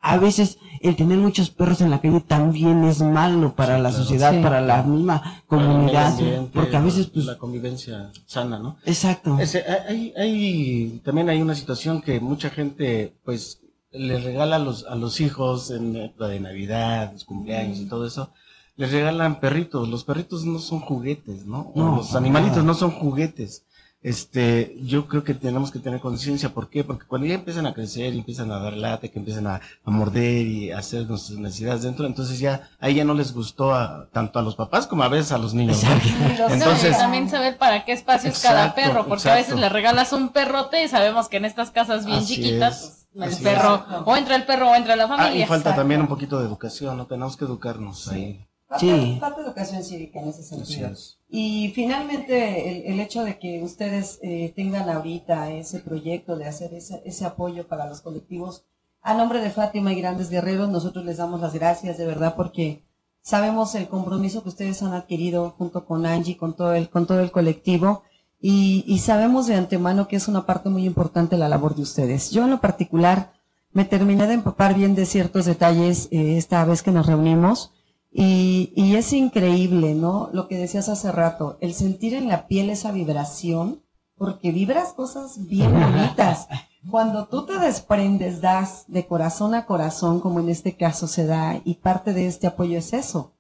a 0.06 0.18
veces 0.18 0.58
el 0.82 0.98
tener 0.98 1.18
muchos 1.18 1.50
perros 1.50 1.80
en 1.80 1.90
la 1.90 2.02
calle 2.02 2.20
también 2.20 2.84
es 2.84 3.02
malo 3.02 3.56
para 3.56 3.78
Sí, 3.78 3.82
la 3.84 3.90
claro. 3.90 4.04
sociedad, 4.04 4.34
Sí. 4.34 4.40
para 4.44 4.60
la 4.60 4.84
misma 4.84 5.42
comunidad, 5.48 6.08
ambiente, 6.12 6.52
porque 6.54 6.76
a 6.76 6.82
veces 6.82 7.08
pues 7.08 7.26
la 7.26 7.38
convivencia 7.38 8.12
sana, 8.26 8.60
¿no? 8.60 8.76
exacto. 8.86 9.40
Ese, 9.40 9.64
hay, 9.88 10.14
hay, 10.18 11.02
también 11.06 11.30
hay 11.30 11.42
una 11.42 11.56
situación 11.56 12.02
que 12.02 12.20
mucha 12.20 12.50
gente, 12.50 13.14
pues, 13.24 13.62
le 13.94 14.20
regala 14.20 14.58
a 14.58 14.60
los, 14.60 14.86
a 14.86 14.96
los 14.96 15.22
hijos 15.22 15.72
en 15.72 15.96
época 15.96 16.28
de 16.28 16.40
Navidad, 16.42 17.14
los 17.14 17.24
cumpleaños 17.24 17.80
y 17.80 17.86
todo 17.86 18.06
eso, 18.06 18.32
les 18.76 18.92
regalan 18.92 19.40
perritos. 19.40 19.88
Los 19.88 20.04
perritos 20.04 20.44
no 20.46 20.60
son 20.60 20.80
juguetes, 20.82 21.46
¿no? 21.46 21.72
Los 21.76 22.14
animalitos 22.16 22.58
nada. 22.58 22.68
no 22.68 22.74
son 22.74 22.92
juguetes. 22.92 23.66
Este, 24.04 24.76
yo 24.84 25.08
creo 25.08 25.24
que 25.24 25.34
tenemos 25.34 25.72
que 25.72 25.80
tener 25.80 26.02
conciencia. 26.02 26.50
¿Por 26.50 26.70
qué? 26.70 26.84
Porque 26.84 27.06
cuando 27.08 27.26
ya 27.26 27.36
empiezan 27.36 27.66
a 27.66 27.74
crecer 27.74 28.14
empiezan 28.14 28.52
a 28.52 28.60
dar 28.60 28.74
late, 28.74 29.10
que 29.10 29.18
empiezan 29.20 29.48
a, 29.48 29.62
a 29.86 29.92
morder 29.92 30.46
y 30.46 30.72
a 30.72 30.80
hacer 30.80 31.08
sus 31.08 31.32
necesidades 31.40 31.84
dentro, 31.84 32.06
entonces 32.06 32.38
ya, 32.38 32.70
ahí 32.82 32.96
ya 32.96 33.06
no 33.06 33.14
les 33.14 33.34
gustó 33.34 33.74
a, 33.74 34.10
tanto 34.12 34.40
a 34.40 34.42
los 34.42 34.56
papás 34.56 34.88
como 34.88 35.04
a 35.04 35.08
veces 35.08 35.32
a 35.32 35.38
los 35.38 35.54
niños. 35.54 35.82
¿no? 35.84 35.90
Exacto. 35.94 36.54
Entonces, 36.54 36.98
también 36.98 37.30
saber 37.30 37.58
para 37.58 37.86
qué 37.86 37.94
espacio 37.94 38.30
es 38.30 38.40
cada 38.40 38.66
Exacto, 38.68 38.82
perro, 38.82 39.06
porque 39.08 39.30
a 39.30 39.36
veces 39.36 39.54
exacto. 39.54 39.62
le 39.62 39.70
regalas 39.70 40.12
un 40.12 40.30
perrote 40.30 40.84
y 40.84 40.88
sabemos 40.90 41.30
que 41.30 41.38
en 41.38 41.46
estas 41.46 41.72
casas 41.72 42.06
bien 42.06 42.18
Así 42.20 42.36
chiquitas, 42.36 42.84
es, 42.84 43.08
pues, 43.14 43.28
el 43.30 43.34
así 43.36 43.44
perro, 43.44 43.86
o 44.06 44.18
entra 44.18 44.36
el 44.36 44.44
perro 44.46 44.70
o 44.72 44.76
entra 44.76 44.96
la 44.98 45.06
Ah, 45.06 45.08
familia. 45.08 45.46
y 45.46 45.48
falta 45.48 45.70
Exacto. 45.70 45.80
también 45.82 46.02
un 46.02 46.08
poquito 46.08 46.40
de 46.40 46.46
educación, 46.46 46.98
¿no? 46.98 47.06
Tenemos 47.06 47.38
que 47.38 47.46
educarnos 47.46 48.08
ahí. 48.10 48.46
Sí. 48.80 49.18
falta 49.20 49.42
educación 49.42 49.84
cívica 49.84 50.20
en 50.20 50.30
ese 50.30 50.44
sentido. 50.44 50.90
es. 50.90 51.20
Y 51.30 51.72
finalmente 51.76 52.88
el, 52.88 52.94
el 52.94 53.00
hecho 53.00 53.24
de 53.24 53.40
que 53.40 53.62
ustedes 53.64 54.20
eh, 54.22 54.54
tengan 54.56 54.90
ahorita 54.90 55.52
ese 55.52 55.80
proyecto 55.80 56.36
de 56.36 56.46
hacer 56.46 56.74
ese, 56.74 57.02
ese 57.06 57.26
apoyo 57.26 57.68
para 57.68 57.88
los 57.88 58.02
colectivos, 58.02 58.66
a 59.02 59.14
nombre 59.16 59.42
de 59.42 59.50
Fátima 59.50 59.92
y 59.92 60.00
Grandes 60.00 60.30
Guerreros, 60.30 60.70
nosotros 60.70 61.06
les 61.06 61.18
damos 61.18 61.42
las 61.42 61.54
gracias 61.54 61.98
de 61.98 62.06
verdad 62.06 62.36
porque 62.36 62.84
sabemos 63.22 63.76
el 63.76 63.88
compromiso 63.88 64.44
que 64.44 64.50
ustedes 64.50 64.82
han 64.84 64.94
adquirido 64.94 65.56
junto 65.58 65.86
con 65.86 66.06
Angie, 66.06 66.38
con 66.38 66.56
todo 66.56 66.74
el, 66.74 66.90
con 66.90 67.06
todo 67.06 67.20
el 67.20 67.32
colectivo. 67.32 68.04
Y, 68.40 68.84
y 68.88 69.00
sabemos 69.00 69.48
de 69.48 69.56
antemano 69.56 70.08
que 70.08 70.18
es 70.18 70.28
una 70.28 70.46
parte 70.46 70.70
muy 70.70 70.86
importante 70.86 71.38
la 71.38 71.48
labor 71.50 71.76
de 71.76 71.82
ustedes. 71.82 72.32
Yo 72.32 72.44
en 72.44 72.52
lo 72.52 72.60
particular 72.60 73.32
me 73.72 73.86
terminé 73.86 74.28
de 74.28 74.34
empapar 74.36 74.76
bien 74.76 74.96
de 74.96 75.06
ciertos 75.06 75.46
detalles 75.46 76.08
eh, 76.12 76.38
esta 76.38 76.64
vez 76.66 76.84
que 76.84 76.92
nos 76.92 77.08
reunimos. 77.08 77.72
Y, 78.16 78.72
y 78.76 78.96
es 78.96 79.12
increíble, 79.12 79.96
¿no? 79.96 80.30
Lo 80.34 80.48
que 80.48 80.58
decías 80.58 80.88
hace 80.88 81.12
rato, 81.12 81.58
el 81.62 81.74
sentir 81.74 82.14
en 82.14 82.28
la 82.28 82.48
piel 82.48 82.70
esa 82.70 82.92
vibración, 82.92 83.82
porque 84.16 84.52
vibras 84.52 84.94
cosas 84.94 85.48
bien 85.48 85.74
bonitas. 85.74 86.48
Cuando 86.90 87.28
tú 87.28 87.46
te 87.46 87.58
desprendes, 87.58 88.40
das 88.40 88.86
de 88.88 89.08
corazón 89.08 89.56
a 89.56 89.66
corazón, 89.66 90.20
como 90.20 90.40
en 90.40 90.50
este 90.50 90.76
caso 90.78 91.08
se 91.08 91.26
da, 91.26 91.60
y 91.66 91.76
parte 91.76 92.14
de 92.14 92.28
este 92.28 92.46
apoyo 92.46 92.78
es 92.78 92.94
eso. 92.94 93.34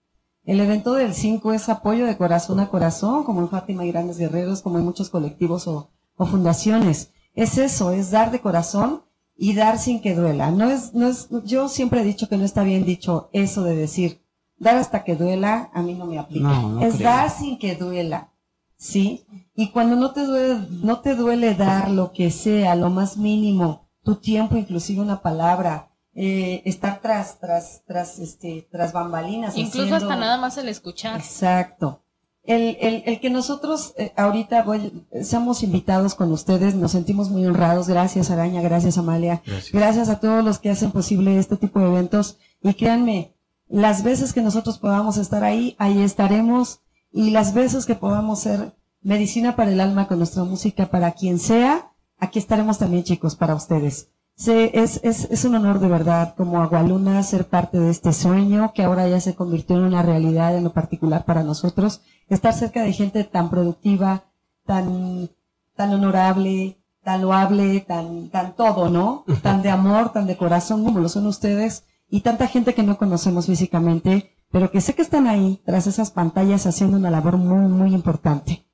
El 0.43 0.59
evento 0.59 0.93
del 0.93 1.13
5 1.13 1.53
es 1.53 1.69
apoyo 1.69 2.05
de 2.05 2.17
corazón 2.17 2.59
a 2.59 2.69
corazón, 2.69 3.23
como 3.23 3.41
en 3.41 3.49
Fátima 3.49 3.85
y 3.85 3.91
Grandes 3.91 4.17
Guerreros, 4.17 4.61
como 4.61 4.79
en 4.79 4.85
muchos 4.85 5.09
colectivos 5.09 5.67
o, 5.67 5.91
o 6.17 6.25
fundaciones. 6.25 7.11
Es 7.35 7.57
eso, 7.57 7.91
es 7.91 8.11
dar 8.11 8.31
de 8.31 8.41
corazón 8.41 9.03
y 9.35 9.55
dar 9.55 9.77
sin 9.77 10.01
que 10.01 10.15
duela. 10.15 10.51
No 10.51 10.69
es, 10.69 10.93
no 10.93 11.07
es, 11.07 11.29
yo 11.45 11.69
siempre 11.69 12.01
he 12.01 12.05
dicho 12.05 12.27
que 12.27 12.37
no 12.37 12.45
está 12.45 12.63
bien 12.63 12.85
dicho 12.85 13.29
eso 13.33 13.63
de 13.63 13.75
decir, 13.75 14.22
dar 14.63 14.77
hasta 14.77 15.03
que 15.03 15.15
duela, 15.15 15.69
a 15.73 15.81
mí 15.81 15.93
no 15.93 16.05
me 16.05 16.17
aplica. 16.17 16.47
No, 16.47 16.69
no 16.69 16.81
es 16.85 16.95
creo. 16.95 17.09
dar 17.09 17.29
sin 17.29 17.57
que 17.59 17.75
duela. 17.75 18.29
¿Sí? 18.77 19.25
Y 19.55 19.69
cuando 19.71 19.95
no 19.95 20.11
te 20.11 20.25
duele, 20.25 20.59
no 20.81 20.99
te 20.99 21.15
duele 21.15 21.53
dar 21.55 21.89
lo 21.91 22.11
que 22.11 22.31
sea, 22.31 22.75
lo 22.75 22.89
más 22.89 23.17
mínimo, 23.17 23.87
tu 24.03 24.15
tiempo, 24.15 24.57
inclusive 24.57 24.99
una 25.01 25.21
palabra, 25.21 25.89
eh, 26.15 26.61
estar 26.65 26.99
tras, 27.01 27.39
tras, 27.39 27.83
tras, 27.87 28.19
este, 28.19 28.67
tras 28.71 28.91
bambalinas. 28.91 29.55
Incluso 29.57 29.95
hasta 29.95 30.15
nada 30.15 30.37
más 30.37 30.57
el 30.57 30.67
escuchar. 30.69 31.17
Exacto. 31.19 32.01
El, 32.45 32.77
el, 32.81 33.03
el 33.05 33.21
que 33.21 33.29
nosotros 33.29 33.93
eh, 33.97 34.11
ahorita 34.17 34.63
voy- 34.63 35.05
seamos 35.21 35.63
invitados 35.63 36.13
con 36.13 36.29
ustedes, 36.33 36.75
nos 36.75 36.91
sentimos 36.91 37.29
muy 37.29 37.45
honrados. 37.45 37.87
Gracias, 37.87 38.31
Araña, 38.31 38.61
gracias, 38.61 38.97
Amalia. 38.97 39.41
Gracias. 39.45 39.71
Gracias 39.71 40.09
a 40.09 40.19
todos 40.19 40.43
los 40.43 40.59
que 40.59 40.69
hacen 40.71 40.91
posible 40.91 41.39
este 41.39 41.55
tipo 41.55 41.79
de 41.79 41.85
eventos. 41.85 42.37
Y 42.61 42.73
créanme, 42.73 43.32
las 43.73 44.03
veces 44.03 44.33
que 44.33 44.41
nosotros 44.43 44.77
podamos 44.77 45.17
estar 45.17 45.43
ahí, 45.43 45.75
ahí 45.79 46.01
estaremos. 46.01 46.81
Y 47.11 47.31
las 47.31 47.53
veces 47.55 47.85
que 47.87 47.95
podamos 47.95 48.39
ser 48.39 48.75
medicina 49.01 49.55
para 49.55 49.71
el 49.71 49.79
alma 49.79 50.07
con 50.07 50.19
nuestra 50.19 50.43
música 50.43 50.91
para 50.91 51.11
quien 51.13 51.39
sea, 51.39 51.91
aquí 52.19 52.37
estaremos 52.37 52.77
también, 52.77 53.03
chicos, 53.03 53.35
para 53.35 53.55
ustedes. 53.55 54.09
Se- 54.35 54.79
es, 54.79 54.99
es, 55.03 55.25
es 55.31 55.43
un 55.45 55.55
honor 55.55 55.79
de 55.79 55.87
verdad, 55.87 56.35
como 56.37 56.61
Agualuna, 56.61 57.23
ser 57.23 57.47
parte 57.47 57.79
de 57.79 57.89
este 57.89 58.13
sueño 58.13 58.73
que 58.75 58.83
ahora 58.83 59.07
ya 59.07 59.19
se 59.19 59.33
convirtió 59.33 59.75
en 59.77 59.83
una 59.85 60.03
realidad 60.03 60.55
en 60.55 60.63
lo 60.65 60.71
particular 60.73 61.25
para 61.25 61.41
nosotros. 61.43 62.01
Estar 62.29 62.53
cerca 62.53 62.83
de 62.83 62.93
gente 62.93 63.23
tan 63.23 63.49
productiva, 63.49 64.23
tan, 64.67 65.29
tan 65.75 65.93
honorable, 65.93 66.77
tan 67.03 67.21
loable, 67.23 67.79
tan, 67.81 68.29
tan 68.29 68.55
todo, 68.55 68.89
¿no? 68.89 69.23
Tan 69.41 69.61
de 69.63 69.71
amor, 69.71 70.13
tan 70.13 70.27
de 70.27 70.37
corazón 70.37 70.83
como 70.83 70.99
lo 70.99 71.09
son 71.09 71.25
ustedes 71.25 71.85
y 72.15 72.21
tanta 72.21 72.45
gente 72.47 72.73
que 72.75 72.83
no 72.83 72.97
conocemos 72.97 73.47
físicamente, 73.47 74.35
pero 74.51 74.69
que 74.71 74.81
sé 74.81 74.93
que 74.93 75.01
están 75.01 75.25
ahí 75.27 75.59
tras 75.65 75.87
esas 75.87 76.11
pantallas 76.11 76.67
haciendo 76.67 76.97
una 76.97 77.09
labor 77.09 77.37
muy, 77.37 77.67
muy 77.67 77.93
importante. 77.93 78.65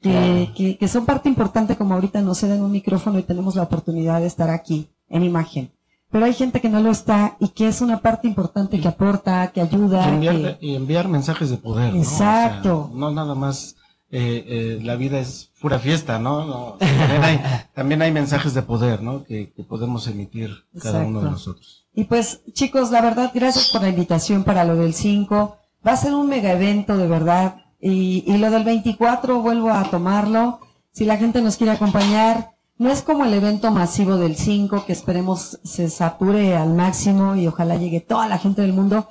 Que, 0.00 0.50
que, 0.56 0.78
que 0.78 0.88
son 0.88 1.04
parte 1.04 1.28
importante 1.28 1.76
como 1.76 1.94
ahorita 1.94 2.20
nos 2.22 2.40
dan 2.42 2.62
un 2.62 2.70
micrófono 2.70 3.18
y 3.18 3.22
tenemos 3.22 3.54
la 3.56 3.64
oportunidad 3.64 4.20
de 4.20 4.26
estar 4.26 4.50
aquí 4.50 4.88
en 5.08 5.24
imagen. 5.24 5.72
Pero 6.10 6.24
hay 6.24 6.32
gente 6.32 6.60
que 6.60 6.68
no 6.68 6.80
lo 6.80 6.90
está 6.90 7.36
y 7.40 7.48
que 7.48 7.66
es 7.68 7.80
una 7.80 7.98
parte 8.00 8.28
importante 8.28 8.78
que 8.80 8.88
aporta, 8.88 9.48
que 9.52 9.60
ayuda. 9.60 10.06
Y 10.06 10.14
enviar, 10.14 10.36
que- 10.58 10.66
y 10.66 10.74
enviar 10.76 11.08
mensajes 11.08 11.50
de 11.50 11.56
poder. 11.58 11.92
¿no? 11.92 11.98
O 11.98 12.02
Exacto. 12.02 12.88
sea, 12.90 12.98
no 12.98 13.10
nada 13.10 13.34
más, 13.34 13.76
eh, 14.18 14.44
eh, 14.48 14.78
la 14.82 14.96
vida 14.96 15.18
es 15.18 15.50
pura 15.60 15.78
fiesta, 15.78 16.18
¿no? 16.18 16.46
No, 16.46 16.76
también, 16.78 17.22
hay, 17.22 17.40
también 17.74 18.00
hay 18.00 18.12
mensajes 18.12 18.54
de 18.54 18.62
poder, 18.62 19.02
¿no? 19.02 19.24
Que, 19.24 19.52
que 19.52 19.62
podemos 19.62 20.06
emitir 20.06 20.64
cada 20.80 21.04
uno 21.04 21.20
de 21.20 21.30
nosotros. 21.32 21.86
Y 21.94 22.04
pues, 22.04 22.40
chicos, 22.54 22.90
la 22.90 23.02
verdad, 23.02 23.30
gracias 23.34 23.68
por 23.68 23.82
la 23.82 23.90
invitación 23.90 24.42
para 24.42 24.64
lo 24.64 24.74
del 24.76 24.94
5. 24.94 25.58
Va 25.86 25.92
a 25.92 25.96
ser 25.98 26.14
un 26.14 26.30
mega 26.30 26.52
evento, 26.52 26.96
de 26.96 27.06
verdad. 27.06 27.56
Y, 27.78 28.24
y 28.26 28.38
lo 28.38 28.50
del 28.50 28.64
24 28.64 29.42
vuelvo 29.42 29.70
a 29.70 29.90
tomarlo. 29.90 30.60
Si 30.92 31.04
la 31.04 31.18
gente 31.18 31.42
nos 31.42 31.58
quiere 31.58 31.74
acompañar, 31.74 32.52
no 32.78 32.90
es 32.90 33.02
como 33.02 33.26
el 33.26 33.34
evento 33.34 33.70
masivo 33.70 34.16
del 34.16 34.36
5, 34.36 34.86
que 34.86 34.94
esperemos 34.94 35.60
se 35.62 35.90
sature 35.90 36.56
al 36.56 36.72
máximo 36.72 37.36
y 37.36 37.48
ojalá 37.48 37.76
llegue 37.76 38.00
toda 38.00 38.28
la 38.28 38.38
gente 38.38 38.62
del 38.62 38.72
mundo, 38.72 39.08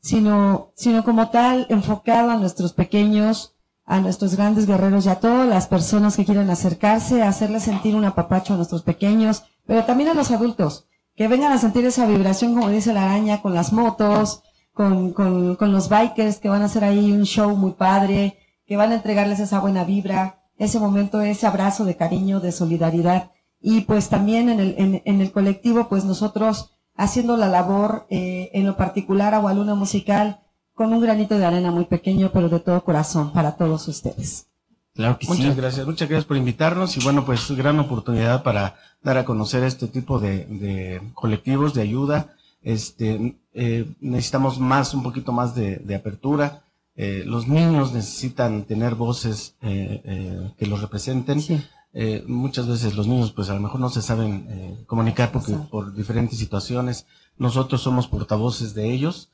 sino, 0.00 0.70
sino 0.76 1.02
como 1.02 1.30
tal, 1.30 1.66
enfocado 1.70 2.30
a 2.30 2.36
nuestros 2.36 2.72
pequeños, 2.72 3.53
a 3.86 4.00
nuestros 4.00 4.36
grandes 4.36 4.66
guerreros 4.66 5.06
y 5.06 5.10
a 5.10 5.20
todas 5.20 5.48
las 5.48 5.66
personas 5.66 6.16
que 6.16 6.24
quieran 6.24 6.50
acercarse, 6.50 7.22
a 7.22 7.28
hacerles 7.28 7.64
sentir 7.64 7.94
un 7.94 8.04
apapacho 8.04 8.54
a 8.54 8.56
nuestros 8.56 8.82
pequeños, 8.82 9.44
pero 9.66 9.84
también 9.84 10.10
a 10.10 10.14
los 10.14 10.30
adultos, 10.30 10.86
que 11.14 11.28
vengan 11.28 11.52
a 11.52 11.58
sentir 11.58 11.84
esa 11.84 12.06
vibración, 12.06 12.54
como 12.54 12.70
dice 12.70 12.92
la 12.92 13.04
araña, 13.04 13.42
con 13.42 13.54
las 13.54 13.72
motos, 13.72 14.42
con, 14.72 15.12
con, 15.12 15.56
con 15.56 15.72
los 15.72 15.88
bikers, 15.88 16.38
que 16.38 16.48
van 16.48 16.62
a 16.62 16.66
hacer 16.66 16.84
ahí 16.84 17.12
un 17.12 17.24
show 17.24 17.56
muy 17.56 17.72
padre, 17.72 18.38
que 18.66 18.76
van 18.76 18.92
a 18.92 18.96
entregarles 18.96 19.38
esa 19.40 19.60
buena 19.60 19.84
vibra, 19.84 20.42
ese 20.56 20.80
momento, 20.80 21.20
ese 21.20 21.46
abrazo 21.46 21.84
de 21.84 21.96
cariño, 21.96 22.40
de 22.40 22.52
solidaridad. 22.52 23.30
Y 23.60 23.82
pues 23.82 24.08
también 24.08 24.48
en 24.48 24.60
el, 24.60 24.74
en, 24.78 25.02
en 25.04 25.20
el 25.20 25.30
colectivo, 25.30 25.88
pues 25.88 26.04
nosotros 26.04 26.74
haciendo 26.96 27.36
la 27.36 27.48
labor, 27.48 28.06
eh, 28.08 28.50
en 28.54 28.66
lo 28.66 28.76
particular, 28.76 29.34
Agualuna 29.34 29.74
Musical, 29.74 30.40
con 30.74 30.92
un 30.92 31.00
granito 31.00 31.38
de 31.38 31.44
arena 31.46 31.70
muy 31.70 31.84
pequeño, 31.84 32.30
pero 32.32 32.48
de 32.48 32.60
todo 32.60 32.82
corazón 32.84 33.32
para 33.32 33.56
todos 33.56 33.86
ustedes. 33.88 34.46
Claro 34.94 35.18
que 35.18 35.26
Muchas 35.26 35.54
sí. 35.54 35.60
gracias, 35.60 35.86
muchas 35.86 36.08
gracias 36.08 36.24
por 36.26 36.36
invitarnos 36.36 36.96
y 36.96 37.00
bueno, 37.02 37.24
pues 37.24 37.50
gran 37.52 37.78
oportunidad 37.80 38.42
para 38.42 38.76
dar 39.02 39.18
a 39.18 39.24
conocer 39.24 39.64
este 39.64 39.88
tipo 39.88 40.20
de, 40.20 40.44
de 40.46 41.00
colectivos 41.14 41.74
de 41.74 41.82
ayuda. 41.82 42.36
Este, 42.62 43.36
eh, 43.52 43.86
necesitamos 44.00 44.58
más, 44.58 44.94
un 44.94 45.02
poquito 45.02 45.32
más 45.32 45.54
de, 45.54 45.76
de 45.76 45.94
apertura. 45.96 46.62
Eh, 46.96 47.24
los 47.26 47.48
niños 47.48 47.92
necesitan 47.92 48.62
tener 48.64 48.94
voces 48.94 49.56
eh, 49.62 50.00
eh, 50.04 50.52
que 50.56 50.66
los 50.66 50.80
representen. 50.80 51.40
Sí. 51.40 51.60
Eh, 51.92 52.24
muchas 52.26 52.66
veces 52.66 52.94
los 52.96 53.06
niños 53.06 53.32
pues 53.32 53.50
a 53.50 53.54
lo 53.54 53.60
mejor 53.60 53.80
no 53.80 53.88
se 53.88 54.02
saben 54.02 54.46
eh, 54.48 54.84
comunicar 54.86 55.30
porque 55.30 55.52
por 55.70 55.94
diferentes 55.94 56.38
situaciones 56.38 57.06
nosotros 57.36 57.82
somos 57.82 58.06
portavoces 58.08 58.74
de 58.74 58.92
ellos, 58.92 59.28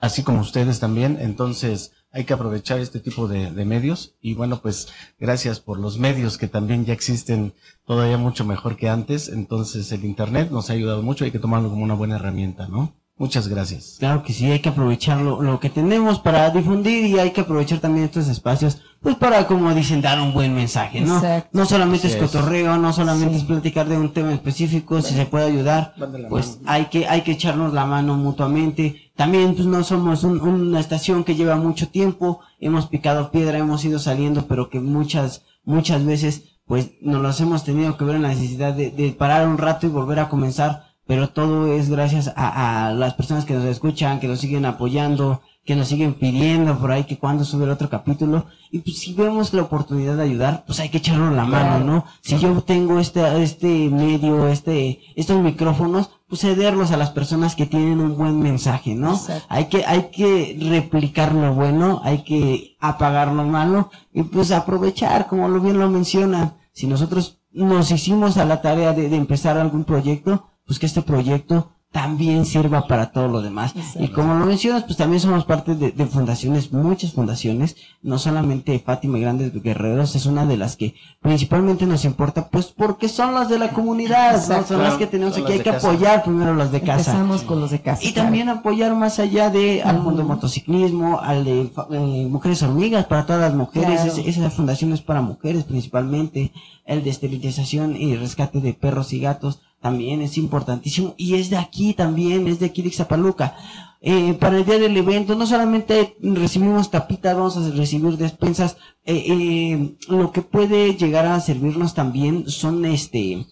así 0.00 0.22
como 0.22 0.40
ustedes 0.40 0.80
también, 0.80 1.18
entonces 1.20 1.92
hay 2.12 2.24
que 2.24 2.32
aprovechar 2.32 2.80
este 2.80 2.98
tipo 2.98 3.28
de, 3.28 3.50
medios. 3.64 4.16
Y 4.20 4.34
bueno 4.34 4.60
pues 4.60 4.88
gracias 5.18 5.60
por 5.60 5.78
los 5.78 5.98
medios 5.98 6.38
que 6.38 6.48
también 6.48 6.84
ya 6.84 6.92
existen 6.92 7.54
todavía 7.84 8.18
mucho 8.18 8.44
mejor 8.44 8.76
que 8.76 8.88
antes, 8.88 9.28
entonces 9.28 9.92
el 9.92 10.04
internet 10.04 10.50
nos 10.50 10.70
ha 10.70 10.72
ayudado 10.72 11.02
mucho, 11.02 11.24
hay 11.24 11.30
que 11.30 11.38
tomarlo 11.38 11.70
como 11.70 11.84
una 11.84 11.94
buena 11.94 12.16
herramienta, 12.16 12.66
¿no? 12.66 12.99
Muchas 13.20 13.48
gracias. 13.48 13.96
Claro 13.98 14.22
que 14.22 14.32
sí, 14.32 14.46
hay 14.46 14.60
que 14.60 14.70
aprovechar 14.70 15.20
lo, 15.20 15.42
lo 15.42 15.60
que 15.60 15.68
tenemos 15.68 16.18
para 16.18 16.48
difundir 16.48 17.04
y 17.04 17.18
hay 17.18 17.32
que 17.32 17.42
aprovechar 17.42 17.78
también 17.78 18.06
estos 18.06 18.28
espacios, 18.28 18.80
pues 19.02 19.14
para, 19.16 19.46
como 19.46 19.74
dicen, 19.74 20.00
dar 20.00 20.18
un 20.18 20.32
buen 20.32 20.54
mensaje, 20.54 21.02
¿no? 21.02 21.16
Exacto. 21.16 21.50
No 21.52 21.66
solamente 21.66 22.06
es 22.06 22.16
cotorreo, 22.16 22.78
no 22.78 22.94
solamente 22.94 23.34
Sí. 23.34 23.40
es 23.42 23.44
platicar 23.46 23.86
de 23.90 23.98
un 23.98 24.12
tema 24.14 24.32
específico, 24.32 25.02
si 25.02 25.14
se 25.14 25.26
puede 25.26 25.44
ayudar, 25.44 25.92
pues 26.30 26.56
mano. 26.62 26.70
hay 26.72 26.86
que, 26.86 27.06
hay 27.08 27.20
que 27.20 27.32
echarnos 27.32 27.74
la 27.74 27.84
mano 27.84 28.16
mutuamente. 28.16 29.12
También, 29.16 29.54
pues 29.54 29.66
no 29.66 29.84
somos 29.84 30.24
un- 30.24 30.40
una 30.40 30.80
estación 30.80 31.22
que 31.22 31.34
lleva 31.34 31.56
mucho 31.56 31.88
tiempo, 31.88 32.40
hemos 32.58 32.86
picado 32.86 33.30
piedra, 33.30 33.58
hemos 33.58 33.84
ido 33.84 33.98
saliendo, 33.98 34.46
pero 34.46 34.70
que 34.70 34.80
muchas, 34.80 35.42
muchas 35.64 36.06
veces, 36.06 36.44
pues 36.64 36.92
nos 37.02 37.20
los 37.20 37.38
hemos 37.42 37.64
tenido 37.64 37.98
que 37.98 38.04
ver 38.04 38.16
en 38.16 38.22
la 38.22 38.28
necesidad 38.28 38.72
de, 38.72 38.90
de 38.90 39.10
parar 39.12 39.46
un 39.46 39.58
rato 39.58 39.86
y 39.86 39.90
volver 39.90 40.20
a 40.20 40.30
comenzar 40.30 40.88
pero 41.10 41.30
todo 41.30 41.66
es 41.66 41.90
gracias 41.90 42.32
a, 42.36 42.86
a 42.86 42.94
las 42.94 43.14
personas 43.14 43.44
que 43.44 43.52
nos 43.52 43.64
escuchan, 43.64 44.20
que 44.20 44.28
nos 44.28 44.38
siguen 44.38 44.64
apoyando, 44.64 45.40
que 45.64 45.74
nos 45.74 45.88
siguen 45.88 46.14
pidiendo 46.14 46.78
por 46.78 46.92
ahí 46.92 47.02
que 47.02 47.18
cuando 47.18 47.42
sube 47.42 47.64
el 47.64 47.70
otro 47.70 47.88
capítulo. 47.88 48.46
Y 48.70 48.78
pues 48.78 49.00
si 49.00 49.12
vemos 49.14 49.52
la 49.52 49.62
oportunidad 49.62 50.16
de 50.16 50.22
ayudar, 50.22 50.62
pues 50.68 50.78
hay 50.78 50.88
que 50.88 50.98
echarnos 50.98 51.34
la 51.34 51.44
mano, 51.44 51.84
¿no? 51.84 52.04
Si 52.20 52.38
yo 52.38 52.62
tengo 52.62 53.00
este, 53.00 53.42
este 53.42 53.90
medio, 53.90 54.46
este, 54.46 55.00
estos 55.16 55.42
micrófonos, 55.42 56.10
pues 56.28 56.42
cederlos 56.42 56.92
a 56.92 56.96
las 56.96 57.10
personas 57.10 57.56
que 57.56 57.66
tienen 57.66 57.98
un 57.98 58.16
buen 58.16 58.38
mensaje, 58.38 58.94
¿no? 58.94 59.14
Exacto. 59.14 59.46
Hay 59.48 59.64
que, 59.64 59.84
hay 59.86 60.10
que 60.12 60.56
replicar 60.70 61.34
lo 61.34 61.54
bueno, 61.54 62.02
hay 62.04 62.22
que 62.22 62.76
apagar 62.78 63.32
lo 63.32 63.42
malo 63.42 63.90
y 64.14 64.22
pues 64.22 64.52
aprovechar, 64.52 65.26
como 65.26 65.48
lo 65.48 65.60
bien 65.60 65.80
lo 65.80 65.90
mencionan. 65.90 66.54
Si 66.72 66.86
nosotros 66.86 67.40
nos 67.50 67.90
hicimos 67.90 68.36
a 68.36 68.44
la 68.44 68.62
tarea 68.62 68.92
de, 68.92 69.08
de 69.08 69.16
empezar 69.16 69.58
algún 69.58 69.82
proyecto, 69.82 70.46
pues 70.70 70.78
que 70.78 70.86
este 70.86 71.02
proyecto 71.02 71.72
también 71.90 72.46
sirva 72.46 72.86
para 72.86 73.10
todo 73.10 73.26
lo 73.26 73.42
demás. 73.42 73.72
Exacto. 73.74 74.04
Y 74.04 74.08
como 74.10 74.34
lo 74.34 74.46
mencionas, 74.46 74.84
pues 74.84 74.96
también 74.96 75.18
somos 75.18 75.44
parte 75.44 75.74
de, 75.74 75.90
de 75.90 76.06
fundaciones, 76.06 76.72
muchas 76.72 77.12
fundaciones, 77.14 77.74
no 78.00 78.16
solamente 78.20 78.78
Fátima 78.78 79.18
y 79.18 79.22
Grandes 79.22 79.52
Guerreros, 79.60 80.14
es 80.14 80.24
una 80.26 80.46
de 80.46 80.56
las 80.56 80.76
que 80.76 80.94
principalmente 81.20 81.86
nos 81.86 82.04
importa, 82.04 82.48
pues 82.48 82.66
porque 82.66 83.08
son 83.08 83.34
las 83.34 83.48
de 83.48 83.58
la 83.58 83.70
comunidad, 83.70 84.40
son 84.68 84.78
las 84.84 84.94
que 84.98 85.08
tenemos 85.08 85.36
aquí, 85.36 85.50
hay 85.50 85.58
que 85.58 85.72
casa. 85.72 85.88
apoyar 85.90 86.22
primero 86.22 86.54
las 86.54 86.70
de 86.70 86.80
casa. 86.80 87.10
Empezamos 87.10 87.42
con 87.42 87.58
los 87.60 87.72
de 87.72 87.80
casa. 87.80 88.04
Y 88.04 88.12
claro. 88.12 88.26
también 88.26 88.48
apoyar 88.50 88.94
más 88.94 89.18
allá 89.18 89.50
de 89.50 89.82
al 89.82 90.00
mundo 90.00 90.22
motociclismo, 90.22 91.18
al 91.18 91.44
de 91.44 91.62
eh, 91.90 92.28
mujeres 92.30 92.62
hormigas 92.62 93.06
para 93.06 93.26
todas 93.26 93.42
las 93.42 93.54
mujeres, 93.54 94.02
Claro. 94.02 94.12
es- 94.16 94.36
esa 94.36 94.48
fundación 94.50 94.92
es 94.92 95.00
para 95.02 95.22
mujeres 95.22 95.64
principalmente, 95.64 96.52
el 96.86 97.02
de 97.02 97.10
esterilización 97.10 97.96
y 97.96 98.14
rescate 98.14 98.60
de 98.60 98.74
perros 98.74 99.12
y 99.12 99.18
gatos 99.18 99.60
también 99.80 100.20
es 100.22 100.36
importantísimo 100.38 101.14
y 101.16 101.34
es 101.34 101.50
de 101.50 101.56
aquí 101.56 101.94
también, 101.94 102.46
es 102.46 102.58
de 102.60 102.66
aquí 102.66 102.82
de 102.82 102.88
Ixtapaluca. 102.88 103.56
Eh, 104.02 104.34
para 104.40 104.56
el 104.58 104.64
día 104.64 104.78
del 104.78 104.96
evento 104.96 105.34
no 105.34 105.46
solamente 105.46 106.16
recibimos 106.22 106.90
tapitas, 106.90 107.36
vamos 107.36 107.56
a 107.58 107.70
recibir 107.70 108.16
despensas, 108.16 108.76
eh, 109.04 109.24
eh, 109.28 109.96
lo 110.08 110.32
que 110.32 110.40
puede 110.42 110.94
llegar 110.96 111.26
a 111.26 111.38
servirnos 111.40 111.92
también 111.94 112.48
son 112.48 112.84
este 112.86 113.46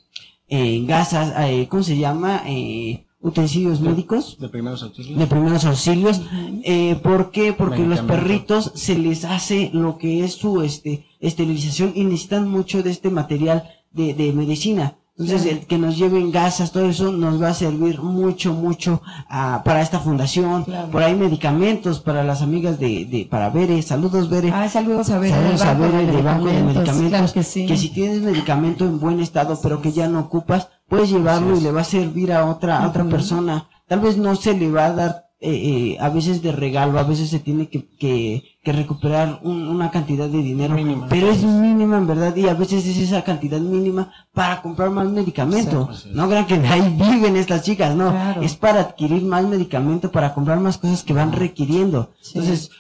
eh, 0.49 0.85
gasas, 0.87 1.35
eh, 1.51 1.67
¿cómo 1.69 1.83
se 1.83 1.99
llama? 1.99 2.43
Eh, 2.47 3.05
utensilios 3.21 3.81
médicos 3.81 4.39
De 4.41 4.49
primeros 4.49 4.83
auxilios. 4.83 5.19
de 5.19 5.27
primeros 5.27 5.65
auxilios. 5.65 6.23
Eh, 6.63 6.97
¿Por 7.03 7.31
qué? 7.31 7.53
Porque 7.53 7.85
los 7.85 8.01
perritos 8.01 8.71
se 8.75 8.97
les 8.97 9.25
hace 9.25 9.71
lo 9.75 9.99
que 9.99 10.25
es 10.25 10.35
su 10.35 10.63
este 10.63 11.05
esterilización 11.21 11.93
y 11.95 12.05
necesitan 12.05 12.49
mucho 12.49 12.83
de 12.83 12.91
este 12.91 13.11
material 13.11 13.65
de, 13.91 14.15
de 14.15 14.33
medicina. 14.33 14.97
Entonces, 15.19 15.51
el 15.51 15.67
que 15.67 15.79
nos 15.79 15.99
lleven 15.99 16.31
gasas, 16.31 16.71
todo 16.71 16.89
eso 16.89 17.11
nos 17.11 17.43
va 17.43 17.49
a 17.49 17.55
servir 17.55 18.01
mucho, 18.01 18.53
mucho 18.53 19.03
ah, 19.29 19.63
para 19.65 19.83
esta 19.83 19.99
fundación. 19.99 20.63
Claro. 20.63 20.91
Por 20.91 21.03
ahí 21.03 21.17
medicamentos 21.17 21.99
para 21.99 22.23
las 22.23 22.41
amigas 22.41 22.79
de, 22.79 23.05
de 23.05 23.27
para 23.29 23.51
Bere. 23.51 23.83
Saludos, 23.83 24.31
Bere. 24.31 24.53
Ah, 24.55 24.69
saludos 24.69 25.11
a 25.11 25.19
ver. 25.19 25.33
Saludos 25.33 25.63
a 25.63 25.75
Bere 25.75 26.07
del 26.07 26.23
Banco 26.23 26.47
de 26.47 26.63
Medicamentos. 26.63 27.09
Claro 27.09 27.33
que 27.33 27.43
sí. 27.43 27.77
si 27.77 27.89
tienes 27.89 28.23
medicamento 28.23 28.85
en 28.85 29.01
buen 29.01 29.19
estado, 29.19 29.59
pero 29.61 29.83
que 29.83 29.91
ya 29.91 30.07
no 30.07 30.21
ocupas, 30.21 30.69
puedes 30.89 31.11
llevarlo 31.11 31.57
y 31.57 31.63
le 31.63 31.73
va 31.73 31.81
a 31.81 31.85
servir 31.85 32.33
a 32.33 32.45
otra, 32.45 32.85
a 32.85 32.89
otra 32.89 33.05
persona. 33.05 33.67
Tal 33.89 33.99
vez 33.99 34.19
no 34.19 34.37
se 34.37 34.55
le 34.55 34.71
va 34.71 34.87
a 34.87 34.93
dar, 34.93 35.28
eh, 35.41 35.97
a 36.01 36.09
veces 36.09 36.43
de 36.43 36.51
regalo, 36.53 36.99
a 36.99 37.05
veces 37.05 37.31
se 37.31 37.39
tiene 37.39 37.69
que, 37.69 37.87
que, 37.99 38.43
que 38.65 38.73
recuperar 38.73 39.39
un- 39.45 39.69
una 39.69 39.91
cantidad 39.91 40.29
de 40.29 40.39
dinero, 40.43 40.75
Mínima. 40.75 41.07
pero 41.09 41.29
es 41.31 41.45
mínima 41.45 41.97
en 41.99 42.07
verdad 42.09 42.35
y 42.35 42.49
a 42.49 42.55
veces 42.55 42.85
es 42.87 42.97
esa 42.99 43.23
cantidad 43.23 43.61
mínima 43.61 44.13
para 44.35 44.61
comprar 44.63 44.91
más 44.91 45.07
medicamento. 45.09 45.89
Sí, 45.93 46.03
pues, 46.05 46.15
no 46.15 46.29
crean 46.29 46.47
que 46.47 46.55
ahí 46.55 46.97
viven 46.99 47.37
estas 47.37 47.63
chicas, 47.63 47.95
no, 47.95 48.11
Claro. 48.11 48.43
es 48.43 48.57
para 48.57 48.81
adquirir 48.81 49.23
más 49.23 49.45
medicamento, 49.47 50.11
para 50.11 50.35
comprar 50.35 50.59
más 50.59 50.77
cosas 50.79 51.05
que 51.05 51.13
van 51.13 51.31
requiriendo. 51.33 52.11
Sí. 52.21 52.33
Entonces, 52.39 52.71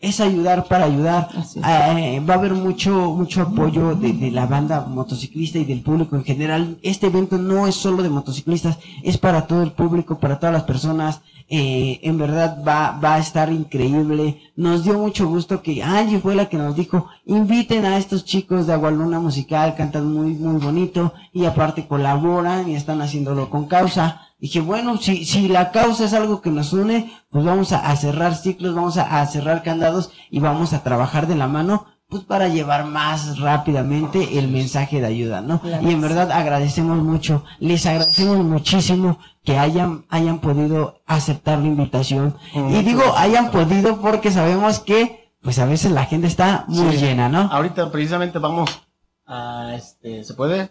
es 0.00 0.20
ayudar 0.20 0.64
para 0.68 0.84
ayudar. 0.84 1.28
Es. 1.36 1.56
Eh, 1.56 2.20
va 2.28 2.34
a 2.34 2.36
haber 2.36 2.54
mucho 2.54 2.92
mucho 3.14 3.42
apoyo 3.42 3.96
de, 3.96 4.12
de 4.12 4.30
la 4.30 4.46
banda 4.46 4.86
motociclista 4.88 5.58
y 5.58 5.64
del 5.64 5.82
público 5.82 6.14
en 6.14 6.22
general. 6.24 6.78
Este 6.82 7.08
evento 7.08 7.36
no 7.36 7.66
es 7.66 7.74
solo 7.74 8.04
de 8.04 8.08
motociclistas, 8.08 8.78
es 9.02 9.18
para 9.18 9.48
todo 9.48 9.62
el 9.62 9.72
público, 9.72 10.18
para 10.20 10.38
todas 10.38 10.52
las 10.52 10.62
personas. 10.64 11.20
Eh, 11.50 12.00
en 12.02 12.18
verdad 12.18 12.62
va, 12.62 12.98
va 13.02 13.14
a 13.14 13.18
estar 13.18 13.50
increíble. 13.50 14.42
Nos 14.54 14.84
dio 14.84 14.98
mucho 14.98 15.26
gusto 15.26 15.62
que 15.62 15.82
Angie 15.82 16.20
fue 16.20 16.34
la 16.34 16.46
que 16.50 16.58
nos 16.58 16.76
dijo, 16.76 17.06
inviten 17.24 17.86
a 17.86 17.96
estos 17.96 18.26
chicos 18.26 18.66
de 18.66 18.74
Agualuna 18.74 19.18
Musical, 19.18 19.74
cantan 19.74 20.12
muy, 20.12 20.34
muy 20.34 20.60
bonito 20.60 21.14
y 21.32 21.46
aparte 21.46 21.86
colaboran 21.86 22.68
y 22.68 22.74
están 22.74 23.00
haciéndolo 23.00 23.48
con 23.48 23.66
causa. 23.66 24.28
Dije, 24.38 24.60
bueno, 24.60 24.98
si, 24.98 25.24
si 25.24 25.48
la 25.48 25.72
causa 25.72 26.04
es 26.04 26.12
algo 26.12 26.42
que 26.42 26.50
nos 26.50 26.74
une, 26.74 27.10
pues 27.30 27.44
vamos 27.44 27.72
a, 27.72 27.96
cerrar 27.96 28.36
ciclos, 28.36 28.74
vamos 28.74 28.98
a 28.98 29.24
cerrar 29.26 29.62
candados 29.62 30.10
y 30.30 30.40
vamos 30.40 30.74
a 30.74 30.82
trabajar 30.82 31.26
de 31.26 31.34
la 31.34 31.48
mano, 31.48 31.86
pues 32.08 32.24
para 32.24 32.48
llevar 32.48 32.86
más 32.86 33.38
rápidamente 33.38 34.38
el 34.38 34.48
mensaje 34.48 34.98
de 35.00 35.06
ayuda, 35.06 35.42
¿no? 35.42 35.60
Claro 35.60 35.86
y 35.86 35.92
en 35.92 36.00
verdad 36.00 36.32
agradecemos 36.32 36.96
mucho, 37.02 37.44
les 37.60 37.84
agradecemos 37.84 38.38
muchísimo 38.46 39.18
que 39.44 39.58
hayan, 39.58 40.06
hayan 40.08 40.38
podido 40.38 41.02
aceptar 41.06 41.58
la 41.58 41.66
invitación. 41.66 42.34
y 42.54 42.82
digo, 42.82 43.02
hayan 43.16 43.50
podido 43.50 44.00
porque 44.00 44.30
sabemos 44.30 44.78
que, 44.78 45.34
pues 45.42 45.58
a 45.58 45.66
veces 45.66 45.92
la 45.92 46.06
gente 46.06 46.26
está 46.28 46.64
muy 46.68 46.92
Sí. 46.96 47.04
llena, 47.04 47.28
¿no? 47.28 47.40
Ahorita 47.52 47.90
precisamente 47.92 48.38
vamos 48.38 48.70
a 49.26 49.74
este, 49.74 50.24
¿se 50.24 50.32
puede? 50.32 50.70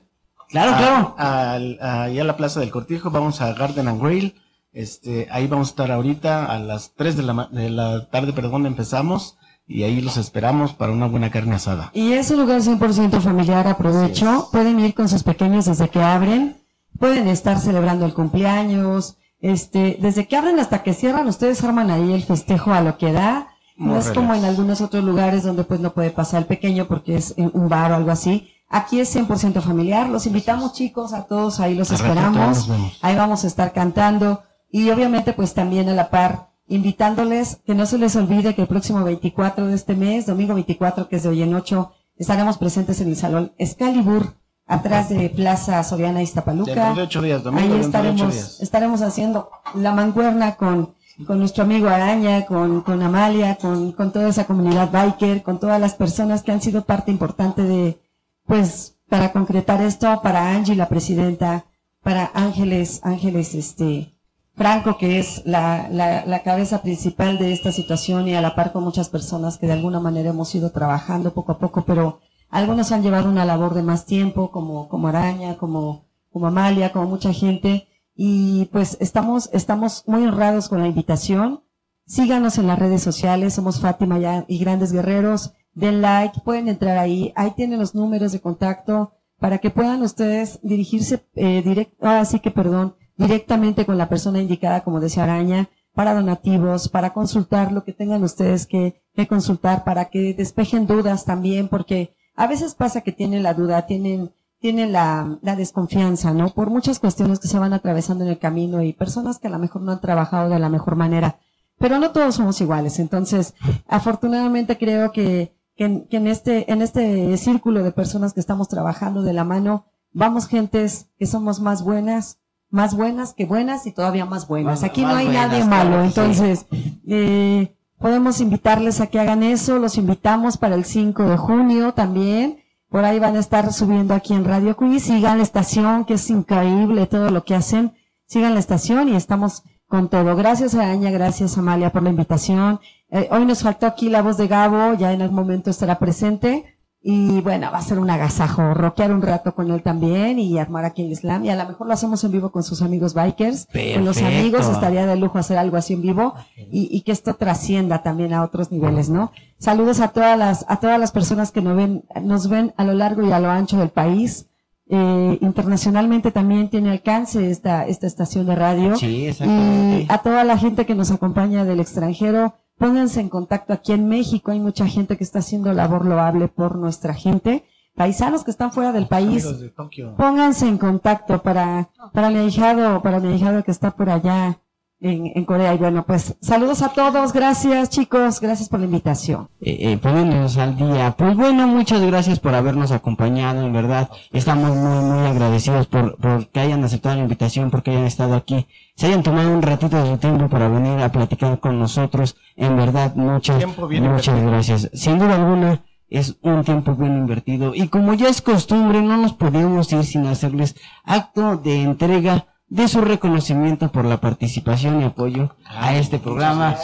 Claro, 0.49 0.71
a- 0.73 0.77
claro. 0.77 1.15
a- 1.19 2.03
Allá 2.05 2.21
a 2.21 2.25
la 2.25 2.35
Plaza 2.37 2.61
del 2.61 2.71
Cortijo, 2.71 3.11
vamos 3.11 3.41
a 3.41 3.53
Garden 3.53 3.87
and 3.87 4.01
Grill. 4.01 4.41
Este, 4.73 5.27
ahí 5.31 5.45
vamos 5.45 5.67
a 5.67 5.71
estar 5.71 5.91
ahorita 5.91 6.45
a 6.45 6.57
las 6.59 6.93
3 6.95 7.15
de 7.15 7.23
la, 7.23 7.47
de 7.51 7.69
la 7.69 8.07
tarde, 8.09 8.33
perdón, 8.33 8.65
empezamos. 8.65 9.37
Y 9.67 9.83
ahí 9.83 9.99
los 9.99 10.15
esperamos 10.15 10.73
para 10.73 10.93
una 10.93 11.07
buena 11.07 11.29
carne 11.29 11.55
asada. 11.55 11.91
Y 11.93 12.13
es 12.13 12.31
un 12.31 12.39
lugar 12.39 12.61
100% 12.61 13.19
familiar, 13.19 13.67
aprovecho. 13.67 14.47
Pueden 14.51 14.79
ir 14.79 14.93
con 14.93 15.09
sus 15.09 15.23
pequeños 15.23 15.65
desde 15.65 15.89
que 15.89 16.01
abren. 16.01 16.55
Pueden 16.97 17.27
estar 17.27 17.59
celebrando 17.59 18.05
el 18.05 18.13
cumpleaños. 18.13 19.17
Este, 19.41 19.97
desde 20.01 20.27
que 20.27 20.37
abren 20.37 20.59
hasta 20.59 20.83
que 20.83 20.93
cierran, 20.93 21.27
ustedes 21.27 21.63
arman 21.63 21.91
ahí 21.91 22.13
el 22.13 22.23
festejo 22.23 22.71
a 22.71 22.81
lo 22.81 22.97
que 22.97 23.11
da. 23.11 23.49
No 23.75 23.97
es 23.99 24.09
como 24.09 24.33
en 24.33 24.43
algunos 24.45 24.81
otros 24.81 25.03
lugares 25.03 25.43
donde 25.43 25.63
pues 25.63 25.79
no 25.79 25.93
puede 25.93 26.09
pasar 26.09 26.41
el 26.41 26.47
pequeño 26.47 26.87
porque 26.87 27.15
es 27.15 27.35
en 27.37 27.51
un 27.53 27.69
bar 27.69 27.91
o 27.91 27.95
algo 27.95 28.09
así. 28.09 28.49
Aquí 28.69 28.99
es 28.99 29.15
100% 29.15 29.61
familiar. 29.61 30.09
Los 30.09 30.25
invitamos 30.25 30.73
chicos 30.73 31.13
a 31.13 31.25
todos, 31.25 31.59
ahí 31.59 31.75
los 31.75 31.91
esperamos. 31.91 32.69
Ahí 33.01 33.15
vamos 33.15 33.43
a 33.43 33.47
estar 33.47 33.73
cantando 33.73 34.41
y 34.71 34.89
obviamente 34.89 35.33
pues 35.33 35.53
también 35.53 35.89
a 35.89 35.93
la 35.93 36.09
par 36.09 36.49
invitándoles 36.67 37.57
que 37.65 37.75
no 37.75 37.85
se 37.85 37.97
les 37.97 38.15
olvide 38.15 38.55
que 38.55 38.61
el 38.61 38.67
próximo 38.67 39.03
24 39.03 39.67
de 39.67 39.75
este 39.75 39.95
mes, 39.95 40.25
domingo 40.25 40.53
24 40.53 41.07
que 41.07 41.15
es 41.17 41.23
de 41.23 41.29
hoy 41.29 41.41
en 41.41 41.53
8, 41.53 41.91
estaremos 42.17 42.57
presentes 42.57 42.99
en 43.01 43.09
el 43.09 43.15
salón 43.15 43.53
Excalibur 43.57 44.33
atrás 44.65 45.09
de 45.09 45.29
Plaza 45.29 45.81
Soriana 45.83 46.21
Iztapaluca. 46.21 46.93
De 46.93 47.03
ocho 47.03 47.21
días, 47.21 47.43
domingo 47.43 47.65
Ahí 47.65 47.71
ocho 47.71 47.85
estaremos, 47.87 48.33
días. 48.33 48.61
estaremos 48.61 49.01
haciendo 49.01 49.49
la 49.75 49.93
mancuerna 49.93 50.55
con, 50.55 50.93
con 51.25 51.39
nuestro 51.39 51.63
amigo 51.63 51.87
Araña, 51.87 52.45
con, 52.45 52.81
con 52.81 53.01
Amalia, 53.01 53.55
con, 53.55 53.93
con 53.93 54.11
toda 54.11 54.29
esa 54.29 54.45
comunidad 54.45 54.91
biker, 54.91 55.41
con 55.43 55.59
todas 55.59 55.79
las 55.79 55.95
personas 55.95 56.43
que 56.43 56.51
han 56.51 56.61
sido 56.61 56.83
parte 56.83 57.11
importante 57.11 57.63
de, 57.63 58.01
pues, 58.45 58.97
para 59.07 59.31
concretar 59.31 59.81
esto, 59.81 60.21
para 60.21 60.51
Angie, 60.51 60.75
la 60.75 60.89
presidenta, 60.89 61.65
para 62.03 62.29
Ángeles, 62.33 62.99
Ángeles, 63.03 63.55
este, 63.55 64.16
Franco, 64.57 64.97
que 64.97 65.19
es 65.19 65.43
la, 65.45 65.87
la, 65.91 66.25
la 66.25 66.41
cabeza 66.41 66.81
principal 66.81 67.37
de 67.37 67.53
esta 67.53 67.71
situación 67.71 68.27
y 68.27 68.33
a 68.33 68.41
la 68.41 68.55
par 68.55 68.71
con 68.73 68.83
muchas 68.83 69.07
personas 69.07 69.59
que 69.59 69.67
de 69.67 69.73
alguna 69.73 69.99
manera 69.99 70.31
hemos 70.31 70.53
ido 70.55 70.71
trabajando 70.71 71.31
poco 71.31 71.51
a 71.51 71.59
poco, 71.59 71.85
pero 71.85 72.21
algunos 72.49 72.91
han 72.91 73.03
llevado 73.03 73.29
una 73.29 73.45
labor 73.45 73.75
de 73.75 73.83
más 73.83 74.07
tiempo, 74.07 74.49
como, 74.49 74.89
como 74.89 75.09
Araña, 75.09 75.57
como, 75.57 76.07
como 76.31 76.47
Amalia, 76.47 76.91
como 76.91 77.05
mucha 77.05 77.31
gente, 77.33 77.87
y 78.15 78.65
pues 78.71 78.97
estamos, 78.99 79.51
estamos 79.53 80.03
muy 80.07 80.25
honrados 80.25 80.69
con 80.69 80.81
la 80.81 80.87
invitación. 80.87 81.61
Síganos 82.07 82.57
en 82.57 82.65
las 82.65 82.79
redes 82.79 83.03
sociales, 83.03 83.53
somos 83.53 83.79
Fátima 83.79 84.17
y 84.47 84.57
Grandes 84.57 84.91
Guerreros, 84.91 85.53
den 85.73 86.01
like, 86.01 86.41
pueden 86.43 86.67
entrar 86.67 86.97
ahí, 86.97 87.31
ahí 87.35 87.51
tienen 87.51 87.79
los 87.79 87.93
números 87.93 88.31
de 88.31 88.41
contacto 88.41 89.11
para 89.37 89.59
que 89.59 89.69
puedan 89.69 90.01
ustedes 90.01 90.59
dirigirse 90.63 91.23
eh, 91.35 91.61
direct, 91.63 92.01
ahora 92.03 92.25
sí 92.25 92.39
que 92.39 92.49
perdón, 92.49 92.95
directamente 93.17 93.85
con 93.85 93.97
la 93.97 94.09
persona 94.09 94.41
indicada, 94.41 94.83
como 94.83 94.99
decía 94.99 95.23
Araña, 95.23 95.69
para 95.93 96.13
donativos, 96.13 96.89
para 96.89 97.11
consultar 97.11 97.71
lo 97.71 97.83
que 97.83 97.91
tengan 97.91 98.23
ustedes 98.23 98.67
que, 98.67 99.01
que 99.15 99.27
consultar, 99.27 99.83
para 99.83 100.05
que 100.05 100.35
despejen 100.35 100.85
dudas 100.85 101.25
también, 101.25 101.67
porque 101.67 102.15
a 102.35 102.45
veces 102.45 102.75
pasa 102.75 103.01
que 103.01 103.11
tienen 103.11 103.41
la 103.41 103.55
duda, 103.55 103.87
tienen, 103.87 104.31
tienen 104.59 104.91
la, 104.91 105.39
la 105.41 105.55
desconfianza, 105.55 106.33
¿no? 106.33 106.49
Por 106.49 106.69
muchas 106.69 106.99
cuestiones 106.99 107.39
que 107.39 107.47
se 107.47 107.57
van 107.57 107.73
atravesando 107.73 108.23
en 108.23 108.29
el 108.29 108.37
camino 108.37 108.83
y 108.83 108.93
personas 108.93 109.39
que 109.39 109.47
a 109.47 109.49
lo 109.49 109.57
mejor 109.57 109.81
no 109.81 109.91
han 109.91 110.01
trabajado 110.01 110.49
de 110.49 110.59
la 110.59 110.69
mejor 110.69 110.95
manera. 110.95 111.39
Pero 111.79 111.97
no 111.97 112.11
todos 112.11 112.35
somos 112.35 112.61
iguales. 112.61 112.99
Entonces, 112.99 113.55
afortunadamente 113.87 114.77
creo 114.77 115.11
que, 115.11 115.55
que, 115.75 116.05
que 116.07 116.17
en 116.17 116.27
este, 116.27 116.71
en 116.71 116.83
este 116.83 117.35
círculo 117.37 117.83
de 117.83 117.91
personas 117.91 118.33
que 118.33 118.39
estamos 118.39 118.67
trabajando 118.67 119.23
de 119.23 119.33
la 119.33 119.43
mano, 119.43 119.85
vamos 120.11 120.47
gentes 120.47 121.09
que 121.17 121.25
somos 121.25 121.59
más 121.59 121.83
buenas, 121.83 122.39
más 122.69 122.95
buenas 122.95 123.33
que 123.33 123.45
buenas 123.45 123.85
y 123.87 123.91
todavía 123.91 124.25
más 124.25 124.47
buenas. 124.47 124.81
Más- 124.81 124.89
Aquí 124.89 125.01
no 125.01 125.09
hay 125.15 125.25
buenas, 125.25 125.47
nadie 125.49 125.63
claro 125.65 125.89
malo. 125.89 126.01
sí. 126.01 126.07
Entonces, 126.07 126.65
eh, 127.07 127.75
podemos 127.99 128.41
invitarles 128.41 129.01
a 129.01 129.07
que 129.07 129.19
hagan 129.19 129.43
eso. 129.43 129.79
Los 129.79 129.97
invitamos 129.97 130.57
para 130.57 130.75
el 130.75 130.85
5 130.85 131.23
de 131.23 131.37
junio 131.37 131.93
también. 131.93 132.59
Por 132.89 133.03
ahí 133.05 133.19
van 133.19 133.35
a 133.35 133.39
estar 133.39 133.71
subiendo 133.73 134.13
aquí 134.13 134.33
en 134.33 134.45
Radio 134.45 134.75
Quiz. 134.77 135.03
Sigan 135.03 135.37
la 135.37 135.43
estación, 135.43 136.05
que 136.05 136.13
es 136.15 136.29
increíble 136.29 137.05
todo 137.07 137.29
lo 137.31 137.43
que 137.43 137.55
hacen. 137.55 137.93
Sigan 138.25 138.53
la 138.53 138.59
estación 138.59 139.09
y 139.09 139.15
estamos 139.15 139.63
con 139.87 140.09
todo. 140.09 140.35
Gracias 140.35 140.75
a 140.75 140.89
Aña, 140.89 141.11
gracias 141.11 141.57
Amalia 141.57 141.91
por 141.91 142.03
la 142.03 142.09
invitación. 142.09 142.79
Eh, 143.09 143.29
hoy 143.31 143.45
nos 143.45 143.63
faltó 143.63 143.87
aquí 143.87 144.09
la 144.09 144.21
voz 144.21 144.35
de 144.37 144.47
Gabo, 144.47 144.93
ya 144.95 145.13
en 145.13 145.21
algún 145.21 145.37
momento 145.37 145.69
estará 145.69 145.97
presente. 145.97 146.76
Y 147.01 147.39
bueno, 147.41 147.71
va 147.71 147.77
a 147.77 147.81
ser 147.81 147.99
un 147.99 148.09
agasajo, 148.09 148.73
rockear 148.73 149.13
un 149.13 149.21
rato 149.21 149.53
con 149.55 149.71
él 149.71 149.81
también 149.81 150.39
y 150.39 150.57
armar 150.57 150.83
aquí 150.83 151.03
el 151.03 151.15
slam. 151.15 151.45
Y 151.45 151.49
a 151.49 151.55
lo 151.55 151.65
mejor 151.65 151.87
lo 151.87 151.93
hacemos 151.93 152.23
en 152.23 152.31
vivo 152.31 152.51
con 152.51 152.63
sus 152.63 152.81
amigos 152.81 153.13
bikers. 153.13 153.67
Con 153.95 154.03
los 154.03 154.17
amigos 154.21 154.67
estaría 154.67 155.05
de 155.05 155.15
lujo 155.15 155.37
hacer 155.37 155.57
algo 155.57 155.77
así 155.77 155.93
en 155.93 156.01
vivo 156.01 156.33
y, 156.57 156.89
y 156.91 157.01
que 157.01 157.11
esto 157.13 157.35
trascienda 157.35 158.03
también 158.03 158.33
a 158.33 158.43
otros 158.43 158.71
niveles, 158.71 159.09
¿no? 159.09 159.31
Saludos 159.57 159.99
a 160.01 160.09
todas 160.09 160.37
las, 160.37 160.65
a 160.67 160.77
todas 160.79 160.99
las 160.99 161.11
personas 161.11 161.51
que 161.51 161.61
nos 161.61 161.77
ven, 161.77 162.03
nos 162.21 162.49
ven 162.49 162.73
a 162.77 162.83
lo 162.83 162.93
largo 162.93 163.21
y 163.23 163.31
a 163.31 163.39
lo 163.39 163.49
ancho 163.49 163.77
del 163.77 163.89
país. 163.89 164.47
Eh, 164.89 165.37
internacionalmente 165.41 166.31
también 166.31 166.69
tiene 166.69 166.91
alcance 166.91 167.51
esta, 167.51 167.85
esta 167.85 168.07
estación 168.07 168.45
de 168.45 168.55
radio. 168.55 168.95
Sí, 168.95 169.29
Y 169.41 170.05
a 170.09 170.17
toda 170.19 170.43
la 170.43 170.57
gente 170.57 170.85
que 170.85 170.95
nos 170.95 171.11
acompaña 171.11 171.65
del 171.65 171.79
extranjero, 171.81 172.55
pónganse 172.77 173.21
en 173.21 173.29
contacto 173.29 173.73
aquí 173.73 173.93
en 173.93 174.07
México. 174.07 174.51
Hay 174.51 174.59
mucha 174.59 174.87
gente 174.87 175.17
que 175.17 175.23
está 175.23 175.39
haciendo 175.39 175.73
labor 175.73 176.05
loable 176.05 176.47
por 176.47 176.75
nuestra 176.77 177.13
gente. 177.13 177.65
paisanos 177.95 178.43
que 178.43 178.51
están 178.51 178.71
fuera 178.71 178.91
del 178.91 179.07
país, 179.07 179.43
de 179.59 179.73
pónganse 180.17 180.67
en 180.67 180.77
contacto 180.77 181.41
para, 181.41 181.89
para 182.13 182.29
mi 182.29 182.37
ahijado, 182.37 183.01
para 183.01 183.19
mi 183.19 183.29
ahijado 183.29 183.63
que 183.63 183.71
está 183.71 183.91
por 183.91 184.09
allá 184.09 184.59
en, 184.99 185.31
en 185.35 185.45
Corea. 185.45 185.73
Y 185.73 185.77
bueno, 185.77 186.05
pues 186.05 186.35
saludos 186.41 186.81
a 186.81 186.89
todos, 186.89 187.33
gracias 187.33 187.89
chicos, 187.89 188.41
gracias 188.41 188.69
por 188.69 188.79
la 188.79 188.85
invitación. 188.85 189.49
eh, 189.61 189.77
eh, 189.91 189.97
poniéndonos 189.97 190.57
al 190.57 190.75
día. 190.75 191.15
Pues 191.17 191.35
bueno, 191.35 191.67
muchas 191.67 192.01
gracias 192.01 192.39
por 192.39 192.55
habernos 192.55 192.91
acompañado, 192.91 193.65
en 193.65 193.73
verdad. 193.73 194.09
Estamos 194.31 194.75
muy, 194.75 195.03
muy 195.03 195.27
agradecidos 195.27 195.87
por, 195.87 196.17
por 196.17 196.47
que 196.47 196.59
hayan 196.59 196.83
aceptado 196.83 197.15
la 197.15 197.23
invitación, 197.23 197.69
porque 197.71 197.91
hayan 197.91 198.05
estado 198.05 198.35
aquí. 198.35 198.67
Se 198.95 199.07
hayan 199.07 199.23
tomado 199.23 199.51
un 199.51 199.61
ratito 199.61 200.01
de 200.01 200.09
su 200.09 200.17
tiempo 200.17 200.49
para 200.49 200.67
venir 200.67 200.99
a 200.99 201.11
platicar 201.11 201.59
con 201.59 201.77
nosotros. 201.79 202.35
En 202.55 202.75
verdad, 202.75 203.15
muchas, 203.15 203.63
muchas 203.77 204.41
gracias. 204.43 204.89
Sin 204.93 205.19
duda 205.19 205.35
alguna, 205.35 205.83
es 206.09 206.37
un 206.41 206.63
tiempo 206.63 206.95
bien 206.95 207.17
invertido. 207.17 207.75
Y 207.75 207.89
como 207.89 208.13
ya 208.15 208.29
es 208.29 208.41
costumbre, 208.41 209.01
no 209.01 209.17
nos 209.17 209.33
podemos 209.33 209.91
ir 209.93 210.03
sin 210.03 210.25
hacerles 210.25 210.75
acto 211.03 211.57
de 211.57 211.83
entrega 211.83 212.47
de 212.69 212.87
su 212.87 213.01
reconocimiento 213.01 213.91
por 213.91 214.05
la 214.05 214.19
participación 214.19 215.01
y 215.01 215.05
apoyo 215.05 215.55
a 215.65 215.95
este 215.95 216.19
programa. 216.19 216.75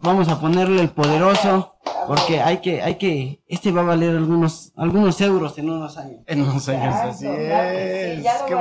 vamos 0.00 0.28
a 0.28 0.40
ponerle 0.40 0.80
el 0.82 0.90
poderoso 0.90 1.74
porque 2.06 2.40
hay 2.40 2.58
que, 2.58 2.82
hay 2.82 2.96
que, 2.96 3.42
este 3.46 3.70
va 3.72 3.82
a 3.82 3.84
valer 3.84 4.16
algunos, 4.16 4.72
algunos 4.76 5.20
euros 5.20 5.56
en 5.58 5.70
unos 5.70 5.96
años. 5.96 6.20
En 6.26 6.42
unos 6.42 6.68
años, 6.68 6.94
así 6.94 7.26
es. 7.26 8.26
qué 8.46 8.54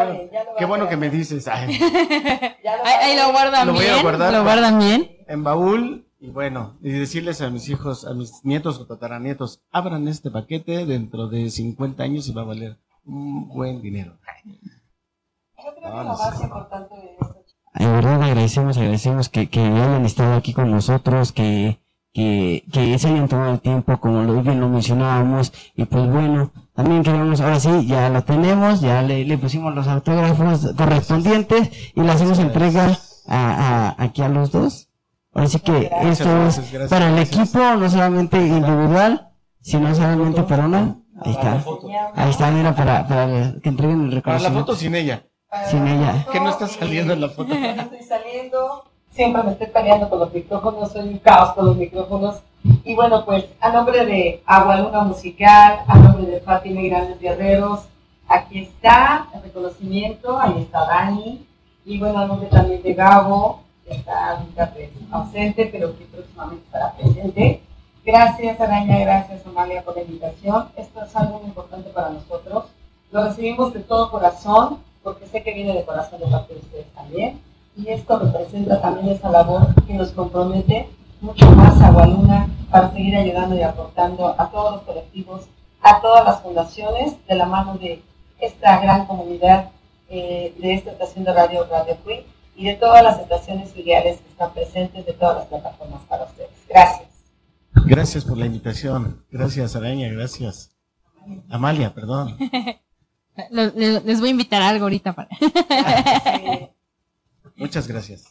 bueno, 0.65 0.86
qué 0.86 0.90
que 0.90 0.98
me 0.98 1.10
dices. 1.10 1.48
Ay, 1.48 1.77
Ya 2.64 2.77
lo 2.77 2.86
Ahí, 2.86 2.94
ahí 3.11 3.18
lo 3.18 3.31
guardan 3.31 3.68
Lo 3.68 3.73
voy 3.73 3.86
a 3.86 3.91
bien. 3.94 4.03
guardar 4.03 4.34
lo 4.34 4.44
guardan 4.44 4.80
bien. 4.80 5.10
en 5.27 5.44
baúl. 5.44 6.06
Y 6.22 6.31
bueno, 6.31 6.77
y 6.84 6.91
decirles 6.91 7.40
a 7.41 7.49
mis 7.49 7.69
hijos, 7.69 8.06
a 8.06 8.14
mis 8.14 8.44
nietos 8.44 8.77
o 8.80 8.86
tataranietos, 8.86 9.61
abran 9.72 10.06
este 10.10 10.30
paquete 10.30 10.86
dentro 10.86 11.27
de 11.30 11.49
50 11.49 12.03
años 12.03 12.27
y 12.27 12.34
va 12.34 12.41
a 12.41 12.45
valer 12.45 12.77
un 13.06 13.48
buen 13.48 13.81
dinero. 13.81 14.18
Ah, 15.94 16.03
lo 16.03 16.10
más 16.18 16.41
importante 16.44 16.95
de 16.95 17.11
esto, 17.20 17.36
En 17.76 17.91
verdad 17.94 18.22
agradecemos, 18.24 18.78
agradecemos 18.78 19.30
que, 19.30 19.49
que 19.49 19.60
hayan 19.61 20.06
estado 20.06 20.36
aquí 20.36 20.53
con 20.53 20.72
nosotros, 20.72 21.32
que, 21.32 21.80
que, 22.14 22.64
que 22.72 22.98
se 22.99 23.07
hayan 23.07 23.28
tomado 23.28 23.52
el 23.53 23.60
tiempo, 23.60 23.98
como 23.99 24.24
lo 24.24 24.41
bien 24.41 24.60
lo 24.60 24.68
mencionábamos, 24.70 25.53
y 25.76 25.86
pues 25.86 26.10
bueno, 26.11 26.52
también 26.74 27.03
queremos, 27.03 27.41
ahora 27.41 27.60
sí, 27.60 27.86
ya 27.88 28.10
lo 28.10 28.24
tenemos, 28.24 28.82
ya 28.82 29.02
le, 29.02 29.26
le 29.26 29.38
pusimos 29.38 29.74
los 29.76 29.88
autógrafos 29.88 30.74
correspondientes 30.76 31.70
y 31.95 32.02
le 32.02 32.11
hacemos 32.11 32.40
entrega 32.40 32.98
a, 33.28 33.95
a, 33.98 34.03
aquí 34.03 34.22
a 34.22 34.30
los 34.30 34.52
dos. 34.52 34.88
Ahora 35.34 35.48
sí 35.48 35.60
que 35.60 35.72
Gracias, 35.90 36.20
esto 36.20 36.30
gracias, 36.30 36.66
es 36.66 36.72
gracias, 36.72 36.90
para 36.90 37.10
el 37.10 37.20
equipo, 37.20 37.60
no 37.60 37.90
solamente 37.90 38.38
individual, 38.38 39.30
sino 39.61 39.94
solamente 39.94 40.41
para 40.44 40.66
una. 40.66 40.95
Ahí 41.22 41.32
está. 41.32 41.64
Ahí 42.16 42.30
está, 42.30 42.49
mira, 42.49 42.74
para, 42.76 43.07
para 43.07 43.53
que 43.61 43.70
entreguen 43.70 44.02
el 44.10 44.22
Para 44.22 44.40
la 44.40 44.49
reconocimiento. 44.49 44.60
foto 44.66 44.76
sin 44.76 44.95
ella. 44.95 45.24
Sin 45.67 45.88
ella. 45.88 46.26
Que 46.31 46.39
no 46.39 46.49
está 46.49 46.67
saliendo 46.67 47.13
en 47.13 47.21
la 47.21 47.30
foto. 47.30 47.53
No 47.55 47.81
estoy 47.81 48.03
saliendo, 48.03 48.85
siempre 49.09 49.43
me 49.43 49.51
estoy 49.51 49.67
peleando 49.67 50.09
con 50.09 50.19
los 50.19 50.34
micrófonos, 50.34 50.91
soy 50.91 51.09
un 51.09 51.17
caos 51.19 51.53
con 51.53 51.65
los 51.65 51.77
micrófonos. 51.77 52.41
Y 52.84 52.93
bueno, 52.93 53.26
pues 53.26 53.45
a 53.59 53.71
nombre 53.71 54.05
de 54.05 54.43
Agualuna 54.45 55.01
Musical, 55.01 55.80
a 55.88 55.97
nombre 55.97 56.26
de 56.26 56.41
Fátima 56.41 56.81
y 56.81 56.89
Grandes 56.89 57.19
Guerreros, 57.19 57.81
aquí 58.27 58.59
está 58.59 59.27
el 59.34 59.41
reconocimiento, 59.43 60.39
ahí 60.39 60.61
está 60.61 60.85
Dani, 60.85 61.45
y 61.85 61.99
bueno, 61.99 62.19
a 62.19 62.26
nombre 62.26 62.49
también 62.49 62.84
de 62.84 62.93
Gabo, 62.93 63.63
que 63.88 63.95
está 63.95 64.31
ahorita 64.31 64.71
pues, 64.73 64.89
ausente, 65.09 65.69
pero 65.71 65.97
que 65.97 66.05
próximamente 66.05 66.65
estará 66.65 66.93
presente. 66.93 67.63
Gracias 68.05 68.59
Araña, 68.59 68.99
gracias 68.99 69.45
Amalia 69.45 69.84
por 69.84 69.95
la 69.95 70.03
invitación. 70.03 70.69
Esto 70.76 71.03
es 71.03 71.15
algo 71.15 71.39
muy 71.39 71.47
importante 71.47 71.89
para 71.89 72.09
nosotros. 72.09 72.65
Lo 73.11 73.23
recibimos 73.23 73.73
de 73.73 73.80
todo 73.80 74.11
corazón, 74.11 74.80
porque 75.10 75.26
sé 75.26 75.41
que 75.41 75.56
viene 75.56 75.73
de 75.73 75.86
corazón 75.86 76.19
de 76.19 76.27
parte 76.27 76.53
de 76.53 76.60
ustedes 76.60 76.94
también. 76.94 77.41
Y 77.76 77.88
esto 77.88 78.19
representa 78.19 78.80
también 78.80 79.10
esa 79.10 79.31
labor 79.31 79.73
que 79.88 79.95
nos 79.95 80.11
compromete 80.11 80.88
mucho 81.19 81.49
más 81.52 81.81
a 81.81 81.90
Gualuna 81.90 82.48
para 82.69 82.91
seguir 82.91 83.15
ayudando 83.15 83.56
y 83.56 83.64
aportando 83.64 84.36
a 84.40 84.52
todos 84.52 84.73
los 84.73 84.81
colectivos, 84.84 85.45
a 85.81 85.99
todas 85.99 86.26
las 86.26 86.41
fundaciones, 86.41 87.15
de 87.27 87.36
la 87.36 87.48
mano 87.48 87.76
de 87.80 88.03
esta 88.40 88.80
gran 88.81 89.07
comunidad 89.07 89.72
eh, 90.10 90.53
de 90.60 90.73
esta 90.76 90.91
estación 90.91 91.26
de 91.26 91.34
radio 91.34 91.65
Radio 91.65 91.98
Free 92.03 92.23
y 92.56 92.65
de 92.65 92.76
todas 92.76 93.03
las 93.03 93.19
estaciones 93.19 93.72
filiales 93.72 94.19
que 94.19 94.30
están 94.30 94.53
presentes 94.53 95.07
de 95.07 95.14
todas 95.14 95.38
las 95.38 95.45
plataformas 95.48 96.02
para 96.07 96.26
ustedes. 96.26 96.52
Gracias. 96.69 97.10
Gracias 97.86 98.26
por 98.26 98.38
la 98.38 98.45
invitación. 98.45 99.26
Gracias, 99.31 99.76
Araña, 99.76 100.07
gracias. 100.10 100.72
Amalia, 101.49 101.95
perdón. 101.95 102.38
Les 103.52 104.20
voy 104.20 104.30
a 104.30 104.32
invitar 104.32 104.61
algo 104.61 104.86
ahorita 104.86 105.14
para. 105.14 105.30
Muchas 107.56 107.88
gracias. 107.88 108.24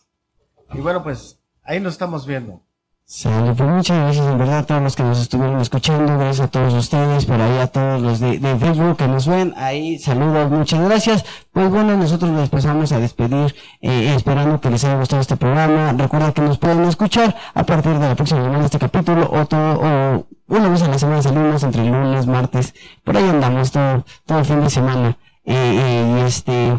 Y 0.73 0.79
bueno, 0.79 1.03
pues 1.03 1.39
ahí 1.63 1.81
nos 1.81 1.95
estamos 1.95 2.27
viendo. 2.27 2.63
Sale, 3.11 3.55
pues 3.55 3.71
muchas 3.71 3.99
gracias 4.01 4.27
en 4.27 4.37
verdad 4.37 4.59
a 4.59 4.67
todos 4.67 4.83
los 4.83 4.95
que 4.95 5.03
nos 5.03 5.19
estuvieron 5.19 5.59
escuchando, 5.63 6.19
gracias 6.19 6.41
a 6.41 6.51
todos 6.51 6.75
ustedes, 6.75 7.25
por 7.25 7.41
ahí 7.41 7.59
a 7.59 7.67
todos 7.67 8.03
los 8.03 8.21
de, 8.21 8.39
de 8.39 8.57
Facebook 8.57 8.99
que 8.99 9.09
nos 9.09 9.27
ven, 9.27 9.55
ahí 9.57 9.99
saludos, 9.99 10.51
muchas 10.51 10.85
gracias. 10.85 11.25
Pues 11.51 11.71
bueno, 11.71 11.97
nosotros 11.97 12.31
nos 12.31 12.51
pasamos 12.51 12.93
a 12.93 13.01
despedir, 13.01 13.55
eh, 13.81 14.15
esperando 14.15 14.61
que 14.61 14.69
les 14.69 14.85
haya 14.85 14.99
gustado 14.99 15.23
este 15.23 15.39
programa. 15.39 15.95
Recuerda 15.97 16.35
que 16.35 16.43
nos 16.43 16.59
pueden 16.59 16.85
escuchar 16.85 17.35
a 17.55 17.65
partir 17.65 17.99
de 17.99 18.09
la 18.11 18.15
próxima 18.15 18.45
semana 18.45 18.67
este 18.67 18.79
capítulo 18.79 19.27
o 19.33 19.47
todo, 19.47 19.81
o 19.81 20.27
una 20.49 20.69
vez 20.69 20.83
a 20.83 20.89
la 20.89 20.99
semana 20.99 21.23
salimos 21.23 21.63
entre 21.63 21.87
lunes, 21.87 22.27
martes, 22.27 22.75
por 23.05 23.17
ahí 23.17 23.25
andamos 23.25 23.73
todo, 23.73 24.05
todo 24.27 24.41
el 24.41 24.45
fin 24.45 24.61
de 24.61 24.69
semana. 24.69 25.17
Eh, 25.47 25.55
eh, 25.55 26.21
y 26.21 26.27
este, 26.27 26.79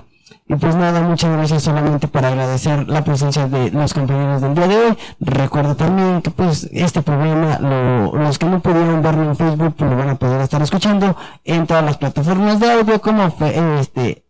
y 0.51 0.55
pues 0.55 0.75
nada, 0.75 1.01
muchas 1.01 1.31
gracias 1.31 1.61
solamente 1.63 2.07
para 2.07 2.29
agradecer 2.29 2.89
la 2.89 3.03
presencia 3.03 3.47
de 3.47 3.69
los 3.71 3.93
compañeros 3.93 4.41
del 4.41 4.55
día 4.55 4.67
de 4.67 4.75
hoy. 4.77 4.97
Recuerda 5.19 5.75
también 5.75 6.21
que 6.23 6.31
pues 6.31 6.67
este 6.71 7.03
programa, 7.03 7.59
lo- 7.59 8.15
los 8.17 8.39
que 8.39 8.47
no 8.47 8.59
pudieron 8.59 9.01
verlo 9.03 9.23
en 9.25 9.35
Facebook, 9.35 9.75
pues 9.77 9.91
lo 9.91 9.95
van 9.95 10.09
a 10.09 10.15
poder 10.15 10.41
estar 10.41 10.59
escuchando 10.61 11.15
en 11.43 11.67
todas 11.67 11.85
las 11.85 11.97
plataformas 11.97 12.59
de 12.59 12.71
audio 12.71 12.99
como 12.99 13.25
este, 13.27 14.25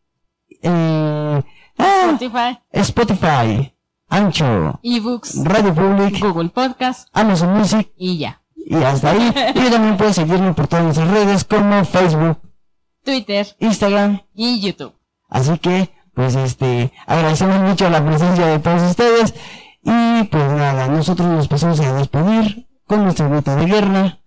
eh, 0.61 1.41
ah, 1.77 2.05
Spotify, 2.11 2.59
Spotify, 2.73 3.73
Ancho, 4.09 4.79
eBooks, 4.83 5.43
Radio 5.45 5.73
Public, 5.73 6.19
Google 6.19 6.49
Podcast 6.49 7.07
Amazon 7.13 7.53
Music 7.57 7.91
y 7.95 8.17
ya. 8.17 8.41
y 8.55 8.75
hasta 8.75 9.11
ahí. 9.11 9.33
Y 9.55 9.69
también 9.69 9.95
puedes 9.97 10.15
seguirme 10.15 10.53
por 10.53 10.67
todas 10.67 10.83
nuestras 10.83 11.09
redes 11.09 11.43
como 11.45 11.85
Facebook, 11.85 12.39
Twitter 13.05 13.47
Instagram, 13.59 14.21
y 14.33 14.59
YouTube. 14.59 14.93
Así 15.29 15.57
que, 15.59 15.91
pues 16.19 16.35
este, 16.35 16.91
agradecemos 17.07 17.61
mucho 17.61 17.89
la 17.89 18.05
presencia 18.05 18.45
de 18.45 18.59
todos 18.59 18.81
ustedes. 18.81 19.33
Y 19.81 20.23
pues 20.25 20.51
nada, 20.51 20.87
nosotros 20.89 21.29
nos 21.29 21.47
pasamos 21.47 21.79
a 21.79 21.93
despedir 21.93 22.67
con 22.85 23.05
nuestra 23.05 23.29
grito 23.29 23.55
de 23.55 23.65
guerra. 23.65 24.19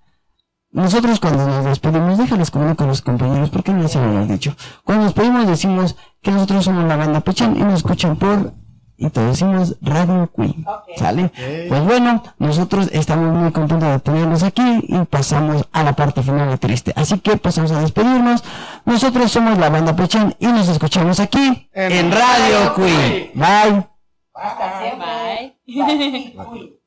Nosotros 0.70 1.20
cuando 1.20 1.47
nos 1.47 1.66
despedimos, 1.66 2.16
déjales 2.16 2.51
comunicar 2.51 2.77
con 2.77 2.86
los 2.89 3.02
compañeros, 3.02 3.51
porque 3.51 3.74
no 3.74 3.82
lo 3.82 3.89
hemos 3.90 4.27
dicho. 4.27 4.56
Cuando 4.85 5.05
nos 5.05 5.14
despedimos 5.14 5.47
decimos 5.47 5.97
que 6.23 6.31
nosotros 6.31 6.64
somos 6.64 6.86
la 6.86 6.97
banda 6.97 7.20
Pechan 7.20 7.59
y 7.59 7.60
nos 7.60 7.74
escuchan 7.74 8.16
por, 8.16 8.55
y 9.02 9.10
todos 9.10 9.30
decimos 9.30 9.76
Radio 9.80 10.30
Queen. 10.34 10.64
¿Sale? 10.96 11.30
Pues 11.68 11.84
bueno, 11.84 12.22
nosotros 12.38 12.88
estamos 12.92 13.32
muy 13.34 13.50
contentos 13.52 13.88
de 13.88 13.98
tenerlos 14.00 14.42
aquí 14.42 14.62
y 14.88 15.04
pasamos 15.06 15.66
a 15.72 15.82
la 15.82 15.94
parte 15.94 16.22
final 16.22 16.50
de 16.50 16.58
triste. 16.58 16.92
Así 16.96 17.18
que 17.18 17.36
pasamos 17.36 17.72
a 17.72 17.80
despedirnos. 17.80 18.44
Nosotros 18.84 19.30
somos 19.30 19.58
la 19.58 19.70
banda 19.70 19.96
Pechan 19.96 20.34
y 20.38 20.46
nos 20.46 20.68
escuchamos 20.68 21.18
aquí 21.20 21.68
En 21.72 21.92
en 21.92 22.12
Radio 22.12 22.22
Radio 22.42 22.74
Queen. 22.74 23.30
Bye. 23.34 23.86
Bye. 25.66 26.36
Bye. 26.36 26.81